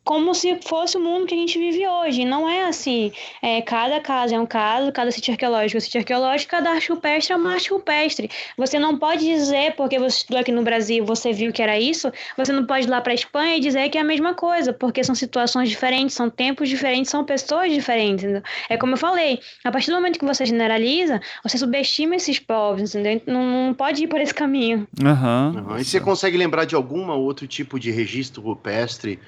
como 0.06 0.36
se 0.36 0.60
fosse 0.61 0.95
o 0.98 0.99
mundo 0.99 1.26
que 1.26 1.34
a 1.34 1.38
gente 1.38 1.57
vive 1.57 1.86
hoje. 1.86 2.23
Não 2.23 2.48
é 2.48 2.64
assim. 2.64 3.11
É, 3.41 3.61
cada 3.61 3.99
caso 3.99 4.36
é 4.36 4.40
um 4.40 4.45
caso, 4.45 4.91
cada 4.91 5.11
sítio 5.11 5.34
arqueológico 5.34 5.77
é 5.77 5.80
um 5.80 5.82
sítio 5.82 5.99
arqueológico, 5.99 6.52
cada 6.52 6.69
arte 6.69 6.90
rupestre 6.90 7.34
é 7.34 7.36
uma 7.36 7.53
arte 7.53 7.72
rupestre. 7.72 8.30
Você 8.56 8.77
não 8.77 8.98
pode 8.98 9.26
dizer, 9.26 9.76
porque 9.76 9.98
você 9.98 10.18
estudou 10.18 10.40
aqui 10.40 10.52
no 10.52 10.61
Brasil 10.61 11.06
você 11.06 11.32
viu 11.34 11.52
que 11.52 11.61
era 11.61 11.80
isso, 11.80 12.11
você 12.38 12.52
não 12.52 12.65
pode 12.65 12.86
ir 12.86 12.90
lá 12.90 13.02
para 13.02 13.11
a 13.11 13.15
Espanha 13.15 13.57
e 13.57 13.60
dizer 13.60 13.90
que 13.90 13.98
é 13.98 14.02
a 14.02 14.03
mesma 14.03 14.34
coisa, 14.34 14.72
porque 14.72 15.03
são 15.03 15.15
situações 15.15 15.69
diferentes, 15.69 16.15
são 16.15 16.30
tempos 16.30 16.69
diferentes, 16.69 17.10
são 17.10 17.23
pessoas 17.23 17.72
diferentes. 17.72 18.23
Entendeu? 18.23 18.44
É 18.69 18.77
como 18.77 18.94
eu 18.94 18.98
falei, 18.98 19.40
a 19.64 19.72
partir 19.72 19.90
do 19.90 19.95
momento 19.95 20.19
que 20.19 20.26
você 20.26 20.45
generaliza, 20.45 21.19
você 21.44 21.57
subestima 21.57 22.15
esses 22.15 22.38
povos, 22.40 22.94
entendeu? 22.94 23.22
Não, 23.26 23.68
não 23.68 23.73
pode 23.73 24.03
ir 24.03 24.07
por 24.07 24.22
esse 24.22 24.34
caminho. 24.34 24.88
Uhum. 25.02 25.72
Uhum. 25.72 25.80
E 25.80 25.84
você 25.84 25.99
consegue 25.99 26.38
lembrar 26.38 26.65
de 26.65 26.76
algum 26.76 27.10
outro 27.10 27.48
tipo 27.48 27.80
de 27.80 27.90
registro 27.90 28.41
rupestre? 28.41 29.19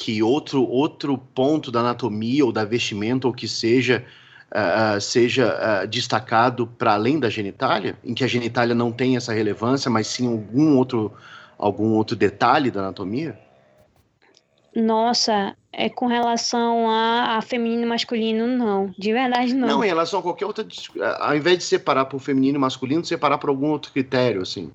Que 0.00 0.22
outro, 0.22 0.66
outro 0.66 1.18
ponto 1.18 1.70
da 1.70 1.80
anatomia 1.80 2.42
ou 2.42 2.50
da 2.50 2.64
vestimenta 2.64 3.26
ou 3.26 3.34
que 3.34 3.46
seja 3.46 4.02
uh, 4.50 4.98
seja 4.98 5.84
uh, 5.84 5.86
destacado 5.86 6.66
para 6.66 6.94
além 6.94 7.20
da 7.20 7.28
genitália, 7.28 7.98
em 8.02 8.14
que 8.14 8.24
a 8.24 8.26
genitália 8.26 8.74
não 8.74 8.90
tem 8.90 9.18
essa 9.18 9.34
relevância, 9.34 9.90
mas 9.90 10.06
sim 10.06 10.26
algum 10.26 10.78
outro, 10.78 11.12
algum 11.58 11.92
outro 11.92 12.16
detalhe 12.16 12.70
da 12.70 12.80
anatomia? 12.80 13.38
Nossa, 14.74 15.54
é 15.70 15.90
com 15.90 16.06
relação 16.06 16.88
a, 16.88 17.36
a, 17.36 17.42
feminino 17.42 17.82
e 17.82 17.86
masculino, 17.86 18.46
não. 18.46 18.94
De 18.98 19.12
verdade, 19.12 19.52
não. 19.52 19.68
Não, 19.68 19.84
em 19.84 19.88
relação 19.88 20.20
a 20.20 20.22
qualquer 20.22 20.46
outra. 20.46 20.66
Ao 21.18 21.36
invés 21.36 21.58
de 21.58 21.64
separar 21.64 22.06
por 22.06 22.20
feminino 22.20 22.56
e 22.56 22.60
masculino, 22.60 23.04
separar 23.04 23.36
por 23.36 23.50
algum 23.50 23.68
outro 23.68 23.92
critério, 23.92 24.40
assim. 24.40 24.72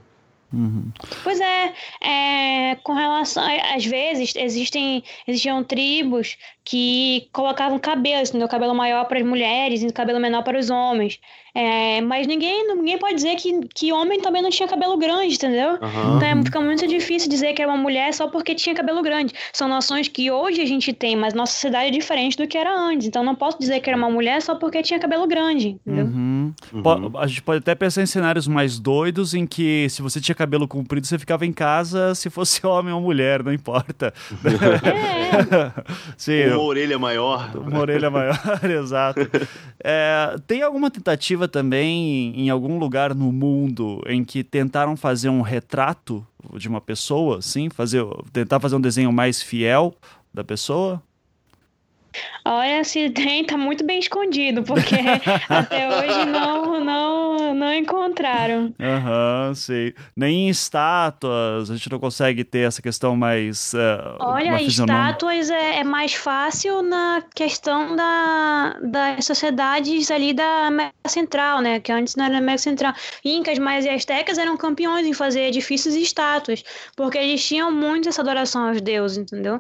Uhum. 0.54 0.92
Pois 1.24 1.40
é, 1.40 1.74
é, 2.02 2.76
com 2.84 2.94
relação. 2.94 3.44
Às 3.76 3.86
vezes 3.86 4.34
existem, 4.36 5.04
existiam 5.28 5.64
tribos 5.64 6.38
que 6.64 7.28
colocavam 7.32 7.78
cabelo, 7.78 8.24
entendeu? 8.24 8.48
Cabelo 8.48 8.74
maior 8.74 9.06
para 9.06 9.20
as 9.20 9.26
mulheres 9.26 9.84
e 9.84 9.92
cabelo 9.92 10.20
menor 10.20 10.44
para 10.44 10.58
os 10.58 10.70
homens. 10.70 11.20
É, 11.54 12.02
mas 12.02 12.28
ninguém, 12.28 12.68
ninguém 12.76 12.98
pode 12.98 13.16
dizer 13.16 13.36
que, 13.38 13.62
que 13.74 13.94
homem 13.94 14.20
também 14.20 14.42
não 14.42 14.50
tinha 14.50 14.68
cabelo 14.68 14.98
grande, 14.98 15.36
entendeu? 15.36 15.80
Uhum. 15.82 16.18
Então 16.18 16.28
é, 16.28 16.44
fica 16.44 16.60
muito 16.60 16.86
difícil 16.86 17.30
dizer 17.30 17.54
que 17.54 17.62
era 17.62 17.72
uma 17.72 17.82
mulher 17.82 18.14
só 18.14 18.28
porque 18.28 18.54
tinha 18.54 18.76
cabelo 18.76 19.02
grande. 19.02 19.34
São 19.54 19.68
noções 19.70 20.10
que 20.10 20.30
hoje 20.30 20.62
a 20.62 20.66
gente 20.66 20.92
tem, 20.92 21.16
mas 21.16 21.34
nossa 21.34 21.54
sociedade 21.54 21.88
é 21.88 21.92
diferente 21.92 22.36
do 22.36 22.46
que 22.46 22.58
era 22.58 22.78
antes. 22.78 23.08
Então 23.08 23.24
não 23.24 23.36
posso 23.36 23.58
dizer 23.58 23.80
que 23.80 23.90
era 23.90 23.98
uma 23.98 24.10
mulher 24.10 24.42
só 24.42 24.56
porque 24.56 24.82
tinha 24.82 25.00
cabelo 25.00 25.26
grande, 25.28 25.70
entendeu? 25.86 26.06
Uhum. 26.06 26.25
Uhum. 26.74 27.18
A 27.18 27.28
gente 27.28 27.42
pode 27.42 27.60
até 27.60 27.76
pensar 27.76 28.02
em 28.02 28.06
cenários 28.06 28.48
mais 28.48 28.80
doidos 28.80 29.34
em 29.34 29.46
que 29.46 29.88
se 29.90 30.02
você 30.02 30.20
tinha 30.20 30.36
cabelo 30.36 30.68
comprido, 30.68 31.06
você 31.06 31.18
ficava 31.18 31.46
em 31.46 31.54
casa 31.54 32.16
se 32.16 32.30
fosse 32.30 32.66
homem 32.68 32.94
ou 32.94 33.02
mulher, 33.02 33.44
não 33.44 33.54
importa. 33.54 34.14
É. 34.44 35.72
Sim, 36.18 36.48
uma 36.48 36.62
orelha 36.62 37.00
maior. 37.00 37.52
Uma 37.56 37.80
orelha 37.80 38.10
maior, 38.10 38.40
exato. 38.64 39.22
É, 39.84 40.36
tem 40.48 40.62
alguma 40.62 40.90
tentativa 40.90 41.48
também 41.48 42.34
em 42.36 42.50
algum 42.50 42.78
lugar 42.78 43.14
no 43.14 43.32
mundo 43.32 44.02
em 44.08 44.24
que 44.24 44.44
tentaram 44.44 44.96
fazer 44.96 45.30
um 45.30 45.42
retrato 45.42 46.26
de 46.58 46.68
uma 46.68 46.82
pessoa, 46.82 47.40
assim, 47.40 47.70
fazer, 47.70 48.06
tentar 48.32 48.60
fazer 48.60 48.76
um 48.76 48.82
desenho 48.82 49.12
mais 49.12 49.42
fiel 49.42 49.94
da 50.34 50.44
pessoa? 50.44 51.02
Olha, 52.48 52.84
se 52.84 53.10
tem, 53.10 53.44
tá 53.44 53.58
muito 53.58 53.84
bem 53.84 53.98
escondido, 53.98 54.62
porque 54.62 54.96
até 55.50 55.88
hoje 55.90 56.26
não, 56.26 56.80
não, 56.80 57.56
não 57.56 57.74
encontraram. 57.74 58.72
Aham, 58.80 59.48
uhum, 59.48 59.56
sei. 59.56 59.96
Nem 60.16 60.46
em 60.46 60.50
estátuas, 60.50 61.72
a 61.72 61.76
gente 61.76 61.90
não 61.90 62.00
consegue 62.00 62.44
ter 62.44 62.68
essa 62.68 62.84
questão 62.84 63.16
mais. 63.16 63.74
Uh, 63.74 64.18
Olha, 64.20 64.62
estátuas 64.62 65.50
é, 65.50 65.80
é, 65.80 65.84
mais 65.84 66.14
fácil 66.14 66.84
na 66.84 67.24
questão 67.34 67.96
da, 67.96 68.78
das 68.84 69.26
sociedades 69.26 70.12
ali 70.12 70.32
da 70.32 70.68
América 70.68 71.10
Central, 71.10 71.62
né? 71.62 71.80
Que 71.80 71.92
antes 71.92 72.16
não 72.16 72.26
era 72.26 72.38
América 72.38 72.62
Central. 72.62 72.94
Incas, 73.24 73.58
mais 73.58 73.86
e 73.86 73.90
astecas 73.90 74.38
eram 74.38 74.56
campeões 74.56 75.08
em 75.08 75.14
fazer 75.14 75.48
edifícios 75.48 75.96
e 75.96 76.04
estátuas, 76.04 76.64
porque 76.96 77.18
eles 77.18 77.44
tinham 77.44 77.72
muito 77.72 78.08
essa 78.08 78.22
adoração 78.22 78.68
aos 78.68 78.80
deuses, 78.82 79.18
entendeu? 79.18 79.56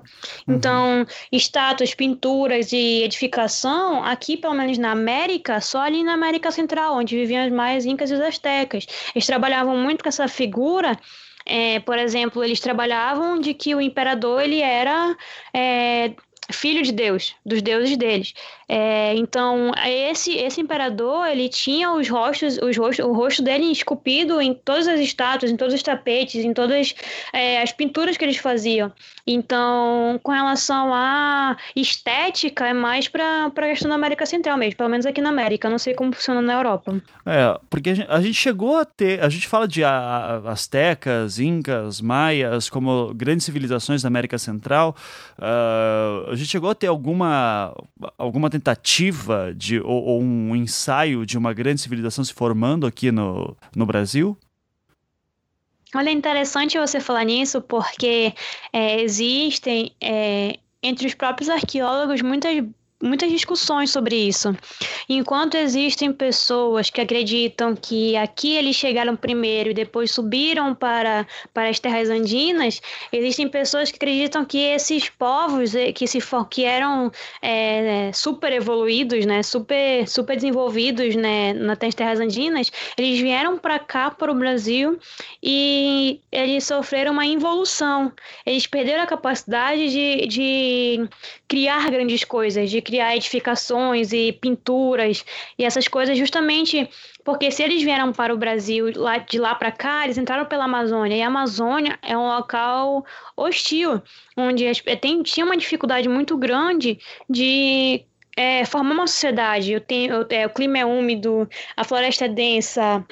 Uhum. 0.47 0.55
Então, 0.55 1.05
estátuas, 1.31 1.95
pinturas 1.95 2.44
de 2.49 3.03
edificação, 3.03 4.03
aqui, 4.03 4.37
pelo 4.37 4.53
menos 4.53 4.77
na 4.77 4.91
América, 4.91 5.59
só 5.59 5.79
ali 5.81 6.03
na 6.03 6.13
América 6.13 6.51
Central, 6.51 6.95
onde 6.95 7.15
viviam 7.15 7.45
os 7.45 7.51
mais 7.51 7.85
incas 7.85 8.11
e 8.11 8.13
os 8.13 8.21
astecas. 8.21 8.85
Eles 9.13 9.25
trabalhavam 9.25 9.77
muito 9.77 10.03
com 10.03 10.09
essa 10.09 10.27
figura 10.27 10.97
é, 11.45 11.79
por 11.79 11.97
exemplo, 11.99 12.43
eles 12.43 12.59
trabalhavam 12.59 13.39
de 13.39 13.53
que 13.53 13.75
o 13.75 13.81
imperador 13.81 14.41
ele 14.41 14.61
era 14.61 15.15
é, 15.53 16.11
filho 16.51 16.81
de 16.81 16.91
Deus, 16.91 17.35
dos 17.45 17.61
deuses 17.61 17.95
deles. 17.97 18.33
É, 18.67 19.13
então, 19.15 19.71
esse, 19.85 20.35
esse 20.35 20.59
imperador, 20.59 21.27
ele 21.27 21.47
tinha 21.49 21.91
os 21.91 22.09
rostos, 22.09 22.57
os 22.57 22.75
rostos, 22.75 23.05
o 23.05 23.13
rosto 23.13 23.43
dele 23.43 23.71
esculpido 23.71 24.41
em 24.41 24.53
todas 24.53 24.87
as 24.87 24.99
estátuas, 24.99 25.51
em 25.51 25.57
todos 25.57 25.73
os 25.73 25.83
tapetes, 25.83 26.43
em 26.43 26.53
todas 26.53 26.95
é, 27.31 27.61
as 27.61 27.71
pinturas 27.71 28.17
que 28.17 28.25
eles 28.25 28.37
faziam. 28.37 28.91
Então, 29.27 30.19
com 30.23 30.31
relação 30.31 30.93
à 30.93 31.57
estética, 31.75 32.67
é 32.67 32.73
mais 32.73 33.07
para 33.07 33.47
a 33.47 33.51
questão 33.51 33.89
da 33.89 33.95
América 33.95 34.25
Central 34.25 34.57
mesmo, 34.57 34.77
pelo 34.77 34.89
menos 34.89 35.05
aqui 35.05 35.21
na 35.21 35.29
América. 35.29 35.69
não 35.69 35.77
sei 35.77 35.93
como 35.93 36.13
funciona 36.13 36.41
na 36.41 36.53
Europa. 36.53 37.01
É, 37.25 37.59
porque 37.69 37.89
a 37.89 37.93
gente, 37.93 38.11
a 38.11 38.21
gente 38.21 38.35
chegou 38.35 38.77
a 38.77 38.85
ter, 38.85 39.23
a 39.23 39.29
gente 39.29 39.47
fala 39.47 39.67
de 39.67 39.83
a, 39.83 40.41
astecas, 40.45 41.39
incas, 41.39 42.01
maias, 42.01 42.69
como 42.69 43.13
grandes 43.13 43.45
civilizações 43.45 44.01
da 44.01 44.07
América 44.07 44.37
Central. 44.37 44.95
Uh, 45.37 46.31
a 46.31 46.35
gente 46.35 46.49
chegou 46.49 46.69
a 46.69 46.75
ter 46.75 46.87
alguma, 46.87 47.75
alguma 48.17 48.49
tentativa 48.55 49.53
de, 49.55 49.79
ou, 49.79 50.03
ou, 50.03 50.21
um 50.21 50.55
ensaio 50.55 51.25
de 51.25 51.37
uma 51.37 51.53
grande 51.53 51.81
civilização 51.81 52.23
se 52.23 52.33
formando 52.33 52.87
aqui 52.87 53.11
no, 53.11 53.55
no 53.75 53.85
Brasil? 53.85 54.37
Olha, 55.93 56.09
é 56.09 56.13
interessante 56.13 56.77
você 56.77 56.99
falar 56.99 57.23
nisso, 57.23 57.61
porque 57.61 58.33
é, 58.73 59.01
existem 59.01 59.91
é, 60.01 60.59
entre 60.81 61.07
os 61.07 61.13
próprios 61.13 61.49
arqueólogos 61.49 62.21
muitas 62.21 62.63
muitas 63.05 63.29
discussões 63.29 63.91
sobre 63.91 64.15
isso. 64.15 64.55
Enquanto 65.07 65.55
existem 65.55 66.11
pessoas 66.11 66.89
que 66.89 66.99
acreditam 66.99 67.75
que 67.75 68.17
aqui 68.17 68.55
eles 68.55 68.75
chegaram 68.75 69.15
primeiro 69.15 69.69
e 69.69 69.73
depois 69.73 70.11
subiram 70.11 70.73
para, 70.73 71.25
para 71.53 71.69
as 71.69 71.79
terras 71.79 72.09
andinas, 72.09 72.81
existem 73.11 73.47
pessoas 73.47 73.91
que 73.91 73.97
acreditam 73.97 74.43
que 74.43 74.57
esses 74.57 75.09
povos 75.09 75.75
eh, 75.75 75.91
que 75.91 76.07
se 76.07 76.19
que 76.49 76.65
eram 76.65 77.11
é, 77.41 78.11
super 78.13 78.51
evoluídos, 78.51 79.25
né, 79.25 79.43
super 79.43 80.07
super 80.07 80.35
desenvolvidos, 80.35 81.15
né, 81.15 81.53
nas 81.53 81.77
terras 81.93 82.19
andinas, 82.19 82.71
eles 82.97 83.19
vieram 83.19 83.57
para 83.57 83.77
cá 83.79 84.09
para 84.09 84.31
o 84.31 84.35
Brasil 84.35 84.97
e 85.41 86.19
eles 86.31 86.63
sofreram 86.63 87.11
uma 87.11 87.25
involução. 87.25 88.11
Eles 88.45 88.65
perderam 88.65 89.03
a 89.03 89.07
capacidade 89.07 89.89
de, 89.89 90.27
de 90.27 91.09
criar 91.47 91.89
grandes 91.91 92.23
coisas, 92.23 92.69
de 92.69 92.81
criar 92.81 92.94
edificações 92.99 94.13
e 94.13 94.31
pinturas 94.33 95.25
e 95.57 95.63
essas 95.63 95.87
coisas, 95.87 96.17
justamente 96.17 96.89
porque 97.23 97.49
se 97.49 97.63
eles 97.63 97.81
vieram 97.81 98.13
para 98.13 98.33
o 98.33 98.37
Brasil 98.37 98.91
lá, 98.95 99.17
de 99.17 99.39
lá 99.39 99.55
para 99.55 99.71
cá, 99.71 100.03
eles 100.03 100.17
entraram 100.17 100.45
pela 100.45 100.65
Amazônia, 100.65 101.17
e 101.17 101.21
a 101.23 101.27
Amazônia 101.27 101.97
é 102.03 102.15
um 102.15 102.27
local 102.27 103.03
hostil, 103.35 103.99
onde 104.37 104.65
tem, 105.01 105.23
tinha 105.23 105.45
uma 105.45 105.57
dificuldade 105.57 106.07
muito 106.07 106.37
grande 106.37 106.99
de 107.27 108.05
é, 108.37 108.63
formar 108.65 108.93
uma 108.93 109.07
sociedade. 109.07 109.71
Eu 109.71 109.81
tenho, 109.81 110.13
eu, 110.13 110.27
é, 110.29 110.45
o 110.45 110.49
clima 110.51 110.77
é 110.77 110.85
úmido, 110.85 111.49
a 111.75 111.83
floresta 111.83 112.25
é 112.25 112.29
densa, 112.29 113.03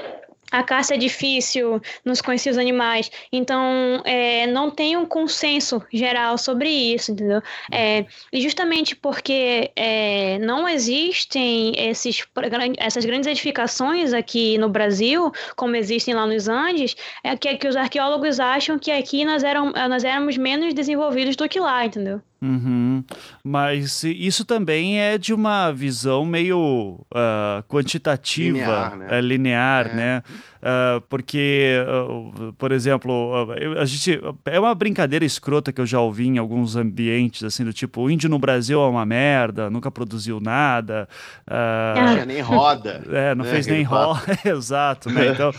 a 0.54 0.62
caça 0.62 0.94
é 0.94 0.98
difícil 0.98 1.82
nos 2.06 2.22
conhecidos 2.22 2.60
animais. 2.60 3.10
Então, 3.32 4.04
é, 4.06 4.46
não 4.46 4.70
tem 4.70 4.96
um 4.96 5.04
consenso 5.04 5.82
geral 5.92 6.38
sobre 6.38 6.70
isso, 6.70 7.12
entendeu? 7.12 7.42
É, 7.72 8.06
e 8.32 8.40
justamente 8.40 8.96
porque 8.96 9.72
é, 9.76 10.38
não 10.38 10.70
existem 10.70 11.74
esses, 11.76 12.24
essas 12.78 13.04
grandes 13.04 13.26
edificações 13.26 14.14
aqui 14.14 14.60
no 14.60 14.70
Brasil, 14.70 15.32
como 15.56 15.76
existem 15.76 16.14
lá 16.14 16.28
nos 16.28 16.48
Andes, 16.48 16.96
é 17.24 17.36
que, 17.36 17.58
que 17.58 17.68
os 17.68 17.76
arqueólogos 17.76 18.40
acham 18.40 18.78
que 18.78 18.92
aqui 18.92 19.26
nós, 19.26 19.44
eram, 19.44 19.72
nós 19.90 20.04
éramos 20.04 20.38
menos 20.38 20.76
desenvolvidos 20.76 21.36
do 21.36 21.50
que 21.50 21.60
lá, 21.60 21.84
entendeu? 21.84 22.22
Uhum. 22.44 23.06
Mas 23.42 24.04
isso 24.04 24.44
também 24.44 25.00
é 25.00 25.18
de 25.18 25.34
uma 25.34 25.72
visão 25.72 26.26
meio 26.26 27.00
uh, 27.10 27.64
quantitativa, 27.70 28.58
linear, 28.58 28.98
né? 28.98 29.08
É, 29.10 29.22
linear, 29.22 29.88
é. 29.88 29.94
né? 29.96 30.24
Uh, 30.64 31.02
porque, 31.10 31.76
uh, 31.86 32.54
por 32.54 32.72
exemplo, 32.72 33.52
a 33.78 33.84
gente 33.84 34.18
é 34.46 34.58
uma 34.58 34.74
brincadeira 34.74 35.26
escrota 35.26 35.74
que 35.74 35.82
eu 35.82 35.86
já 35.86 36.00
ouvi 36.00 36.28
em 36.28 36.38
alguns 36.38 36.78
ambientes, 36.78 37.44
assim, 37.44 37.66
do 37.66 37.74
tipo, 37.74 38.02
o 38.02 38.10
índio 38.10 38.30
no 38.30 38.40
Brasil 38.40 38.82
é 38.82 38.88
uma 38.88 39.06
merda, 39.06 39.70
nunca 39.70 39.92
produziu 39.92 40.40
nada. 40.40 41.08
não 41.46 42.14
tinha 42.14 42.26
nem 42.26 42.42
roda. 42.42 43.04
É, 43.14 43.36
não 43.36 43.44
né? 43.44 43.52
fez 43.52 43.68
nem 43.68 43.84
roda, 43.84 44.22
exato, 44.46 45.10
né? 45.10 45.30
Então, 45.30 45.52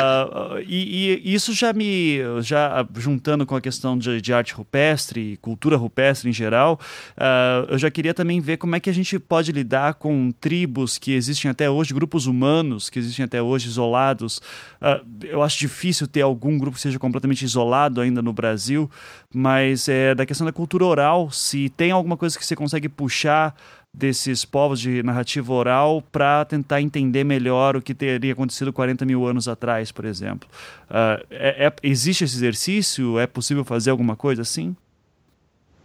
e, 0.66 1.20
e, 1.24 1.34
isso 1.34 1.52
já 1.52 1.72
me, 1.72 2.18
já 2.40 2.86
juntando 2.96 3.44
com 3.46 3.54
a 3.54 3.60
questão 3.60 3.96
de, 3.96 4.20
de 4.20 4.32
arte 4.32 4.54
rupestre 4.54 5.32
e 5.32 5.36
cultura 5.36 5.76
rupestre, 5.76 6.28
em 6.28 6.32
geral, 6.32 6.80
uh, 7.16 7.70
eu 7.70 7.78
já 7.78 7.90
queria 7.90 8.14
também 8.14 8.40
ver 8.40 8.56
como 8.56 8.74
é 8.74 8.80
que 8.80 8.88
a 8.88 8.92
gente 8.92 9.18
pode 9.18 9.52
lidar 9.52 9.94
com 9.94 10.32
tribos 10.40 10.98
que 10.98 11.12
existem 11.12 11.50
até 11.50 11.68
hoje, 11.68 11.94
grupos 11.94 12.26
humanos 12.26 12.88
que 12.88 12.98
existem 12.98 13.24
até 13.24 13.42
hoje 13.42 13.68
isolados. 13.68 14.37
Uh, 14.80 15.26
eu 15.26 15.42
acho 15.42 15.58
difícil 15.58 16.06
ter 16.06 16.22
algum 16.22 16.56
grupo 16.58 16.76
que 16.76 16.82
seja 16.82 16.98
completamente 16.98 17.44
isolado 17.44 18.00
ainda 18.00 18.22
no 18.22 18.32
Brasil, 18.32 18.90
mas 19.34 19.88
é 19.88 20.14
da 20.14 20.24
questão 20.24 20.46
da 20.46 20.52
cultura 20.52 20.84
oral, 20.84 21.30
se 21.30 21.68
tem 21.70 21.90
alguma 21.90 22.16
coisa 22.16 22.38
que 22.38 22.44
você 22.44 22.56
consegue 22.56 22.88
puxar 22.88 23.54
desses 23.92 24.44
povos 24.44 24.78
de 24.80 25.02
narrativa 25.02 25.52
oral 25.52 26.02
para 26.12 26.44
tentar 26.44 26.80
entender 26.80 27.24
melhor 27.24 27.76
o 27.76 27.82
que 27.82 27.94
teria 27.94 28.32
acontecido 28.32 28.72
40 28.72 29.04
mil 29.04 29.26
anos 29.26 29.48
atrás, 29.48 29.90
por 29.90 30.04
exemplo. 30.04 30.48
Uh, 30.88 31.24
é, 31.30 31.66
é, 31.66 31.72
existe 31.82 32.24
esse 32.24 32.36
exercício? 32.36 33.18
É 33.18 33.26
possível 33.26 33.64
fazer 33.64 33.90
alguma 33.90 34.14
coisa 34.14 34.42
assim? 34.42 34.76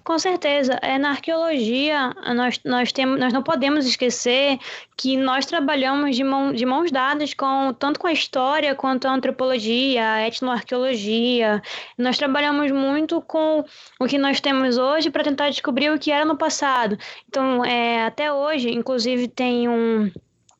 Com 0.03 0.19
certeza. 0.19 0.73
É, 0.81 0.97
na 0.97 1.11
arqueologia, 1.11 2.13
nós, 2.35 2.59
nós, 2.65 2.91
temos, 2.91 3.17
nós 3.17 3.31
não 3.31 3.41
podemos 3.41 3.85
esquecer 3.85 4.59
que 4.97 5.15
nós 5.15 5.45
trabalhamos 5.45 6.15
de, 6.15 6.25
mão, 6.25 6.51
de 6.51 6.65
mãos 6.65 6.91
dadas 6.91 7.33
com 7.33 7.73
tanto 7.73 8.01
com 8.01 8.07
a 8.07 8.11
história 8.11 8.75
quanto 8.75 9.07
a 9.07 9.13
antropologia, 9.13 10.05
a 10.05 10.27
etnoarqueologia. 10.27 11.61
Nós 11.97 12.17
trabalhamos 12.17 12.69
muito 12.71 13.21
com 13.21 13.63
o 13.97 14.05
que 14.05 14.17
nós 14.17 14.41
temos 14.41 14.77
hoje 14.77 15.09
para 15.09 15.23
tentar 15.23 15.49
descobrir 15.49 15.89
o 15.89 15.97
que 15.97 16.11
era 16.11 16.25
no 16.25 16.37
passado. 16.37 16.97
Então, 17.29 17.63
é, 17.63 18.05
até 18.05 18.31
hoje, 18.31 18.69
inclusive, 18.71 19.29
tem 19.29 19.69
um 19.69 20.11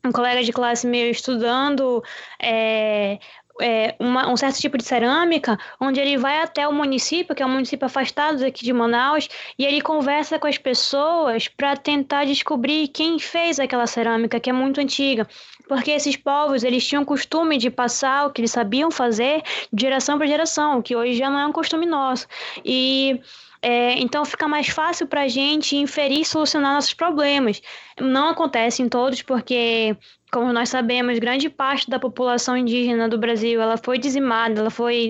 um 0.06 0.12
colega 0.12 0.44
de 0.44 0.52
classe 0.52 0.86
meu 0.86 1.10
estudando 1.10 2.04
é, 2.42 3.20
é, 3.62 3.96
uma, 4.00 4.30
um 4.30 4.36
certo 4.36 4.60
tipo 4.60 4.78
de 4.78 4.84
cerâmica, 4.84 5.58
onde 5.80 6.00
ele 6.00 6.18
vai 6.18 6.42
até 6.42 6.68
o 6.68 6.74
município, 6.74 7.36
que 7.36 7.44
é 7.44 7.46
um 7.46 7.50
município 7.50 7.86
afastado 7.86 8.44
aqui 8.44 8.64
de 8.64 8.74
Manaus, 8.74 9.30
e 9.58 9.66
ele 9.66 9.82
conversa 9.82 10.40
com 10.40 10.48
as 10.48 10.58
pessoas 10.58 11.48
para 11.48 11.76
tentar 11.76 12.26
descobrir 12.26 12.88
quem 12.88 13.20
fez 13.20 13.60
aquela 13.60 13.88
cerâmica, 13.88 14.40
que 14.40 14.50
é 14.50 14.54
muito 14.54 14.80
antiga. 14.80 15.28
Porque 15.68 15.92
esses 15.92 16.16
povos, 16.16 16.64
eles 16.64 16.86
tinham 16.86 17.06
costume 17.06 17.58
de 17.58 17.70
passar 17.70 18.28
o 18.28 18.32
que 18.32 18.42
eles 18.42 18.52
sabiam 18.52 18.92
fazer 18.92 19.42
de 19.72 19.82
geração 19.82 20.18
para 20.18 20.28
geração, 20.28 20.82
que 20.82 20.96
hoje 20.96 21.14
já 21.14 21.30
não 21.30 21.40
é 21.40 21.46
um 21.46 21.52
costume 21.52 21.86
nosso. 21.86 22.28
E 22.66 23.22
é, 23.62 23.98
então 23.98 24.26
fica 24.26 24.46
mais 24.46 24.68
fácil 24.68 25.08
para 25.08 25.22
a 25.22 25.28
gente 25.30 25.78
inferir 25.78 26.22
e 26.22 26.26
solucionar 26.26 26.74
nossos 26.74 26.94
problemas. 26.94 27.62
Não 28.00 28.30
acontece 28.30 28.82
em 28.82 28.90
todos, 28.90 29.22
porque 29.22 29.96
como 30.34 30.52
nós 30.52 30.70
sabemos, 30.70 31.20
grande 31.20 31.48
parte 31.48 31.88
da 31.88 32.00
população 32.00 32.58
indígena 32.58 33.08
do 33.08 33.20
Brasil 33.20 33.62
ela 33.62 33.78
foi 33.78 34.00
dizimada, 34.00 34.62
ela 34.62 34.72
foi 34.72 35.08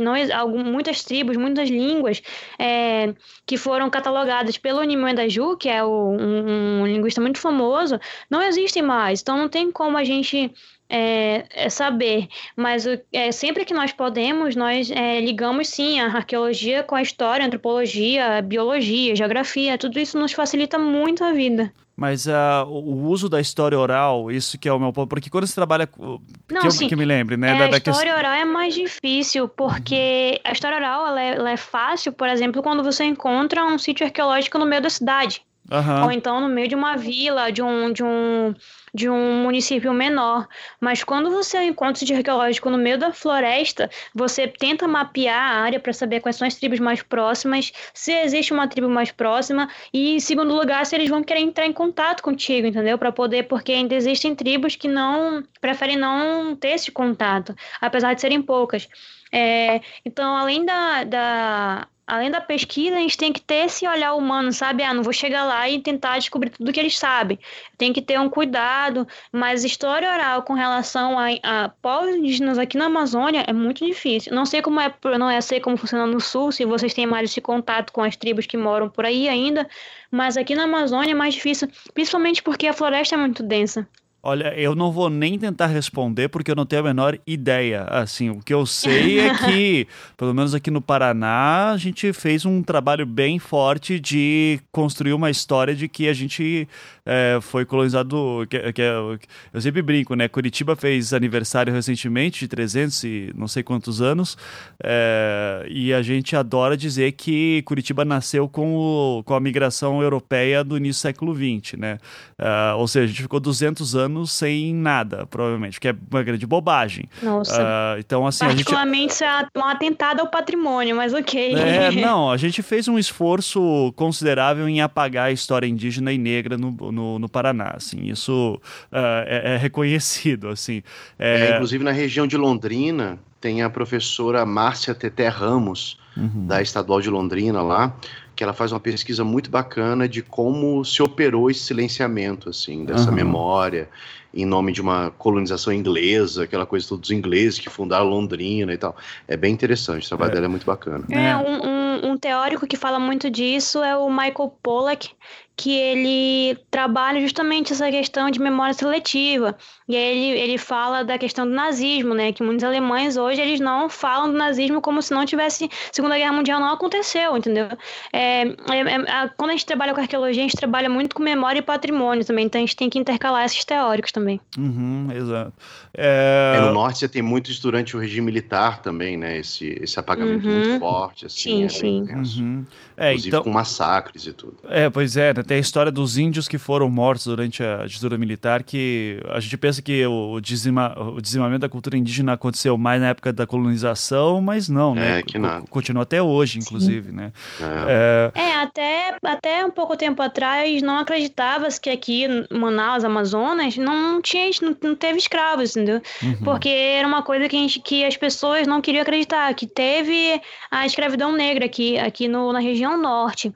muitas 0.66 1.02
tribos, 1.02 1.38
muitas 1.38 1.70
línguas 1.70 2.22
é, 2.60 3.14
que 3.46 3.56
foram 3.56 3.90
catalogadas 3.90 4.58
pelo 4.58 4.84
Nimue 4.84 5.14
que 5.58 5.70
é 5.70 5.82
o, 5.82 6.12
um, 6.12 6.82
um, 6.82 6.88
linguista 6.88 7.22
muito 7.22 7.40
famoso, 7.40 7.98
não 8.30 8.42
existem 8.42 8.84
mais. 8.84 9.22
Então 9.22 9.38
não 9.38 9.48
tem 9.48 9.72
como 9.72 9.98
a 9.98 10.04
gente 10.04 10.54
é, 10.90 11.46
é 11.52 11.70
saber, 11.70 12.28
mas 12.54 12.86
é, 13.14 13.32
sempre 13.32 13.64
que 13.64 13.74
nós 13.74 13.94
podemos, 13.94 14.58
nós 14.58 14.92
é, 14.92 15.22
ligamos 15.22 15.70
sim 15.70 16.02
a 16.02 16.08
arqueologia 16.08 16.84
com 16.84 16.96
a 16.96 17.02
história, 17.02 17.46
a 17.46 17.48
antropologia, 17.48 18.40
a 18.40 18.42
biologia, 18.42 19.14
a 19.14 19.16
geografia, 19.16 19.78
tudo 19.78 19.98
isso 20.00 20.20
nos 20.20 20.34
facilita 20.34 20.78
muito 20.78 21.24
a 21.24 21.32
vida. 21.32 21.74
Mas 22.04 22.26
uh, 22.26 22.68
o 22.68 23.08
uso 23.08 23.30
da 23.30 23.40
história 23.40 23.80
oral, 23.80 24.30
isso 24.30 24.58
que 24.58 24.68
é 24.68 24.74
o 24.74 24.78
meu 24.78 24.92
ponto, 24.92 25.08
porque 25.08 25.30
quando 25.30 25.48
você 25.48 25.56
trabalha. 25.56 25.88
Não, 25.98 26.20
que, 26.60 26.68
eu, 26.68 26.90
que 26.90 26.96
me 26.98 27.06
lembre, 27.06 27.38
né? 27.38 27.56
É, 27.56 27.70
da, 27.70 27.76
a 27.76 27.78
história 27.78 28.14
oral 28.14 28.34
é 28.34 28.44
mais 28.44 28.76
difícil, 28.76 29.48
porque 29.48 30.38
a 30.44 30.52
história 30.52 30.80
oral 30.80 31.08
ela 31.08 31.22
é, 31.22 31.36
ela 31.36 31.52
é 31.52 31.56
fácil, 31.56 32.12
por 32.12 32.28
exemplo, 32.28 32.62
quando 32.62 32.84
você 32.84 33.06
encontra 33.06 33.64
um 33.64 33.78
sítio 33.78 34.06
arqueológico 34.06 34.58
no 34.58 34.66
meio 34.66 34.82
da 34.82 34.90
cidade. 34.90 35.46
Uhum. 35.72 36.06
Ou 36.06 36.12
então 36.12 36.42
no 36.42 36.50
meio 36.50 36.68
de 36.68 36.76
uma 36.76 36.98
vila, 36.98 37.52
de 37.52 37.62
um, 37.62 37.92
de 37.92 38.04
um 38.04 38.54
de 38.94 39.10
um 39.10 39.42
município 39.42 39.92
menor. 39.92 40.48
Mas 40.80 41.04
quando 41.04 41.32
você 41.32 41.64
encontra 41.64 41.94
o 41.94 41.98
sítio 41.98 42.16
arqueológico 42.16 42.70
no 42.70 42.78
meio 42.78 42.98
da 42.98 43.12
floresta, 43.12 43.90
você 44.14 44.48
tenta 44.48 44.88
mapear 44.88 45.36
a 45.36 45.62
área 45.62 45.80
para 45.80 45.92
saber 45.92 46.20
quais 46.20 46.36
são 46.36 46.48
as 46.48 46.56
tribos 46.56 46.80
mais 46.80 47.02
próximas, 47.02 47.72
se 47.94 48.12
existe 48.12 48.54
uma 48.54 48.68
tribo 48.68 48.88
mais 48.88 49.12
próxima 49.12 49.68
e, 49.92 50.16
em 50.16 50.20
segundo 50.20 50.54
lugar, 50.54 50.86
se 50.86 50.96
eles 50.96 51.10
vão 51.10 51.24
querer 51.24 51.40
entrar 51.40 51.66
em 51.66 51.74
contato 51.74 52.22
contigo, 52.22 52.68
entendeu? 52.68 52.98
Para 52.98 53.12
poder, 53.12 53.44
porque 53.44 53.72
ainda 53.72 53.96
existem 53.96 54.36
tribos 54.36 54.76
que 54.76 54.88
não 54.88 55.44
preferem 55.60 55.98
não 55.98 56.56
ter 56.56 56.70
esse 56.70 56.92
contato, 56.92 57.56
apesar 57.82 58.14
de 58.14 58.22
serem 58.22 58.42
poucas. 58.42 58.88
É, 59.32 59.82
então, 60.06 60.36
além 60.38 60.64
da, 60.64 61.04
da 61.04 61.88
além 62.06 62.30
da 62.30 62.42
pesquisa, 62.42 62.96
a 62.96 63.00
gente 63.00 63.18
tem 63.18 63.32
que 63.32 63.42
ter 63.42 63.66
esse 63.66 63.88
olhar 63.88 64.14
humano, 64.14 64.52
sabe? 64.52 64.84
Ah, 64.84 64.94
não 64.94 65.04
vou 65.04 65.14
chegar 65.14 65.44
lá 65.46 65.70
e 65.70 65.80
tentar 65.80 66.18
descobrir 66.18 66.50
tudo 66.50 66.72
que 66.72 66.80
eles 66.80 66.98
sabem. 66.98 67.40
Tem 67.78 67.94
que 67.94 68.02
ter 68.02 68.20
um 68.20 68.30
cuidado, 68.30 69.08
mas 69.32 69.64
história 69.64 70.12
oral 70.12 70.44
com 70.44 70.54
relação 70.54 71.18
a, 71.18 71.28
a 71.44 71.70
povos 71.70 72.16
indígenas 72.16 72.58
aqui 72.58 72.78
na 72.78 72.86
Amazônia 72.86 73.44
é 73.48 73.54
muito 73.54 73.86
difícil. 73.86 74.34
Não 74.34 74.46
sei 74.46 74.62
como 74.62 74.80
é, 74.80 74.94
não 75.18 75.30
é 75.30 75.40
sei 75.42 75.60
como 75.60 75.78
funciona 75.78 76.06
no 76.06 76.20
sul, 76.20 76.52
se 76.52 76.66
vocês 76.66 76.94
têm 76.94 77.06
mais 77.08 77.30
esse 77.30 77.42
contato 77.42 77.92
com 77.94 78.02
as 78.02 78.16
tribos 78.16 78.46
que 78.46 78.58
moram 78.58 78.90
por 78.90 79.06
aí 79.06 79.28
ainda, 79.30 79.68
mas 80.12 80.38
aqui 80.38 80.56
na 80.56 80.64
Amazônia 80.64 81.12
é 81.12 81.16
mais 81.16 81.34
difícil, 81.34 81.70
principalmente 81.94 82.44
porque 82.44 82.68
a 82.68 82.74
floresta 82.74 83.16
é 83.16 83.18
muito 83.18 83.42
densa. 83.44 83.88
Olha, 84.26 84.58
eu 84.58 84.74
não 84.74 84.90
vou 84.90 85.10
nem 85.10 85.38
tentar 85.38 85.68
responder 85.68 86.30
porque 86.30 86.50
eu 86.50 86.56
não 86.56 86.66
tenho 86.66 86.82
a 86.82 86.86
menor 86.86 87.20
ideia. 87.28 87.84
Assim, 87.90 88.30
o 88.30 88.40
que 88.40 88.54
eu 88.54 88.66
sei 88.66 89.20
é 89.20 89.36
que, 89.44 89.86
pelo 90.16 90.34
menos 90.34 90.56
aqui 90.56 90.72
no 90.72 90.82
Paraná, 90.82 91.72
a 91.72 91.78
gente 91.78 92.14
fez 92.14 92.46
um 92.46 92.64
trabalho 92.64 93.06
bem 93.06 93.38
forte 93.38 94.00
de 94.00 94.62
construir 94.72 95.12
uma 95.12 95.30
história 95.30 95.76
de 95.76 95.90
que 95.90 96.08
a 96.08 96.14
gente 96.14 96.70
é, 97.06 97.40
foi 97.42 97.66
colonizado. 97.66 98.46
Que, 98.50 98.72
que, 98.74 98.82
eu 98.82 99.62
sempre 99.62 99.82
brinco, 99.82 100.16
né? 100.16 100.28
Curitiba 100.28 100.76
fez 100.76 101.14
aniversário 101.14 101.74
recentemente 101.74 102.40
de 102.40 102.48
300 102.48 103.04
e 103.04 103.32
não 103.36 103.48
sei 103.48 103.62
quantos 103.62 104.02
anos. 104.02 104.38
É, 104.82 105.66
e 105.70 105.94
a 105.94 106.02
gente 106.02 106.36
adora 106.36 106.78
dizer 106.78 107.12
que 107.14 107.62
Curitiba 107.64 108.06
nasceu 108.06 108.48
com, 108.48 108.76
o, 108.76 109.24
com 109.24 109.34
a 109.34 109.40
migração 109.40 110.02
europeia 110.02 110.64
do 110.64 110.78
início 110.78 110.94
do 110.94 111.02
século 111.02 111.36
XX, 111.36 111.78
né? 111.78 111.98
É, 112.38 112.74
ou 112.76 112.88
seja, 112.88 113.06
a 113.06 113.08
gente 113.08 113.22
ficou 113.22 113.40
200 113.40 113.96
anos 113.96 114.32
sem 114.32 114.74
nada, 114.74 115.26
provavelmente, 115.26 115.80
que 115.80 115.90
é 115.90 115.96
uma 116.12 116.24
grande 116.24 116.46
bobagem. 116.46 117.06
Nossa. 117.22 117.62
Uh, 117.62 118.00
então, 118.00 118.26
assim. 118.26 118.46
Particularmente, 118.46 119.02
gente... 119.02 119.12
isso 119.12 119.24
é 119.24 119.48
um 119.58 119.66
atentado 119.66 120.22
ao 120.22 120.28
patrimônio, 120.28 120.96
mas 120.96 121.14
ok. 121.14 121.56
É, 121.56 121.92
não, 122.00 122.32
a 122.32 122.38
gente 122.38 122.62
fez 122.62 122.88
um 122.88 122.98
esforço 122.98 123.92
considerável 123.96 124.68
em 124.68 124.82
apagar 124.82 125.28
a 125.28 125.32
história 125.32 125.68
indígena 125.68 126.14
e 126.14 126.18
negra 126.18 126.58
no, 126.58 126.93
no, 126.94 127.20
no 127.20 127.28
Paraná, 127.28 127.74
assim, 127.76 128.06
isso 128.06 128.60
uh, 128.92 129.24
é, 129.26 129.56
é, 129.56 129.58
reconhecido, 129.58 130.48
assim. 130.50 130.82
É... 131.20 131.48
é... 131.48 131.54
inclusive 131.56 131.84
na 131.84 131.92
região 131.92 132.26
de 132.26 132.38
Londrina, 132.38 133.20
tem 133.42 133.62
a 133.62 133.70
professora 133.70 134.46
Márcia 134.46 134.96
Teté 134.96 135.28
Ramos, 135.28 136.00
uhum. 136.16 136.48
da 136.48 136.62
Estadual 136.62 137.02
de 137.02 137.10
Londrina 137.10 137.62
lá, 137.62 137.94
que 138.36 138.44
ela 138.44 138.54
faz 138.54 138.72
uma 138.72 138.80
pesquisa 138.80 139.24
muito 139.24 139.50
bacana 139.50 140.08
de 140.08 140.22
como 140.22 140.84
se 140.84 141.02
operou 141.04 141.50
esse 141.52 141.62
silenciamento, 141.62 142.50
assim, 142.50 142.86
dessa 142.86 143.10
uhum. 143.10 143.16
memória, 143.16 143.90
em 144.34 144.46
nome 144.46 144.72
de 144.72 144.82
uma 144.82 145.12
colonização 145.12 145.72
inglesa, 145.72 146.44
aquela 146.44 146.66
coisa 146.66 146.88
todos 146.88 147.10
os 147.10 147.16
ingleses 147.16 147.60
que 147.60 147.70
fundaram 147.70 148.06
Londrina 148.06 148.74
e 148.74 148.78
tal. 148.78 148.96
É 149.28 149.38
bem 149.38 149.54
interessante, 149.54 150.06
o 150.06 150.10
trabalho 150.10 150.32
é. 150.32 150.34
dela 150.34 150.46
é 150.46 150.50
muito 150.50 150.66
bacana. 150.66 151.06
É, 151.12 151.36
um, 151.36 151.68
um, 151.68 152.12
um, 152.12 152.18
teórico 152.18 152.66
que 152.66 152.76
fala 152.76 153.00
muito 153.00 153.30
disso 153.30 153.84
é 153.84 153.96
o 153.96 154.10
Michael 154.10 154.52
Pollack, 154.64 155.12
que 155.56 155.72
ele 155.72 156.58
trabalha 156.72 157.22
justamente 157.22 157.74
essa 157.74 157.90
questão 157.92 158.30
de 158.32 158.40
memória 158.40 158.74
seletiva. 158.74 159.56
E 159.88 159.96
aí 159.96 160.04
ele, 160.04 160.40
ele 160.40 160.58
fala 160.58 161.04
da 161.04 161.18
questão 161.18 161.46
do 161.46 161.54
nazismo, 161.54 162.14
né? 162.14 162.32
Que 162.34 162.42
muitos 162.42 162.64
alemães 162.64 163.18
hoje 163.18 163.40
eles 163.40 163.60
não 163.60 163.88
falam 163.88 164.32
do 164.32 164.38
nazismo 164.38 164.82
como 164.82 165.02
se 165.02 165.14
não 165.14 165.26
tivesse 165.26 165.70
Segunda 165.92 166.18
Guerra 166.18 166.34
Mundial 166.34 166.60
não 166.60 166.70
aconteceu, 166.70 167.38
entendeu? 167.38 167.68
É, 168.12 168.42
é, 168.42 168.48
é, 168.48 169.30
quando 169.38 169.52
a 169.52 169.54
gente 169.54 169.66
trabalha 169.66 169.94
com 169.94 170.02
arqueologia, 170.02 170.42
a 170.42 170.48
gente 170.48 170.58
trabalha 170.58 170.90
muito 170.90 171.16
com 171.16 171.22
memória 171.22 171.60
e 171.60 171.62
patrimônio 171.62 172.26
também, 172.26 172.46
então 172.46 172.60
a 172.60 172.64
gente 172.64 172.76
tem 172.76 172.90
que 172.90 172.98
intercalar 172.98 173.46
esses 173.46 173.64
teóricos 173.64 174.12
também. 174.12 174.42
Uhum, 174.58 175.10
exato. 175.12 175.54
É... 175.96 176.60
no 176.60 176.74
norte 176.74 177.00
você 177.00 177.08
tem 177.08 177.22
muitos 177.22 177.60
durante 177.60 177.96
o 177.96 178.00
regime 178.00 178.26
militar 178.26 178.82
também, 178.82 179.16
né? 179.16 179.38
Esse, 179.38 179.78
esse 179.82 180.00
apagamento 180.00 180.48
uhum. 180.48 180.54
muito 180.54 180.80
forte, 180.80 181.26
assim. 181.28 181.40
Sim, 181.40 181.66
é 181.66 181.70
sim. 181.70 182.42
Uhum. 182.42 182.66
É, 182.98 183.10
Inclusive 183.10 183.30
então... 183.30 183.44
com 183.44 183.50
massacres 183.52 184.26
e 184.26 184.34
tudo. 184.34 184.58
É, 184.70 184.90
pois 184.90 185.18
é, 185.18 185.34
né? 185.34 185.44
tem 185.44 185.58
a 185.58 185.60
história 185.60 185.92
dos 185.92 186.18
índios 186.18 186.48
que 186.48 186.58
foram 186.58 186.90
mortos 186.90 187.26
durante 187.26 187.64
a 187.64 187.86
ditadura 187.86 188.18
militar, 188.18 188.64
que 188.64 189.20
a 189.30 189.40
gente 189.40 189.58
pensa 189.58 189.82
que 189.82 190.06
o, 190.06 190.40
dizima, 190.40 190.96
o 191.00 191.22
dizimamento 191.22 191.62
da 191.62 191.70
cultura 191.70 191.98
indígena 191.98 192.34
aconteceu 192.34 192.78
mais 192.78 193.02
na 193.02 193.10
época 193.10 193.32
da 193.32 193.46
colonização, 193.46 194.42
mas 194.42 194.70
não, 194.70 194.96
né? 194.96 195.20
É, 195.20 195.24
que 195.24 195.38
nada. 195.38 195.66
Continua 195.70 196.04
até 196.04 196.22
hoje, 196.22 196.60
inclusive, 196.60 197.10
Sim. 197.10 197.16
né? 197.16 197.32
É. 197.60 198.32
é, 198.36 198.42
é, 198.42 198.56
até, 198.56 199.18
até 199.24 199.66
um 199.66 199.72
pouco 199.72 199.96
tempo 199.96 200.22
atrás 200.22 200.82
não 200.82 200.98
acreditava-se 200.98 201.80
que 201.80 201.90
aqui 201.90 202.26
em 202.26 202.48
Manaus, 202.52 203.04
Amazonas, 203.04 203.78
não 203.78 204.22
tinha 204.22 204.50
não, 204.62 204.76
não 204.82 204.96
teve 204.96 205.18
escravos, 205.18 205.76
entendeu? 205.84 206.02
Uhum. 206.22 206.38
Porque 206.44 206.70
era 206.70 207.08
uma 207.08 207.22
coisa 207.22 207.48
que, 207.48 207.56
a 207.56 207.60
gente, 207.60 207.80
que 207.80 208.04
as 208.06 208.18
pessoas 208.18 208.66
não 208.66 208.82
queriam 208.82 209.02
acreditar, 209.02 209.54
que 209.54 209.68
teve 209.68 210.42
a 210.72 210.86
escravidão 210.86 211.32
negra 211.32 211.66
aqui, 211.66 211.98
aqui 212.00 212.28
no, 212.28 212.52
na 212.52 212.60
região 212.60 212.98
norte. 212.98 213.54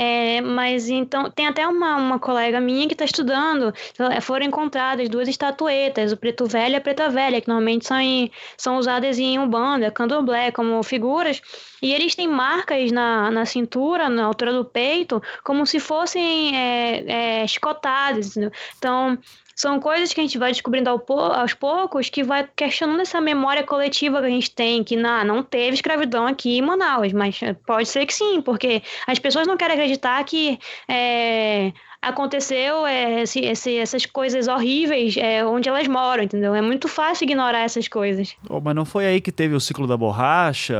É, 0.00 0.40
mas 0.40 0.88
então, 0.88 1.28
tem 1.28 1.48
até 1.48 1.66
uma, 1.66 1.96
uma 1.96 2.20
colega 2.20 2.60
minha 2.60 2.86
que 2.86 2.94
está 2.94 3.04
estudando, 3.04 3.74
foram 4.22 4.46
encontradas 4.46 5.08
duas 5.08 5.26
estatuetas, 5.26 6.12
o 6.12 6.16
preto 6.16 6.46
velho 6.46 6.74
e 6.74 6.76
a 6.76 6.80
preta 6.80 7.08
velha, 7.08 7.40
que 7.40 7.48
normalmente 7.48 7.84
são, 7.84 7.98
em, 7.98 8.30
são 8.56 8.78
usadas 8.78 9.18
em 9.18 9.40
umbanda, 9.40 9.90
candomblé, 9.90 10.52
como 10.52 10.80
figuras, 10.84 11.42
e 11.82 11.92
eles 11.92 12.14
têm 12.14 12.28
marcas 12.28 12.92
na, 12.92 13.28
na 13.32 13.44
cintura, 13.44 14.08
na 14.08 14.24
altura 14.24 14.52
do 14.52 14.64
peito, 14.64 15.20
como 15.42 15.66
se 15.66 15.80
fossem 15.80 16.56
é, 16.56 17.42
é, 17.42 17.46
chicotadas. 17.48 18.28
Entendeu? 18.36 18.52
Então, 18.78 19.18
são 19.58 19.80
coisas 19.80 20.12
que 20.14 20.20
a 20.20 20.22
gente 20.22 20.38
vai 20.38 20.52
descobrindo 20.52 20.88
aos 20.88 21.52
poucos 21.52 22.08
que 22.08 22.22
vai 22.22 22.48
questionando 22.54 23.00
essa 23.00 23.20
memória 23.20 23.64
coletiva 23.64 24.20
que 24.20 24.26
a 24.26 24.30
gente 24.30 24.52
tem, 24.52 24.84
que 24.84 24.94
não, 24.94 25.24
não 25.24 25.42
teve 25.42 25.74
escravidão 25.74 26.28
aqui 26.28 26.58
em 26.58 26.62
Manaus, 26.62 27.12
mas 27.12 27.40
pode 27.66 27.88
ser 27.88 28.06
que 28.06 28.14
sim, 28.14 28.40
porque 28.40 28.80
as 29.04 29.18
pessoas 29.18 29.48
não 29.48 29.56
querem 29.56 29.74
acreditar 29.74 30.22
que 30.22 30.60
é, 30.88 31.72
aconteceu 32.00 32.86
é, 32.86 33.22
esse, 33.22 33.40
esse, 33.40 33.76
essas 33.76 34.06
coisas 34.06 34.46
horríveis 34.46 35.16
é, 35.16 35.44
onde 35.44 35.68
elas 35.68 35.88
moram, 35.88 36.22
entendeu? 36.22 36.54
É 36.54 36.62
muito 36.62 36.86
fácil 36.86 37.24
ignorar 37.24 37.64
essas 37.64 37.88
coisas. 37.88 38.36
Oh, 38.48 38.60
mas 38.60 38.76
não 38.76 38.84
foi 38.84 39.06
aí 39.06 39.20
que 39.20 39.32
teve 39.32 39.56
o 39.56 39.60
ciclo 39.60 39.88
da 39.88 39.96
borracha? 39.96 40.76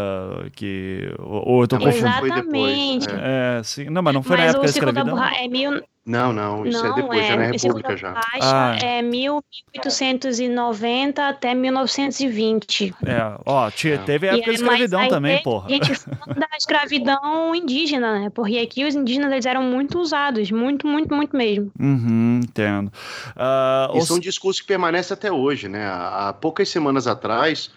Que... 0.55 1.13
Ou, 1.19 1.49
ou 1.49 1.63
eu 1.63 1.69
tô 1.69 1.79
confundindo? 1.79 2.07
Exatamente. 2.07 3.09
É. 3.11 3.59
é. 3.59 3.63
sim. 3.65 3.87
Não, 3.87 4.03
mas 4.03 4.15
não 4.15 4.23
foi 4.23 4.37
mas 4.37 4.45
na 4.45 4.51
época 4.51 4.67
da 4.67 4.71
escravidão? 4.71 5.05
Da 5.05 5.11
borracha 5.11 5.45
é 5.45 5.49
mil... 5.49 5.83
Não, 6.09 6.33
não, 6.33 6.65
isso 6.65 6.79
é 6.79 6.89
não, 6.89 6.97
é 6.97 7.03
depois, 7.03 7.21
é, 7.21 7.29
já 7.29 7.37
na 7.37 7.45
República 7.45 7.95
já. 7.95 8.19
Ah. 8.41 8.75
É 8.81 9.03
1890 9.03 11.29
até 11.29 11.55
1920. 11.55 12.95
É, 13.05 13.39
ó, 13.45 13.71
tia, 13.71 13.99
teve 13.99 14.27
a 14.27 14.33
época 14.33 14.47
da 14.47 14.53
escravidão 14.55 15.07
também, 15.09 15.43
porra. 15.43 15.67
A 15.67 15.71
gente 15.71 15.95
fala 15.95 16.35
da 16.35 16.49
escravidão 16.57 17.55
indígena, 17.55 18.21
né? 18.21 18.31
Porque 18.31 18.57
aqui 18.57 18.87
os 18.87 18.95
indígenas 18.95 19.31
eles 19.31 19.45
eram 19.45 19.63
muito 19.63 19.99
usados, 19.99 20.51
muito, 20.51 20.87
muito, 20.87 21.15
muito 21.15 21.37
mesmo. 21.37 21.71
Uhum, 21.79 22.41
entendo. 22.43 22.91
Uh, 23.37 23.99
Isso 23.99 24.05
os... 24.05 24.11
é 24.11 24.15
um 24.15 24.21
discurso 24.21 24.63
que 24.63 24.67
permanece 24.67 25.13
até 25.13 25.31
hoje, 25.31 25.69
né? 25.69 25.87
Há 25.87 26.33
poucas 26.33 26.71
semanas 26.71 27.07
atrás, 27.07 27.71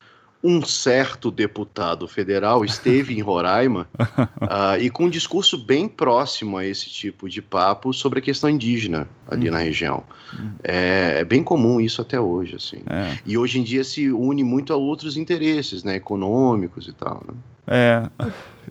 um 0.43 0.63
certo 0.63 1.29
deputado 1.29 2.07
federal 2.07 2.65
esteve 2.65 3.13
em 3.13 3.21
Roraima 3.21 3.87
uh, 3.99 4.77
e 4.81 4.89
com 4.89 5.05
um 5.05 5.09
discurso 5.09 5.57
bem 5.57 5.87
próximo 5.87 6.57
a 6.57 6.65
esse 6.65 6.89
tipo 6.89 7.29
de 7.29 7.41
papo 7.41 7.93
sobre 7.93 8.19
a 8.19 8.21
questão 8.21 8.49
indígena 8.49 9.07
ali 9.29 9.47
uhum. 9.47 9.53
na 9.53 9.59
região. 9.59 10.03
Uhum. 10.33 10.51
É, 10.63 11.17
é, 11.19 11.25
bem 11.25 11.43
comum 11.43 11.79
isso 11.79 12.01
até 12.01 12.19
hoje, 12.19 12.55
assim. 12.55 12.81
É. 12.89 13.17
E 13.25 13.37
hoje 13.37 13.59
em 13.59 13.63
dia 13.63 13.83
se 13.83 14.11
une 14.11 14.43
muito 14.43 14.73
a 14.73 14.75
outros 14.75 15.15
interesses, 15.15 15.83
né, 15.83 15.95
econômicos 15.95 16.87
e 16.87 16.93
tal. 16.93 17.23
Né? 17.27 17.33
É. 17.67 18.09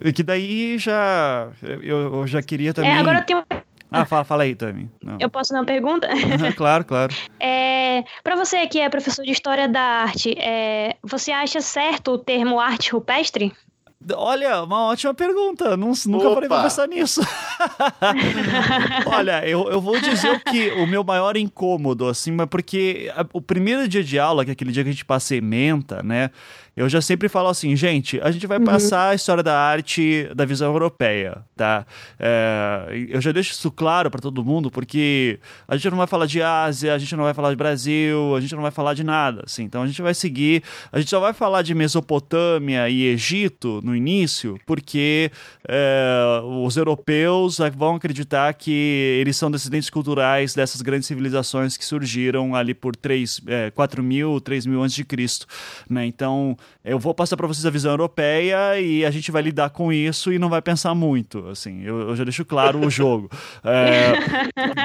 E 0.03 0.11
que 0.11 0.23
daí 0.23 0.77
já 0.77 1.49
eu, 1.61 2.15
eu 2.15 2.27
já 2.27 2.41
queria 2.41 2.73
também. 2.73 2.91
É, 2.91 2.97
agora 2.97 3.21
tem 3.21 3.35
ah, 3.91 4.05
fala, 4.05 4.23
fala 4.23 4.43
aí, 4.43 4.55
Tami. 4.55 4.89
Eu 5.19 5.29
posso 5.29 5.51
dar 5.51 5.59
uma 5.59 5.65
pergunta? 5.65 6.07
claro, 6.55 6.85
claro. 6.85 7.13
É, 7.39 8.03
para 8.23 8.37
você 8.37 8.65
que 8.65 8.79
é 8.79 8.89
professor 8.89 9.25
de 9.25 9.31
História 9.31 9.67
da 9.67 9.81
Arte, 9.81 10.33
é, 10.37 10.95
você 11.03 11.31
acha 11.31 11.59
certo 11.59 12.11
o 12.11 12.17
termo 12.17 12.57
arte 12.57 12.93
rupestre? 12.93 13.51
Olha, 14.15 14.63
uma 14.63 14.85
ótima 14.85 15.13
pergunta. 15.13 15.77
Não, 15.77 15.93
nunca 16.07 16.25
Opa. 16.25 16.33
parei 16.33 16.49
pra 16.49 16.63
pensar 16.63 16.87
nisso. 16.87 17.21
Olha, 19.05 19.47
eu, 19.47 19.69
eu 19.69 19.79
vou 19.79 19.99
dizer 19.99 20.41
que 20.45 20.71
o 20.71 20.87
meu 20.87 21.03
maior 21.03 21.37
incômodo, 21.37 22.07
assim, 22.07 22.31
mas 22.31 22.47
porque 22.47 23.11
a, 23.15 23.25
o 23.31 23.41
primeiro 23.41 23.87
dia 23.87 24.03
de 24.03 24.17
aula, 24.17 24.43
que 24.43 24.51
é 24.51 24.53
aquele 24.53 24.71
dia 24.71 24.83
que 24.83 24.89
a 24.89 24.91
gente 24.91 25.05
passa 25.05 25.35
ementa, 25.35 26.01
né? 26.01 26.31
Eu 26.75 26.87
já 26.87 27.01
sempre 27.01 27.27
falo 27.27 27.49
assim, 27.49 27.75
gente, 27.75 28.19
a 28.21 28.31
gente 28.31 28.47
vai 28.47 28.57
uhum. 28.57 28.63
passar 28.63 29.09
a 29.09 29.15
história 29.15 29.43
da 29.43 29.59
arte 29.59 30.29
da 30.33 30.45
visão 30.45 30.71
europeia, 30.71 31.43
tá? 31.55 31.85
É, 32.17 33.07
eu 33.09 33.19
já 33.19 33.33
deixo 33.33 33.51
isso 33.51 33.69
claro 33.69 34.09
para 34.09 34.21
todo 34.21 34.43
mundo, 34.43 34.71
porque 34.71 35.37
a 35.67 35.75
gente 35.75 35.89
não 35.89 35.97
vai 35.97 36.07
falar 36.07 36.25
de 36.25 36.41
Ásia, 36.41 36.93
a 36.93 36.97
gente 36.97 37.13
não 37.13 37.25
vai 37.25 37.33
falar 37.33 37.49
de 37.49 37.57
Brasil, 37.57 38.35
a 38.37 38.39
gente 38.39 38.55
não 38.55 38.61
vai 38.61 38.71
falar 38.71 38.93
de 38.93 39.03
nada, 39.03 39.43
assim. 39.45 39.63
Então 39.63 39.83
a 39.83 39.87
gente 39.87 40.01
vai 40.01 40.13
seguir, 40.13 40.63
a 40.93 40.99
gente 40.99 41.09
só 41.09 41.19
vai 41.19 41.33
falar 41.33 41.61
de 41.61 41.75
Mesopotâmia 41.75 42.87
e 42.87 43.03
Egito 43.03 43.81
no 43.83 43.93
início, 43.93 44.57
porque 44.65 45.29
é, 45.67 46.41
os 46.63 46.77
europeus 46.77 47.57
vão 47.75 47.95
acreditar 47.95 48.53
que 48.53 49.17
eles 49.19 49.35
são 49.35 49.51
descendentes 49.51 49.89
culturais 49.89 50.53
dessas 50.53 50.81
grandes 50.81 51.07
civilizações 51.07 51.75
que 51.75 51.83
surgiram 51.83 52.55
ali 52.55 52.73
por 52.73 52.95
3, 52.95 53.41
é, 53.47 53.71
4 53.71 54.01
mil, 54.01 54.39
3 54.39 54.65
mil 54.65 54.81
antes 54.81 54.95
de 54.95 55.03
Cristo, 55.03 55.45
né? 55.89 56.05
Então 56.05 56.57
eu 56.83 56.97
vou 56.97 57.13
passar 57.13 57.37
para 57.37 57.47
vocês 57.47 57.65
a 57.65 57.69
visão 57.69 57.91
europeia 57.91 58.79
e 58.79 59.05
a 59.05 59.11
gente 59.11 59.31
vai 59.31 59.41
lidar 59.41 59.69
com 59.69 59.93
isso 59.93 60.33
e 60.33 60.39
não 60.39 60.49
vai 60.49 60.61
pensar 60.61 60.95
muito, 60.95 61.47
assim, 61.47 61.83
eu, 61.83 62.09
eu 62.09 62.15
já 62.15 62.23
deixo 62.23 62.43
claro 62.43 62.79
o 62.79 62.89
jogo. 62.89 63.29
É, 63.63 64.13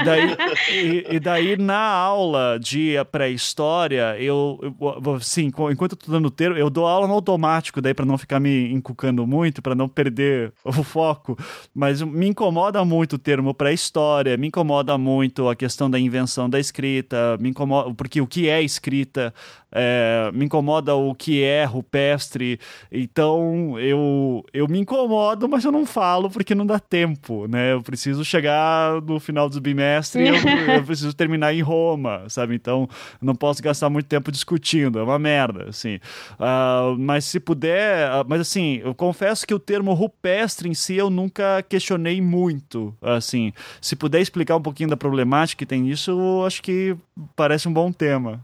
daí, 0.04 0.36
e, 0.70 1.16
e, 1.16 1.20
daí, 1.20 1.56
na 1.56 1.78
aula 1.78 2.58
de 2.60 2.94
pré-história, 3.10 4.16
eu, 4.20 4.58
eu, 4.62 5.20
sim, 5.20 5.46
enquanto 5.46 5.92
eu 5.92 5.96
tô 5.96 6.12
dando 6.12 6.30
termo, 6.30 6.56
eu 6.56 6.68
dou 6.68 6.86
aula 6.86 7.06
no 7.06 7.14
automático, 7.14 7.80
daí 7.80 7.94
para 7.94 8.04
não 8.04 8.18
ficar 8.18 8.38
me 8.38 8.72
encucando 8.72 9.26
muito, 9.26 9.62
para 9.62 9.74
não 9.74 9.88
perder 9.88 10.52
o 10.64 10.82
foco, 10.82 11.36
mas 11.74 12.02
me 12.02 12.28
incomoda 12.28 12.84
muito 12.84 13.14
o 13.14 13.18
termo 13.18 13.54
pré-história, 13.54 14.36
me 14.36 14.48
incomoda 14.48 14.96
muito 14.98 15.48
a 15.48 15.56
questão 15.56 15.90
da 15.90 15.98
invenção 15.98 16.48
da 16.48 16.60
escrita, 16.60 17.36
me 17.40 17.50
incomoda, 17.50 17.92
porque 17.94 18.20
o 18.20 18.26
que 18.26 18.48
é 18.48 18.62
escrita, 18.62 19.32
é, 19.78 20.30
me 20.32 20.46
incomoda 20.46 20.94
o 20.94 21.14
que 21.14 21.42
é 21.42 21.64
rupestre, 21.64 22.58
então 22.90 23.78
eu, 23.78 24.42
eu 24.52 24.66
me 24.66 24.78
incomodo, 24.78 25.46
mas 25.46 25.64
eu 25.64 25.70
não 25.70 25.84
falo 25.84 26.30
porque 26.30 26.54
não 26.54 26.64
dá 26.64 26.80
tempo, 26.80 27.46
né? 27.46 27.74
Eu 27.74 27.82
preciso 27.82 28.24
chegar 28.24 29.02
no 29.02 29.20
final 29.20 29.50
do 29.50 29.60
bimestre, 29.60 30.26
eu, 30.26 30.34
eu 30.76 30.82
preciso 30.82 31.14
terminar 31.14 31.52
em 31.52 31.60
Roma, 31.60 32.24
sabe? 32.28 32.54
Então 32.54 32.88
não 33.20 33.34
posso 33.34 33.62
gastar 33.62 33.90
muito 33.90 34.06
tempo 34.06 34.32
discutindo, 34.32 34.98
é 34.98 35.02
uma 35.02 35.18
merda, 35.18 35.68
assim. 35.68 35.96
Uh, 36.40 36.96
mas 36.98 37.26
se 37.26 37.38
puder, 37.38 38.10
uh, 38.10 38.24
mas 38.26 38.40
assim, 38.40 38.80
eu 38.82 38.94
confesso 38.94 39.46
que 39.46 39.52
o 39.52 39.58
termo 39.58 39.92
rupestre 39.92 40.70
em 40.70 40.74
si 40.74 40.94
eu 40.94 41.10
nunca 41.10 41.62
questionei 41.68 42.20
muito, 42.22 42.94
assim. 43.02 43.52
Se 43.80 43.94
puder 43.94 44.22
explicar 44.22 44.56
um 44.56 44.62
pouquinho 44.62 44.88
da 44.88 44.96
problemática 44.96 45.58
que 45.58 45.66
tem 45.66 45.82
nisso, 45.82 46.12
eu 46.12 46.46
acho 46.46 46.62
que 46.62 46.96
parece 47.34 47.68
um 47.68 47.72
bom 47.72 47.92
tema. 47.92 48.40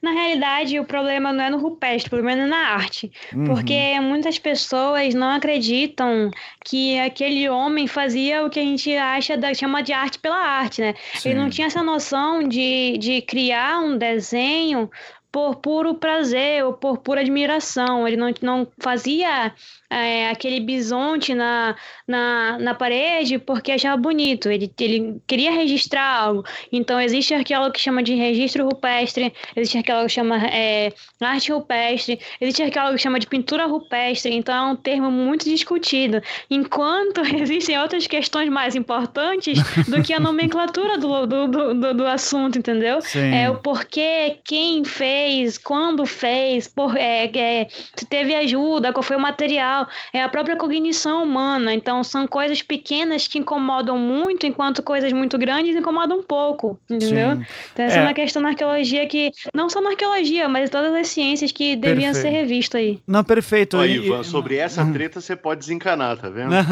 Na 0.00 0.12
realidade, 0.12 0.78
o 0.78 0.84
problema 0.84 1.32
não 1.32 1.44
é 1.44 1.50
no 1.50 1.58
rupestre, 1.58 2.08
o 2.08 2.10
problema 2.10 2.42
é 2.42 2.46
na 2.46 2.68
arte. 2.74 3.10
Uhum. 3.34 3.44
Porque 3.44 3.98
muitas 4.00 4.38
pessoas 4.38 5.14
não 5.14 5.30
acreditam 5.30 6.30
que 6.64 6.98
aquele 6.98 7.48
homem 7.48 7.86
fazia 7.86 8.44
o 8.44 8.50
que 8.50 8.60
a 8.60 8.62
gente 8.62 8.94
acha 8.96 9.36
da, 9.36 9.52
chama 9.54 9.82
de 9.82 9.92
arte 9.92 10.18
pela 10.18 10.36
arte, 10.36 10.80
né? 10.80 10.94
Sim. 11.14 11.30
Ele 11.30 11.38
não 11.38 11.50
tinha 11.50 11.66
essa 11.66 11.82
noção 11.82 12.42
de, 12.42 12.96
de 12.98 13.22
criar 13.22 13.80
um 13.80 13.96
desenho 13.96 14.90
por 15.32 15.56
puro 15.56 15.94
prazer 15.94 16.62
ou 16.62 16.74
por 16.74 16.98
pura 16.98 17.22
admiração. 17.22 18.06
Ele 18.06 18.18
não, 18.18 18.34
não 18.42 18.68
fazia 18.78 19.52
é, 19.92 20.28
aquele 20.28 20.60
bisonte 20.60 21.34
na, 21.34 21.74
na, 22.06 22.58
na 22.58 22.74
parede 22.74 23.38
porque 23.38 23.72
achava 23.72 23.96
bonito. 23.96 24.50
Ele, 24.50 24.70
ele 24.78 25.20
queria 25.26 25.50
registrar 25.50 26.04
algo. 26.04 26.44
Então, 26.70 27.00
existe 27.00 27.32
arqueólogo 27.32 27.72
que 27.72 27.80
chama 27.80 28.02
de 28.02 28.14
registro 28.14 28.64
rupestre, 28.64 29.32
existe 29.56 29.78
arqueólogo 29.78 30.08
que 30.08 30.14
chama 30.14 30.36
é, 30.46 30.92
arte 31.20 31.50
rupestre, 31.50 32.18
existe 32.40 32.62
arqueólogo 32.62 32.96
que 32.96 33.02
chama 33.02 33.18
de 33.18 33.26
pintura 33.26 33.66
rupestre, 33.66 34.34
então 34.34 34.54
é 34.54 34.72
um 34.72 34.76
termo 34.76 35.10
muito 35.10 35.44
discutido. 35.44 36.22
Enquanto 36.50 37.20
existem 37.40 37.78
outras 37.78 38.06
questões 38.06 38.50
mais 38.50 38.74
importantes 38.74 39.58
do 39.86 40.02
que 40.02 40.12
a 40.12 40.20
nomenclatura 40.20 40.98
do, 40.98 41.26
do, 41.26 41.46
do, 41.48 41.94
do 41.94 42.06
assunto, 42.06 42.58
entendeu? 42.58 43.00
Sim. 43.00 43.34
É 43.34 43.48
o 43.48 43.56
porquê, 43.56 44.38
quem 44.44 44.84
fez, 44.84 45.21
quando 45.62 46.04
fez, 46.06 46.68
por, 46.68 46.96
é, 46.96 47.26
é, 47.26 47.68
se 47.94 48.06
teve 48.06 48.34
ajuda, 48.34 48.92
qual 48.92 49.02
foi 49.02 49.16
o 49.16 49.20
material, 49.20 49.86
é 50.12 50.22
a 50.22 50.28
própria 50.28 50.56
cognição 50.56 51.22
humana. 51.22 51.72
Então 51.74 52.02
são 52.02 52.26
coisas 52.26 52.62
pequenas 52.62 53.26
que 53.26 53.38
incomodam 53.38 53.98
muito, 53.98 54.46
enquanto 54.46 54.82
coisas 54.82 55.12
muito 55.12 55.38
grandes 55.38 55.76
incomodam 55.76 56.18
um 56.18 56.22
pouco, 56.22 56.78
entendeu? 56.88 57.36
Sim. 57.36 57.46
Então 57.72 57.84
essa 57.84 57.96
é. 57.96 58.00
é 58.00 58.02
uma 58.02 58.14
questão 58.14 58.42
na 58.42 58.50
arqueologia 58.50 59.06
que, 59.06 59.30
não 59.54 59.68
só 59.68 59.80
na 59.80 59.90
arqueologia, 59.90 60.48
mas 60.48 60.70
todas 60.70 60.94
as 60.94 61.08
ciências 61.08 61.52
que 61.52 61.76
deviam 61.76 62.14
ser 62.14 62.30
revistas 62.30 62.80
aí. 62.80 63.00
Não, 63.06 63.22
perfeito. 63.22 63.82
Ivan, 63.84 64.22
sobre 64.22 64.56
essa 64.56 64.82
uhum. 64.82 64.92
treta 64.92 65.20
você 65.20 65.36
pode 65.36 65.60
desencanar, 65.60 66.16
tá 66.16 66.28
vendo? 66.28 66.52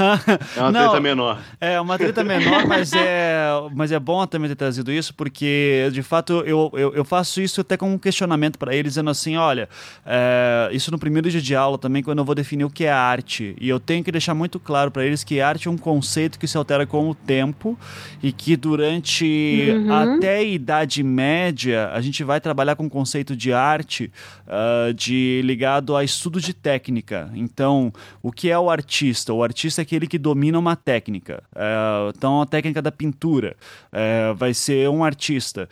É 0.57 0.61
uma 0.61 0.73
não, 0.73 0.89
treta 0.89 1.01
menor. 1.01 1.41
É, 1.61 1.81
uma 1.81 1.99
treta 1.99 2.25
menor, 2.25 2.67
mas 2.67 2.93
é, 2.93 3.49
mas 3.75 3.93
é 3.93 3.99
bom 3.99 4.27
também 4.27 4.49
ter 4.49 4.57
trazido 4.57 4.93
isso, 4.93 5.15
porque 5.15 5.89
de 5.93 6.03
fato 6.03 6.43
eu, 6.47 6.71
eu, 6.75 6.95
eu 6.95 7.05
faço 7.05 7.41
isso 7.41 7.61
até 7.61 7.77
com 7.77 7.93
um 7.93 7.99
questionamento 7.99 8.40
para 8.59 8.75
eles, 8.75 8.93
dizendo 8.93 9.11
assim: 9.11 9.37
olha, 9.37 9.69
é, 10.05 10.71
isso 10.73 10.91
no 10.91 10.99
primeiro 10.99 11.31
dia 11.31 11.41
de 11.41 11.55
aula 11.55 11.79
também, 11.79 12.03
quando 12.03 12.19
eu 12.19 12.25
vou 12.25 12.35
definir 12.35 12.65
o 12.65 12.71
que 12.71 12.85
é 12.85 12.93
arte. 12.93 13.55
E 13.61 13.69
eu 13.69 13.79
tenho 13.79 14.03
que 14.03 14.12
deixar 14.12 14.35
muito 14.35 14.59
claro 14.59 14.91
para 14.91 15.05
eles 15.05 15.25
que 15.25 15.41
arte 15.41 15.69
é 15.69 15.71
um 15.71 15.79
conceito 15.79 16.39
que 16.39 16.47
se 16.47 16.57
altera 16.57 16.87
com 16.87 17.09
o 17.09 17.15
tempo 17.15 17.79
e 18.23 18.33
que 18.33 18.57
durante 18.57 19.69
uhum. 19.71 19.93
até 19.93 20.39
a 20.39 20.43
Idade 20.43 21.03
Média 21.03 21.91
a 21.93 22.01
gente 22.01 22.25
vai 22.25 22.41
trabalhar 22.41 22.77
com 22.77 22.87
o 22.87 22.91
conceito 22.91 23.37
de 23.37 23.53
arte 23.53 24.11
uh, 24.47 24.93
de 24.93 25.41
ligado 25.45 25.97
a 25.97 26.05
estudo 26.05 26.41
de 26.41 26.53
técnica. 26.53 27.31
Então, 27.35 27.93
o 28.23 28.33
que 28.33 28.51
é 28.51 28.59
o 28.59 28.71
artista? 28.71 29.33
O 29.33 29.43
artista 29.43 29.81
é 29.81 29.83
aquele 29.83 30.07
que 30.07 30.19
domina 30.19 30.59
uma 30.59 30.77
técnica. 30.77 31.43
Uh, 31.55 32.12
então, 32.17 32.43
a 32.43 32.47
técnica 32.47 32.83
da 32.83 32.93
pintura 32.93 33.57
uh, 33.93 34.35
vai 34.35 34.55
ser 34.55 34.89
um 34.89 35.05
artista. 35.05 35.69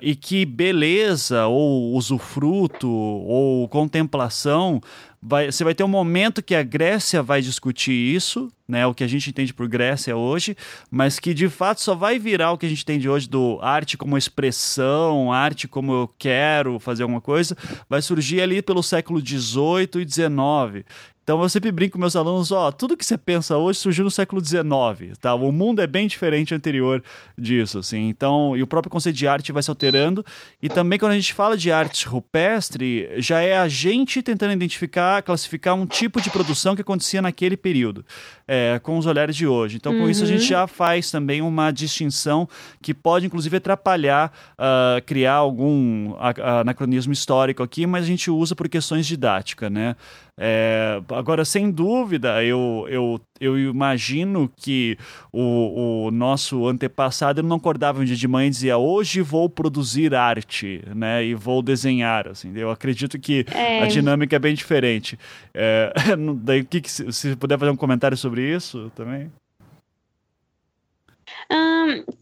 E 0.00 0.14
que 0.14 0.44
beleza, 0.44 1.46
ou 1.46 1.63
usufruto, 1.64 2.88
ou 2.88 3.68
contemplação 3.68 4.80
Vai, 5.26 5.50
você 5.50 5.64
vai 5.64 5.74
ter 5.74 5.82
um 5.82 5.88
momento 5.88 6.42
que 6.42 6.54
a 6.54 6.62
Grécia 6.62 7.22
vai 7.22 7.40
discutir 7.40 7.92
isso, 7.92 8.52
né, 8.66 8.86
o 8.86 8.94
que 8.94 9.04
a 9.04 9.06
gente 9.06 9.28
entende 9.30 9.52
por 9.52 9.68
Grécia 9.68 10.16
hoje, 10.16 10.56
mas 10.90 11.18
que 11.18 11.34
de 11.34 11.48
fato 11.48 11.80
só 11.80 11.94
vai 11.94 12.18
virar 12.18 12.52
o 12.52 12.58
que 12.58 12.66
a 12.66 12.68
gente 12.68 12.82
entende 12.82 13.08
hoje 13.08 13.28
do 13.28 13.58
arte 13.60 13.96
como 13.96 14.16
expressão, 14.16 15.32
arte 15.32 15.68
como 15.68 15.92
eu 15.92 16.14
quero 16.18 16.78
fazer 16.78 17.02
alguma 17.02 17.20
coisa, 17.20 17.56
vai 17.88 18.00
surgir 18.00 18.40
ali 18.40 18.62
pelo 18.62 18.82
século 18.82 19.20
XVIII 19.20 20.02
e 20.02 20.08
XIX. 20.08 20.84
Então 21.24 21.42
eu 21.42 21.48
sempre 21.48 21.72
brinco 21.72 21.94
com 21.94 21.98
meus 21.98 22.14
alunos, 22.16 22.52
ó, 22.52 22.70
tudo 22.70 22.98
que 22.98 23.04
você 23.04 23.16
pensa 23.16 23.56
hoje 23.56 23.78
surgiu 23.78 24.04
no 24.04 24.10
século 24.10 24.44
XIX, 24.44 25.16
tá? 25.18 25.34
O 25.34 25.50
mundo 25.50 25.80
é 25.80 25.86
bem 25.86 26.06
diferente 26.06 26.54
anterior 26.54 27.02
disso, 27.36 27.78
assim. 27.78 28.10
Então, 28.10 28.54
e 28.54 28.62
o 28.62 28.66
próprio 28.66 28.90
conceito 28.90 29.16
de 29.16 29.26
arte 29.26 29.50
vai 29.50 29.62
se 29.62 29.70
alterando. 29.70 30.22
E 30.60 30.68
também 30.68 30.98
quando 30.98 31.12
a 31.12 31.14
gente 31.14 31.32
fala 31.32 31.56
de 31.56 31.72
arte 31.72 32.06
rupestre, 32.06 33.08
já 33.16 33.40
é 33.40 33.56
a 33.56 33.66
gente 33.68 34.22
tentando 34.22 34.52
identificar, 34.52 35.22
classificar 35.22 35.74
um 35.74 35.86
tipo 35.86 36.20
de 36.20 36.28
produção 36.28 36.76
que 36.76 36.82
acontecia 36.82 37.22
naquele 37.22 37.56
período, 37.56 38.04
é, 38.46 38.78
com 38.82 38.98
os 38.98 39.06
olhares 39.06 39.34
de 39.34 39.46
hoje. 39.46 39.76
Então, 39.76 39.92
com 39.92 40.00
uhum. 40.00 40.10
isso 40.10 40.24
a 40.24 40.26
gente 40.26 40.42
uhum. 40.42 40.48
já 40.48 40.66
faz 40.66 41.10
também 41.10 41.42
uma 41.42 41.70
distinção 41.70 42.48
que 42.82 42.92
pode, 42.92 43.26
inclusive, 43.26 43.56
atrapalhar, 43.56 44.32
uh, 44.58 45.02
criar 45.04 45.34
algum 45.34 46.14
anacronismo 46.60 47.12
histórico 47.12 47.62
aqui, 47.62 47.86
mas 47.86 48.04
a 48.04 48.06
gente 48.06 48.30
usa 48.30 48.54
por 48.54 48.68
questões 48.68 49.06
didáticas, 49.06 49.70
né? 49.70 49.96
É, 50.36 51.00
agora, 51.10 51.44
sem 51.44 51.70
dúvida, 51.70 52.42
eu, 52.42 52.86
eu, 52.88 53.20
eu 53.40 53.58
imagino 53.58 54.50
que 54.56 54.98
o, 55.32 56.06
o 56.06 56.10
nosso 56.10 56.66
antepassado 56.66 57.42
não 57.42 57.56
acordava 57.56 58.00
um 58.00 58.04
dia 58.04 58.16
de 58.16 58.26
manhã 58.26 58.48
e 58.48 58.50
dizia 58.50 58.76
hoje 58.76 59.20
vou 59.20 59.48
produzir 59.48 60.14
arte, 60.14 60.82
né? 60.94 61.24
E 61.24 61.34
vou 61.34 61.62
desenhar, 61.62 62.26
assim. 62.28 62.52
Eu 62.56 62.70
acredito 62.70 63.18
que 63.18 63.46
é. 63.52 63.82
a 63.82 63.86
dinâmica 63.86 64.34
é 64.34 64.38
bem 64.38 64.54
diferente. 64.54 65.18
É, 65.52 65.92
daí, 66.42 66.64
que, 66.64 66.80
que, 66.80 66.90
se 66.90 67.36
puder 67.36 67.58
fazer 67.58 67.70
um 67.70 67.76
comentário 67.76 68.16
sobre 68.16 68.42
isso 68.42 68.90
também 68.96 69.30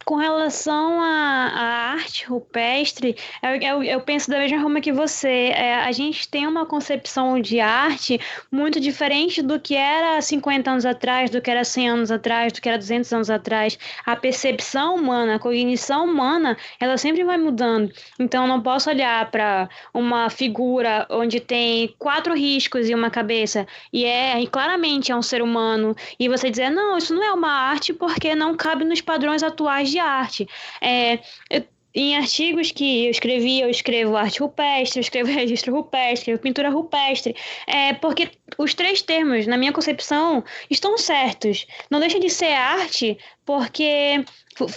com 0.04 0.16
relação 0.16 1.00
à, 1.00 1.92
arte 1.92 2.26
rupestre, 2.26 3.16
eu, 3.42 3.50
eu, 3.50 3.82
eu, 3.82 4.00
penso 4.00 4.30
da 4.30 4.38
mesma 4.38 4.60
forma 4.60 4.80
que 4.80 4.92
você. 4.92 5.52
É, 5.54 5.74
a 5.74 5.92
gente 5.92 6.28
tem 6.28 6.46
uma 6.46 6.66
concepção 6.66 7.40
de 7.40 7.60
arte 7.60 8.20
muito 8.50 8.80
diferente 8.80 9.42
do 9.42 9.60
que 9.60 9.74
era 9.74 10.20
50 10.20 10.70
anos 10.70 10.86
atrás, 10.86 11.30
do 11.30 11.40
que 11.40 11.50
era 11.50 11.64
100 11.64 11.88
anos 11.88 12.10
atrás, 12.10 12.52
do 12.52 12.60
que 12.60 12.68
era 12.68 12.78
200 12.78 13.12
anos 13.12 13.30
atrás. 13.30 13.78
A 14.04 14.16
percepção 14.16 14.96
humana, 14.96 15.36
a 15.36 15.38
cognição 15.38 16.04
humana, 16.04 16.56
ela 16.80 16.96
sempre 16.96 17.24
vai 17.24 17.38
mudando. 17.38 17.92
Então, 18.18 18.46
não 18.46 18.60
posso 18.60 18.90
olhar 18.90 19.30
para 19.30 19.68
uma 19.92 20.30
figura 20.30 21.06
onde 21.10 21.40
tem 21.40 21.94
quatro 21.98 22.34
riscos 22.34 22.88
e 22.88 22.94
uma 22.94 23.10
cabeça 23.10 23.66
e 23.92 24.04
é 24.04 24.40
e 24.40 24.46
claramente 24.46 25.12
é 25.12 25.16
um 25.16 25.22
ser 25.22 25.42
humano 25.42 25.94
e 26.18 26.28
você 26.28 26.50
dizer, 26.50 26.70
não, 26.70 26.96
isso 26.96 27.14
não 27.14 27.22
é 27.22 27.32
uma 27.32 27.50
arte 27.50 27.92
porque 27.92 28.34
não 28.34 28.56
cabe 28.56 28.84
nos 28.84 29.00
padrões 29.12 29.42
atuais 29.42 29.90
de 29.90 29.98
arte. 29.98 30.48
É, 30.80 31.18
eu, 31.50 31.64
em 31.94 32.16
artigos 32.16 32.70
que 32.70 33.06
eu 33.06 33.10
escrevi, 33.10 33.60
eu 33.60 33.68
escrevo 33.68 34.16
arte 34.16 34.40
rupestre, 34.40 34.98
eu 34.98 35.02
escrevo 35.02 35.30
registro 35.32 35.74
rupestre, 35.74 36.14
escrevo 36.14 36.40
pintura 36.40 36.70
rupestre, 36.70 37.34
é, 37.66 37.92
porque 37.94 38.30
os 38.58 38.74
três 38.74 39.02
termos, 39.02 39.46
na 39.46 39.56
minha 39.56 39.72
concepção, 39.72 40.44
estão 40.70 40.96
certos. 40.98 41.66
Não 41.90 42.00
deixa 42.00 42.18
de 42.18 42.30
ser 42.30 42.52
arte 42.52 43.18
porque 43.44 44.24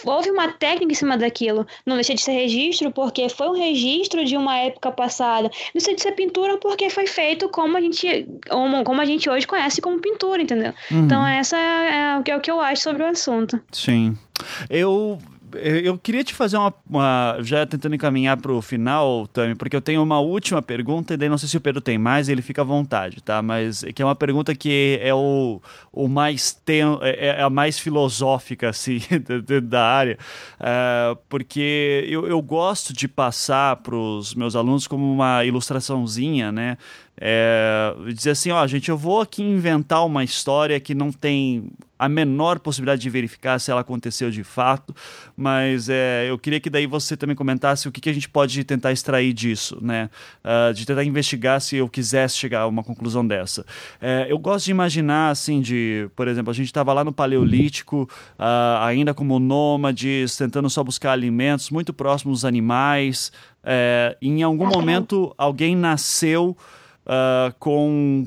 houve 0.05 0.31
uma 0.31 0.51
técnica 0.51 0.91
em 0.91 0.95
cima 0.95 1.17
daquilo. 1.17 1.67
Não 1.85 1.95
deixa 1.95 2.13
de 2.13 2.21
ser 2.21 2.31
registro 2.31 2.91
porque 2.91 3.27
foi 3.29 3.49
um 3.49 3.53
registro 3.53 4.23
de 4.25 4.37
uma 4.37 4.57
época 4.57 4.91
passada. 4.91 5.49
Não 5.49 5.73
deixa 5.73 5.93
de 5.93 6.01
ser 6.01 6.13
pintura 6.13 6.57
porque 6.57 6.89
foi 6.89 7.07
feito 7.07 7.49
como 7.49 7.77
a 7.77 7.81
gente, 7.81 8.27
como 8.49 9.01
a 9.01 9.05
gente 9.05 9.29
hoje 9.29 9.45
conhece 9.45 9.81
como 9.81 9.99
pintura, 9.99 10.41
entendeu? 10.41 10.73
Uhum. 10.89 11.05
Então 11.05 11.25
essa 11.25 11.57
é, 11.57 12.21
é 12.29 12.37
o 12.37 12.41
que 12.41 12.51
eu 12.51 12.59
acho 12.59 12.81
sobre 12.81 13.03
o 13.03 13.07
assunto. 13.07 13.61
Sim. 13.71 14.17
Eu 14.69 15.19
eu 15.57 15.97
queria 15.97 16.23
te 16.23 16.33
fazer 16.33 16.57
uma, 16.57 16.73
uma 16.89 17.37
já 17.41 17.65
tentando 17.65 17.95
encaminhar 17.95 18.37
para 18.37 18.51
o 18.51 18.61
final, 18.61 19.27
Tami, 19.27 19.55
porque 19.55 19.75
eu 19.75 19.81
tenho 19.81 20.01
uma 20.01 20.19
última 20.19 20.61
pergunta 20.61 21.13
e 21.13 21.17
daí 21.17 21.29
não 21.29 21.37
sei 21.37 21.49
se 21.49 21.57
o 21.57 21.61
Pedro 21.61 21.81
tem 21.81 21.97
mais, 21.97 22.29
ele 22.29 22.41
fica 22.41 22.61
à 22.61 22.65
vontade, 22.65 23.21
tá? 23.21 23.41
Mas 23.41 23.83
que 23.93 24.01
é 24.01 24.05
uma 24.05 24.15
pergunta 24.15 24.53
que 24.55 24.99
é 25.01 25.13
o, 25.13 25.61
o 25.91 26.07
mais 26.07 26.53
tem, 26.53 26.81
é, 27.01 27.39
é 27.39 27.41
a 27.41 27.49
mais 27.49 27.79
filosófica 27.79 28.69
assim 28.69 28.99
da 29.63 29.83
área, 29.85 30.17
uh, 30.59 31.17
porque 31.29 32.05
eu, 32.09 32.27
eu 32.27 32.41
gosto 32.41 32.93
de 32.93 33.07
passar 33.07 33.77
para 33.77 33.95
os 33.95 34.35
meus 34.35 34.55
alunos 34.55 34.87
como 34.87 35.11
uma 35.11 35.43
ilustraçãozinha, 35.43 36.51
né? 36.51 36.77
É, 37.19 37.93
dizer 38.13 38.31
assim, 38.31 38.51
ó, 38.51 38.65
gente, 38.67 38.89
eu 38.89 38.97
vou 38.97 39.21
aqui 39.21 39.41
inventar 39.41 40.05
uma 40.05 40.23
história 40.23 40.79
que 40.79 40.93
não 40.93 41.11
tem 41.11 41.69
a 41.97 42.09
menor 42.09 42.59
possibilidade 42.59 43.01
de 43.01 43.09
verificar 43.09 43.57
se 43.57 43.71
ela 43.71 43.79
aconteceu 43.79 44.29
de 44.29 44.43
fato, 44.43 44.93
mas 45.35 45.87
é, 45.87 46.29
eu 46.29 46.37
queria 46.37 46.59
que 46.59 46.69
daí 46.69 46.85
você 46.85 47.15
também 47.15 47.35
comentasse 47.35 47.87
o 47.87 47.91
que, 47.91 48.01
que 48.01 48.09
a 48.09 48.13
gente 48.13 48.27
pode 48.27 48.61
tentar 48.65 48.91
extrair 48.91 49.31
disso, 49.31 49.77
né? 49.81 50.09
Uh, 50.43 50.73
de 50.73 50.85
tentar 50.85 51.05
investigar 51.05 51.61
se 51.61 51.77
eu 51.77 51.87
quisesse 51.87 52.37
chegar 52.37 52.61
a 52.61 52.67
uma 52.67 52.83
conclusão 52.83 53.25
dessa. 53.25 53.65
É, 54.01 54.27
eu 54.29 54.37
gosto 54.37 54.65
de 54.65 54.71
imaginar, 54.71 55.29
assim, 55.29 55.61
de, 55.61 56.09
por 56.17 56.27
exemplo, 56.27 56.51
a 56.51 56.53
gente 56.53 56.67
estava 56.67 56.91
lá 56.91 57.03
no 57.03 57.13
Paleolítico, 57.13 58.09
uh, 58.37 58.83
ainda 58.83 59.13
como 59.13 59.39
nômades, 59.39 60.35
tentando 60.35 60.69
só 60.69 60.83
buscar 60.83 61.13
alimentos, 61.13 61.69
muito 61.69 61.93
próximos 61.93 62.39
dos 62.39 62.45
animais. 62.45 63.31
É, 63.63 64.17
em 64.21 64.43
algum 64.43 64.67
momento, 64.67 65.33
alguém 65.37 65.75
nasceu 65.77 66.57
uh, 67.05 67.53
com. 67.59 68.25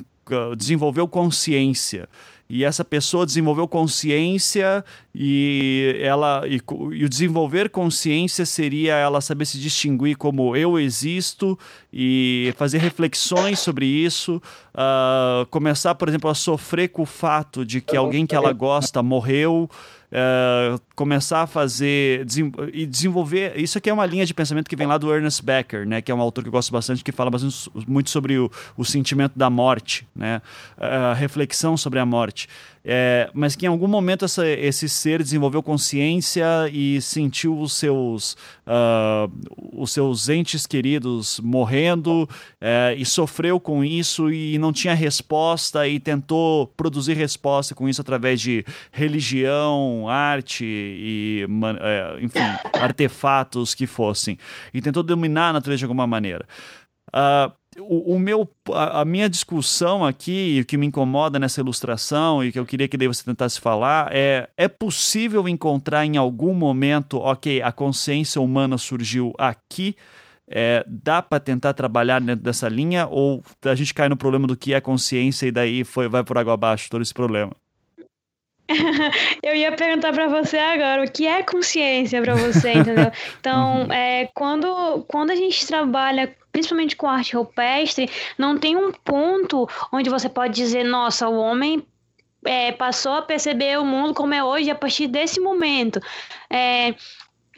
desenvolveu 0.56 1.08
consciência 1.08 2.06
e 2.50 2.64
essa 2.64 2.82
pessoa 2.82 3.26
desenvolveu 3.26 3.68
consciência 3.68 4.82
e 5.14 5.94
ela 6.00 6.42
e, 6.46 6.60
e, 6.92 7.04
o 7.04 7.08
desenvolver 7.08 7.68
consciência 7.68 8.46
seria 8.46 8.94
ela 8.94 9.20
saber 9.20 9.44
se 9.44 9.58
distinguir 9.58 10.16
como 10.16 10.56
eu 10.56 10.78
existo 10.78 11.58
e 11.92 12.54
fazer 12.56 12.78
reflexões 12.78 13.58
sobre 13.58 13.84
isso 13.84 14.40
uh, 14.74 15.44
começar 15.50 15.94
por 15.94 16.08
exemplo 16.08 16.30
a 16.30 16.34
sofrer 16.34 16.88
com 16.88 17.02
o 17.02 17.06
fato 17.06 17.66
de 17.66 17.82
que 17.82 17.96
alguém 17.96 18.26
que 18.26 18.34
ela 18.34 18.52
gosta 18.52 19.02
morreu 19.02 19.68
uh, 20.12 20.80
começar 20.94 21.42
a 21.42 21.46
fazer 21.46 22.26
e 22.72 22.86
desenvolver. 22.86 23.58
Isso 23.58 23.78
aqui 23.78 23.90
é 23.90 23.92
uma 23.92 24.06
linha 24.06 24.26
de 24.26 24.34
pensamento 24.34 24.68
que 24.68 24.76
vem 24.76 24.86
lá 24.86 24.98
do 24.98 25.12
Ernest 25.12 25.42
Becker, 25.42 25.86
né, 25.86 26.00
que 26.00 26.10
é 26.10 26.14
um 26.14 26.20
autor 26.20 26.42
que 26.42 26.48
eu 26.48 26.52
gosto 26.52 26.72
bastante, 26.72 27.04
que 27.04 27.12
fala 27.12 27.30
bastante, 27.30 27.70
muito 27.86 28.10
sobre 28.10 28.38
o, 28.38 28.50
o 28.76 28.84
sentimento 28.84 29.38
da 29.38 29.50
morte, 29.50 30.06
né, 30.14 30.42
a 30.76 31.14
reflexão 31.14 31.76
sobre 31.76 31.98
a 31.98 32.06
morte. 32.06 32.48
É, 32.90 33.28
mas 33.34 33.54
que 33.54 33.66
em 33.66 33.68
algum 33.68 33.86
momento 33.86 34.24
essa, 34.24 34.46
esse 34.46 34.88
ser 34.88 35.22
desenvolveu 35.22 35.62
consciência 35.62 36.46
e 36.72 37.02
sentiu 37.02 37.58
os 37.60 37.74
seus, 37.74 38.32
uh, 38.66 39.30
os 39.74 39.92
seus 39.92 40.30
entes 40.30 40.66
queridos 40.66 41.38
morrendo 41.40 42.26
é, 42.58 42.94
e 42.96 43.04
sofreu 43.04 43.60
com 43.60 43.84
isso 43.84 44.32
e 44.32 44.56
não 44.56 44.72
tinha 44.72 44.94
resposta 44.94 45.86
e 45.86 46.00
tentou 46.00 46.68
produzir 46.68 47.14
resposta 47.14 47.74
com 47.74 47.86
isso 47.86 48.00
através 48.00 48.40
de 48.40 48.64
religião, 48.90 49.97
arte 50.06 50.66
e, 50.66 51.46
é, 51.80 52.22
enfim, 52.22 52.38
artefatos 52.78 53.74
que 53.74 53.86
fossem. 53.86 54.36
E 54.74 54.82
tentou 54.82 55.02
dominar 55.02 55.48
a 55.48 55.52
natureza 55.54 55.78
de 55.78 55.84
alguma 55.86 56.06
maneira. 56.06 56.46
Uh, 57.08 57.50
o, 57.80 58.14
o, 58.14 58.18
meu, 58.18 58.48
a, 58.72 59.00
a, 59.00 59.04
minha 59.04 59.28
discussão 59.28 60.04
aqui, 60.04 60.60
o 60.62 60.66
que 60.66 60.76
me 60.76 60.86
incomoda 60.86 61.38
nessa 61.38 61.60
ilustração 61.60 62.42
e 62.42 62.52
que 62.52 62.58
eu 62.58 62.66
queria 62.66 62.88
que 62.88 62.96
daí 62.96 63.08
você 63.08 63.24
tentasse 63.24 63.60
falar 63.60 64.10
é: 64.12 64.48
é 64.56 64.68
possível 64.68 65.48
encontrar 65.48 66.04
em 66.04 66.16
algum 66.16 66.54
momento, 66.54 67.18
ok, 67.18 67.62
a 67.62 67.72
consciência 67.72 68.40
humana 68.40 68.76
surgiu 68.78 69.32
aqui, 69.38 69.96
é, 70.48 70.84
dá 70.86 71.22
para 71.22 71.40
tentar 71.40 71.74
trabalhar 71.74 72.20
dentro 72.20 72.42
dessa 72.42 72.68
linha 72.68 73.06
ou 73.06 73.42
a 73.64 73.74
gente 73.74 73.92
cai 73.94 74.08
no 74.08 74.16
problema 74.16 74.46
do 74.46 74.56
que 74.56 74.74
é 74.74 74.80
consciência 74.80 75.46
e 75.46 75.52
daí 75.52 75.84
foi, 75.84 76.08
vai 76.08 76.24
por 76.24 76.38
água 76.38 76.54
abaixo 76.54 76.90
todo 76.90 77.02
esse 77.02 77.14
problema? 77.14 77.52
Eu 79.42 79.54
ia 79.54 79.72
perguntar 79.72 80.12
para 80.12 80.28
você 80.28 80.58
agora, 80.58 81.04
o 81.04 81.10
que 81.10 81.26
é 81.26 81.42
consciência 81.42 82.20
para 82.20 82.34
você, 82.34 82.72
entendeu? 82.72 83.10
Então, 83.40 83.82
uhum. 83.82 83.92
é, 83.92 84.28
quando, 84.34 85.04
quando 85.08 85.30
a 85.30 85.36
gente 85.36 85.66
trabalha 85.66 86.34
principalmente 86.52 86.96
com 86.96 87.06
arte 87.06 87.36
rupestre, 87.36 88.10
não 88.36 88.58
tem 88.58 88.76
um 88.76 88.92
ponto 88.92 89.68
onde 89.92 90.10
você 90.10 90.28
pode 90.28 90.54
dizer, 90.54 90.84
nossa, 90.84 91.28
o 91.28 91.38
homem 91.38 91.86
é, 92.44 92.72
passou 92.72 93.12
a 93.12 93.22
perceber 93.22 93.78
o 93.78 93.84
mundo 93.84 94.14
como 94.14 94.34
é 94.34 94.42
hoje 94.42 94.70
a 94.70 94.74
partir 94.74 95.06
desse 95.06 95.40
momento. 95.40 96.00
É, 96.50 96.94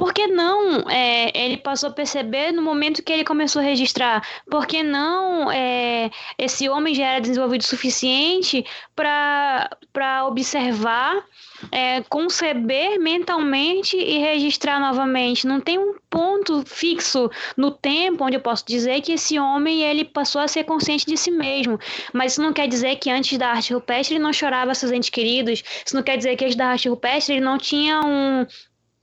por 0.00 0.14
que 0.14 0.26
não 0.26 0.88
é, 0.88 1.30
ele 1.34 1.58
passou 1.58 1.90
a 1.90 1.92
perceber 1.92 2.52
no 2.52 2.62
momento 2.62 3.02
que 3.02 3.12
ele 3.12 3.22
começou 3.22 3.60
a 3.60 3.64
registrar? 3.66 4.26
Por 4.50 4.66
que 4.66 4.82
não 4.82 5.52
é, 5.52 6.10
esse 6.38 6.70
homem 6.70 6.94
já 6.94 7.04
era 7.04 7.20
desenvolvido 7.20 7.60
o 7.60 7.66
suficiente 7.66 8.64
para 8.96 10.24
observar, 10.26 11.22
é, 11.70 12.00
conceber 12.04 12.98
mentalmente 12.98 13.94
e 13.94 14.16
registrar 14.20 14.80
novamente? 14.80 15.46
Não 15.46 15.60
tem 15.60 15.78
um 15.78 15.94
ponto 16.08 16.64
fixo 16.64 17.30
no 17.54 17.70
tempo 17.70 18.24
onde 18.24 18.36
eu 18.36 18.40
posso 18.40 18.64
dizer 18.66 19.02
que 19.02 19.12
esse 19.12 19.38
homem 19.38 19.82
ele 19.82 20.06
passou 20.06 20.40
a 20.40 20.48
ser 20.48 20.64
consciente 20.64 21.04
de 21.04 21.18
si 21.18 21.30
mesmo. 21.30 21.78
Mas 22.10 22.32
isso 22.32 22.40
não 22.40 22.54
quer 22.54 22.66
dizer 22.66 22.96
que 22.96 23.10
antes 23.10 23.36
da 23.36 23.50
arte 23.50 23.74
rupestre 23.74 24.14
ele 24.14 24.24
não 24.24 24.32
chorava 24.32 24.74
seus 24.74 24.92
entes 24.92 25.10
queridos. 25.10 25.62
Isso 25.84 25.94
não 25.94 26.02
quer 26.02 26.16
dizer 26.16 26.36
que 26.36 26.44
antes 26.46 26.56
da 26.56 26.68
arte 26.68 26.88
rupestre 26.88 27.34
ele 27.34 27.44
não 27.44 27.58
tinha 27.58 28.00
um, 28.00 28.46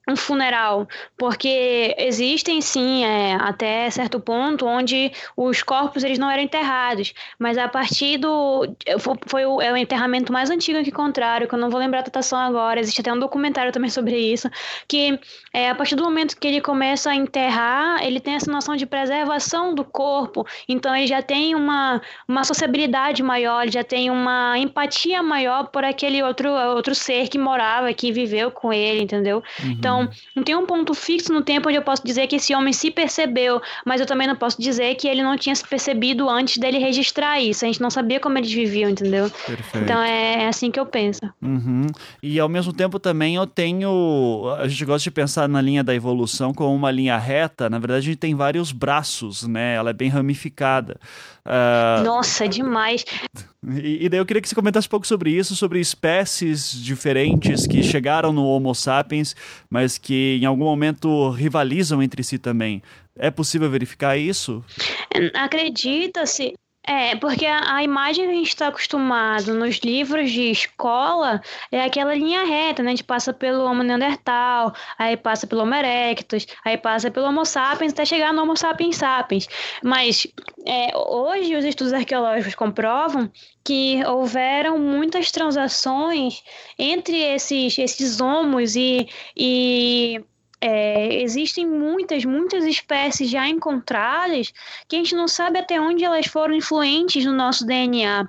um 0.07 0.15
funeral, 0.15 0.87
porque 1.17 1.93
existem 1.97 2.61
sim 2.61 3.03
é, 3.03 3.35
até 3.35 3.89
certo 3.89 4.19
ponto 4.19 4.65
onde 4.65 5.11
os 5.35 5.61
corpos 5.61 6.03
eles 6.03 6.17
não 6.17 6.29
eram 6.29 6.43
enterrados, 6.43 7.13
mas 7.37 7.57
a 7.57 7.67
partir 7.67 8.17
do 8.17 8.65
foi 9.27 9.45
o, 9.45 9.61
é 9.61 9.71
o 9.71 9.77
enterramento 9.77 10.31
mais 10.31 10.49
antigo 10.49 10.81
que 10.81 10.89
encontraram, 10.89 11.45
que 11.45 11.53
eu 11.53 11.59
não 11.59 11.69
vou 11.69 11.79
lembrar 11.79 11.99
a 11.99 12.03
datação 12.03 12.39
agora, 12.39 12.79
existe 12.79 13.01
até 13.01 13.11
um 13.11 13.19
documentário 13.19 13.71
também 13.71 13.89
sobre 13.89 14.17
isso, 14.17 14.49
que 14.87 15.19
é, 15.53 15.69
a 15.69 15.75
partir 15.75 15.95
do 15.95 16.03
momento 16.03 16.37
que 16.37 16.47
ele 16.47 16.61
começa 16.61 17.09
a 17.09 17.15
enterrar, 17.15 18.01
ele 18.03 18.19
tem 18.19 18.35
essa 18.35 18.51
noção 18.51 18.75
de 18.75 18.85
preservação 18.85 19.75
do 19.75 19.83
corpo, 19.83 20.45
então 20.69 20.95
ele 20.95 21.07
já 21.07 21.21
tem 21.21 21.53
uma, 21.53 22.01
uma 22.27 22.43
sociabilidade 22.43 23.21
maior, 23.21 23.63
ele 23.63 23.71
já 23.71 23.83
tem 23.83 24.09
uma 24.09 24.57
empatia 24.57 25.21
maior 25.21 25.67
por 25.67 25.83
aquele 25.83 26.23
outro 26.23 26.49
outro 26.49 26.95
ser 26.95 27.27
que 27.27 27.37
morava, 27.37 27.93
que 27.93 28.11
viveu 28.11 28.51
com 28.51 28.71
ele, 28.71 29.01
entendeu? 29.03 29.43
Uhum. 29.61 29.71
Então 29.71 29.96
então, 30.03 30.09
não 30.35 30.43
tem 30.43 30.55
um 30.55 30.65
ponto 30.65 30.93
fixo 30.93 31.33
no 31.33 31.41
tempo 31.41 31.69
onde 31.69 31.77
eu 31.77 31.81
posso 31.81 32.05
dizer 32.05 32.27
que 32.27 32.35
esse 32.35 32.53
homem 32.53 32.73
se 32.73 32.91
percebeu, 32.91 33.61
mas 33.85 33.99
eu 33.99 34.07
também 34.07 34.27
não 34.27 34.35
posso 34.35 34.61
dizer 34.61 34.95
que 34.95 35.07
ele 35.07 35.23
não 35.23 35.37
tinha 35.37 35.55
se 35.55 35.67
percebido 35.67 36.29
antes 36.29 36.57
dele 36.57 36.77
registrar 36.77 37.39
isso. 37.39 37.65
A 37.65 37.67
gente 37.67 37.81
não 37.81 37.89
sabia 37.89 38.19
como 38.19 38.37
eles 38.37 38.51
viviam, 38.51 38.89
entendeu? 38.89 39.29
Perfeito. 39.29 39.83
Então 39.83 40.01
é, 40.01 40.43
é 40.43 40.47
assim 40.47 40.71
que 40.71 40.79
eu 40.79 40.85
penso. 40.85 41.21
Uhum. 41.41 41.87
E 42.21 42.39
ao 42.39 42.49
mesmo 42.49 42.73
tempo 42.73 42.99
também 42.99 43.35
eu 43.35 43.47
tenho. 43.47 44.55
A 44.59 44.67
gente 44.67 44.85
gosta 44.85 45.03
de 45.03 45.11
pensar 45.11 45.47
na 45.47 45.61
linha 45.61 45.83
da 45.83 45.93
evolução 45.95 46.53
como 46.53 46.73
uma 46.73 46.91
linha 46.91 47.17
reta. 47.17 47.69
Na 47.69 47.79
verdade, 47.79 47.99
a 47.99 48.11
gente 48.11 48.17
tem 48.17 48.35
vários 48.35 48.71
braços, 48.71 49.43
né? 49.43 49.75
Ela 49.75 49.91
é 49.91 49.93
bem 49.93 50.09
ramificada. 50.09 50.99
Uh... 51.45 52.03
Nossa, 52.03 52.47
demais. 52.47 53.05
E, 53.75 54.05
e, 54.05 54.09
daí 54.09 54.19
eu 54.19 54.25
queria 54.25 54.41
que 54.41 54.47
você 54.47 54.55
comentasse 54.55 54.87
um 54.87 54.89
pouco 54.89 55.05
sobre 55.05 55.31
isso, 55.31 55.55
sobre 55.55 55.79
espécies 55.79 56.71
diferentes 56.71 57.67
que 57.67 57.83
chegaram 57.83 58.31
no 58.31 58.45
Homo 58.45 58.73
sapiens, 58.73 59.35
mas 59.69 59.97
que 59.97 60.39
em 60.41 60.45
algum 60.45 60.63
momento 60.63 61.29
rivalizam 61.31 62.01
entre 62.01 62.23
si 62.23 62.37
também. 62.37 62.81
É 63.15 63.29
possível 63.29 63.69
verificar 63.69 64.17
isso? 64.17 64.63
Acredita-se 65.33 66.53
é, 66.87 67.17
porque 67.17 67.45
a, 67.45 67.83
imagem 67.83 68.25
que 68.25 68.31
a 68.31 68.33
gente 68.33 68.47
está 68.47 68.67
acostumado 68.69 69.53
nos 69.53 69.79
livros 69.79 70.31
de 70.31 70.49
escola 70.49 71.41
é 71.69 71.83
aquela 71.83 72.15
linha 72.15 72.45
reta, 72.45 72.81
né? 72.81 72.91
A 72.91 72.95
gente 72.95 73.03
passa 73.03 73.33
pelo 73.33 73.65
Homo 73.65 73.83
neandertal, 73.83 74.73
aí 74.97 75.17
passa 75.17 75.45
pelo 75.45 75.63
Homo 75.63 75.75
erectus, 75.75 76.47
aí 76.63 76.77
passa 76.77 77.11
pelo 77.11 77.27
Homo 77.27 77.45
sapiens 77.45 77.91
até 77.91 78.05
chegar 78.05 78.33
no 78.33 78.41
Homo 78.41 78.55
sapiens 78.55 78.95
sapiens. 78.95 79.49
Mas 79.83 80.25
é, 80.65 80.95
hoje 80.95 81.57
os 81.57 81.65
estudos 81.65 81.91
arqueológicos 81.91 82.55
comprovam 82.55 83.29
que 83.65 84.01
houveram 84.05 84.79
muitas 84.79 85.29
transações 85.29 86.41
entre 86.79 87.17
esses, 87.17 87.77
esses 87.77 88.21
homos 88.21 88.77
e, 88.77 89.09
e 89.35 90.23
é, 90.59 91.21
existem 91.21 91.65
muitas, 91.65 92.25
muitas 92.25 92.65
espécies 92.65 93.29
já 93.29 93.47
encontradas 93.47 94.51
que 94.87 94.95
a 94.95 94.99
gente 94.99 95.15
não 95.15 95.27
sabe 95.27 95.59
até 95.59 95.79
onde 95.79 96.03
elas 96.03 96.27
foram 96.27 96.55
influentes 96.55 97.25
no 97.25 97.33
nosso 97.33 97.65
DNA. 97.65 98.27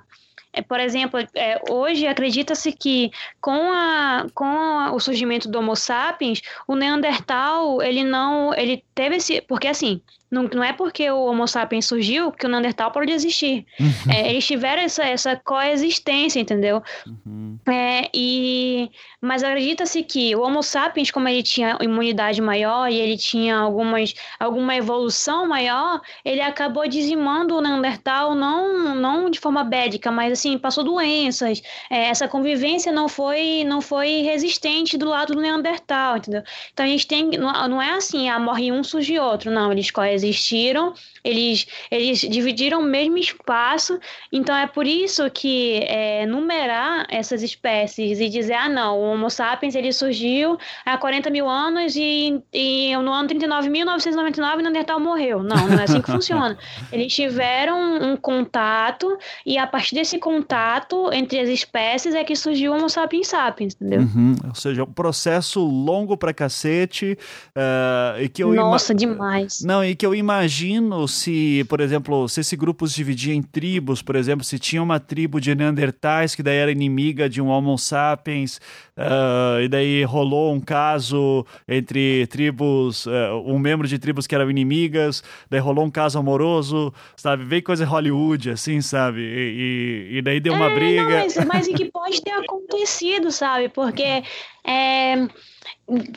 É, 0.51 0.61
por 0.61 0.79
exemplo, 0.79 1.19
é, 1.35 1.61
hoje 1.69 2.07
acredita-se 2.07 2.71
que 2.71 3.11
com, 3.39 3.71
a, 3.71 4.25
com 4.33 4.45
a, 4.45 4.91
o 4.93 4.99
surgimento 4.99 5.47
do 5.47 5.59
Homo 5.59 5.75
sapiens, 5.75 6.41
o 6.67 6.75
Neandertal 6.75 7.81
ele 7.81 8.03
não 8.03 8.53
ele 8.55 8.83
teve 8.95 9.17
esse 9.17 9.41
porque 9.41 9.67
assim 9.67 10.01
não, 10.31 10.43
não 10.43 10.63
é 10.63 10.71
porque 10.71 11.09
o 11.09 11.25
Homo 11.25 11.47
sapiens 11.47 11.85
surgiu 11.85 12.31
que 12.31 12.45
o 12.45 12.49
Neandertal 12.49 12.91
pode 12.91 13.11
existir. 13.11 13.65
Uhum. 13.79 14.11
É, 14.13 14.29
eles 14.29 14.45
tiveram 14.45 14.83
essa, 14.83 15.03
essa 15.03 15.35
coexistência, 15.35 16.39
entendeu? 16.39 16.83
Uhum. 17.07 17.57
É, 17.67 18.09
e, 18.13 18.91
mas 19.19 19.43
acredita-se 19.43 20.03
que 20.03 20.35
o 20.35 20.41
Homo 20.41 20.61
sapiens, 20.61 21.09
como 21.09 21.27
ele 21.27 21.41
tinha 21.41 21.77
imunidade 21.81 22.41
maior 22.41 22.91
e 22.91 22.95
ele 22.95 23.17
tinha 23.17 23.57
algumas, 23.57 24.13
alguma 24.39 24.75
evolução 24.75 25.47
maior, 25.47 25.99
ele 26.23 26.41
acabou 26.41 26.87
dizimando 26.87 27.55
o 27.55 27.61
Neandertal 27.61 28.35
não, 28.35 28.93
não 28.93 29.29
de 29.31 29.39
forma 29.39 29.63
bédica, 29.63 30.11
mas 30.11 30.33
assim, 30.33 30.59
passou 30.59 30.83
doenças. 30.83 31.61
É, 31.89 32.03
essa 32.05 32.27
convivência 32.27 32.91
não 32.91 33.09
foi, 33.09 33.63
não 33.65 33.81
foi 33.81 34.21
resistente 34.21 34.95
do 34.95 35.09
lado 35.09 35.33
do 35.33 35.41
Neandertal, 35.41 36.17
entendeu? 36.17 36.43
Então 36.71 36.85
a 36.85 36.89
gente 36.89 37.07
tem. 37.07 37.31
Não, 37.31 37.67
não 37.67 37.81
é 37.81 37.91
assim, 37.91 38.29
ah, 38.29 38.39
morre 38.39 38.71
um, 38.71 38.83
surge 38.83 39.17
outro. 39.17 39.49
Não, 39.49 39.71
eles 39.71 39.89
coexistem 39.89 40.18
existiram, 40.23 40.93
eles, 41.23 41.67
eles 41.91 42.19
dividiram 42.19 42.79
o 42.79 42.83
mesmo 42.83 43.17
espaço, 43.17 43.99
então 44.31 44.55
é 44.55 44.67
por 44.67 44.85
isso 44.85 45.29
que 45.29 45.83
é, 45.87 46.25
numerar 46.25 47.05
essas 47.09 47.43
espécies 47.43 48.19
e 48.19 48.29
dizer, 48.29 48.53
ah 48.53 48.69
não, 48.69 48.97
o 48.97 49.01
Homo 49.01 49.29
sapiens 49.29 49.75
ele 49.75 49.91
surgiu 49.91 50.57
há 50.85 50.97
40 50.97 51.29
mil 51.29 51.49
anos 51.49 51.95
e, 51.95 52.41
e 52.53 52.95
no 52.97 53.11
ano 53.11 53.29
39.999 53.29 54.55
o 54.55 54.61
Neandertal 54.61 54.99
morreu. 54.99 55.43
Não, 55.43 55.67
não 55.67 55.79
é 55.79 55.83
assim 55.83 56.01
que 56.01 56.11
funciona. 56.11 56.57
Eles 56.91 57.13
tiveram 57.13 58.01
um 58.01 58.15
contato 58.15 59.17
e 59.45 59.57
a 59.57 59.67
partir 59.67 59.95
desse 59.95 60.19
contato 60.19 61.11
entre 61.13 61.39
as 61.39 61.49
espécies 61.49 62.15
é 62.15 62.23
que 62.23 62.35
surgiu 62.35 62.71
o 62.71 62.75
Homo 62.75 62.89
sapiens 62.89 63.27
sapiens, 63.27 63.75
entendeu? 63.75 64.01
Uhum. 64.01 64.35
Ou 64.47 64.55
seja, 64.55 64.83
um 64.83 64.91
processo 64.91 65.59
longo 65.59 66.17
pra 66.17 66.33
cacete 66.33 67.17
uh, 67.55 68.21
e 68.21 68.29
que 68.29 68.43
eu 68.43 68.53
Nossa, 68.53 68.93
demais. 68.93 69.61
Não, 69.61 69.83
e 69.83 69.95
que 69.95 70.05
eu 70.05 70.13
imagino 70.13 71.07
se, 71.19 71.65
por 71.67 71.81
exemplo, 71.81 72.27
se 72.29 72.41
esse 72.41 72.55
grupo 72.55 72.87
se 72.87 72.95
dividia 72.95 73.33
em 73.33 73.41
tribos, 73.41 74.01
por 74.01 74.15
exemplo, 74.15 74.43
se 74.43 74.57
tinha 74.57 74.81
uma 74.81 74.99
tribo 74.99 75.39
de 75.39 75.53
Neandertais 75.53 76.33
que 76.33 76.41
daí 76.41 76.57
era 76.57 76.71
inimiga 76.71 77.29
de 77.29 77.41
um 77.41 77.47
Homo 77.47 77.77
sapiens, 77.77 78.59
Uh, 78.99 79.61
e 79.61 79.69
daí 79.69 80.03
rolou 80.03 80.53
um 80.53 80.59
caso 80.59 81.45
entre 81.65 82.27
tribos, 82.27 83.05
uh, 83.05 83.41
um 83.45 83.57
membro 83.57 83.87
de 83.87 83.97
tribos 83.97 84.27
que 84.27 84.35
eram 84.35 84.51
inimigas, 84.51 85.23
daí 85.49 85.61
rolou 85.61 85.85
um 85.85 85.89
caso 85.89 86.19
amoroso, 86.19 86.93
sabe? 87.15 87.45
Veio 87.45 87.63
coisa 87.63 87.85
Hollywood, 87.85 88.49
assim, 88.49 88.81
sabe? 88.81 89.21
E, 89.21 90.09
e, 90.11 90.17
e 90.17 90.21
daí 90.21 90.41
deu 90.41 90.53
uma 90.53 90.69
é, 90.69 90.75
briga. 90.75 91.03
Não, 91.03 91.09
mas, 91.11 91.45
mas 91.45 91.67
em 91.69 91.75
que 91.75 91.85
pode 91.85 92.21
ter 92.21 92.31
acontecido, 92.31 93.31
sabe? 93.31 93.69
Porque 93.69 94.21
é, 94.65 95.27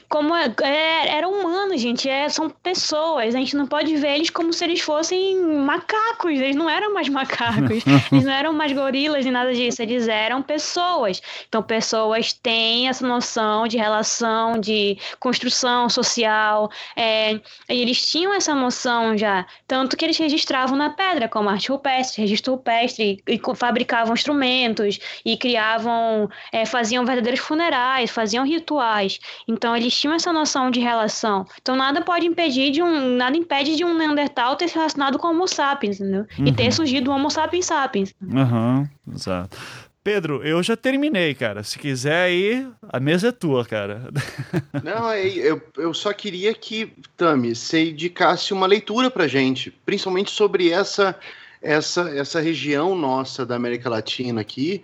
como 0.08 0.34
é, 0.34 0.54
é, 0.62 1.16
era 1.16 1.28
humano, 1.28 1.76
gente, 1.78 2.08
é, 2.08 2.28
são 2.28 2.50
pessoas, 2.50 3.34
a 3.34 3.38
gente 3.38 3.56
não 3.56 3.66
pode 3.66 3.96
ver 3.96 4.16
eles 4.16 4.28
como 4.30 4.52
se 4.52 4.64
eles 4.64 4.80
fossem 4.80 5.40
macacos, 5.40 6.32
eles 6.32 6.54
não 6.54 6.68
eram 6.68 6.92
mais 6.92 7.08
macacos, 7.08 7.82
eles 8.12 8.24
não 8.24 8.32
eram 8.32 8.52
mais 8.52 8.72
gorilas 8.72 9.24
nem 9.24 9.32
nada 9.32 9.52
disso, 9.54 9.80
eles 9.82 10.08
eram 10.08 10.42
pessoas. 10.42 11.22
Então, 11.48 11.62
pessoas 11.62 12.32
têm 12.32 12.71
essa 12.88 13.06
noção 13.06 13.66
de 13.66 13.76
relação, 13.76 14.58
de 14.58 14.98
construção 15.18 15.88
social, 15.88 16.70
é, 16.96 17.40
eles 17.68 18.04
tinham 18.06 18.32
essa 18.32 18.54
noção 18.54 19.16
já, 19.16 19.46
tanto 19.66 19.96
que 19.96 20.04
eles 20.04 20.18
registravam 20.18 20.76
na 20.76 20.90
pedra, 20.90 21.28
como 21.28 21.48
arte 21.48 21.70
rupestre, 21.70 22.22
registro 22.22 22.54
rupestre, 22.54 23.22
e, 23.28 23.34
e 23.34 23.56
fabricavam 23.56 24.14
instrumentos, 24.14 24.98
e 25.24 25.36
criavam, 25.36 26.28
é, 26.52 26.64
faziam 26.64 27.04
verdadeiros 27.04 27.40
funerais, 27.40 28.10
faziam 28.10 28.44
rituais. 28.44 29.18
Então 29.48 29.76
eles 29.76 29.94
tinham 29.94 30.14
essa 30.14 30.32
noção 30.32 30.70
de 30.70 30.80
relação. 30.80 31.46
Então 31.60 31.76
nada 31.76 32.02
pode 32.02 32.26
impedir 32.26 32.70
de 32.70 32.82
um, 32.82 33.16
nada 33.16 33.36
impede 33.36 33.76
de 33.76 33.84
um 33.84 33.94
Neandertal 33.94 34.56
ter 34.56 34.68
se 34.68 34.74
relacionado 34.74 35.18
com 35.18 35.28
o 35.28 35.30
Homo 35.30 35.46
sapiens, 35.46 36.00
entendeu? 36.00 36.26
Uhum. 36.38 36.46
E 36.46 36.52
ter 36.52 36.64
uhum. 36.64 36.72
surgido 36.72 37.10
o 37.10 37.14
Homo 37.14 37.30
sapiens 37.30 37.66
sapiens. 37.66 38.14
Aham, 38.34 38.88
uhum, 39.06 39.14
exato. 39.14 39.56
Pedro, 40.04 40.42
eu 40.44 40.60
já 40.62 40.76
terminei, 40.76 41.32
cara. 41.32 41.62
Se 41.62 41.78
quiser 41.78 42.24
aí, 42.24 42.66
a 42.88 42.98
mesa 42.98 43.28
é 43.28 43.32
tua, 43.32 43.64
cara. 43.64 44.10
Não, 44.82 45.10
é, 45.10 45.26
eu, 45.26 45.62
eu 45.76 45.94
só 45.94 46.12
queria 46.12 46.52
que, 46.52 46.92
Tami, 47.16 47.54
você 47.54 47.90
indicasse 47.90 48.52
uma 48.52 48.66
leitura 48.66 49.10
pra 49.10 49.28
gente, 49.28 49.70
principalmente 49.70 50.32
sobre 50.32 50.70
essa, 50.70 51.16
essa, 51.60 52.10
essa 52.10 52.40
região 52.40 52.96
nossa 52.96 53.46
da 53.46 53.54
América 53.54 53.88
Latina 53.88 54.40
aqui, 54.40 54.82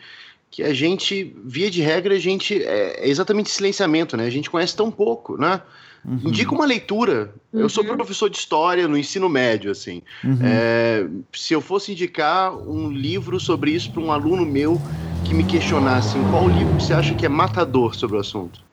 que 0.51 0.63
a 0.63 0.73
gente, 0.73 1.37
via 1.45 1.71
de 1.71 1.83
regra, 1.83 2.15
a 2.15 2.19
gente 2.19 2.63
é, 2.63 3.05
é 3.05 3.09
exatamente 3.09 3.51
silenciamento, 3.51 4.17
né? 4.17 4.25
A 4.25 4.31
gente 4.31 4.49
conhece 4.49 4.77
tão 4.77 4.91
pouco, 4.91 5.37
né? 5.37 5.61
Uhum. 6.09 6.21
Indica 6.25 6.55
uma 6.55 6.65
leitura. 6.65 7.35
Uhum. 7.53 7.61
Eu 7.61 7.69
sou 7.69 7.85
uhum. 7.85 7.95
professor 7.95 8.31
de 8.31 8.39
história 8.39 8.89
no 8.89 8.97
ensino 8.97 9.29
médio, 9.29 9.71
assim. 9.71 10.03
Uhum. 10.25 10.39
É, 10.43 11.07
se 11.35 11.53
eu 11.53 11.61
fosse 11.61 11.93
indicar 11.93 12.57
um 12.57 12.91
livro 12.91 13.39
sobre 13.39 13.73
isso 13.73 13.93
para 13.93 14.03
um 14.03 14.11
aluno 14.11 14.47
meu 14.47 14.83
que 15.23 15.35
me 15.35 15.45
questionasse, 15.45 16.17
assim, 16.17 16.25
qual 16.25 16.49
livro 16.49 16.81
você 16.81 16.95
acha 16.95 17.15
que 17.15 17.27
é 17.27 17.29
matador 17.29 17.95
sobre 17.95 18.17
o 18.17 18.21
assunto? 18.21 18.67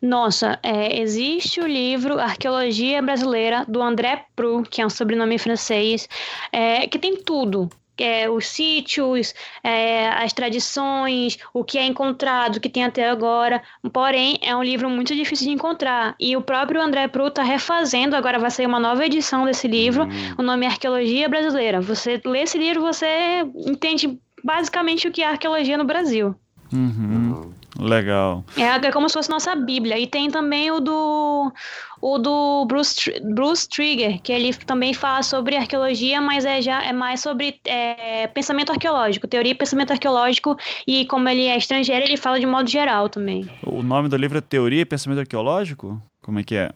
Nossa, 0.00 0.58
é, 0.62 0.98
existe 0.98 1.60
o 1.60 1.66
livro 1.66 2.18
Arqueologia 2.18 3.02
Brasileira 3.02 3.66
do 3.68 3.82
André 3.82 4.24
Pru, 4.34 4.62
que 4.62 4.80
é 4.80 4.86
um 4.86 4.90
sobrenome 4.90 5.36
francês, 5.38 6.08
é, 6.50 6.86
que 6.86 6.98
tem 6.98 7.16
tudo 7.16 7.68
é, 8.04 8.28
os 8.28 8.46
sítios, 8.46 9.34
é, 9.62 10.08
as 10.08 10.32
tradições, 10.32 11.38
o 11.52 11.64
que 11.64 11.78
é 11.78 11.84
encontrado, 11.84 12.56
o 12.56 12.60
que 12.60 12.68
tem 12.68 12.84
até 12.84 13.08
agora. 13.08 13.62
Porém, 13.92 14.38
é 14.42 14.54
um 14.54 14.62
livro 14.62 14.88
muito 14.88 15.14
difícil 15.14 15.46
de 15.46 15.52
encontrar. 15.52 16.14
E 16.18 16.36
o 16.36 16.42
próprio 16.42 16.80
André 16.80 17.08
Pru 17.08 17.28
está 17.28 17.42
refazendo, 17.42 18.16
agora 18.16 18.38
vai 18.38 18.50
sair 18.50 18.66
uma 18.66 18.80
nova 18.80 19.04
edição 19.04 19.44
desse 19.44 19.68
livro. 19.68 20.04
Hum. 20.04 20.34
O 20.38 20.42
nome 20.42 20.66
é 20.66 20.68
Arqueologia 20.68 21.28
Brasileira. 21.28 21.80
Você 21.80 22.20
lê 22.24 22.42
esse 22.42 22.58
livro, 22.58 22.80
você 22.80 23.46
entende 23.66 24.18
basicamente 24.44 25.08
o 25.08 25.12
que 25.12 25.22
é 25.22 25.28
arqueologia 25.28 25.76
no 25.76 25.84
Brasil. 25.84 26.34
Uhum. 26.72 27.52
Legal. 27.78 28.44
É, 28.56 28.86
é 28.86 28.92
como 28.92 29.08
se 29.08 29.14
fosse 29.14 29.30
nossa 29.30 29.54
Bíblia. 29.54 29.98
E 29.98 30.06
tem 30.06 30.30
também 30.30 30.70
o 30.70 30.80
do 30.80 31.52
o 32.00 32.18
do 32.18 32.64
Bruce, 32.66 33.10
Bruce 33.34 33.68
Trigger, 33.68 34.20
que 34.22 34.32
ele 34.32 34.52
também 34.54 34.94
fala 34.94 35.22
sobre 35.22 35.56
arqueologia, 35.56 36.20
mas 36.20 36.44
é 36.44 36.62
já 36.62 36.82
é 36.84 36.92
mais 36.92 37.20
sobre 37.20 37.60
é, 37.64 38.26
pensamento 38.28 38.72
arqueológico, 38.72 39.26
teoria 39.26 39.52
e 39.52 39.54
pensamento 39.54 39.92
arqueológico, 39.92 40.56
e 40.86 41.06
como 41.06 41.28
ele 41.28 41.46
é 41.46 41.56
estrangeiro, 41.56 42.04
ele 42.04 42.16
fala 42.16 42.38
de 42.38 42.46
modo 42.46 42.68
geral 42.68 43.08
também. 43.08 43.48
O 43.64 43.82
nome 43.82 44.08
do 44.08 44.16
livro 44.16 44.38
é 44.38 44.40
Teoria 44.40 44.82
e 44.82 44.84
Pensamento 44.84 45.20
Arqueológico? 45.20 46.00
Como 46.22 46.38
é 46.38 46.44
que 46.44 46.56
é? 46.56 46.70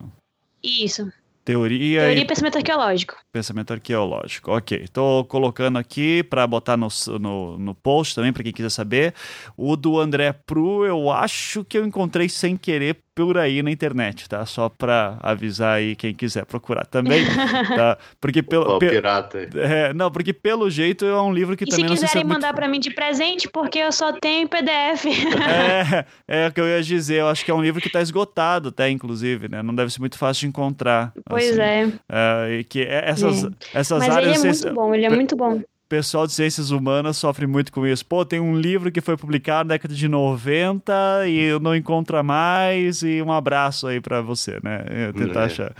Isso. 0.63 1.11
Teoria, 1.45 2.01
Teoria 2.01 2.23
e 2.23 2.25
pensamento 2.25 2.57
arqueológico. 2.57 3.17
Pensamento 3.31 3.73
arqueológico, 3.73 4.51
ok. 4.51 4.79
Estou 4.81 5.25
colocando 5.25 5.77
aqui 5.77 6.23
para 6.23 6.47
botar 6.47 6.77
no, 6.77 6.87
no, 7.19 7.57
no, 7.59 7.75
post 7.75 8.15
também, 8.15 8.31
para 8.31 8.43
quem 8.43 8.53
quiser 8.53 8.69
saber. 8.69 9.13
O 9.57 9.75
do 9.75 9.99
André 9.99 10.31
Pru, 10.31 10.85
eu 10.85 11.11
acho 11.11 11.65
que 11.65 11.77
eu 11.77 11.85
encontrei 11.85 12.29
sem 12.29 12.55
querer 12.55 12.97
por 13.15 13.37
aí 13.37 13.61
na 13.61 13.71
internet, 13.71 14.27
tá? 14.27 14.45
Só 14.45 14.69
para 14.69 15.17
avisar 15.21 15.77
aí 15.77 15.95
quem 15.95 16.13
quiser 16.13 16.45
procurar 16.45 16.85
também, 16.85 17.23
tá? 17.75 17.97
Porque 18.19 18.41
pelo... 18.41 18.75
O 18.75 18.79
pirata. 18.79 19.47
É, 19.55 19.93
não, 19.93 20.11
porque 20.11 20.33
pelo 20.33 20.69
jeito 20.69 21.05
é 21.05 21.21
um 21.21 21.33
livro 21.33 21.55
que 21.55 21.63
e 21.63 21.67
também 21.67 21.87
se 21.87 21.93
quiserem 21.93 22.11
se 22.11 22.17
é 22.19 22.23
mandar 22.23 22.47
muito... 22.47 22.55
para 22.55 22.67
mim 22.67 22.79
de 22.79 22.91
presente, 22.91 23.47
porque 23.49 23.79
eu 23.79 23.91
só 23.91 24.13
tenho 24.13 24.47
PDF. 24.47 25.05
é, 26.27 26.45
é 26.45 26.47
o 26.47 26.51
que 26.51 26.59
eu 26.59 26.67
ia 26.67 26.81
dizer. 26.81 27.21
Eu 27.21 27.27
acho 27.27 27.45
que 27.45 27.51
é 27.51 27.53
um 27.53 27.61
livro 27.61 27.81
que 27.81 27.87
está 27.87 28.01
esgotado 28.01 28.69
até, 28.69 28.89
inclusive, 28.89 29.47
né? 29.47 29.61
Não 29.61 29.75
deve 29.75 29.91
ser 29.91 29.99
muito 29.99 30.17
fácil 30.17 30.41
de 30.41 30.47
encontrar. 30.47 31.13
Pois 31.29 31.51
assim. 31.51 31.61
é. 31.61 31.91
é. 32.09 32.59
E 32.59 32.63
que 32.63 32.81
essas, 32.81 33.43
é. 33.43 33.49
essas 33.73 33.99
Mas 33.99 34.09
áreas... 34.09 34.43
ele 34.43 34.47
é 34.47 34.53
muito 34.53 34.73
bom, 34.73 34.95
ele 34.95 35.05
é 35.05 35.09
muito 35.09 35.35
bom 35.35 35.61
pessoal 35.87 36.25
de 36.25 36.33
ciências 36.33 36.71
humanas 36.71 37.17
sofre 37.17 37.45
muito 37.45 37.71
com 37.71 37.85
isso. 37.85 38.05
Pô, 38.05 38.25
tem 38.25 38.39
um 38.39 38.57
livro 38.57 38.91
que 38.91 38.99
foi 38.99 39.15
publicado 39.15 39.67
na 39.67 39.75
década 39.75 39.93
de 39.93 40.07
90 40.07 41.27
e 41.27 41.39
eu 41.39 41.59
não 41.59 41.75
encontra 41.75 42.23
mais 42.23 43.03
e 43.03 43.21
um 43.21 43.31
abraço 43.31 43.85
aí 43.87 44.01
para 44.01 44.19
você, 44.21 44.59
né? 44.63 44.85
Eu 44.89 45.13
tentar 45.13 45.41
é. 45.41 45.45
achar. 45.45 45.73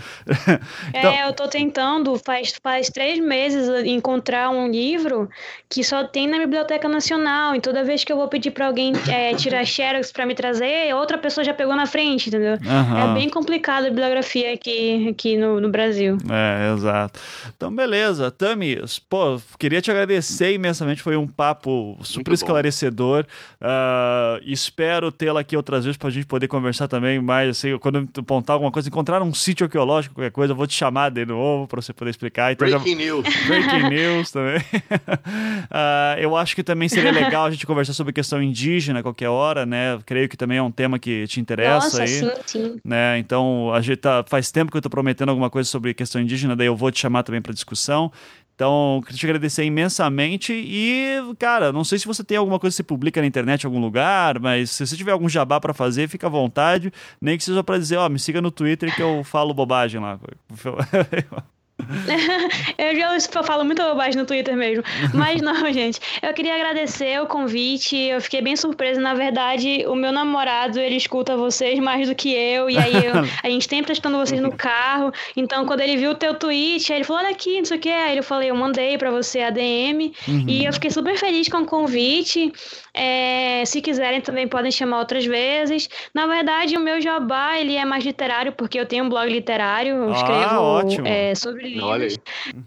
então... 0.90 1.12
É, 1.12 1.28
eu 1.28 1.34
tô 1.34 1.48
tentando 1.48 2.16
faz, 2.24 2.54
faz 2.62 2.90
três 2.90 3.20
meses 3.20 3.68
encontrar 3.86 4.50
um 4.52 4.70
livro 4.70 5.28
que 5.68 5.84
só 5.84 6.04
tem 6.04 6.28
na 6.28 6.38
Biblioteca 6.38 6.88
Nacional 6.88 7.56
e 7.56 7.62
toda 7.62 7.84
vez 7.84 8.04
que 8.04 8.14
eu 8.14 8.18
vou 8.18 8.28
pedir 8.28 8.52
para 8.52 8.68
alguém 8.68 8.94
é, 9.10 9.34
tirar 9.34 9.66
xerox 9.66 10.12
para 10.12 10.26
me 10.26 10.36
trazer, 10.36 10.94
outra 10.94 11.18
pessoa 11.18 11.44
já 11.44 11.54
pegou 11.54 11.76
na 11.76 11.88
frente, 11.88 12.30
entendeu? 12.30 12.54
Uhum. 12.54 13.12
É 13.12 13.14
bem 13.16 13.30
complicado 13.30 13.86
a 13.86 13.90
bibliografia 13.90 14.54
aqui, 14.54 15.10
aqui 15.10 15.38
no, 15.38 15.60
no 15.60 15.70
Brasil. 15.70 16.18
É, 16.30 16.72
exato. 16.74 17.20
Então, 17.56 17.74
beleza. 17.74 18.30
Tami, 18.30 18.80
pô, 19.10 19.42
queria 19.58 19.82
te 19.82 19.90
agradecer 19.90 20.03
agradecer 20.04 20.54
imensamente, 20.54 21.02
foi 21.02 21.16
um 21.18 21.28
papo 21.28 21.98
super 22.04 22.30
Muito 22.30 22.34
esclarecedor. 22.34 23.26
Uh, 23.62 24.42
espero 24.46 25.12
tê-la 25.12 25.40
aqui 25.40 25.56
outras 25.58 25.86
vezes 25.86 25.98
para 25.98 26.10
a 26.10 26.12
gente 26.12 26.26
poder 26.26 26.48
conversar 26.48 26.88
também 26.88 27.20
mais. 27.22 27.50
Assim, 27.50 27.78
quando 27.78 28.08
apontar 28.18 28.56
alguma 28.56 28.72
coisa, 28.72 28.88
encontrar 28.90 29.22
um 29.22 29.34
sítio 29.34 29.66
arqueológico, 29.66 30.16
qualquer 30.16 30.32
coisa, 30.32 30.54
eu 30.54 30.58
vou 30.58 30.68
te 30.68 30.76
chamar 30.76 31.10
de 31.10 31.26
novo 31.26 31.68
para 31.68 31.82
você 31.82 31.94
poder 31.94 32.12
explicar. 32.12 32.52
Então, 32.52 32.68
Breaking 32.68 32.92
já... 32.92 32.98
news. 32.98 33.26
Breaking 33.48 33.90
news 33.90 34.32
também. 34.32 34.58
uh, 34.58 36.20
eu 36.20 36.36
acho 36.36 36.56
que 36.56 36.64
também 36.64 36.90
seria 36.90 37.12
legal 37.12 37.46
a 37.46 37.52
gente 37.52 37.66
conversar 37.66 37.94
sobre 37.94 38.14
questão 38.14 38.42
indígena 38.42 39.00
a 39.00 39.04
qualquer 39.04 39.30
hora, 39.30 39.66
né? 39.66 40.00
Creio 40.06 40.28
que 40.28 40.38
também 40.38 40.58
é 40.58 40.64
um 40.64 40.72
tema 40.72 41.00
que 41.00 41.26
te 41.28 41.40
interessa 41.40 41.86
Nossa, 41.86 42.04
aí. 42.04 42.08
Sim, 42.08 42.32
sim. 42.46 42.80
Né? 42.84 43.18
Então, 43.20 43.74
a 43.74 43.82
gente 43.82 43.98
tá, 43.98 44.24
faz 44.28 44.52
tempo 44.52 44.72
que 44.72 44.78
eu 44.78 44.80
estou 44.80 44.90
prometendo 44.90 45.30
alguma 45.30 45.50
coisa 45.50 45.70
sobre 45.70 45.94
questão 45.94 46.22
indígena, 46.22 46.56
daí 46.56 46.68
eu 46.68 46.76
vou 46.76 46.92
te 46.92 47.00
chamar 47.00 47.24
também 47.24 47.42
para 47.42 47.54
discussão. 47.54 48.12
Então, 48.56 49.02
queria 49.06 49.18
te 49.18 49.26
agradecer 49.26 49.64
imensamente 49.64 50.54
e, 50.54 51.18
cara, 51.40 51.72
não 51.72 51.84
sei 51.84 51.98
se 51.98 52.06
você 52.06 52.24
tem 52.24 52.38
alguma 52.38 52.60
coisa 52.60 52.74
que 52.74 52.78
você 52.78 52.84
publica 52.84 53.20
na 53.20 53.28
internet 53.28 53.64
em 53.64 53.68
algum 53.68 53.80
lugar, 53.80 54.40
mas 54.40 54.70
se 54.70 54.86
você 54.86 54.96
tiver 54.96 55.12
algum 55.12 55.28
jabá 55.28 55.60
para 55.60 55.74
fazer, 55.74 56.08
fica 56.08 56.28
à 56.28 56.30
vontade, 56.30 56.94
nem 57.20 57.38
que 57.38 57.44
seja 57.44 57.64
para 57.64 57.80
dizer, 57.80 57.98
ó, 57.98 58.08
me 58.08 58.20
siga 58.20 58.42
no 58.42 58.52
Twitter 58.52 58.96
que 58.96 59.02
eu 59.02 59.24
falo 59.24 59.54
bobagem 59.54 60.00
lá. 60.00 60.20
eu 62.78 62.96
já 62.96 63.44
falo 63.44 63.64
muita 63.64 63.88
bobagem 63.90 64.16
no 64.18 64.26
Twitter 64.26 64.56
mesmo. 64.56 64.84
Mas 65.14 65.42
não, 65.42 65.54
gente. 65.72 66.00
Eu 66.22 66.34
queria 66.34 66.56
agradecer 66.56 67.22
o 67.22 67.28
convite. 67.28 67.96
Eu 67.96 68.22
fiquei 68.22 68.42
bem 68.42 68.56
surpresa. 68.56 69.00
Na 69.00 69.14
verdade, 69.14 69.86
o 69.88 69.96
meu 69.96 70.12
namorado, 70.12 70.80
ele 70.80 70.96
escuta 70.96 71.36
vocês 71.38 71.80
mais 71.80 72.08
do 72.08 72.16
que 72.16 72.34
eu. 72.34 72.70
E 72.70 72.78
aí 72.78 72.94
eu, 72.94 73.14
a 73.44 73.50
gente 73.50 73.68
sempre 73.68 73.88
tá 73.88 73.94
escutando 73.94 74.18
vocês 74.18 74.42
no 74.42 74.52
carro. 74.52 75.12
Então, 75.36 75.66
quando 75.66 75.82
ele 75.82 75.98
viu 75.98 76.12
o 76.12 76.16
teu 76.16 76.34
tweet, 76.34 76.92
ele 76.92 77.04
falou: 77.04 77.22
Olha 77.24 77.32
aqui, 77.32 77.58
não 77.58 77.66
sei 77.66 77.78
o 77.78 77.80
que. 77.80 77.90
Aí 77.90 78.18
eu 78.18 78.24
falei: 78.24 78.50
Eu 78.50 78.56
mandei 78.56 78.98
pra 78.98 79.12
você 79.12 79.42
a 79.42 79.50
DM. 79.50 80.14
Uhum. 80.28 80.46
E 80.48 80.66
eu 80.66 80.74
fiquei 80.74 80.90
super 80.90 81.18
feliz 81.18 81.48
com 81.48 81.60
o 81.60 81.66
convite. 81.66 82.52
É, 82.94 83.64
se 83.66 83.82
quiserem, 83.82 84.22
também 84.22 84.48
podem 84.48 84.72
chamar 84.72 85.00
outras 85.00 85.26
vezes. 85.26 85.90
Na 86.14 86.28
verdade, 86.28 86.78
o 86.78 86.80
meu 86.80 87.02
jabá, 87.02 87.58
ele 87.58 87.76
é 87.76 87.84
mais 87.84 88.04
literário, 88.06 88.52
porque 88.54 88.80
eu 88.80 88.86
tenho 88.86 89.06
um 89.06 89.10
blog 89.10 89.28
literário. 89.32 89.96
Eu 89.96 90.10
ah, 90.10 90.16
escrevo 90.16 90.56
ótimo. 90.62 91.08
É, 91.08 91.34
sobre 91.34 91.70
livros. 91.70 92.18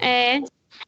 É, 0.00 0.40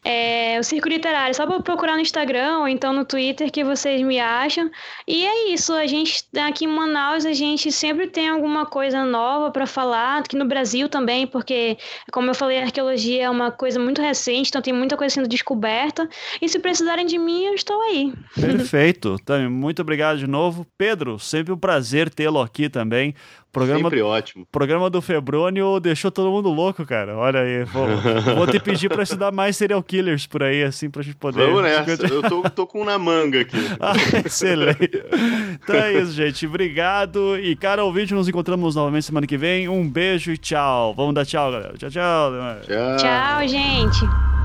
É 0.04 0.58
o 0.60 0.62
Circo 0.62 0.88
Literário, 0.88 1.34
só 1.34 1.44
para 1.44 1.60
procurar 1.60 1.94
no 1.94 2.00
Instagram 2.00 2.60
ou 2.60 2.68
então 2.68 2.92
no 2.92 3.04
Twitter 3.04 3.50
que 3.50 3.64
vocês 3.64 4.00
me 4.00 4.18
acham. 4.18 4.70
E 5.06 5.26
é 5.26 5.52
isso, 5.52 5.72
a 5.72 5.86
gente 5.86 6.24
aqui 6.40 6.64
em 6.64 6.68
Manaus 6.68 7.26
a 7.26 7.32
gente 7.32 7.70
sempre 7.72 8.06
tem 8.06 8.28
alguma 8.28 8.64
coisa 8.64 9.04
nova 9.04 9.50
para 9.50 9.66
falar, 9.66 10.18
aqui 10.18 10.36
no 10.36 10.46
Brasil 10.46 10.88
também, 10.88 11.26
porque 11.26 11.76
como 12.12 12.30
eu 12.30 12.34
falei, 12.34 12.58
a 12.60 12.64
arqueologia 12.64 13.24
é 13.24 13.30
uma 13.30 13.50
coisa 13.50 13.78
muito 13.78 14.00
recente, 14.00 14.48
então 14.48 14.62
tem 14.62 14.72
muita 14.72 14.96
coisa 14.96 15.14
sendo 15.14 15.28
descoberta. 15.28 16.08
E 16.40 16.48
se 16.48 16.58
precisarem 16.58 17.04
de 17.04 17.18
mim, 17.18 17.44
eu 17.44 17.54
estou 17.54 17.80
aí. 17.82 18.12
Perfeito. 18.34 19.16
Muito 19.50 19.82
obrigado 19.82 20.18
de 20.18 20.26
novo. 20.26 20.66
Pedro, 20.78 21.18
sempre 21.18 21.52
um 21.52 21.58
prazer 21.58 22.08
tê-lo 22.08 22.40
aqui 22.40 22.68
também. 22.68 23.14
Programa, 23.52 23.82
Sempre 23.82 24.02
ótimo. 24.02 24.46
programa 24.52 24.90
do 24.90 25.00
Febrônio 25.00 25.80
deixou 25.80 26.10
todo 26.10 26.30
mundo 26.30 26.50
louco, 26.50 26.84
cara. 26.84 27.16
Olha 27.16 27.40
aí. 27.40 27.64
Vou, 27.64 27.86
vou 28.36 28.46
te 28.46 28.60
pedir 28.60 28.88
pra 28.88 29.02
estudar 29.02 29.32
mais 29.32 29.56
serial 29.56 29.82
killers 29.82 30.26
por 30.26 30.42
aí, 30.42 30.62
assim, 30.62 30.90
pra 30.90 31.02
gente 31.02 31.16
poder. 31.16 31.46
Vamos 31.46 31.62
nessa. 31.62 32.06
Eu 32.06 32.22
tô, 32.22 32.42
tô 32.50 32.66
com 32.66 32.84
na 32.84 32.98
manga 32.98 33.40
aqui. 33.40 33.56
ah, 33.80 33.94
excelente. 34.24 35.02
Então 35.54 35.76
é 35.76 35.94
isso, 35.94 36.12
gente. 36.12 36.46
Obrigado. 36.46 37.38
E, 37.38 37.56
cara, 37.56 37.84
ouvinte, 37.84 38.12
nos 38.12 38.28
encontramos 38.28 38.74
novamente 38.76 39.06
semana 39.06 39.26
que 39.26 39.36
vem. 39.38 39.68
Um 39.68 39.88
beijo 39.88 40.30
e 40.30 40.38
tchau. 40.38 40.94
Vamos 40.94 41.14
dar 41.14 41.24
tchau, 41.24 41.50
galera. 41.50 41.74
Tchau, 41.78 41.90
tchau. 41.90 42.32
Tchau, 42.66 42.96
tchau 42.98 43.48
gente. 43.48 44.37